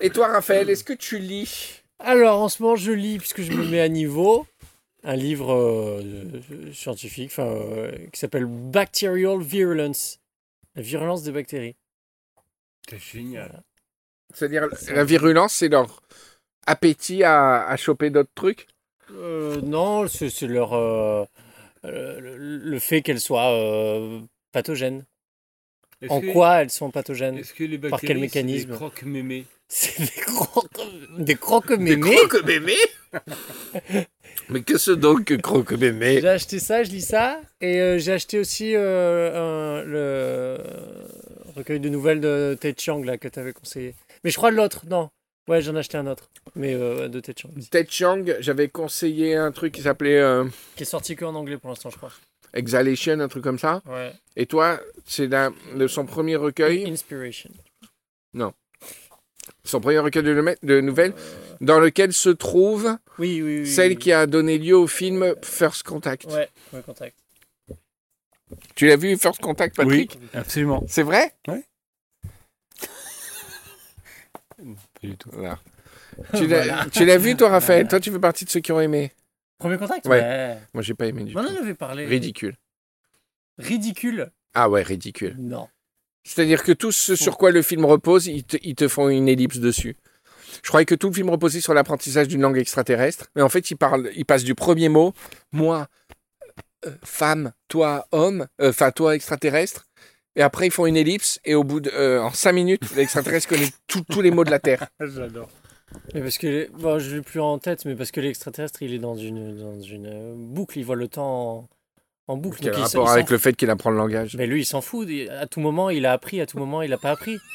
Et 0.00 0.10
toi 0.10 0.28
Raphaël, 0.28 0.68
est-ce 0.68 0.84
que 0.84 0.92
tu 0.92 1.18
lis? 1.18 1.82
Alors 2.00 2.40
en 2.40 2.48
ce 2.48 2.62
moment, 2.62 2.76
je 2.76 2.92
lis, 2.92 3.18
puisque 3.18 3.42
je 3.42 3.52
me 3.52 3.64
mets 3.64 3.80
à 3.80 3.88
niveau, 3.88 4.46
un 5.04 5.14
livre 5.16 5.52
euh, 5.52 6.02
euh, 6.50 6.72
scientifique 6.72 7.30
enfin, 7.30 7.46
euh, 7.46 7.92
qui 8.12 8.18
s'appelle 8.18 8.46
Bacterial 8.46 9.40
Virulence. 9.40 10.18
La 10.74 10.82
virulence 10.82 11.22
des 11.22 11.32
bactéries. 11.32 11.76
C'est 12.88 12.98
génial. 12.98 13.62
C'est-à-dire 14.34 14.68
la 14.92 15.04
virulence, 15.04 15.54
c'est 15.54 15.68
leur 15.68 16.02
appétit 16.66 17.24
à, 17.24 17.66
à 17.66 17.76
choper 17.76 18.10
d'autres 18.10 18.30
trucs? 18.34 18.66
Euh, 19.12 19.60
non, 19.62 20.06
c'est 20.08 20.30
leur. 20.42 20.72
euh, 20.74 21.24
le, 21.84 22.36
le 22.36 22.78
fait 22.78 23.02
qu'elles 23.02 23.20
soient 23.20 23.50
euh, 23.52 24.20
pathogènes. 24.52 25.04
En 26.08 26.20
que- 26.20 26.32
quoi 26.32 26.62
elles 26.62 26.70
sont 26.70 26.90
pathogènes? 26.90 27.38
Est-ce 27.38 27.52
que 27.54 27.64
les 27.64 27.76
bactéries, 27.76 27.90
Par 27.90 28.00
quel 28.00 28.18
mécanisme 28.18 28.70
des 28.70 28.74
croque 28.76 29.02
mémés? 29.02 29.46
C'est 29.68 30.00
des 30.00 30.20
croque, 30.22 30.70
des 31.18 31.36
croque 31.36 31.70
mémés? 31.70 32.14
croque-mémés 32.16 32.76
Mais 34.48 34.62
que 34.62 34.78
ce 34.78 34.90
donc 34.90 35.24
que 35.24 35.34
croque-mémés 35.34 36.20
J'ai 36.20 36.28
acheté 36.28 36.58
ça, 36.58 36.82
je 36.82 36.90
lis 36.90 37.02
ça. 37.06 37.40
Et 37.60 37.80
euh, 37.80 37.98
j'ai 37.98 38.12
acheté 38.12 38.38
aussi 38.38 38.74
euh, 38.74 39.80
un- 39.80 39.84
le 39.84 40.58
recueil 41.56 41.80
de 41.80 41.88
nouvelles 41.88 42.20
de 42.20 42.56
Ted 42.60 42.78
Chiang 42.80 43.02
là, 43.04 43.18
que 43.18 43.28
tu 43.28 43.38
avais 43.38 43.52
conseillé. 43.52 43.94
Mais 44.24 44.30
je 44.30 44.36
crois 44.36 44.50
l'autre, 44.50 44.82
non. 44.86 45.10
Ouais, 45.48 45.62
j'en 45.62 45.74
ai 45.74 45.78
acheté 45.80 45.96
un 45.98 46.06
autre. 46.06 46.30
Mais 46.54 46.74
euh, 46.74 47.08
de 47.08 47.18
Ted 47.20 47.40
Chiang. 47.40 47.50
Ted 47.70 47.88
Chiang, 47.90 48.24
j'avais 48.40 48.68
conseillé 48.68 49.34
un 49.34 49.50
truc 49.50 49.72
qui 49.72 49.82
s'appelait 49.82 50.18
euh, 50.18 50.44
Qui 50.76 50.84
est 50.84 50.86
sorti 50.86 51.16
que 51.16 51.24
en 51.24 51.34
anglais 51.34 51.56
pour 51.56 51.70
l'instant, 51.70 51.90
je 51.90 51.96
crois. 51.96 52.12
Exhalation, 52.54 53.18
un 53.20 53.28
truc 53.28 53.42
comme 53.42 53.58
ça. 53.58 53.82
Ouais. 53.86 54.12
Et 54.36 54.46
toi, 54.46 54.80
c'est 55.06 55.28
de 55.28 55.86
son 55.86 56.06
premier 56.06 56.36
recueil, 56.36 56.88
Inspiration. 56.88 57.50
son 59.64 59.80
premier 59.80 59.98
recueil 59.98 60.22
de, 60.22 60.80
nouvelles, 60.80 61.14
dans 61.60 61.80
lequel 61.80 62.12
se 62.12 62.30
trouve 62.30 62.96
Oui, 63.18 63.40
oui, 63.42 63.60
oui. 63.60 63.66
celle 63.66 63.92
oui. 63.92 63.98
qui 63.98 64.12
a 64.12 64.26
donné 64.26 64.58
lieu 64.58 64.76
au 64.76 64.86
film 64.86 65.34
First 65.42 65.84
Contact. 65.84 66.26
Ouais, 66.26 66.48
ouais, 66.72 66.82
contact. 66.82 67.16
Tu 68.74 68.86
l'as 68.88 68.96
vu 68.96 69.16
First 69.16 69.40
Contact, 69.40 69.76
Patrick? 69.76 70.18
Oui, 70.20 70.28
absolument. 70.34 70.84
C'est 70.88 71.04
vrai? 71.04 71.34
Pas 75.00 75.08
du 75.08 75.16
tout. 75.16 75.30
Voilà. 76.32 76.86
Tu 76.92 77.04
l'as 77.06 77.16
vu, 77.18 77.36
toi, 77.36 77.48
Raphaël? 77.48 77.88
Toi, 77.88 78.00
tu 78.00 78.10
fais 78.10 78.18
partie 78.18 78.44
de 78.44 78.50
ceux 78.50 78.60
qui 78.60 78.72
ont 78.72 78.80
aimé. 78.80 79.12
Premier 79.58 79.78
contact? 79.78 80.06
Ouais. 80.06 80.58
Moi, 80.74 80.82
j'ai 80.82 80.94
pas 80.94 81.06
aimé 81.06 81.24
du 81.24 81.36
On 81.36 81.40
en 81.40 81.44
tout. 81.44 81.56
avait 81.62 81.74
parlé. 81.74 82.04
Ridicule. 82.06 82.56
Ridicule? 83.58 84.30
Ah 84.54 84.68
ouais, 84.68 84.82
ridicule. 84.82 85.36
Non. 85.38 85.68
C'est-à-dire 86.24 86.62
que 86.62 86.72
tout 86.72 86.92
ce 86.92 87.16
sur 87.16 87.38
quoi 87.38 87.50
le 87.50 87.62
film 87.62 87.84
repose, 87.84 88.26
ils 88.26 88.44
te, 88.44 88.56
ils 88.62 88.74
te 88.74 88.88
font 88.88 89.08
une 89.08 89.28
ellipse 89.28 89.58
dessus. 89.58 89.96
Je 90.62 90.68
croyais 90.68 90.84
que 90.84 90.94
tout 90.94 91.08
le 91.08 91.14
film 91.14 91.30
reposait 91.30 91.60
sur 91.60 91.74
l'apprentissage 91.74 92.28
d'une 92.28 92.40
langue 92.42 92.58
extraterrestre, 92.58 93.28
mais 93.36 93.42
en 93.42 93.48
fait, 93.48 93.70
il, 93.70 93.76
parle, 93.76 94.10
il 94.14 94.26
passe 94.26 94.42
du 94.44 94.54
premier 94.54 94.88
mot, 94.88 95.14
moi, 95.52 95.88
euh, 96.86 96.90
femme, 97.04 97.52
toi, 97.68 98.06
homme, 98.12 98.46
euh, 98.60 98.70
enfin, 98.70 98.90
toi, 98.90 99.14
extraterrestre, 99.14 99.86
et 100.36 100.42
après, 100.42 100.66
ils 100.66 100.70
font 100.72 100.86
une 100.86 100.96
ellipse, 100.96 101.40
et 101.44 101.54
au 101.54 101.64
bout 101.64 101.80
de, 101.80 101.90
euh, 101.90 102.22
en 102.22 102.32
cinq 102.32 102.52
minutes, 102.52 102.82
l'extraterrestre 102.96 103.48
connaît 103.48 103.70
tout- 103.86 104.04
tous 104.10 104.22
les 104.22 104.30
mots 104.30 104.44
de 104.44 104.50
la 104.50 104.58
Terre. 104.58 104.88
J'adore. 105.00 105.48
Mais 106.14 106.20
parce 106.20 106.38
que, 106.38 106.70
bon, 106.78 106.98
je 107.00 107.16
l'ai 107.16 107.22
plus 107.22 107.40
en 107.40 107.58
tête, 107.58 107.84
mais 107.84 107.96
parce 107.96 108.12
que 108.12 108.20
l'extraterrestre, 108.20 108.82
il 108.82 108.94
est 108.94 108.98
dans 108.98 109.16
une, 109.16 109.56
dans 109.58 109.80
une 109.80 110.06
euh, 110.06 110.34
boucle, 110.36 110.78
il 110.78 110.84
voit 110.84 110.94
le 110.94 111.08
temps 111.08 111.68
en, 112.28 112.34
en 112.34 112.36
boucle. 112.36 112.60
Quel 112.62 112.72
donc 112.72 112.82
rapport 112.84 113.08
il 113.08 113.12
avec 113.12 113.26
s'en 113.28 113.34
le 113.34 113.38
fait 113.38 113.54
qu'il 113.56 113.70
apprend 113.70 113.90
le 113.90 113.96
langage 113.96 114.36
Mais 114.36 114.46
lui, 114.46 114.62
il 114.62 114.64
s'en 114.64 114.80
fout. 114.82 115.08
À 115.30 115.46
tout 115.46 115.58
moment, 115.58 115.90
il 115.90 116.06
a 116.06 116.12
appris. 116.12 116.40
À 116.40 116.46
tout 116.46 116.58
moment, 116.58 116.82
il 116.82 116.90
n'a 116.90 116.98
pas 116.98 117.10
appris. 117.10 117.38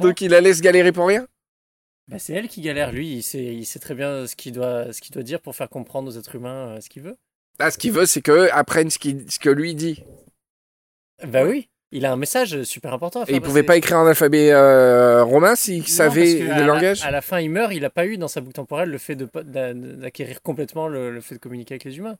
Donc, 0.00 0.20
il 0.20 0.30
la 0.30 0.40
laisse 0.40 0.60
galérer 0.60 0.92
pour 0.92 1.06
rien? 1.06 1.26
Bah, 2.08 2.18
c'est 2.18 2.32
elle 2.32 2.48
qui 2.48 2.60
galère. 2.62 2.92
Lui, 2.92 3.14
il 3.16 3.22
sait, 3.22 3.42
il 3.44 3.64
sait 3.66 3.78
très 3.78 3.94
bien 3.94 4.26
ce 4.26 4.36
qu'il 4.36 4.52
doit, 4.52 4.92
ce 4.92 5.00
qu'il 5.00 5.12
doit 5.12 5.22
dire 5.22 5.40
pour 5.40 5.54
faire 5.54 5.68
comprendre 5.68 6.08
aux 6.08 6.18
êtres 6.18 6.34
humains 6.34 6.76
euh, 6.76 6.80
ce 6.80 6.88
qu'il 6.88 7.02
veut. 7.02 7.16
Là, 7.58 7.70
ce 7.70 7.78
qu'il 7.78 7.92
veut, 7.92 8.06
c'est 8.06 8.22
qu'eux 8.22 8.48
apprennent 8.52 8.90
ce, 8.90 8.98
qu'il- 8.98 9.30
ce 9.30 9.38
que 9.38 9.50
lui 9.50 9.74
dit. 9.74 10.02
Bah 11.26 11.44
oui. 11.44 11.68
Il 11.94 12.06
a 12.06 12.12
un 12.12 12.16
message 12.16 12.62
super 12.62 12.94
important 12.94 13.20
à 13.20 13.22
Et 13.24 13.26
faire 13.26 13.34
il 13.36 13.42
pouvait 13.42 13.62
pas 13.62 13.76
écrire 13.76 13.98
en 13.98 14.06
alphabet 14.06 14.50
euh, 14.50 15.22
romain 15.24 15.54
s'il 15.54 15.80
Non, 15.80 15.86
savait 15.86 16.40
à 16.40 16.44
le 16.44 16.60
la- 16.60 16.66
langage 16.66 17.02
À 17.04 17.10
la 17.10 17.20
fin, 17.20 17.38
il 17.38 17.50
meurt. 17.50 17.72
Il 17.74 17.82
n'a 17.82 17.90
pas 17.90 18.06
eu 18.06 18.16
dans 18.16 18.28
sa 18.28 18.40
boucle 18.40 18.54
temporelle 18.54 18.88
le 18.88 18.96
fait 18.96 19.14
de 19.14 19.26
pas- 19.26 19.42
d'a- 19.42 19.74
d'acquérir 19.74 20.40
complètement 20.40 20.88
le, 20.88 21.10
le 21.10 21.20
fait 21.20 21.34
de 21.34 21.40
communiquer 21.40 21.74
avec 21.74 21.84
les 21.84 21.98
humains. 21.98 22.16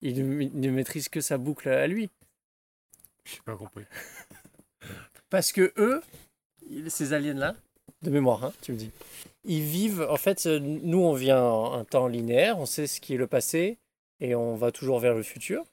Il 0.00 0.26
ne, 0.26 0.42
il 0.44 0.58
ne 0.60 0.70
maîtrise 0.70 1.10
que 1.10 1.20
sa 1.20 1.36
boucle 1.36 1.68
à 1.68 1.86
lui. 1.86 2.08
J'ai 3.26 3.40
pas 3.44 3.54
compris. 3.54 3.84
Parce 5.28 5.52
que 5.52 5.72
eux, 5.76 6.00
ces 6.88 7.12
aliens-là, 7.12 7.54
de 8.02 8.10
mémoire, 8.10 8.44
hein, 8.44 8.52
tu 8.62 8.72
me 8.72 8.78
dis, 8.78 8.90
ils 9.44 9.62
vivent, 9.62 10.06
en 10.08 10.16
fait, 10.16 10.46
euh, 10.46 10.58
nous, 10.58 10.98
on 11.02 11.12
vient 11.12 11.42
en 11.42 11.74
un 11.74 11.84
temps 11.84 12.06
linéaire, 12.06 12.58
on 12.58 12.64
sait 12.66 12.86
ce 12.86 13.00
qui 13.00 13.14
est 13.14 13.18
le 13.18 13.26
passé, 13.26 13.76
et 14.20 14.34
on 14.34 14.56
va 14.56 14.72
toujours 14.72 14.98
vers 15.00 15.14
le 15.14 15.22
futur. 15.22 15.64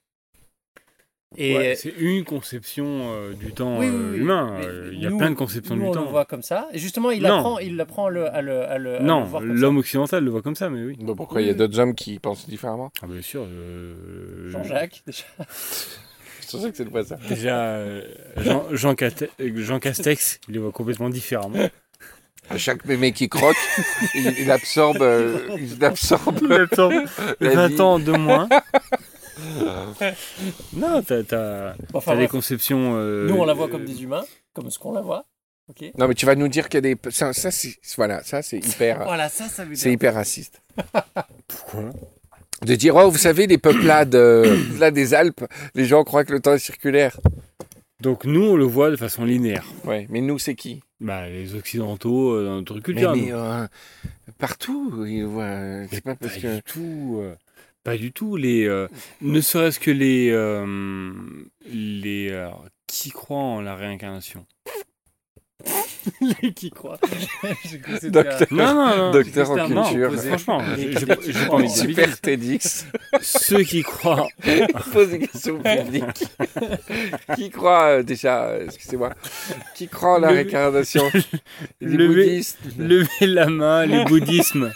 Et 1.35 1.55
Ouais, 1.57 1.75
c'est 1.75 1.93
une 1.97 2.23
conception 2.23 2.85
euh, 3.11 3.33
du 3.33 3.51
temps 3.51 3.79
Oui, 3.79 3.87
oui, 3.89 3.93
euh, 3.95 4.11
oui. 4.13 4.17
humain. 4.19 4.55
Mais 4.59 4.65
euh, 4.65 4.89
Il 4.93 5.01
y 5.01 5.05
a 5.05 5.09
nous- 5.09 5.17
plein 5.17 5.29
de 5.29 5.35
conceptions 5.35 5.75
nous, 5.75 5.81
du 5.83 5.87
on 5.89 5.91
temps. 5.91 6.03
le 6.05 6.09
voit 6.09 6.23
comme 6.25 6.41
ça. 6.41 6.69
Et 6.71 6.79
justement, 6.79 7.11
il 7.11 7.21
Non. 7.23 7.39
apprend, 7.39 7.59
il 7.59 7.79
apprend 7.81 8.05
à 8.05 8.09
le, 8.09 8.27
à 8.33 8.41
le, 8.41 8.61
à 8.63 8.77
le, 8.77 8.95
à 8.95 8.99
le 8.99 9.05
non, 9.05 9.23
voir 9.25 9.41
comme 9.41 9.51
ça. 9.55 9.61
l'homme 9.61 9.77
occidental 9.77 10.23
le 10.23 10.31
voit 10.31 10.41
comme 10.41 10.55
ça, 10.55 10.69
mais 10.69 10.83
oui. 10.83 10.97
Bah, 11.01 11.13
Pourquoi 11.17 11.41
il 11.41 11.47
y 11.47 11.49
a 11.49 11.53
d'autres 11.53 11.77
hommes 11.79 11.95
qui 11.95 12.17
pensent 12.19 12.47
différemment? 12.47 12.91
Ah, 13.03 13.07
bien 13.07 13.21
sûr. 13.21 13.43
euh, 13.45 14.49
Jean-Jacques, 14.51 15.03
déjà. 15.05 15.23
C'est 16.39 16.59
sûr 16.59 16.71
que 16.71 16.77
c'est 16.77 16.85
pas 16.89 17.03
ça. 17.03 17.17
Déjà, 17.27 17.59
euh, 17.61 18.01
Jean, 18.37 18.63
Jean, 18.71 18.95
Cate- 18.95 19.29
Jean 19.37 19.79
Castex, 19.79 20.39
il 20.47 20.53
le 20.53 20.61
voit 20.61 20.71
complètement 20.71 21.09
différemment. 21.09 21.67
Chaque 22.55 22.85
mémé 22.85 23.11
qui 23.11 23.27
croque, 23.27 23.57
il, 24.15 24.33
il 24.39 24.49
absorbe, 24.49 25.01
euh, 25.01 25.39
il 25.59 25.83
absorbe. 25.83 26.39
Il 26.41 26.53
absorbe 26.53 26.93
La 27.41 27.49
20 27.49 27.67
vie. 27.67 27.81
ans 27.81 27.99
de 27.99 28.13
moins. 28.13 28.47
non, 30.73 31.01
t'as 31.03 31.23
t'as- 31.23 31.75
Enfin, 31.93 32.13
t'as 32.13 32.17
des 32.17 32.27
conceptions. 32.27 32.93
euh, 32.95 33.27
Nous, 33.27 33.35
on 33.35 33.45
la 33.45 33.53
voit 33.53 33.67
comme 33.69 33.83
euh, 33.83 33.85
des 33.87 34.03
humains, 34.03 34.23
comme 34.53 34.69
ce 34.71 34.79
qu'on 34.79 34.91
la 34.93 35.01
voit. 35.01 35.25
Ok. 35.69 35.83
Non, 35.97 36.07
mais 36.07 36.13
tu 36.13 36.25
vas 36.25 36.35
nous 36.35 36.47
dire 36.47 36.69
qu'il 36.69 36.77
y 36.77 36.87
a 36.89 36.95
des. 36.95 36.97
Ça, 37.11 37.33
ça, 37.33 37.51
c'est 37.51 37.75
voilà, 37.97 38.23
ça 38.23 38.41
c'est 38.41 38.57
hyper, 38.59 38.99
Voilà, 39.03 39.27
ça, 39.29 39.47
ça 39.49 39.65
veut 39.65 39.75
c'est 39.75 39.83
dire. 39.89 39.93
hyper 39.93 40.13
raciste. 40.13 40.61
Pourquoi? 41.47 41.89
De 42.65 42.73
dire, 42.75 42.95
oh, 42.95 43.09
vous 43.11 43.17
savez, 43.17 43.45
les 43.47 43.57
peuplades 43.57 44.15
euh, 44.15 44.57
là 44.79 44.89
des 44.91 45.13
Alpes, 45.13 45.45
les 45.75 45.85
gens 45.85 46.03
croient 46.03 46.23
que 46.25 46.33
le 46.33 46.39
temps 46.39 46.53
est 46.53 46.59
circulaire. 46.59 47.19
Donc 47.99 48.25
nous, 48.25 48.43
on 48.43 48.55
le 48.55 48.63
voit 48.65 48.89
de 48.91 48.95
façon 48.95 49.25
linéaire. 49.25 49.65
Ouais, 49.83 50.07
mais 50.09 50.21
nous, 50.21 50.39
c'est 50.39 50.55
qui? 50.55 50.81
Bah, 50.99 51.27
les 51.29 51.53
Occidentaux, 51.55 52.31
euh, 52.33 52.45
dans 52.45 52.55
notre 52.55 52.75
Mais, 52.75 52.81
culture. 52.81 53.15
mais, 53.15 53.31
euh, 53.31 53.67
partout, 54.39 55.05
ils 55.05 55.25
voient. 55.25 55.85
C'est 55.91 56.01
pas 56.03 56.15
parce 56.15 56.33
pas 56.35 56.39
que. 56.41 56.55
du 56.55 56.63
tout. 56.63 57.21
Euh, 57.87 57.91
pas 57.91 57.97
du 57.97 58.11
tout. 58.11 58.35
Les, 58.35 58.65
euh, 58.65 58.87
ne 59.21 59.41
serait-ce 59.41 59.79
que 59.79 59.91
les. 59.91 60.29
euh, 60.31 61.15
les 61.65 62.31
alors, 62.31 62.65
qui 62.87 63.11
croient 63.11 63.37
en 63.37 63.61
la 63.61 63.75
réincarnation 63.75 64.45
qui 66.55 66.69
croit. 66.69 66.99
Docteur. 68.03 68.47
un- 68.51 68.55
Non, 68.55 68.73
non, 68.75 68.97
non. 68.97 69.11
Docteur 69.11 69.51
en 69.51 69.67
Non, 69.67 69.83
culture. 69.83 70.07
opposé. 70.09 70.27
franchement, 70.29 70.61
j'ai 70.77 71.05
pas 71.05 71.53
envie 71.53 71.67
de 71.67 71.71
Super. 71.71 72.19
TEDx. 72.21 72.85
Ceux 73.21 73.63
qui 73.63 73.81
croient. 73.81 74.27
pose 74.93 75.09
des 75.09 75.19
questions 75.27 75.55
au 75.55 75.59
public. 75.59 76.03
qui 77.35 77.49
croit, 77.49 77.83
euh, 77.87 78.03
déjà, 78.03 78.45
euh, 78.45 78.65
excusez-moi, 78.65 79.13
qui 79.75 79.87
croit 79.87 80.15
en 80.15 80.19
la 80.19 80.29
Le- 80.29 80.35
réincarnation? 80.35 81.03
Les 81.81 81.97
Levez- 81.97 82.07
bouddhistes. 82.07 82.59
Levez 82.77 83.07
la 83.27 83.47
main, 83.47 83.85
les 83.85 84.05
bouddhismes. 84.05 84.71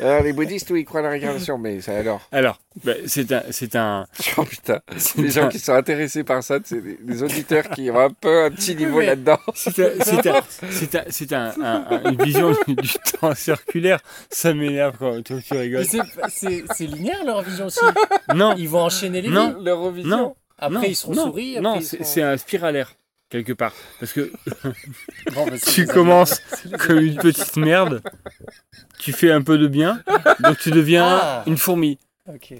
Alors, 0.00 0.22
les 0.22 0.32
bouddhistes, 0.32 0.70
oui, 0.70 0.80
ils 0.80 0.84
croient 0.84 1.00
en 1.00 1.04
la 1.04 1.10
réincarnation, 1.10 1.56
mais 1.58 1.80
ça 1.80 1.96
alors? 1.96 2.20
Alors, 2.30 2.60
bah, 2.84 2.92
c'est 3.06 3.32
un, 3.32 3.42
c'est 3.50 3.74
un, 3.74 4.06
Oh 4.36 4.44
putain, 4.44 4.80
c'est 4.96 5.18
les 5.22 5.30
gens 5.30 5.44
un- 5.46 5.48
qui 5.48 5.58
sont 5.58 5.72
intéressés 5.72 6.24
par 6.24 6.42
ça, 6.42 6.58
c'est 6.62 6.80
des, 6.82 6.98
des 7.00 7.22
auditeurs 7.22 7.68
qui 7.70 7.90
ont 7.90 7.98
un 7.98 8.10
peu 8.10 8.44
un 8.44 8.50
petit 8.50 8.76
niveau 8.76 8.98
Mais- 8.98 9.06
là-dedans. 9.06 9.38
c'est 9.54 9.77
c'est 10.00 10.26
un, 10.28 10.40
c'est 10.70 10.94
un, 10.94 11.04
c'est 11.08 11.32
un- 11.32 11.52
un- 11.62 11.84
un- 11.90 12.10
une 12.12 12.22
vision 12.22 12.52
du, 12.66 12.74
du 12.74 12.88
temps 13.20 13.34
circulaire. 13.34 14.00
Ça 14.30 14.52
m'énerve 14.54 14.96
quand 14.98 15.22
tu 15.22 15.34
rigoles. 15.54 15.84
c'est- 15.86 16.86
linéaire 16.86 17.24
leur 17.24 17.42
vision 17.42 17.66
aussi. 17.66 17.80
Non, 18.34 18.54
Ils 18.56 18.68
vont 18.68 18.82
enchaîner 18.82 19.22
les 19.22 19.28
Non. 19.28 19.54
vies. 19.58 19.64
L'Eurovision. 19.64 20.10
non, 20.16 20.36
Après, 20.58 20.74
non, 20.78 20.82
ils 20.84 20.96
seront 20.96 21.14
non, 21.14 21.24
souris. 21.26 21.56
après, 21.58 21.62
Non, 21.62 21.80
c'est 21.80 22.04
seront- 22.04 22.26
un 22.26 22.36
spiralaire 22.36 22.92
quelque 23.30 23.52
part. 23.52 23.74
Parce 24.00 24.12
que 24.12 24.30
Bon, 25.34 25.46
bah, 25.46 25.52
tu 25.74 25.86
commences 25.86 26.40
comme 26.86 26.98
une 26.98 27.16
petite 27.16 27.56
merde, 27.56 28.02
tu 28.98 29.12
fais 29.12 29.30
un 29.30 29.42
peu 29.42 29.58
de 29.58 29.66
bien, 29.68 30.02
donc 30.40 30.58
tu 30.58 30.70
deviens 30.70 31.06
Ah. 31.22 31.42
une 31.46 31.56
fourmi. 31.56 31.98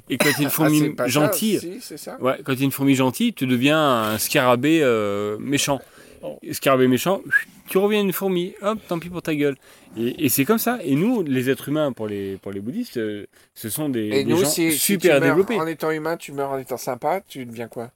Et 0.09 0.17
quand 0.17 0.31
tu 0.31 0.41
es 0.41 0.43
une 0.43 0.47
Ah, 0.47 0.51
fourmi 0.51 0.95
ça, 0.97 1.07
gentille, 1.09 1.81
ça. 1.97 2.17
Ouais, 2.23 2.39
quand 2.43 2.55
tu 2.55 2.63
es 2.63 2.65
une 2.65 2.71
fourmi 2.71 2.95
gentille, 2.95 3.35
tu 3.35 3.47
deviens 3.47 3.79
un 3.79 4.19
scarabée 4.19 4.81
euh, 4.83 5.37
méchant. 5.41 5.79
Oh. 6.23 6.39
Scarabée 6.53 6.89
méchant, 6.89 7.23
tu 7.69 7.79
reviens 7.79 8.01
une 8.01 8.13
fourmi, 8.13 8.55
hop, 8.63 8.79
tant 8.89 8.99
pis 8.99 9.09
pour 9.09 9.23
ta 9.23 9.35
gueule. 9.35 9.57
Et, 9.97 10.25
et 10.25 10.29
c'est 10.29 10.45
comme 10.45 10.59
ça. 10.59 10.79
Et 10.83 10.95
nous, 10.95 11.23
les 11.23 11.49
êtres 11.51 11.69
humains, 11.69 11.93
pour 11.93 12.07
les, 12.09 12.37
pour 12.39 12.53
les 12.53 12.61
bouddhistes, 12.61 12.97
euh, 12.97 13.27
ce 13.55 13.69
sont 13.71 13.89
des, 13.89 14.07
Et 14.07 14.25
des 14.25 14.33
nous, 14.33 14.39
gens 14.39 14.47
si, 14.49 14.73
si 14.73 14.79
super 14.79 15.21
meurs 15.21 15.31
développés. 15.31 15.59
en 15.61 15.67
étant 15.67 15.91
humain, 15.91 16.17
tu 16.17 16.33
meurs 16.33 16.51
en 16.51 16.59
étant 16.59 16.77
sympa, 16.77 17.21
tu 17.27 17.45
deviens 17.47 17.69
quoi? 17.69 17.91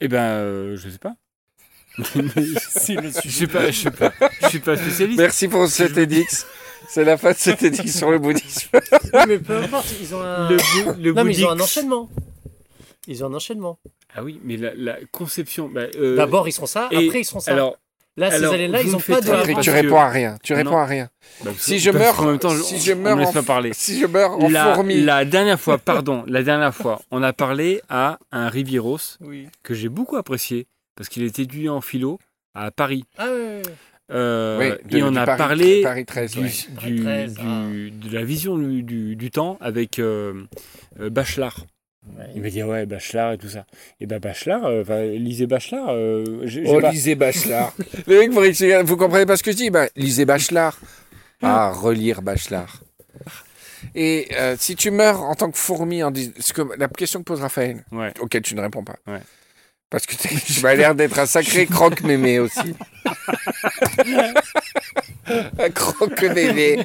Eh 0.00 0.08
ben, 0.08 0.22
euh, 0.22 0.76
je 0.76 0.88
sais 0.88 0.98
pas. 0.98 1.14
Je 1.98 2.58
sais 2.58 3.46
pas, 3.46 3.70
je 3.70 3.88
pas, 3.88 4.12
je 4.42 4.48
suis 4.48 4.58
pas 4.58 4.76
spécialiste. 4.76 5.20
Merci 5.20 5.46
pour 5.46 5.68
ce 5.68 5.84
TEDx. 5.84 6.44
C'est 6.88 7.04
la 7.04 7.16
fin 7.16 7.30
de 7.30 7.36
ce 7.36 7.50
TEDx 7.50 7.96
sur 7.96 8.10
le 8.10 8.18
bouddhisme. 8.18 8.68
Mais 9.28 9.38
peu 9.38 9.58
importe, 9.58 9.86
ils 10.00 10.12
ont 10.12 10.20
un. 10.20 10.48
Le, 10.50 10.56
le 11.00 11.12
non, 11.12 11.22
mais 11.24 11.36
ils 11.36 11.44
ont 11.46 11.50
un 11.50 11.60
enchaînement. 11.60 12.10
Ils 13.06 13.22
ont 13.24 13.28
un 13.28 13.34
enchaînement. 13.34 13.78
Ah 14.14 14.22
oui, 14.22 14.40
mais 14.44 14.56
la, 14.56 14.72
la 14.74 14.96
conception. 15.12 15.68
bah, 15.68 15.82
euh, 15.96 16.16
D'abord, 16.16 16.48
ils 16.48 16.52
seront 16.52 16.66
ça, 16.66 16.88
et 16.90 17.06
après, 17.06 17.20
ils 17.20 17.24
seront 17.24 17.40
ça. 17.40 17.52
Alors, 17.52 17.76
Là, 18.16 18.30
ces 18.30 18.46
vous 18.46 18.54
ils 18.54 18.70
me 18.70 18.94
ont 18.94 18.98
faites 19.00 19.16
pas 19.16 19.20
de. 19.22 19.26
Patrick, 19.30 19.58
tu 19.60 19.70
que- 19.70 19.74
réponds 19.74 19.96
à 19.98 20.08
rien. 20.08 20.38
Tu 20.44 20.54
réponds 20.54 20.70
Non. 20.70 20.76
à 20.78 20.86
rien. 20.86 21.08
Bah, 21.44 21.50
Si 21.58 21.80
je 21.80 21.90
meurs, 21.90 22.14
qu'en 22.14 22.26
même 22.26 22.38
temps, 22.38 22.50
si 22.56 22.74
on- 22.76 22.78
je 22.78 22.92
meurs 22.92 23.18
en- 23.18 23.32
pas 23.32 23.42
parler. 23.42 23.72
Si 23.74 23.98
je 23.98 24.06
meurs 24.06 24.38
en 24.38 24.48
La, 24.48 24.72
fourmi. 24.74 25.00
la 25.02 25.24
dernière 25.24 25.58
fois, 25.60 25.78
pardon, 25.78 26.22
la 26.28 26.44
dernière 26.44 26.72
fois, 26.72 27.02
on 27.10 27.24
a 27.24 27.32
parlé 27.32 27.80
à 27.88 28.20
un 28.30 28.48
Rivieros 28.48 28.98
Oui. 29.20 29.48
que 29.64 29.74
j'ai 29.74 29.88
beaucoup 29.88 30.14
apprécié 30.16 30.68
parce 30.94 31.08
qu'il 31.08 31.24
était 31.24 31.42
étudiant 31.42 31.74
en 31.74 31.80
philo 31.80 32.20
à 32.54 32.70
Paris. 32.70 33.04
Ah 33.18 33.26
ouais. 33.32 33.62
Euh, 34.12 34.58
Oui, 34.60 34.88
de- 34.90 34.98
et 34.98 35.02
on 35.02 35.16
a 35.16 35.24
Paris- 35.24 35.38
parlé 35.38 35.82
Paris 35.82 36.04
13, 36.04 36.32
du, 36.34 36.40
ouais. 36.40 36.50
du- 36.86 37.02
13, 37.02 37.34
du- 37.34 37.90
de 37.90 38.14
la 38.14 38.22
vision 38.22 38.56
du, 38.56 38.82
du- 38.84 39.16
du 39.16 39.30
temps 39.32 39.56
avec 39.60 39.98
euh, 39.98 40.44
euh, 41.00 41.10
Il 42.34 42.42
m'a 42.42 42.50
dit 42.50 42.62
ouais 42.62 42.84
Bachelard 42.86 43.32
et 43.32 43.38
tout 43.38 43.48
ça. 43.48 43.64
Et 44.00 44.06
ben 44.06 44.18
Bachelard, 44.18 44.64
euh, 44.66 44.82
enfin, 44.82 45.02
lisez 45.04 45.46
Bachelard. 45.46 45.88
euh, 45.90 46.46
Oh, 46.66 46.80
pas- 46.80 46.90
lisez 46.90 47.14
Bachelard. 47.14 47.72
Le 48.06 48.18
mec, 48.18 48.30
vous, 48.30 48.86
vous 48.86 48.96
comprenez 48.96 49.24
pas 49.26 49.36
ce 49.36 49.42
que 49.42 49.52
je 49.52 49.56
dis? 49.56 49.70
Ben, 49.70 49.88
Lisez 49.96 50.24
Bachelard. 50.24 50.78
Ah, 51.42 51.70
relire 51.72 52.20
Bachelard. 52.22 52.80
Et 53.94 54.28
euh, 54.34 54.56
si 54.58 54.76
tu 54.76 54.90
meurs 54.90 55.22
en 55.22 55.34
tant 55.34 55.50
que 55.50 55.58
fourmi, 55.58 56.02
en 56.02 56.10
dis- 56.10 56.32
ce 56.40 56.52
que, 56.52 56.62
la 56.78 56.88
question 56.88 57.20
que 57.20 57.24
pose 57.24 57.40
Raphaël, 57.40 57.84
Ouais. 57.92 58.12
auquel 58.20 58.42
tu 58.42 58.54
ne 58.54 58.60
réponds 58.62 58.84
pas. 58.84 58.96
Ouais. 59.06 59.20
Parce 59.90 60.06
que 60.06 60.14
tu 60.16 60.62
m'as 60.62 60.74
l'air 60.74 60.94
d'être 60.94 61.18
un 61.18 61.26
sacré 61.26 61.66
croque-mémé 61.70 62.38
aussi. 62.38 62.74
un 65.58 65.70
croque-mémé. 65.70 66.78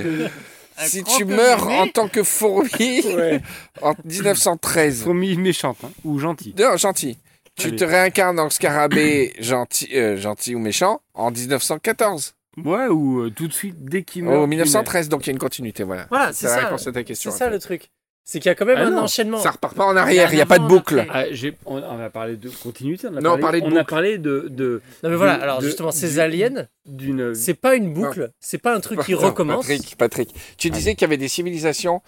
Si 0.88 1.03
tu 1.03 1.25
meurs 1.25 1.67
en 1.67 1.88
tant 1.88 2.07
que 2.07 2.23
fourmi 2.23 3.01
Ouais. 3.15 3.41
en 3.82 3.93
1913, 4.05 5.03
Fourmi 5.03 5.36
méchante 5.36 5.77
hein, 5.84 5.91
ou 6.03 6.19
gentille. 6.19 6.53
non, 6.57 6.77
gentil, 6.77 7.17
tu 7.55 7.67
Allez. 7.67 7.75
te 7.77 7.84
réincarnes 7.84 8.39
en 8.39 8.49
scarabée 8.49 9.34
gentil, 9.39 9.89
euh, 9.95 10.17
gentil 10.17 10.55
ou 10.55 10.59
méchant 10.59 11.01
en 11.13 11.32
1914. 11.32 12.34
Ouais 12.65 12.88
ou 12.88 13.21
euh, 13.21 13.30
tout 13.30 13.47
de 13.47 13.53
suite 13.53 13.75
dès 13.86 14.03
qu'il 14.03 14.23
meurt. 14.23 14.38
Oh, 14.41 14.43
il 14.45 14.49
1913, 14.49 15.07
donc 15.09 15.25
il 15.25 15.27
y 15.27 15.30
a 15.30 15.34
une 15.34 15.39
continuité, 15.39 15.84
voilà. 15.84 16.07
Voilà, 16.09 16.34
c'est 16.34 16.47
C'est 16.47 16.47
la 16.47 16.61
ça. 16.61 16.65
réponse 16.65 16.88
à 16.88 16.91
ta 16.91 16.99
C'est 16.99 17.03
question. 17.05 17.32
ça 17.32 17.49
le 17.49 17.59
truc. 17.59 17.89
C'est 18.26 18.39
qu'il 18.39 18.49
y 18.49 18.51
a 18.51 18.55
quand 18.55 18.65
même 18.65 18.78
Ah 18.80 18.86
un 18.86 18.91
non, 18.91 19.01
enchaînement. 19.03 19.39
Ça 19.39 19.49
repart 19.49 19.76
pas 19.76 19.86
en 19.86 19.95
arrière, 19.97 20.32
il 20.32 20.36
n'y 20.36 20.41
a 20.41 20.45
pas 20.45 20.59
de 20.59 20.67
boucle. 20.67 21.03
Ah, 21.09 21.24
on, 21.65 21.78
on 21.82 21.99
a 21.99 22.09
parlé 22.11 22.36
de 22.36 22.49
continuité. 22.49 23.07
On 23.11 23.15
a 23.17 23.22
Non, 23.22 23.39
parlé, 23.39 23.59
de 23.59 23.65
on 23.65 23.70
a 23.70 23.80
boucle. 23.80 23.86
parlé 23.89 24.17
de 24.20 24.47
de- 24.49 24.82
Non 25.03 25.09
mais 25.09 25.15
voilà, 25.15 25.38
de- 25.38 25.41
alors 25.41 25.59
de- 25.61 25.65
justement, 25.65 25.91
ces 25.91 26.20
aliens, 26.20 26.67
d'une. 26.86 27.34
c'est 27.34 27.55
pas 27.55 27.74
une 27.76 27.91
boucle, 27.91 28.32
c'est 28.39 28.59
pas 28.59 28.76
un 28.76 28.80
truc 28.82 29.01
qui 29.03 29.13
Non, 29.13 29.20
recommence. 29.20 29.65
Patrick, 29.67 29.95
Patrick, 29.97 30.36
tu 30.57 30.70
disais 30.70 30.93
qu'il 30.93 31.01
y 31.01 31.05
avait 31.05 31.17
des 31.17 31.28
civilisations 31.28 32.03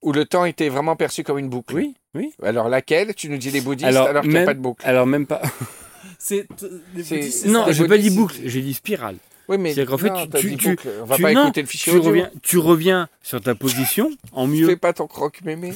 où 0.00 0.12
le 0.12 0.24
temps 0.24 0.46
était 0.46 0.70
vraiment 0.70 0.96
perçu 0.96 1.24
comme 1.24 1.38
une 1.38 1.50
boucle. 1.50 1.74
Oui, 1.74 1.94
oui. 2.14 2.32
Alors 2.42 2.70
laquelle? 2.70 3.14
Tu 3.14 3.28
nous 3.28 3.36
dis 3.38 3.50
les 3.50 3.60
bouddhistes 3.60 3.88
Alors, 3.88 4.08
alors, 4.08 4.22
qu'il 4.22 4.30
n'y 4.30 4.36
a 4.36 4.40
même- 4.40 4.46
pas 4.46 4.54
de 4.54 4.60
boucle. 4.60 4.82
Alors 4.86 5.06
même 5.06 5.26
pas. 5.26 5.42
C'est 6.18 6.46
Non, 7.46 7.66
j'ai 7.70 7.86
pas 7.86 7.98
dit 7.98 8.10
boucle, 8.10 8.36
j'ai 8.44 8.62
dit 8.62 8.72
spirale. 8.72 9.16
Oui, 9.48 9.58
mais 9.58 9.74
c'est 9.74 9.86
qu'en 9.86 9.96
fait, 9.98 10.08
non, 10.10 10.26
tu- 10.26 10.38
tu- 10.50 10.56
tu- 10.56 10.68
boucle. 10.70 10.88
On 11.02 11.04
va 11.04 11.16
tu- 11.16 11.22
pas 11.22 11.32
non, 11.32 11.44
écouter 11.44 11.62
le 11.62 11.68
fichier 11.68 11.92
Tu 11.92 11.98
audio. 11.98 12.10
reviens, 12.10 12.30
tu 12.42 12.58
reviens 12.58 13.08
sur 13.22 13.40
ta 13.40 13.54
position 13.54 14.10
en 14.32 14.46
mieux. 14.48 14.66
Fais 14.66 14.76
pas 14.76 14.92
ton 14.92 15.06
croque-mémé. 15.06 15.72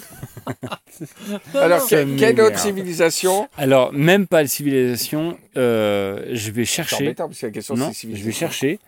Alors, 1.54 1.86
que- 1.86 2.18
quelle 2.18 2.40
autre 2.40 2.58
civilisation 2.58 3.48
Alors 3.56 3.92
même 3.92 4.26
pas 4.26 4.42
la 4.42 4.48
civilisation. 4.48 5.38
euh, 5.56 6.26
je 6.32 6.50
vais 6.50 6.64
C'est 6.64 6.72
chercher. 6.76 6.96
embêtant 7.04 7.28
parce 7.28 7.38
que 7.40 7.46
la 7.46 7.52
question 7.52 7.74
Non, 7.76 7.92
c'est 7.94 8.14
je 8.14 8.24
vais 8.24 8.32
chercher. 8.32 8.80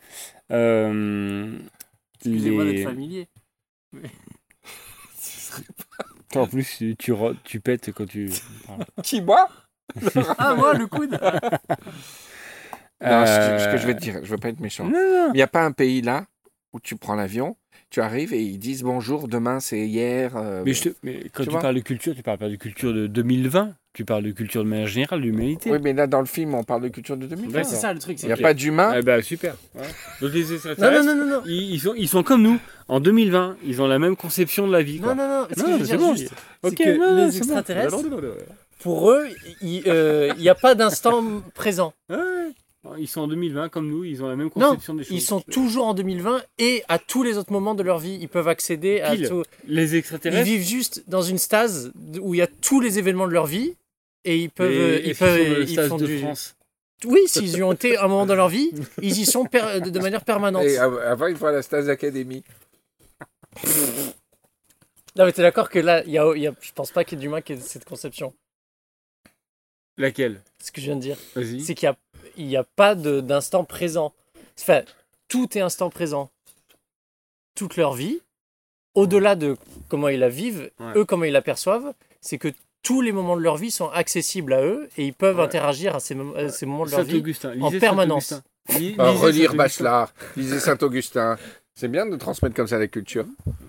euh, 0.50 1.56
Excusez-moi 2.24 2.64
les- 2.64 2.72
d'être 2.74 2.88
familier. 2.88 3.28
Toi, 6.32 6.42
En 6.42 6.46
plus, 6.46 6.66
tu, 6.78 6.96
tu, 6.96 7.12
tu 7.44 7.60
pètes 7.60 7.92
quand 7.92 8.06
tu. 8.06 8.30
Qui, 9.04 9.20
moi? 9.20 9.48
Ah 10.38 10.54
moi 10.54 10.72
le 10.74 10.86
coude. 10.86 11.18
Non, 13.02 13.26
ce 13.26 13.36
que- 13.36 13.58
ce 13.58 13.68
Euh, 13.68 13.72
que 13.72 13.76
je 13.78 13.86
vais 13.86 13.94
te 13.94 14.00
dire, 14.00 14.20
je 14.22 14.30
veux 14.30 14.38
pas 14.38 14.48
être 14.48 14.60
méchant. 14.60 14.88
Il 14.90 15.32
n'y 15.34 15.42
a 15.42 15.46
pas 15.46 15.62
un 15.64 15.72
pays 15.72 16.02
là 16.02 16.24
où 16.72 16.80
tu 16.80 16.96
prends 16.96 17.14
l'avion, 17.14 17.56
tu 17.90 18.00
arrives 18.00 18.32
et 18.32 18.40
ils 18.42 18.58
disent 18.58 18.82
bonjour, 18.82 19.28
demain 19.28 19.60
c'est 19.60 19.80
hier. 19.86 20.36
euh, 20.36 20.62
Mais, 20.64 20.72
je 20.72 20.84
te- 20.90 20.94
mais 21.02 21.24
quand 21.32 21.42
Tu 21.44 21.50
tu, 21.50 21.58
parles 21.58 21.74
de 21.74 21.80
culture, 21.80 22.14
tu 22.14 22.22
parles 22.22 22.38
pas 22.38 22.48
de 22.48 22.56
culture 22.56 22.92
de 22.94 23.06
2020. 23.06 23.74
Tu 23.94 24.06
parles 24.06 24.22
de 24.22 24.30
culture 24.30 24.64
de 24.64 24.68
manière 24.70 24.86
générale, 24.86 25.20
de 25.20 25.26
l'humanité. 25.26 25.70
Oui, 25.70 25.76
mais 25.82 25.92
là 25.92 26.06
dans 26.06 26.20
le 26.20 26.26
film, 26.26 26.54
on 26.54 26.64
parle 26.64 26.80
de 26.80 26.88
culture 26.88 27.18
de 27.18 27.26
2020. 27.26 27.58
Ouais, 27.58 27.64
c'est 27.64 27.74
ça 27.76 27.92
le 27.92 27.98
truc. 27.98 28.22
Il 28.22 28.26
n'y 28.26 28.32
a 28.32 28.38
pas 28.38 28.54
d'humain. 28.54 28.90
Ah 28.94 29.02
bah 29.02 29.20
super. 29.20 29.54
Ouais. 29.74 29.82
Donc 30.22 30.32
les 30.32 30.44
Non 30.44 30.54
extraterrestres, 30.54 31.04
non 31.04 31.14
non 31.14 31.24
non 31.26 31.30
non. 31.36 31.42
Ils, 31.44 31.74
ils 31.74 31.78
sont, 31.80 31.92
ils 31.94 32.08
sont 32.08 32.22
comme 32.22 32.40
nous. 32.42 32.58
En 32.88 33.00
2020, 33.00 33.56
ils 33.66 33.82
ont 33.82 33.86
la 33.86 33.98
même 33.98 34.16
conception 34.16 34.66
de 34.66 34.72
la 34.72 34.82
vie. 34.82 34.98
Quoi. 34.98 35.14
Non 35.14 35.22
non 35.28 35.40
non. 35.42 35.46
Ce 35.54 35.60
Non, 35.60 35.76
veux 35.76 35.84
c'est 35.84 35.96
bon. 35.98 36.14
juste, 36.14 36.32
Ok, 36.62 36.74
c'est 36.78 36.84
que 36.84 36.96
non, 36.98 37.10
non, 37.16 37.26
les 37.26 37.32
c'est 37.32 37.40
bon. 37.40 37.44
extraterrestres, 37.44 37.96
ouais, 37.98 38.46
pour 38.80 39.10
eux, 39.10 39.26
il 39.60 39.82
n'y 40.38 40.48
a 40.48 40.54
pas 40.54 40.74
d'instant 40.74 41.22
présent. 41.54 41.92
ouais. 42.08 42.16
Ils 42.98 43.06
sont 43.06 43.20
en 43.22 43.28
2020 43.28 43.68
comme 43.68 43.88
nous. 43.88 44.02
Ils 44.04 44.22
ont 44.24 44.28
la 44.28 44.34
même 44.36 44.50
Non, 44.56 44.70
conception 44.70 44.94
des 44.94 45.04
choses. 45.04 45.16
ils 45.16 45.20
sont 45.20 45.40
toujours 45.40 45.86
en 45.86 45.94
2020 45.94 46.42
et 46.58 46.82
à 46.88 46.98
tous 46.98 47.22
les 47.22 47.38
autres 47.38 47.52
moments 47.52 47.74
de 47.76 47.82
leur 47.84 47.98
vie, 48.00 48.18
ils 48.20 48.28
peuvent 48.28 48.48
accéder 48.48 49.00
à 49.00 49.16
tout. 49.16 49.44
Les 49.66 49.92
Ils 49.92 49.96
extraterrestres. 49.98 50.44
vivent 50.44 50.66
juste 50.66 51.04
dans 51.06 51.22
une 51.22 51.38
stase 51.38 51.92
où 52.20 52.34
il 52.34 52.38
y 52.38 52.42
a 52.42 52.48
tous 52.48 52.80
les 52.80 52.98
événements 52.98 53.28
de 53.28 53.32
leur 53.32 53.46
vie 53.46 53.76
et 54.24 54.36
ils 54.38 54.50
peuvent, 54.50 54.72
et- 54.72 55.04
ils 55.04 55.10
et 55.10 55.14
peuvent, 55.14 55.38
sont 55.38 55.44
dans 55.50 55.56
le 55.58 55.62
ils 55.62 55.68
stade 55.68 55.88
font 55.88 55.96
de 55.96 56.06
du. 56.06 56.18
France. 56.18 56.56
Oui, 57.04 57.20
s'ils 57.26 57.56
y 57.56 57.62
ont 57.62 57.72
été 57.72 57.96
à 57.96 58.04
un 58.04 58.08
moment 58.08 58.26
dans 58.26 58.34
leur 58.36 58.48
vie, 58.48 58.70
ils 59.00 59.18
y 59.18 59.26
sont 59.26 59.44
per- 59.44 59.80
de 59.80 59.98
manière 60.00 60.24
permanente. 60.24 60.64
Et 60.64 60.78
av- 60.78 60.98
avant, 60.98 61.26
il 61.28 61.36
faut 61.36 61.46
à 61.46 61.52
la 61.52 61.62
Stase 61.62 61.88
Academy. 61.88 62.42
Non, 65.16 65.26
mais 65.26 65.32
t'es 65.32 65.42
d'accord 65.42 65.68
que 65.68 65.78
là, 65.78 66.02
il 66.04 66.12
y 66.12 66.18
a, 66.18 66.36
y 66.36 66.46
a- 66.46 66.54
je 66.60 66.72
pense 66.72 66.90
pas 66.90 67.04
qu'il 67.04 67.18
y 67.18 67.20
ait 67.20 67.22
d'humain 67.22 67.42
qui 67.42 67.52
ait 67.52 67.56
cette 67.58 67.84
conception. 67.84 68.32
Laquelle? 69.98 70.40
Ce 70.62 70.72
que 70.72 70.80
je 70.80 70.86
viens 70.86 70.96
de 70.96 71.02
dire, 71.02 71.16
Vas-y. 71.34 71.60
c'est 71.60 71.74
qu'il 71.74 71.86
n'y 71.88 71.94
a, 71.94 71.98
il 72.36 72.46
y 72.48 72.56
a 72.56 72.64
pas 72.64 72.94
de- 72.94 73.20
d'instant 73.20 73.64
présent. 73.64 74.12
Enfin, 74.60 74.82
tout 75.28 75.56
est 75.56 75.60
instant 75.60 75.90
présent. 75.90 76.30
Toute 77.54 77.76
leur 77.76 77.92
vie, 77.94 78.20
au-delà 78.94 79.34
de 79.36 79.56
comment 79.88 80.08
ils 80.08 80.18
la 80.20 80.28
vivent, 80.28 80.70
Ouais. 80.80 80.92
eux, 80.96 81.04
comment 81.04 81.24
ils 81.24 81.32
la 81.32 81.42
perçoivent, 81.42 81.92
c'est 82.20 82.38
que 82.38 82.48
tous 82.82 83.00
les 83.00 83.12
moments 83.12 83.36
de 83.36 83.42
leur 83.42 83.56
vie 83.56 83.70
sont 83.70 83.88
accessibles 83.90 84.52
à 84.54 84.62
eux 84.62 84.88
et 84.96 85.06
ils 85.06 85.14
peuvent 85.14 85.36
Ouais. 85.38 85.44
interagir 85.44 85.94
à 85.94 86.00
ces, 86.00 86.14
mom- 86.14 86.34
à 86.36 86.48
ces 86.48 86.66
moments 86.66 86.86
de 86.86 86.90
leur 86.90 87.02
vie. 87.04 87.22
En 87.60 87.70
permanence. 87.70 88.34
Lisez 88.70 88.94
relire. 88.98 89.54
Bachelard, 89.54 90.12
lisez 90.36 90.60
Saint-Augustin. 90.60 91.36
C'est 91.74 91.88
bien 91.88 92.04
de 92.06 92.14
transmettre 92.16 92.54
comme 92.54 92.66
ça 92.66 92.78
la 92.78 92.86
culture. 92.86 93.24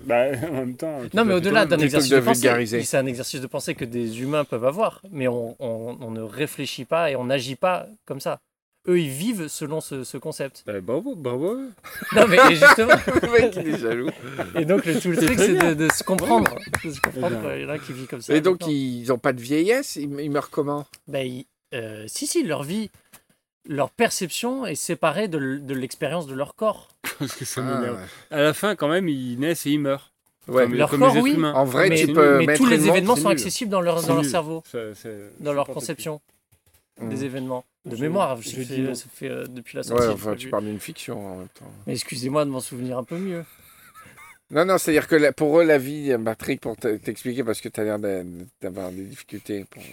Bah, 0.06 0.26
en 0.50 0.52
même 0.52 0.76
temps. 0.76 1.00
Non, 1.14 1.24
mais 1.24 1.34
au-delà 1.36 1.66
d'un 1.66 1.78
exercice 1.80 2.10
de, 2.12 2.18
de 2.18 2.22
pensée, 2.22 2.84
c'est 2.84 2.98
un 2.98 3.06
exercice 3.06 3.40
de 3.40 3.48
pensée 3.48 3.76
que 3.76 3.86
des 3.86 4.22
humains 4.22 4.44
peuvent 4.44 4.66
avoir, 4.66 5.02
mais 5.10 5.28
on, 5.30 5.56
on- 5.60 5.98
on 6.02 6.12
ne 6.12 6.22
réfléchit 6.22 6.84
pas 6.86 7.12
et 7.12 7.16
on 7.16 7.24
n'agit 7.26 7.56
pas 7.56 7.88
comme 8.06 8.20
ça. 8.20 8.40
Eux, 8.90 9.00
ils 9.00 9.10
vivent 9.10 9.48
selon 9.48 9.80
ce, 9.80 10.04
ce 10.04 10.18
concept. 10.18 10.64
Bah, 10.66 10.82
bravo, 10.82 11.16
bravo. 11.16 11.56
Non, 12.16 12.28
mais 12.28 12.38
et 12.52 12.56
justement, 12.56 12.94
le 13.22 13.32
mec, 13.32 13.56
il 13.56 13.68
est 13.70 13.78
jaloux. 13.80 14.10
et 14.56 14.66
donc 14.66 14.86
le, 14.86 15.00
tout 15.00 15.10
le 15.12 15.16
C'est 15.20 15.26
truc, 15.28 15.40
c'est 15.40 15.76
de, 15.76 15.90
se 15.90 16.04
comprendre. 16.04 16.54
De 16.84 16.92
se 16.92 17.00
comprendre 17.00 17.40
qu'il 17.54 17.62
y 17.62 17.66
en 17.66 17.70
a 17.70 17.80
qui 17.80 17.94
vivent 17.94 18.08
comme 18.08 18.22
ça. 18.22 18.36
Et 18.36 18.42
donc, 18.42 18.60
maintenant. 18.60 18.74
ils 18.74 19.08
n'ont 19.08 19.18
pas 19.18 19.32
de 19.34 19.40
vieillesse 19.42 19.96
Ils, 19.96 20.10
ils 20.20 20.30
meurent 20.30 20.50
comment? 20.50 20.86
Ben, 21.08 21.26
ils- 21.26 21.46
euh, 21.74 22.04
si, 22.08 22.28
si, 22.28 22.44
leur 22.44 22.64
vie, 22.64 22.92
leur 23.68 23.90
perception 23.90 24.66
est 24.66 24.76
séparée 24.76 25.28
de, 25.30 25.38
l'expérience 25.74 26.28
de 26.28 26.36
leur 26.36 26.54
corps. 26.56 26.90
Parce 27.20 27.34
que 27.36 27.46
ça 27.46 27.62
Ah, 27.66 27.80
m'énerve. 27.80 28.00
À 28.32 28.42
la 28.42 28.54
fin, 28.54 28.76
quand 28.76 28.90
même, 28.90 29.08
ils 29.08 29.40
naissent 29.40 29.66
et 29.66 29.72
ils 29.72 29.80
meurent. 29.80 30.12
ouais. 30.50 30.64
Comme, 30.64 30.74
Leur 30.76 30.90
comme 30.90 31.00
corps, 31.00 31.14
les 31.14 31.20
êtres 31.20 31.24
oui. 31.24 31.34
humains. 31.36 31.54
En 31.54 31.64
vrai, 31.64 31.88
mais 31.90 31.96
tu 32.06 32.12
peux 32.14 32.40
mais 32.46 32.58
tous 32.58 32.66
les 32.66 32.86
événements 32.88 33.16
sont 33.16 33.30
nul. 33.30 33.38
accessibles 33.38 33.72
dans 33.72 33.82
leur, 33.82 34.04
dans 34.04 34.22
cerveau, 34.24 34.62
dans 35.40 35.54
leur 35.54 35.68
conception 35.68 36.20
Mm. 37.00 37.10
des 37.10 37.24
événements. 37.26 37.66
De 37.86 37.96
Je- 37.98 38.02
mémoire, 38.02 38.42
je 38.42 38.50
je 38.50 38.56
dis 38.62 38.66
fais, 38.66 38.78
non. 38.82 38.96
ça 38.96 39.10
fait 39.10 39.30
euh, 39.30 39.46
depuis 39.46 39.76
la 39.76 39.84
sortie. 39.84 40.08
Ouais, 40.08 40.14
enfin, 40.14 40.36
tu 40.36 40.50
parles 40.50 40.66
d'une 40.66 40.80
fiction 40.80 41.28
en 41.28 41.38
même 41.40 41.50
temps. 41.50 41.72
Mais 41.86 41.94
excusez-moi 41.94 42.46
de 42.46 42.50
m'en 42.50 42.62
souvenir 42.62 42.98
un 42.98 43.04
peu 43.04 43.18
mieux. 43.18 43.44
Non, 44.52 44.64
non, 44.66 44.78
c'est-à-dire 44.78 45.08
que 45.08 45.16
la- 45.16 45.34
pour 45.34 45.60
eux, 45.60 45.64
la 45.66 45.78
vie, 45.78 46.16
Patrick, 46.24 46.62
pour 46.62 46.78
te- 46.78 46.96
t'expliquer, 46.98 47.44
parce 47.44 47.60
que 47.60 47.68
tu 47.70 47.80
as 47.80 47.84
l'air 47.84 48.00
d'a- 48.00 48.24
d'avoir 48.62 48.92
des 48.92 49.04
difficultés. 49.04 49.66
Pour... 49.66 49.84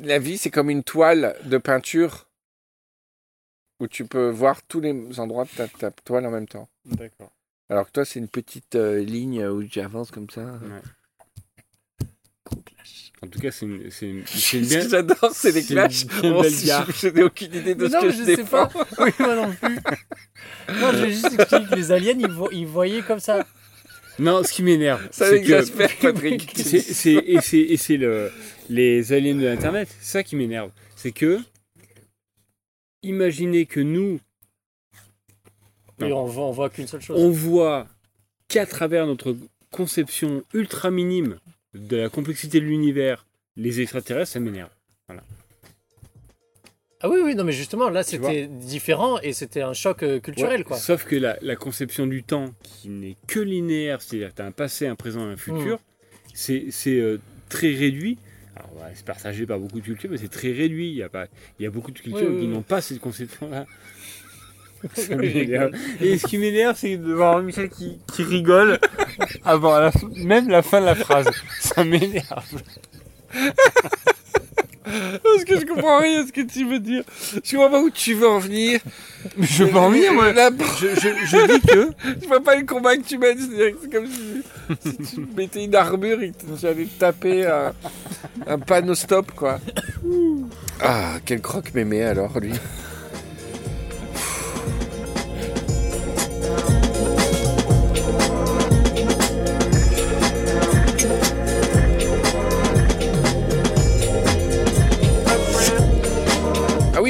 La 0.00 0.18
vie, 0.18 0.36
c'est 0.38 0.50
comme 0.50 0.68
une 0.70 0.82
toile 0.82 1.36
de 1.44 1.58
peinture 1.58 2.28
où 3.80 3.86
tu 3.86 4.04
peux 4.06 4.30
voir 4.30 4.62
tous 4.66 4.80
les 4.80 5.20
endroits 5.20 5.44
de 5.44 5.50
ta, 5.50 5.68
ta 5.68 5.90
toile 5.90 6.26
en 6.26 6.30
même 6.30 6.48
temps. 6.48 6.68
D'accord. 6.86 7.30
Alors 7.68 7.86
que 7.86 7.92
toi, 7.92 8.04
c'est 8.04 8.18
une 8.18 8.28
petite 8.28 8.74
euh, 8.74 8.98
ligne 9.00 9.46
où 9.46 9.62
tu 9.64 9.80
avances 9.80 10.10
comme 10.10 10.30
ça. 10.30 10.58
En 13.26 13.28
tout 13.28 13.40
cas, 13.40 13.50
c'est 13.50 13.66
une, 13.66 13.90
c'est 13.90 14.06
une, 14.08 14.22
c'est 14.26 14.58
une 14.58 14.64
Ce 14.64 14.74
que 14.74 14.78
bien. 14.80 14.88
j'adore, 14.88 15.30
c'est 15.32 15.52
les 15.52 15.64
clashs. 15.64 16.06
bien 16.06 16.32
Bon, 16.32 16.42
belle 16.42 16.50
si 16.52 16.66
je 16.68 16.92
je 17.00 17.08
n'ai 17.08 17.22
aucune 17.24 17.54
idée 17.54 17.74
de 17.74 17.82
Mais 17.84 17.90
ce 17.90 17.94
non, 17.94 18.00
que 18.02 18.06
mais 18.06 18.12
je, 18.12 18.18
je 18.18 18.24
sais 18.24 18.36
défends. 18.36 18.66
pas. 18.68 18.86
Oui, 19.04 19.10
moi 19.18 19.34
non 19.36 19.52
plus. 19.54 19.74
Non, 20.80 20.92
je 20.92 20.96
vais 20.98 21.10
juste 21.12 21.24
expliquer 21.26 21.64
que 21.68 21.74
les 21.74 21.92
aliens, 21.92 22.16
ils, 22.18 22.28
vo- 22.30 22.50
ils 22.52 22.66
voyaient 22.66 23.02
comme 23.02 23.20
ça. 23.20 23.46
Non, 24.18 24.42
ce 24.42 24.52
qui 24.52 24.62
m'énerve, 24.62 25.06
Ça 25.10 25.28
c'est 25.28 25.42
que. 25.42 25.70
Patrick. 26.02 26.52
c'est, 26.56 26.80
c'est- 26.80 27.12
et 27.26 27.40
c'est, 27.42 27.58
et 27.58 27.76
c'est 27.76 27.96
le, 27.96 28.30
les 28.70 29.12
aliens 29.12 29.34
de 29.34 29.44
l'internet, 29.44 29.88
c'est 30.00 30.12
ça 30.12 30.22
qui 30.22 30.36
m'énerve. 30.36 30.70
C'est 30.94 31.12
que. 31.12 31.38
Imaginez 33.02 33.66
que 33.66 33.80
nous, 33.80 34.18
Et 36.00 36.12
on 36.12 36.24
voit, 36.26 36.44
on 36.46 36.50
voit 36.52 36.70
qu'une 36.70 36.86
seule 36.88 37.00
chose. 37.02 37.16
on 37.20 37.30
voit 37.30 37.86
qu'à 38.48 38.66
travers 38.66 39.06
notre 39.06 39.36
conception 39.70 40.42
ultra 40.54 40.90
minime 40.90 41.38
de 41.76 41.96
la 41.96 42.08
complexité 42.08 42.60
de 42.60 42.64
l'univers, 42.66 43.26
les 43.56 43.80
extraterrestres, 43.80 44.32
ça 44.32 44.40
m'énerve. 44.40 44.70
Voilà. 45.08 45.22
Ah 47.00 47.10
oui, 47.10 47.18
oui, 47.22 47.34
non, 47.34 47.44
mais 47.44 47.52
justement, 47.52 47.90
là, 47.90 48.02
c'était 48.02 48.46
différent 48.46 49.18
et 49.20 49.32
c'était 49.34 49.60
un 49.60 49.74
choc 49.74 50.02
euh, 50.02 50.18
culturel, 50.18 50.60
Ouais, 50.60 50.64
quoi. 50.64 50.78
Sauf 50.78 51.04
que 51.04 51.14
la, 51.14 51.36
la 51.42 51.54
conception 51.54 52.06
du 52.06 52.22
temps, 52.22 52.54
qui 52.62 52.88
n'est 52.88 53.16
que 53.26 53.38
linéaire, 53.38 54.00
c'est-à-dire 54.00 54.30
que 54.30 54.36
tu 54.36 54.42
as 54.42 54.46
un 54.46 54.50
passé, 54.50 54.86
un 54.86 54.96
présent 54.96 55.28
et 55.28 55.32
un 55.32 55.36
futur, 55.36 55.78
c'est 56.32 56.66
c'est, 56.70 56.98
euh, 56.98 57.20
très 57.50 57.74
réduit. 57.74 58.18
Alors, 58.56 58.74
ouais, 58.76 58.92
c'est 58.94 59.04
partagé 59.04 59.44
par 59.44 59.58
beaucoup 59.58 59.78
de 59.80 59.84
cultures, 59.84 60.10
mais 60.10 60.16
c'est 60.16 60.30
très 60.30 60.52
réduit. 60.52 60.88
Il 60.88 60.94
y 60.96 61.02
a, 61.02 61.10
pas, 61.10 61.26
il 61.60 61.64
y 61.64 61.66
a 61.66 61.70
beaucoup 61.70 61.90
de 61.90 61.98
cultures 61.98 62.22
Oui, 62.22 62.34
oui, 62.34 62.40
qui 62.40 62.46
oui. 62.46 62.52
n'ont 62.52 62.62
pas 62.62 62.80
cette 62.80 63.00
conception-là. 63.00 63.66
Et 66.00 66.18
ce 66.18 66.26
qui 66.26 66.38
m'énerve, 66.38 66.76
c'est 66.78 66.96
de 66.96 67.12
voir 67.12 67.42
Michel 67.42 67.68
qui, 67.68 67.98
qui 68.12 68.22
rigole 68.22 68.78
avant 69.44 69.78
la 69.78 69.90
même 70.16 70.48
la 70.48 70.62
fin 70.62 70.80
de 70.80 70.86
la 70.86 70.94
phrase. 70.94 71.28
Ça 71.60 71.82
m'énerve. 71.84 72.44
Parce 74.84 75.44
que 75.44 75.58
je 75.58 75.66
comprends 75.66 75.98
rien 75.98 76.22
à 76.22 76.26
ce 76.26 76.32
que 76.32 76.42
tu 76.42 76.64
veux 76.64 76.78
dire. 76.78 77.02
Je 77.42 77.56
vois 77.56 77.68
pas 77.68 77.80
où 77.82 77.90
tu 77.90 78.14
veux 78.14 78.28
en 78.28 78.38
venir. 78.38 78.78
Mais 79.36 79.44
je 79.44 79.64
peux 79.64 79.76
en 79.78 79.90
venir, 79.90 80.12
moi. 80.12 80.32
Là, 80.32 80.50
Je, 80.80 80.86
je- 80.94 81.26
je 81.26 81.52
dis 81.58 81.60
que 81.66 81.88
je 82.22 82.26
vois 82.28 82.40
pas 82.40 82.54
le 82.54 82.64
combat 82.64 82.96
que 82.96 83.02
tu 83.02 83.18
mènes. 83.18 83.36
C'est 83.36 83.90
comme 83.90 84.06
si, 84.06 84.42
si 84.84 85.14
tu 85.16 85.26
mettais 85.36 85.64
une 85.64 85.74
armure 85.74 86.22
et 86.22 86.30
que 86.30 86.36
j'allais 86.60 86.84
te 86.84 87.00
taper 87.00 87.44
un, 87.46 87.72
un 88.46 88.58
panneau 88.60 88.94
stop, 88.94 89.32
quoi. 89.32 89.58
Ah, 90.80 91.14
quel 91.24 91.40
croque 91.40 91.72
mémé 91.74 92.02
alors, 92.04 92.38
lui. 92.38 92.52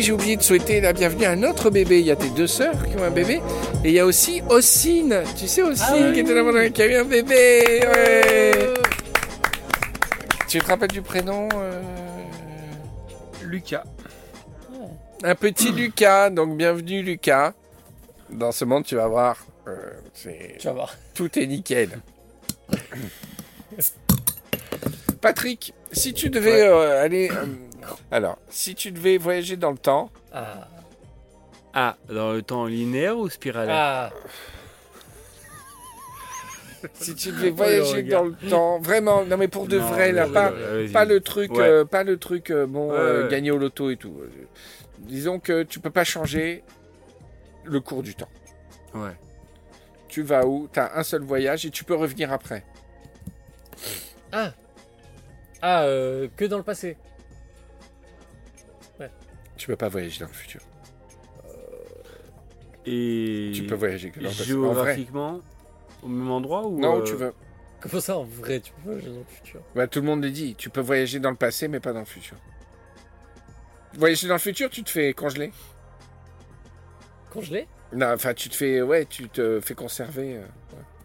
J'ai 0.06 0.12
oublié 0.12 0.36
de 0.36 0.42
souhaiter 0.42 0.80
la 0.80 0.92
bienvenue 0.92 1.24
à 1.24 1.32
un 1.32 1.42
autre 1.42 1.68
bébé. 1.68 1.98
Il 1.98 2.06
y 2.06 2.12
a 2.12 2.16
tes 2.16 2.30
deux 2.30 2.46
sœurs 2.46 2.86
qui 2.86 2.96
ont 2.96 3.02
un 3.02 3.10
bébé. 3.10 3.40
Et 3.82 3.88
il 3.88 3.90
y 3.94 3.98
a 3.98 4.06
aussi 4.06 4.40
Ossine. 4.48 5.24
Tu 5.36 5.48
sais, 5.48 5.62
Ossine, 5.62 5.84
Ah 5.88 5.96
oui. 6.06 6.12
qui 6.12 6.20
était 6.20 6.32
là 6.32 6.44
pendant 6.44 6.70
qui 6.70 6.80
a 6.80 6.86
eu 6.86 6.94
un 6.94 7.04
bébé. 7.04 7.82
Ouais. 7.82 8.74
Tu 10.48 10.60
te 10.60 10.64
rappelles 10.66 10.92
du 10.92 11.02
prénom 11.02 11.48
euh, 11.56 11.82
Lucas. 13.42 13.82
Un 15.24 15.34
petit 15.34 15.72
Lucas. 15.72 16.30
Donc, 16.30 16.56
bienvenue, 16.56 17.02
Lucas. 17.02 17.52
Dans 18.30 18.52
ce 18.52 18.64
monde, 18.64 18.84
tu 18.84 18.94
vas 18.94 19.08
voir. 19.08 19.44
euh, 19.66 19.74
c'est- 20.14 20.54
Tu 20.60 20.68
vas 20.68 20.72
voir. 20.72 20.94
tout 21.14 21.36
est 21.36 21.46
nickel. 21.48 21.98
Patrick, 25.20 25.74
si 25.90 26.14
tu 26.14 26.30
devais 26.30 26.62
euh, 26.62 27.02
aller. 27.02 27.28
Alors, 28.10 28.38
si 28.48 28.74
tu 28.74 28.90
devais 28.92 29.18
voyager 29.18 29.56
dans 29.56 29.70
le 29.70 29.78
temps, 29.78 30.10
Ah. 30.32 30.68
Ah, 31.74 31.96
dans 32.08 32.32
le 32.32 32.42
temps 32.42 32.64
linéaire 32.66 33.18
ou 33.18 33.28
spiralaire 33.28 33.74
Ah. 33.76 34.10
si 36.94 37.14
tu 37.14 37.30
devais 37.32 37.50
Oh, 37.50 37.54
voyager 37.56 38.02
le 38.02 38.10
dans 38.10 38.24
le 38.24 38.34
temps, 38.48 38.78
vraiment, 38.80 39.24
non 39.24 39.36
mais 39.36 39.48
pour 39.48 39.66
de 39.66 39.78
Non, 39.78 39.86
vrai, 39.86 40.12
là, 40.12 40.26
pas, 40.28 40.50
vas-y. 40.50 41.08
le 41.08 41.20
truc, 41.20 41.52
Ouais. 41.52 41.62
euh, 41.62 41.84
pas 41.84 42.04
le 42.04 42.16
truc, 42.18 42.50
euh, 42.50 42.66
bon, 42.66 42.90
Ouais, 42.90 42.96
euh, 42.98 43.22
ouais. 43.24 43.30
gagner 43.30 43.50
au 43.50 43.58
loto 43.58 43.90
et 43.90 43.96
tout. 43.96 44.14
Euh, 44.20 44.28
Disons 44.98 45.38
que 45.38 45.62
tu 45.62 45.78
peux 45.80 45.90
pas 45.90 46.04
changer 46.04 46.64
le 47.64 47.80
cours 47.80 48.02
du 48.02 48.14
temps. 48.14 48.28
Ouais. 48.94 49.14
Tu 50.08 50.22
vas 50.22 50.46
où? 50.46 50.68
T'as 50.72 50.92
un 50.98 51.02
seul 51.02 51.22
voyage 51.22 51.66
et 51.66 51.70
tu 51.70 51.84
peux 51.84 51.94
revenir 51.94 52.32
après. 52.32 52.64
Ah. 54.32 54.52
Ah, 55.62 55.82
euh, 55.84 56.28
que 56.36 56.44
dans 56.46 56.56
le 56.56 56.62
passé. 56.62 56.96
Tu 59.56 59.66
peux 59.68 59.76
pas 59.76 59.88
voyager 59.88 60.20
dans 60.20 60.26
le 60.28 60.32
futur. 60.32 60.60
Et 62.84 63.50
Tu 63.54 63.64
peux 63.64 63.74
voyager 63.74 64.10
que 64.10 64.20
dans 64.20 64.28
le 64.28 64.34
passé. 64.36 64.52
En 64.52 64.56
vrai. 64.56 64.74
géographiquement 64.94 65.40
au 66.02 66.08
même 66.08 66.30
endroit 66.30 66.66
ou 66.66 66.78
Non, 66.78 66.98
euh, 67.00 67.02
tu 67.04 67.14
veux. 67.14 67.32
Comment 67.80 68.00
ça, 68.00 68.16
en 68.18 68.24
vrai, 68.24 68.60
tu 68.60 68.72
peux 68.72 68.90
voyager 68.90 69.08
dans 69.10 69.18
le 69.18 69.24
futur? 69.24 69.60
Bah, 69.74 69.86
tout 69.86 70.00
le 70.00 70.06
monde 70.06 70.22
le 70.22 70.30
dit. 70.30 70.54
Tu 70.56 70.70
peux 70.70 70.80
voyager 70.80 71.18
dans 71.18 71.30
le 71.30 71.36
passé, 71.36 71.68
mais 71.68 71.80
pas 71.80 71.92
dans 71.92 72.00
le 72.00 72.04
futur. 72.06 72.36
Voyager 73.94 74.28
dans 74.28 74.34
le 74.34 74.40
futur, 74.40 74.70
tu 74.70 74.82
te 74.84 74.90
fais 74.90 75.12
congeler. 75.14 75.52
Congelé 77.30 77.66
Non, 77.92 78.12
enfin, 78.14 78.34
tu 78.34 78.48
te 78.48 78.54
fais, 78.54 78.82
ouais, 78.82 79.04
tu 79.06 79.28
te 79.28 79.60
fais 79.60 79.74
conserver. 79.74 80.36
euh. 80.36 80.46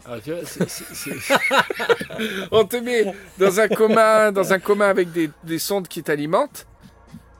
Ah, 0.05 0.17
tu 0.23 0.31
vois, 0.33 0.43
c'est- 0.45 0.67
c'est- 0.67 0.93
c'est- 0.93 1.33
On 2.51 2.65
te 2.65 2.77
met 2.77 3.05
dans 3.37 3.59
un 3.59 3.67
coma, 3.67 4.31
dans 4.31 4.51
un 4.53 4.59
coma 4.59 4.87
avec 4.87 5.11
des, 5.11 5.29
des 5.43 5.59
sondes 5.59 5.87
qui 5.87 6.03
t'alimentent. 6.03 6.67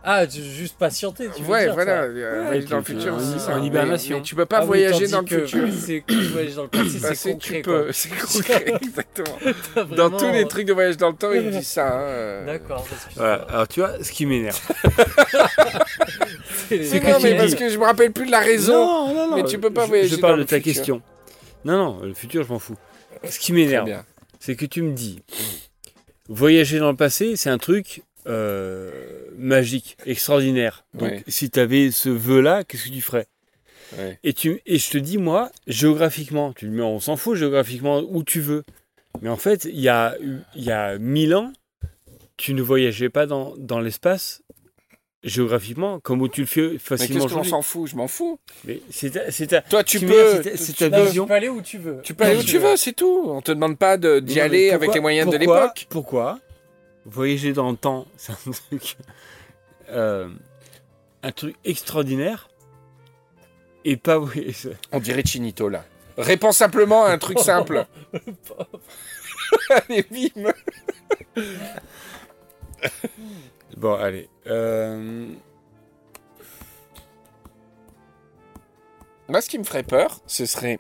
Ah, 0.04 0.26
tu 0.26 0.42
juste 0.42 0.78
patienter, 0.80 1.30
tu 1.36 1.44
veux 1.44 1.50
Ouais, 1.52 1.66
dire, 1.66 1.74
voilà. 1.76 2.02
euh, 2.04 2.50
Ouais, 2.50 2.60
dans 2.62 2.78
le 2.78 2.84
tu- 2.84 2.94
futur, 2.96 3.14
en- 3.14 3.20
c'est 3.20 3.38
ça. 3.38 3.56
en 3.56 3.60
Mais- 3.62 3.68
hibernation. 3.68 4.18
Mais, 4.18 4.24
tu 4.24 4.34
peux 4.34 4.48
pas 4.48 4.58
Ah 4.62 4.66
voyager 4.66 5.08
dans 5.08 5.22
le 5.22 5.28
futur. 5.28 5.68
C'est 5.80 6.04
voyager 6.10 6.56
dans 6.56 6.64
le 6.64 6.68
passé, 6.70 7.00
Passé, 7.00 7.16
c'est 7.16 7.32
concret, 7.34 7.56
tu 7.58 7.62
quoi. 7.62 7.84
peux, 7.84 7.92
c'est 7.92 8.10
concret, 8.34 8.74
exactement. 8.82 9.96
Dans 9.96 10.10
tous 10.10 10.32
les 10.32 10.48
trucs 10.48 10.66
de 10.66 10.74
voyage 10.74 10.98
dans 10.98 11.10
le 11.10 11.16
temps, 11.16 11.32
ils 11.32 11.52
disent 11.52 11.68
ça. 11.68 11.88
hein, 11.88 12.02
euh. 12.02 12.46
D'accord. 12.48 12.88
Alors 13.20 13.68
tu 13.68 13.80
vois, 13.82 14.04
ce 14.04 14.12
qui 14.12 14.26
m'énerve. 14.26 14.60
C'est 16.70 16.78
les- 16.78 17.00
que 17.00 17.12
non, 17.12 17.20
mais 17.22 17.38
parce 17.38 17.56
que 17.56 17.70
je 17.70 17.78
me 17.78 17.84
rappelle 17.86 18.12
plus 18.12 18.26
de 18.26 18.32
la 18.32 18.40
raison. 18.40 18.74
Non, 18.74 19.14
non, 19.14 19.28
non. 19.32 19.36
mais 19.36 19.44
tu 19.44 19.60
peux 19.60 19.72
pas 19.72 19.84
je, 19.84 19.88
voyager 19.90 20.16
Je 20.16 20.20
parle 20.22 20.34
dans 20.38 20.40
de 20.40 20.44
ta 20.48 20.58
futur. 20.58 20.74
question. 20.74 21.02
Non, 21.66 21.78
non, 21.78 22.00
le 22.04 22.14
futur, 22.14 22.44
je 22.44 22.50
m'en 22.50 22.60
fous. 22.60 22.78
Ce 23.30 23.38
qui 23.40 23.54
m'énerve, 23.54 23.90
c'est 24.40 24.56
que 24.56 24.66
tu 24.66 24.82
me 24.82 24.94
dis, 24.94 25.22
voyager 26.28 26.80
dans 26.80 26.90
le 26.90 26.96
passé, 26.98 27.36
c'est 27.36 27.50
un 27.50 27.58
truc 27.60 28.02
euh, 28.28 28.92
magique, 29.38 29.98
extraordinaire. 30.06 30.86
Donc, 30.94 31.10
Ouais. 31.12 31.24
si 31.28 31.50
tu 31.50 31.60
avais 31.60 31.92
ce 31.92 32.10
vœu-là, 32.10 32.64
qu'est-ce 32.64 32.86
que 32.86 32.94
tu 32.94 33.02
ferais? 33.02 33.28
Ouais. 33.98 34.18
et, 34.24 34.32
tu, 34.34 34.62
et 34.66 34.78
je 34.78 34.90
te 34.90 34.98
dis, 34.98 35.18
moi, 35.18 35.52
géographiquement, 35.68 36.54
tu, 36.54 36.70
mais 36.70 36.82
on 36.82 37.00
s'en 37.02 37.18
fout 37.18 37.36
géographiquement 37.36 38.00
où 38.00 38.24
tu 38.24 38.40
veux. 38.40 38.64
Mais 39.22 39.28
en 39.30 39.36
fait, 39.36 39.66
il 39.66 39.82
y 39.82 39.90
a, 39.90 40.16
il 40.56 40.64
y 40.64 40.72
a 40.72 40.98
mille 40.98 41.36
ans, 41.36 41.52
tu 42.38 42.54
ne 42.54 42.62
voyageais 42.62 43.10
pas 43.10 43.26
dans, 43.26 43.54
dans 43.58 43.82
l'espace 43.82 44.42
géographiquement, 45.24 46.00
comme 46.00 46.22
où 46.22 46.28
tu 46.30 46.42
le 46.42 46.48
fais 46.48 46.70
Mais 46.72 46.78
facilement 46.80 47.26
qu'est-ce 47.26 47.34
qu'on 47.36 47.44
s'en 47.44 47.62
fout? 47.62 47.88
Je 47.90 47.96
m'en 47.96 48.08
fous. 48.08 48.40
Mais 48.66 48.82
c'est 48.90 49.12
ta- 49.12 49.30
c'est 49.30 49.48
ta- 49.48 49.62
Toi, 49.62 49.84
tu 49.84 50.00
Tu 50.00 50.06
peux. 50.08 50.42
c'est- 50.42 50.58
c'est 50.58 50.74
ta 50.74 50.86
tu 50.86 50.92
Non, 50.92 50.98
peux- 50.98 51.06
vision. 51.06 51.24
Tu 51.26 51.28
peux 51.28 51.34
aller 51.36 51.50
où 51.50 51.62
tu 51.62 51.78
veux. 51.78 52.00
Tu 52.02 52.14
peux 52.16 52.24
aller 52.24 52.38
où 52.38 52.44
tu 52.44 52.58
veux, 52.58 52.76
c'est 52.78 52.94
tout. 52.94 53.26
On 53.28 53.42
te 53.42 53.52
demande 53.52 53.78
pas 53.78 53.98
de- 53.98 54.20
d'y 54.20 54.32
Non, 54.32 54.36
mais 54.36 54.42
aller 54.42 54.72
avec 54.72 54.94
les 54.94 55.00
moyens 55.00 55.30
de 55.30 55.38
l'époque. 55.38 55.86
Pourquoi 55.90 56.40
Voyager 57.06 57.54
dans 57.54 57.72
le 57.72 57.78
temps, 57.78 58.06
c'est 58.18 58.34
un 58.34 58.52
truc, 58.52 58.98
euh, 59.90 60.30
un 61.24 61.32
truc 61.32 61.56
extraordinaire. 61.64 62.50
Et 63.84 63.98
pas 63.98 64.20
voyager. 64.20 64.78
On 64.92 65.00
dirait 65.00 65.24
Chinito 65.26 65.68
là. 65.68 65.84
Réponds 66.18 66.52
simplement 66.52 67.06
à 67.06 67.12
un 67.12 67.18
truc 67.18 67.40
simple. 67.40 67.86
Allez, 69.70 70.06
bim. 70.12 70.52
Bon, 73.78 73.96
allez. 73.96 74.30
euh, 74.48 75.28
Moi, 79.28 79.42
ce 79.42 79.50
qui 79.50 79.58
me 79.58 79.64
ferait 79.64 79.84
peur, 79.84 80.20
ce 80.28 80.46
serait, 80.46 80.78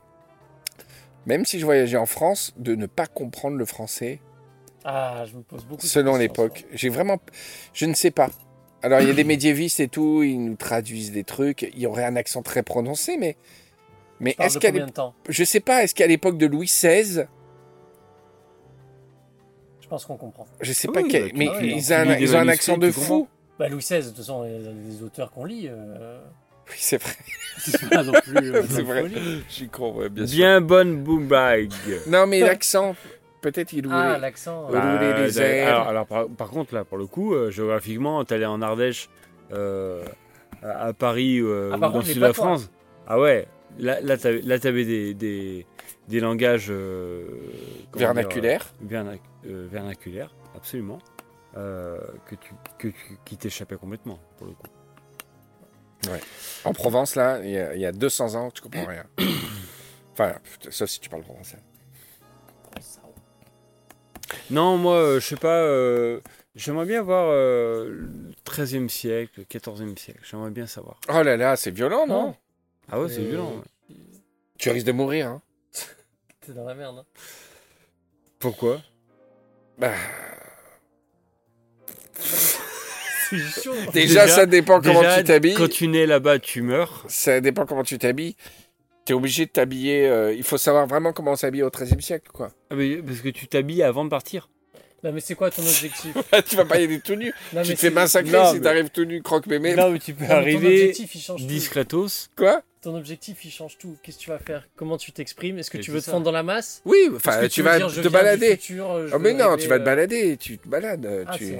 même 1.25 1.45
si 1.45 1.59
je 1.59 1.65
voyageais 1.65 1.97
en 1.97 2.05
France, 2.05 2.53
de 2.57 2.75
ne 2.75 2.85
pas 2.85 3.07
comprendre 3.07 3.55
le 3.57 3.65
français 3.65 4.19
Ah, 4.83 5.25
je 5.29 5.35
me 5.37 5.43
pose 5.43 5.63
beaucoup 5.65 5.81
de 5.83 5.87
selon 5.87 6.17
l'époque. 6.17 6.65
J'ai 6.73 6.89
vraiment, 6.89 7.19
je 7.73 7.85
ne 7.85 7.93
sais 7.93 8.11
pas. 8.11 8.29
Alors, 8.83 8.99
il 9.01 9.07
y 9.07 9.11
a 9.11 9.13
des 9.13 9.23
médiévistes 9.23 9.79
et 9.79 9.87
tout, 9.87 10.23
ils 10.23 10.43
nous 10.43 10.55
traduisent 10.55 11.11
des 11.11 11.23
trucs. 11.23 11.61
Il 11.73 11.79
y 11.79 11.85
aurait 11.85 12.03
un 12.05 12.15
accent 12.15 12.41
très 12.41 12.63
prononcé, 12.63 13.15
mais, 13.17 13.37
mais 14.19 14.35
est-ce 14.39 14.57
qu'à 14.57 14.69
combien 14.69 14.85
l'ép- 14.85 14.89
de 14.89 14.93
temps? 14.95 15.13
je 15.29 15.43
sais 15.43 15.59
pas, 15.59 15.83
est-ce 15.83 15.93
qu'à 15.93 16.07
l'époque 16.07 16.37
de 16.39 16.47
Louis 16.47 16.65
XVI, 16.65 17.27
Je 19.81 19.87
pense 19.87 20.05
qu'on 20.05 20.17
comprend. 20.17 20.47
je 20.61 20.71
sais 20.73 20.87
Oui, 20.87 20.93
pas, 20.95 21.01
bah, 21.01 21.07
quel- 21.11 21.29
tu- 21.31 21.37
mais 21.37 21.45
ils, 21.45 21.93
ont 21.93 21.95
un, 21.97 22.17
ils 22.17 22.35
ont 22.35 22.47
accent 22.47 22.77
de 22.77 22.89
fou. 22.91 23.27
Bah, 23.59 23.67
Louis 23.69 23.81
XVI, 23.83 23.97
de 23.99 24.07
toute 24.07 24.17
façon, 24.17 24.45
il 24.45 24.51
y 24.51 24.67
a 24.67 24.71
des 24.71 25.03
auteurs 25.03 25.31
qu'on 25.31 25.45
lit. 25.45 25.67
euh, 25.69 26.19
Oui, 26.69 26.75
c'est 26.77 26.97
vrai. 26.97 27.13
C'est 27.59 27.89
pas 27.89 28.01
non 28.03 28.13
plus. 28.13 28.51
euh, 28.55 28.63
C'est 28.67 28.81
vrai. 28.81 29.01
folie. 29.01 29.43
Je 29.47 29.53
suis 29.53 29.69
con, 29.69 29.93
ouais, 29.93 30.09
bien 30.09 30.25
sûr. 30.25 30.35
Bien 30.37 30.61
bonne 30.61 31.03
boombag. 31.03 31.69
Non, 32.07 32.25
mais 32.25 32.39
l'accent, 32.39 32.95
peut-être 33.41 33.73
il 33.73 33.85
Ah, 33.91 34.07
louait. 34.13 34.19
l'accent. 34.19 34.69
Bah, 34.71 34.83
euh, 34.83 35.25
les 35.25 35.41
airs. 35.41 35.67
alors, 35.67 35.87
alors, 35.87 36.05
par, 36.07 36.27
par 36.29 36.49
contre, 36.49 36.73
là, 36.75 36.83
pour 36.85 36.97
le 36.97 37.07
coup, 37.07 37.33
euh, 37.33 37.51
géographiquement, 37.51 38.23
t'allais 38.23 38.45
en 38.45 38.61
Ardèche, 38.61 39.09
euh, 39.51 40.03
à, 40.63 40.87
à 40.87 40.93
Paris 40.93 41.39
euh, 41.39 41.71
Ah, 41.73 41.77
ou 41.77 41.79
dans 41.79 41.87
le 41.97 42.03
sud 42.03 42.15
de 42.15 42.21
la. 42.21 42.33
France. 42.33 42.71
Ah 43.07 43.19
ouais, 43.19 43.47
là, 43.79 43.99
là, 44.01 44.17
t'avais, 44.17 44.41
là, 44.41 44.59
t'avais 44.59 44.85
des, 44.85 45.13
des, 45.13 45.65
des 46.07 46.19
langages 46.19 46.67
euh, 46.69 47.25
comment 47.91 48.13
dire, 48.13 48.13
Vernaculaire. 48.13 48.73
vernac- 48.85 49.19
euh, 49.47 49.67
vernaculaires, 49.69 50.33
absolument, 50.55 50.99
euh, 51.57 51.97
que 52.27 52.35
tu, 52.35 52.53
que 52.77 52.87
tu, 52.89 53.17
qui 53.25 53.37
t'échappaient 53.37 53.75
complètement, 53.77 54.19
pour 54.37 54.47
le 54.47 54.53
coup. 54.53 54.67
En 56.63 56.73
Provence, 56.73 57.15
là, 57.15 57.39
il 57.43 57.49
y, 57.49 57.79
y 57.81 57.85
a 57.85 57.91
200 57.91 58.35
ans, 58.35 58.49
tu 58.51 58.61
comprends 58.61 58.85
rien. 58.85 59.05
enfin, 60.13 60.33
sauf 60.69 60.89
si 60.89 60.99
tu 60.99 61.09
parles 61.09 61.23
français. 61.23 61.57
Non, 64.49 64.77
moi, 64.77 64.95
euh, 64.97 65.19
je 65.19 65.25
sais 65.27 65.35
pas. 65.35 65.61
euh, 65.63 66.19
J'aimerais 66.55 66.85
bien 66.85 67.01
voir 67.01 67.27
euh, 67.29 67.89
le 67.89 68.09
13e 68.45 68.89
siècle, 68.89 69.31
le 69.37 69.43
14e 69.45 69.97
siècle. 69.97 70.19
J'aimerais 70.29 70.49
bien 70.51 70.67
savoir. 70.67 70.99
Oh 71.09 71.21
là 71.23 71.37
là, 71.37 71.55
c'est 71.55 71.71
violent, 71.71 72.05
non? 72.07 72.23
Non. 72.27 72.35
Ah 72.91 72.99
ouais, 72.99 73.07
c'est 73.09 73.21
Euh, 73.21 73.29
violent. 73.29 73.51
ouais. 73.55 73.95
Tu 74.57 74.69
risques 74.69 74.85
de 74.87 74.91
mourir. 74.91 75.27
Hein. 75.27 75.41
T'es 76.45 76.51
dans 76.51 76.65
la 76.65 76.75
merde. 76.75 76.97
hein. 76.99 77.05
Pourquoi? 78.39 78.81
Bah, 79.77 79.93
déjà, 83.31 83.91
Déjà- 83.93 84.27
ça 84.27 84.45
dépend 84.45 84.81
comment 84.81 85.01
tu 85.17 85.23
t'habilles. 85.23 85.53
Quand 85.53 85.69
tu 85.69 85.87
nais 85.87 86.05
là-bas, 86.05 86.39
tu 86.39 86.61
meurs. 86.61 87.05
Ça 87.07 87.39
dépend 87.39 87.65
comment 87.65 87.83
tu 87.83 87.97
t'habilles. 87.97 88.35
T'es 89.05 89.13
obligé 89.13 89.45
de 89.45 89.51
t'habiller. 89.51 90.07
euh, 90.07 90.33
il 90.33 90.43
faut 90.43 90.57
savoir 90.57 90.85
vraiment 90.87 91.11
comment 91.13 91.31
on 91.31 91.35
s'habille 91.35 91.63
au 91.63 91.69
XIIIe 91.69 92.01
siècle, 92.01 92.29
quoi. 92.31 92.51
Ah, 92.69 92.75
mais 92.75 92.97
parce 92.97 93.19
que 93.21 93.29
tu 93.29 93.47
t'habilles 93.47 93.83
avant 93.83 94.03
de 94.05 94.09
partir. 94.09 94.49
Non, 95.03 95.11
mais 95.11 95.19
c'est 95.19 95.33
quoi 95.33 95.49
ton 95.49 95.63
objectif? 95.63 96.15
Tu 96.47 96.55
vas 96.55 96.65
pas 96.65 96.79
y 96.79 96.83
aller 96.83 96.99
tout 96.99 97.15
nu. 97.15 97.33
Non, 97.53 97.63
tu 97.63 97.73
te 97.73 97.79
fais 97.79 97.89
massacrer 97.89 98.31
Non, 98.37 98.49
si 98.49 98.55
mais- 98.57 98.61
t'arrives 98.61 98.89
tout 98.91 99.03
nu, 99.05 99.23
croque-mémé. 99.23 99.73
Non, 99.75 99.89
mais 99.89 99.97
tu 99.97 100.13
peux 100.13 100.25
Non, 100.25 100.31
arriver 100.35 100.67
objectif, 100.83 101.15
il 101.15 101.21
change 101.21 101.41
tout. 101.41 101.47
discretos. 101.47 102.27
Quoi? 102.37 102.61
Ton 102.83 102.95
objectif, 102.95 103.43
il 103.43 103.49
change 103.51 103.79
tout. 103.79 103.97
Qu'est-ce 104.03 104.17
que 104.19 104.23
tu 104.23 104.29
vas 104.29 104.37
faire? 104.37 104.67
Comment 104.75 104.97
tu 104.97 105.11
t'exprimes? 105.11 105.57
Est-ce 105.57 105.71
que 105.71 105.79
Et 105.79 105.81
tu 105.81 105.89
veux 105.89 105.99
te 106.01 106.09
fondre 106.09 106.23
dans 106.25 106.31
la 106.31 106.43
masse? 106.43 106.83
Oui, 106.85 106.97
enfin, 107.15 107.39
que 107.41 107.45
tu 107.47 107.63
vas 107.63 107.79
te 107.79 108.07
balader. 108.09 108.59
Oh, 109.13 109.17
mais 109.19 109.33
non, 109.33 109.57
tu 109.57 109.67
vas 109.67 109.79
te 109.79 109.83
balader. 109.85 110.37
Tu 110.37 110.59
te 110.59 110.67
balades. 110.67 111.05
euh, 111.07 111.23
Ah, 111.27 111.35
tu... 111.35 111.55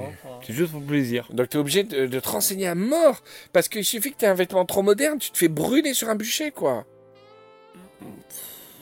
c'est 0.46 0.54
juste 0.54 0.72
pour 0.72 0.82
plaisir. 0.84 1.28
Donc 1.32 1.50
t'es 1.50 1.58
obligé 1.58 1.84
de, 1.84 2.06
de 2.06 2.20
te 2.20 2.30
renseigner 2.30 2.68
à 2.68 2.76
mort. 2.76 3.24
Parce 3.54 3.70
qu'il 3.70 3.86
suffit 3.86 4.12
que 4.12 4.18
t'aies 4.18 4.28
un 4.28 4.34
vêtement 4.36 4.66
trop 4.66 4.84
moderne, 4.84 5.18
tu 5.18 5.32
te 5.32 5.38
fais 5.40 5.48
brûler 5.48 5.96
sur 5.96 6.10
un 6.10 6.16
bûcher, 6.16 6.52
quoi. 6.52 6.86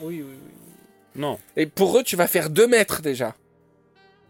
Oui, 0.00 0.22
oui, 0.22 0.24
oui. 0.28 0.36
Non. 1.16 1.38
Et 1.56 1.66
pour 1.66 1.98
eux, 1.98 2.02
tu 2.02 2.16
vas 2.16 2.26
faire 2.26 2.50
2 2.50 2.66
mètres 2.66 3.02
déjà. 3.02 3.34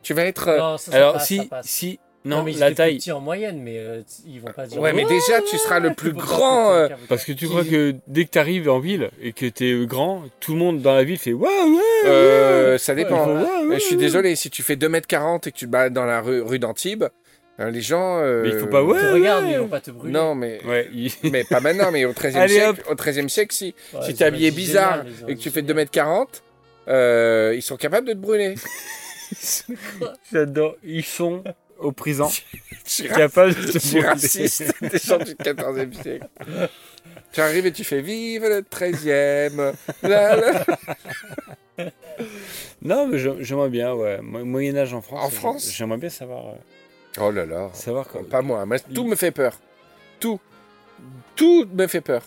Tu 0.03 0.15
vas 0.15 0.25
être. 0.25 0.49
euh, 0.49 0.59
Non, 0.59 0.79
ça, 0.79 0.91
ça 0.91 0.97
Alors, 0.97 1.13
passe, 1.15 1.23
ça 1.23 1.27
si, 1.27 1.41
passe. 1.47 1.67
si, 1.67 1.99
Non, 2.25 2.39
non, 2.39 2.43
mais 2.45 2.53
la 2.53 2.67
plus 2.67 2.75
taille. 2.75 2.97
petits 2.97 3.13
en 3.13 3.21
moyenne, 3.21 3.61
mais 3.63 3.79
euh, 3.79 4.03
ils 4.27 4.41
vont 4.41 4.51
pas 4.51 4.67
dire. 4.67 4.81
Ouais, 4.81 4.93
mais 4.95 5.05
déjà, 5.05 5.41
tu 5.43 5.59
seras 5.59 5.79
le 5.79 5.91
Ouais, 5.91 5.95
plus 5.97 6.13
grand. 6.15 6.73
euh, 6.73 6.89
Parce 7.09 7.25
que 7.25 7.33
tu 7.33 7.47
crois 7.49 7.65
que 7.65 7.95
dès 8.07 8.25
que 8.25 8.31
tu 8.31 8.39
arrives 8.39 8.69
en 8.71 8.79
ville 8.81 9.11
et 9.21 9.33
que 9.33 9.45
tu 9.47 9.67
es 9.83 9.87
grand, 9.87 10.23
tout 10.41 10.53
le 10.53 10.59
monde 10.59 10.81
dans 10.81 10.95
la 10.95 11.05
ville 11.05 11.19
fait 11.19 11.35
Waouh, 11.35 11.51
ouais, 11.77 11.83
euh, 12.07 12.79
ça 12.79 12.95
dépend. 12.95 13.27
Ouais, 13.27 13.43
ouais, 13.43 13.67
ouais, 13.69 13.75
je 13.79 13.85
suis 13.85 13.97
ouais. 13.97 14.01
désolé, 14.01 14.35
si 14.37 14.49
tu 14.51 14.63
fais 14.63 14.77
2m40 14.77 15.47
et 15.49 15.53
que 15.53 15.57
tu 15.59 15.67
te 15.67 15.71
balades 15.71 15.93
dans 15.93 16.07
la 16.07 16.21
rue, 16.23 16.41
rue 16.41 16.59
d'Antibes, 16.59 17.05
euh, 17.61 17.71
les 17.71 17.81
gens. 17.83 18.19
euh, 18.19 18.43
Mais 18.43 18.49
il 18.51 18.59
faut 18.59 18.67
pas, 18.67 18.81
Ils 18.81 18.87
ouais. 18.87 19.01
te 19.01 19.07
regardent, 19.13 19.45
mais 19.45 19.53
ils 19.53 19.59
vont 19.59 19.69
pas 19.69 19.81
te 19.81 19.91
brûler. 19.91 20.13
Non, 20.13 20.35
mais. 20.35 20.61
Ouais, 20.65 20.89
il- 20.93 21.13
Mais 21.31 21.45
pas 21.45 21.61
maintenant, 21.61 21.91
mais 21.93 22.05
au 22.05 22.13
XIIIe 22.13 22.37
Allez, 22.37 22.55
siècle, 22.55 22.83
au 22.91 22.95
XIIIe 22.95 23.29
siècle, 23.31 23.55
si, 23.55 23.75
Ouais, 23.93 24.01
si 24.03 24.15
t'es 24.15 24.25
habillé 24.25 24.51
bizarre 24.51 25.05
génial, 25.05 25.31
et 25.31 25.37
que 25.37 25.41
tu 25.41 25.51
fais 25.51 25.61
génial. 25.67 25.87
2m40, 25.87 26.27
euh, 26.89 27.53
ils 27.55 27.63
sont 27.63 27.77
capables 27.77 28.07
de 28.09 28.13
te 28.15 28.19
brûler. 28.19 28.55
J'adore. 30.33 30.77
Ils 30.83 31.05
sont 31.05 31.45
au 31.79 31.93
présent 31.93 32.29
Je 32.29 32.43
suis 32.85 33.09
capables 33.09 33.55
de 33.55 33.61
Je 33.63 33.73
te 33.73 33.79
suis 33.79 33.91
brûler. 33.99 34.09
raciste 34.09 34.75
des 34.81 34.99
gens 34.99 35.19
du 35.19 35.35
14e 35.35 35.93
siècle. 36.03 36.27
Tu 37.33 37.41
arrives 37.41 37.67
et 37.67 37.73
tu 37.73 37.85
fais 37.85 38.01
Vive 38.01 38.43
le 38.43 38.63
13e. 38.63 39.73
La, 40.03 40.37
la. 40.37 40.65
Non, 42.83 43.07
mais 43.07 43.19
j'aimerais 43.41 43.69
bien, 43.71 43.95
ouais. 43.95 44.19
Mo- 44.23 44.45
Moyen-Âge 44.45 44.93
en 44.95 45.01
France. 45.01 45.25
En 45.25 45.31
France? 45.31 45.71
J'aimerais 45.73 45.99
bien 45.99 46.11
savoir. 46.11 46.49
euh, 46.49 46.53
Oh 47.19 47.31
là 47.31 47.47
là. 47.47 47.71
savoir 47.73 48.07
quoi. 48.07 48.23
Pas 48.29 48.43
moi. 48.43 48.65
Tout 48.95 49.07
me 49.07 49.17
fait 49.17 49.31
peur. 49.33 49.59
Tout. 50.21 50.41
Tout 51.37 51.67
me 51.73 51.87
fait 51.87 52.01
peur. 52.01 52.23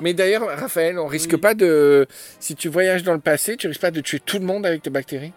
Mais 0.00 0.14
d'ailleurs, 0.14 0.46
Raphaël, 0.46 0.98
on 0.98 1.06
risque 1.06 1.30
Oui. 1.32 1.38
pas 1.40 1.54
de. 1.54 2.06
Si 2.40 2.54
tu 2.54 2.68
voyages 2.68 3.02
dans 3.02 3.12
le 3.14 3.20
passé, 3.20 3.56
tu 3.56 3.66
risques 3.68 3.80
pas 3.80 3.90
de 3.90 4.00
tuer 4.00 4.20
tout 4.20 4.38
le 4.38 4.44
monde 4.44 4.66
avec 4.66 4.82
tes 4.82 4.90
bactéries? 4.90 5.32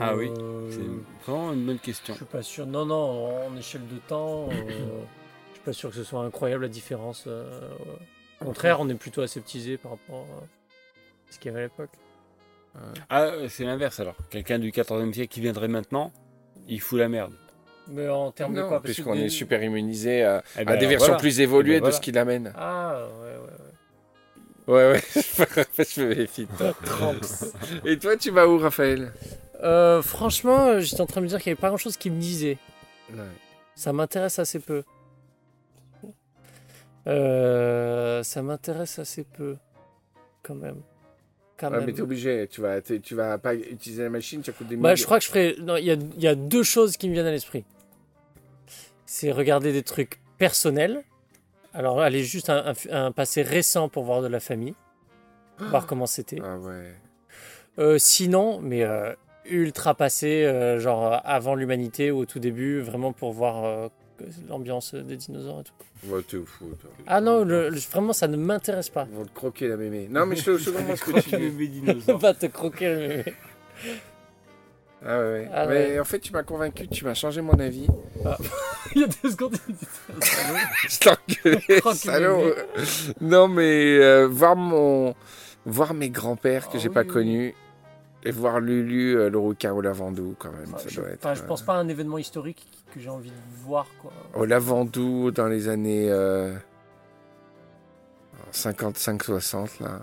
Ah 0.00 0.16
oui, 0.16 0.30
C'est 0.70 0.80
vraiment 1.30 1.52
une 1.52 1.64
bonne 1.64 1.78
question. 1.78 2.12
Je 2.14 2.18
suis 2.18 2.26
pas 2.26 2.42
sûr. 2.42 2.66
Non, 2.66 2.84
non, 2.84 3.46
en 3.46 3.56
échelle 3.56 3.86
de 3.86 3.98
temps, 3.98 4.48
euh, 4.50 4.52
je 4.68 5.54
suis 5.54 5.64
pas 5.64 5.72
sûr 5.72 5.90
que 5.90 5.96
ce 5.96 6.02
soit 6.04 6.22
incroyable 6.24 6.62
la 6.64 6.68
différence. 6.68 7.24
euh, 7.28 7.68
Au 8.40 8.46
contraire, 8.46 8.80
on 8.80 8.88
est 8.88 8.94
plutôt 8.94 9.22
aseptisé 9.22 9.76
par 9.76 9.92
rapport 9.92 10.26
à 10.40 11.32
ce 11.32 11.38
qu'il 11.38 11.50
y 11.52 11.54
avait 11.54 11.60
à 11.60 11.66
l'époque. 11.66 11.90
Ah, 13.08 13.30
c'est 13.48 13.64
l'inverse 13.64 14.00
alors. 14.00 14.16
Quelqu'un 14.30 14.58
du 14.58 14.70
14e 14.72 15.12
siècle 15.12 15.32
qui 15.32 15.40
viendrait 15.40 15.68
maintenant, 15.68 16.12
il 16.68 16.80
fout 16.80 16.98
la 16.98 17.08
merde. 17.08 17.32
Mais 17.88 18.08
en 18.08 18.30
termes 18.30 18.54
de 18.54 18.60
quoi 18.62 18.80
Parce 18.80 18.84
puisqu'on 18.84 19.14
est 19.14 19.28
super 19.28 19.62
immunisé 19.62 20.22
à, 20.22 20.42
Eh 20.56 20.60
à 20.60 20.64
ben, 20.64 20.78
des 20.78 20.86
versions 20.86 21.06
voilà. 21.08 21.20
plus 21.20 21.40
évoluées 21.40 21.76
Eh 21.76 21.80
ben, 21.80 21.86
de 21.88 21.92
ce 21.92 22.00
qu'il 22.00 22.16
amène. 22.18 22.52
Ah, 22.56 23.04
ouais, 23.20 23.26
ouais, 23.26 24.74
ouais. 24.76 24.92
Ouais, 24.92 24.92
ouais. 24.92 25.02
je 25.84 26.02
me 26.02 26.14
méfie. 26.14 26.46
Et 27.84 27.98
toi, 27.98 28.16
tu 28.16 28.30
vas 28.30 28.46
où, 28.46 28.58
Raphaël? 28.58 29.12
Euh, 29.62 30.00
franchement, 30.02 30.66
euh, 30.68 30.80
j'étais 30.80 31.00
en 31.00 31.06
train 31.06 31.20
de 31.20 31.24
me 31.24 31.28
dire 31.28 31.38
qu'il 31.40 31.50
n'y 31.50 31.54
avait 31.54 31.60
pas 31.60 31.68
grand 31.68 31.76
chose 31.76 31.96
qui 31.96 32.10
me 32.10 32.20
disait. 32.20 32.58
Ça 33.74 33.92
m'intéresse 33.92 34.38
assez 34.38 34.60
peu. 34.60 34.84
Euh, 37.06 38.22
ça 38.22 38.42
m'intéresse 38.42 38.98
assez 38.98 39.24
peu. 39.24 39.56
Quand 40.42 40.54
même. 40.54 40.80
Quand 41.60 41.66
Ah, 41.66 41.76
même. 41.76 41.84
mais 41.84 41.92
t'es 41.92 42.00
obligé, 42.00 42.48
tu 42.50 42.62
vas, 42.62 42.80
tu 42.80 43.14
vas 43.14 43.36
pas 43.36 43.54
utiliser 43.54 44.02
la 44.04 44.08
machine, 44.08 44.42
ça 44.42 44.50
coûte 44.52 44.66
des 44.68 44.76
Bah, 44.76 44.94
je 44.94 45.04
crois 45.04 45.18
que 45.18 45.24
je 45.24 45.28
ferais. 45.28 45.56
Non, 45.60 45.76
il 45.76 45.84
y 45.84 45.90
a, 45.90 45.96
y 46.16 46.26
a 46.26 46.34
deux 46.34 46.62
choses 46.62 46.96
qui 46.96 47.06
me 47.08 47.12
viennent 47.12 47.26
à 47.26 47.30
l'esprit. 47.30 47.64
C'est 49.06 49.30
regarder 49.30 49.72
des 49.72 49.82
trucs 49.82 50.20
personnels. 50.38 51.02
Alors, 51.74 52.00
aller 52.00 52.24
juste 52.24 52.48
un, 52.50 52.72
un- 52.90 53.06
un 53.06 53.12
passé 53.12 53.42
récent 53.42 53.88
pour 53.88 54.04
voir 54.04 54.22
de 54.22 54.26
la 54.28 54.40
famille. 54.40 54.74
Voir 55.58 55.86
comment 55.86 56.06
c'était. 56.06 56.38
Ah 56.42 56.56
ouais. 56.56 56.94
Euh, 57.78 57.98
sinon, 57.98 58.60
mais 58.62 58.82
euh, 58.82 59.12
ultra 59.44 59.94
passé, 59.94 60.44
euh, 60.44 60.80
genre 60.80 61.20
avant 61.24 61.54
l'humanité 61.54 62.10
ou 62.10 62.20
au 62.20 62.24
tout 62.24 62.38
début, 62.38 62.80
vraiment 62.80 63.12
pour 63.12 63.32
voir 63.32 63.90
l'ambiance 64.48 64.94
des 64.94 65.16
dinosaures 65.16 65.60
et 65.60 65.64
tout. 65.64 66.08
Ouais, 66.14 66.22
t'es 66.22 66.38
fou, 66.44 66.66
toi. 66.80 66.90
Ah 67.06 67.20
non, 67.20 67.44
le- 67.44 67.68
le- 67.68 67.78
vraiment, 67.78 68.12
ça 68.12 68.28
ne 68.28 68.36
m'intéresse 68.36 68.88
pas. 68.90 69.06
Ils 69.10 69.16
vont 69.16 69.24
te 69.24 69.34
croquer 69.34 69.68
la 69.68 69.76
mémé. 69.76 70.08
Non, 70.10 70.26
mais 70.26 70.36
je 70.36 70.44
te 70.44 70.58
je 70.58 70.70
comprends 70.70 70.96
ce 70.96 71.04
que 71.04 71.20
tu 71.20 71.68
dis. 71.68 71.82
On 72.08 72.16
va 72.16 72.34
te 72.34 72.46
croquer 72.46 72.88
le 72.88 72.98
mémé. 73.08 73.24
Ah 75.02 75.18
ouais, 75.18 75.24
ouais. 75.24 75.50
Ah 75.52 75.66
mais 75.66 75.92
ouais. 75.92 76.00
en 76.00 76.04
fait, 76.04 76.18
tu 76.18 76.30
m'as 76.32 76.42
convaincu, 76.42 76.86
tu 76.88 77.04
m'as 77.06 77.14
changé 77.14 77.40
mon 77.40 77.58
avis. 77.58 77.86
Il 78.94 79.00
y 79.00 79.04
a 79.04 79.06
deux 79.22 79.30
secondes, 79.30 79.56
il 79.68 79.74
dit 79.74 79.86
ça. 80.88 81.16
Je 81.92 81.94
salaud. 81.96 82.54
Non, 83.20 83.48
mais 83.48 83.98
euh, 83.98 84.26
voir 84.26 84.56
mon, 84.56 85.14
voir 85.64 85.94
mes 85.94 86.10
grands-pères 86.10 86.68
que 86.68 86.76
Ah 86.76 86.80
j'ai 86.80 86.88
oui, 86.88 86.94
pas 86.94 87.02
oui. 87.02 87.06
connus 87.06 87.54
et 88.24 88.30
voir 88.32 88.60
Lulu, 88.60 89.16
euh, 89.16 89.30
le 89.30 89.38
rouquin 89.38 89.72
au 89.72 89.80
lavandou, 89.80 90.34
quand 90.38 90.50
même, 90.52 90.66
ça 90.76 90.88
je, 90.88 91.00
doit 91.00 91.08
être. 91.10 91.24
enfin, 91.24 91.34
je 91.34 91.42
euh, 91.42 91.46
pense 91.46 91.62
pas 91.62 91.74
à 91.74 91.76
un 91.78 91.88
événement 91.88 92.18
historique 92.18 92.66
que 92.90 93.00
j'ai 93.00 93.08
envie 93.08 93.30
de 93.30 93.64
voir. 93.64 93.86
Quoi. 94.00 94.12
Au 94.34 94.44
lavandou 94.44 95.30
dans 95.30 95.46
les 95.46 95.68
années 95.68 96.08
euh, 96.10 96.54
55-60, 98.52 99.82
là. 99.82 100.00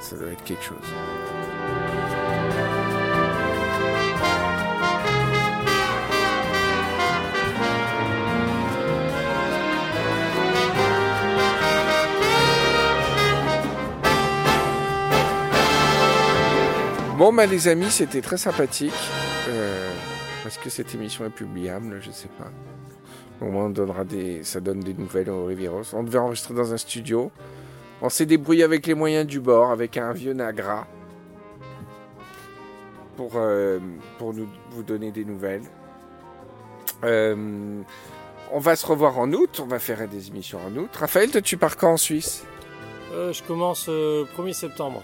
Ça 0.00 0.16
doit 0.16 0.30
être 0.30 0.44
quelque 0.44 0.62
chose. 0.62 0.76
Bon, 17.16 17.32
bah, 17.32 17.46
les 17.46 17.68
amis, 17.68 17.90
c'était 17.90 18.20
très 18.20 18.36
sympathique. 18.36 18.92
Euh, 19.48 19.83
Est-ce 20.46 20.58
que 20.58 20.70
cette 20.70 20.94
émission 20.94 21.24
est 21.24 21.30
publiable? 21.30 21.98
Je 22.00 22.10
sais 22.10 22.28
pas. 22.38 22.50
Au 23.40 23.50
moins, 23.50 23.64
on 23.64 23.70
donnera 23.70 24.04
des, 24.04 24.44
ça 24.44 24.60
donne 24.60 24.80
des 24.80 24.94
nouvelles 24.94 25.30
au 25.30 25.46
Riviros. 25.46 25.94
On 25.94 26.02
devait 26.02 26.18
enregistrer 26.18 26.54
dans 26.54 26.72
un 26.72 26.76
studio. 26.76 27.30
On 28.02 28.08
s'est 28.08 28.26
débrouillé 28.26 28.62
avec 28.62 28.86
les 28.86 28.94
moyens 28.94 29.26
du 29.26 29.40
bord, 29.40 29.70
avec 29.70 29.96
un 29.96 30.12
vieux 30.12 30.34
Nagra, 30.34 30.86
pour, 33.16 33.32
euh, 33.36 33.78
pour 34.18 34.34
nous, 34.34 34.48
vous 34.70 34.82
donner 34.82 35.10
des 35.10 35.24
nouvelles. 35.24 35.62
Euh, 37.04 37.82
on 38.52 38.58
va 38.58 38.76
se 38.76 38.86
revoir 38.86 39.18
en 39.18 39.32
août. 39.32 39.60
On 39.62 39.66
va 39.66 39.78
faire 39.78 40.06
des 40.08 40.28
émissions 40.28 40.58
en 40.64 40.76
août. 40.76 40.90
Raphaël, 40.94 41.30
toi, 41.30 41.40
tu 41.40 41.56
pars 41.56 41.76
quand 41.76 41.92
en 41.92 41.96
Suisse? 41.96 42.44
Euh, 43.12 43.32
je 43.32 43.42
commence 43.42 43.86
euh, 43.88 44.24
1er 44.36 44.52
septembre. 44.52 45.02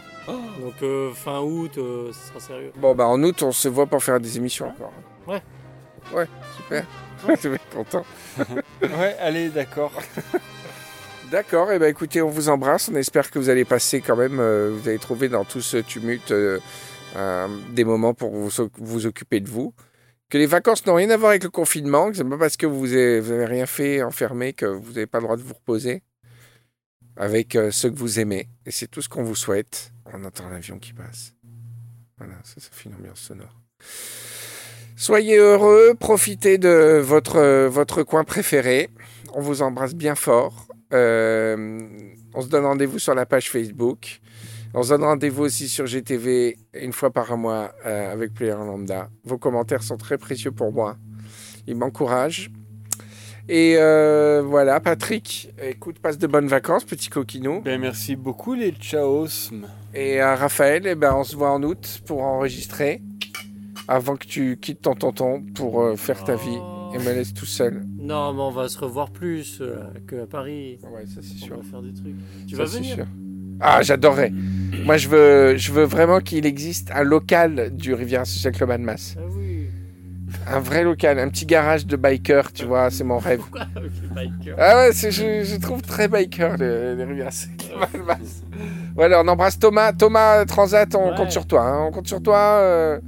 Donc 0.61 0.75
euh, 0.83 1.13
fin 1.13 1.41
août, 1.41 1.73
ce 1.75 2.13
sera 2.13 2.41
sérieux. 2.41 2.73
Bon, 2.77 2.95
bah, 2.95 3.07
en 3.07 3.23
août, 3.23 3.43
on 3.43 3.53
se 3.53 3.69
voit 3.69 3.87
pour 3.87 4.03
faire 4.03 4.21
des 4.21 4.37
émissions 4.37 4.69
encore. 4.69 4.93
Ouais. 5.27 5.43
Ouais, 6.15 6.27
super. 6.57 6.87
Je 7.43 7.49
vais 7.49 7.55
être 7.57 7.71
content. 7.71 8.05
Ouais, 8.83 9.17
allez, 9.21 9.51
d'accord. 9.51 9.93
D'accord, 11.31 11.71
et 11.71 11.79
ben 11.79 11.87
écoutez, 11.89 12.23
on 12.23 12.29
vous 12.29 12.49
embrasse. 12.49 12.89
On 12.89 12.97
espère 12.97 13.31
que 13.31 13.39
vous 13.39 13.51
allez 13.51 13.65
passer 13.65 14.01
quand 14.01 14.17
même, 14.17 14.41
euh, 14.41 14.75
vous 14.77 14.89
allez 14.89 14.99
trouver 14.99 15.29
dans 15.29 15.45
tout 15.45 15.61
ce 15.61 15.77
tumulte 15.77 16.33
euh, 16.33 16.59
euh, 17.15 17.47
des 17.73 17.85
moments 17.85 18.15
pour 18.15 18.33
vous, 18.33 19.07
occuper 19.07 19.39
de 19.39 19.49
vous. 19.49 19.73
Que 20.29 20.39
les 20.39 20.47
vacances 20.47 20.85
n'ont 20.87 20.95
rien 20.97 21.09
à 21.11 21.17
voir 21.17 21.31
avec 21.31 21.45
le 21.45 21.51
confinement, 21.51 22.11
que 22.11 22.17
c'est 22.17 22.25
pas 22.25 22.37
parce 22.37 22.57
que 22.57 22.67
vous 22.67 22.93
avez, 22.93 23.21
vous 23.21 23.31
avez 23.31 23.45
rien 23.45 23.67
fait 23.67 24.03
enfermé 24.03 24.55
que 24.55 24.67
vous 24.67 24.93
n'avez 24.93 25.07
pas 25.07 25.19
le 25.19 25.25
droit 25.25 25.37
de 25.37 25.43
vous 25.43 25.55
reposer 25.55 26.03
avec 27.17 27.55
euh, 27.55 27.71
ceux 27.71 27.91
que 27.91 27.99
vous 27.99 28.19
aimez. 28.19 28.49
Et 28.67 28.73
c'est 28.73 28.89
tout 28.89 29.03
ce 29.03 29.09
qu'on 29.09 29.23
vous 29.23 29.37
souhaite. 29.37 29.93
On 30.13 30.25
entend 30.25 30.49
l'avion 30.49 30.81
qui 30.81 30.93
passe. 30.93 31.35
Voilà, 32.19 32.35
ça, 32.43 32.61
ça 32.61 32.69
fait 32.73 32.89
une 32.89 32.97
ambiance 32.97 33.21
sonore. 33.21 33.55
Soyez 34.97 35.37
heureux, 35.37 35.95
profitez 35.99 36.59
de 36.59 37.01
votre, 37.03 37.37
euh, 37.37 37.69
votre 37.69 38.03
coin 38.03 38.25
préféré. 38.25 38.91
On 39.35 39.41
vous 39.41 39.63
embrasse 39.63 39.95
bien 39.95 40.15
fort. 40.15 40.67
Euh, 40.93 41.81
on 42.35 42.43
se 42.43 42.49
donne 42.49 42.65
rendez-vous 42.65 42.99
sur 42.99 43.15
la 43.15 43.27
page 43.27 43.51
Facebook. 43.51 44.21
On 44.73 44.83
se 44.83 44.91
donne 44.91 45.03
rendez-vous 45.03 45.43
aussi 45.43 45.69
sur 45.69 45.87
GTV 45.87 46.57
une 46.75 46.93
fois 46.93 47.11
par 47.11 47.37
mois 47.37 47.73
euh, 47.87 48.13
avec 48.13 48.35
Player 48.35 48.53
Lambda. 48.53 49.09
Vos 49.25 49.39
commentaires 49.39 49.83
sont 49.83 49.97
très 49.97 50.17
précieux 50.17 50.53
pour 50.53 50.73
moi. 50.73 50.97
Ils 51.67 51.77
m'encouragent. 51.77 52.51
Et 53.49 53.75
euh, 53.79 54.43
voilà, 54.47 54.79
Patrick, 54.79 55.53
écoute, 55.61 55.99
passe 55.99 56.19
de 56.19 56.29
bonnes 56.29 56.47
vacances, 56.47 56.85
petit 56.85 57.09
coquinou. 57.09 57.63
Ben, 57.63 57.81
merci 57.81 58.15
beaucoup 58.15 58.55
les 58.55 58.71
chaos. 58.71 59.51
Et 59.93 60.21
à 60.21 60.37
Raphaël, 60.37 60.87
eh 60.87 60.95
ben, 60.95 61.15
on 61.17 61.25
se 61.25 61.35
voit 61.35 61.51
en 61.51 61.61
août 61.65 62.01
pour 62.07 62.23
enregistrer. 62.23 63.03
Avant 63.93 64.15
que 64.17 64.25
tu 64.27 64.57
quittes 64.61 64.83
ton 64.83 64.95
tonton 64.95 65.43
pour 65.55 65.83
euh, 65.83 65.97
faire 65.97 66.23
ta 66.23 66.37
vie 66.37 66.59
et 66.95 66.99
me 66.99 67.13
laisse 67.13 67.35
tout 67.35 67.45
seul. 67.45 67.83
Non, 67.99 68.33
mais 68.33 68.41
on 68.41 68.51
va 68.53 68.69
se 68.69 68.79
revoir 68.79 69.11
plus 69.11 69.59
euh, 69.61 69.79
que 70.07 70.23
à 70.23 70.27
Paris. 70.27 70.79
Ouais, 70.85 71.07
ça 71.07 71.21
c'est 71.23 71.43
On 71.43 71.47
sûr. 71.47 71.57
va 71.57 71.63
faire 71.65 71.83
des 71.83 71.93
trucs. 71.93 72.15
Tu 72.47 72.55
Ça, 72.55 72.63
vas 72.63 72.69
c'est 72.69 72.79
venir 72.79 72.95
sûr. 72.95 73.07
Ah, 73.61 73.83
j'adorerais. 73.83 74.33
Moi, 74.85 74.97
je 74.97 75.09
veux, 75.09 75.57
je 75.57 75.73
veux 75.73 75.83
vraiment 75.85 76.21
qu'il 76.21 76.47
existe 76.47 76.91
un 76.95 77.03
local 77.03 77.71
du 77.75 77.93
Riviera 77.93 78.25
Social 78.25 78.55
Club 78.55 78.71
Annemasse. 78.71 79.17
Ah 79.19 79.23
oui. 79.37 79.67
Un 80.47 80.61
vrai 80.61 80.85
local, 80.85 81.19
un 81.19 81.29
petit 81.29 81.45
garage 81.45 81.85
de 81.85 81.97
biker, 81.97 82.53
tu 82.53 82.65
vois, 82.67 82.91
c'est 82.91 83.03
mon 83.03 83.19
rêve. 83.19 83.41
Pourquoi 83.41 83.63
avec 83.75 83.91
les 84.01 84.09
bikers 84.09 84.55
Ah 84.57 84.77
ouais, 84.77 84.93
c'est- 84.93 85.11
je, 85.11 85.43
je 85.45 85.57
trouve 85.57 85.83
très 85.83 86.07
biker 86.07 86.57
le, 86.59 86.95
le 86.95 87.05
Riviera 87.05 87.31
Social 87.33 87.57
Club 87.59 87.89
Annemasse. 87.93 88.43
Voilà, 88.95 89.21
on 89.23 89.27
embrasse 89.29 89.59
Thomas. 89.59 89.93
Thomas 89.93 90.45
Transat, 90.45 90.95
on 90.95 91.11
Ouais. 91.11 91.17
compte 91.17 91.31
sur 91.33 91.47
toi. 91.47 91.63
hein. 91.63 91.87
On 91.89 91.91
compte 91.91 92.07
sur 92.07 92.23
toi. 92.23 92.37
euh, 92.61 93.01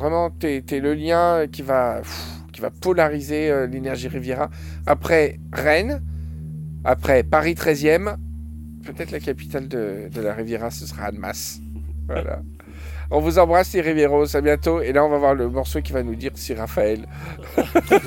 vraiment, 0.00 0.30
t'es 0.30 0.64
es 0.70 0.80
le 0.80 0.94
lien 0.94 1.46
qui 1.50 1.62
va, 1.62 1.98
pff, 1.98 2.26
qui 2.52 2.60
va 2.60 2.70
polariser 2.70 3.50
euh, 3.50 3.66
l'énergie 3.66 4.08
Riviera. 4.08 4.50
Après 4.86 5.38
Rennes, 5.52 6.02
après 6.84 7.22
Paris 7.22 7.54
13e, 7.54 8.16
peut-être 8.84 9.10
la 9.10 9.20
capitale 9.20 9.68
de, 9.68 10.08
de 10.12 10.20
la 10.20 10.34
Riviera, 10.34 10.70
ce 10.70 10.86
sera 10.86 11.04
Annemasse. 11.04 11.60
Voilà. 12.08 12.40
On 13.12 13.20
vous 13.20 13.38
embrasse 13.38 13.72
les 13.74 13.82
Rivieros, 13.82 14.34
à 14.34 14.40
bientôt. 14.40 14.80
Et 14.80 14.92
là, 14.92 15.04
on 15.04 15.08
va 15.08 15.18
voir 15.18 15.34
le 15.36 15.48
morceau 15.48 15.80
qui 15.80 15.92
va 15.92 16.02
nous 16.02 16.16
dire 16.16 16.32
si 16.34 16.54
Raphaël 16.54 17.06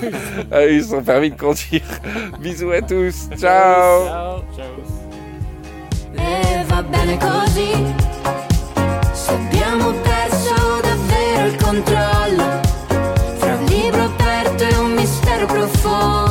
a 0.51 0.67
eu 0.67 0.81
son 0.81 1.01
permis 1.01 1.31
de 1.31 1.37
conduire. 1.37 1.83
Bisous 2.41 2.71
à 2.71 2.81
tous. 2.81 3.29
Ciao. 3.37 4.07
Ciao. 4.07 4.43
Ciao. 10.73 10.92
il 11.41 11.55
controllo. 11.55 12.61
fra 13.37 13.55
un 13.55 13.65
libro 13.65 14.03
aperto 14.03 14.63
e 14.63 14.77
un 14.77 14.93
mistero 14.93 15.45
profondo. 15.45 16.22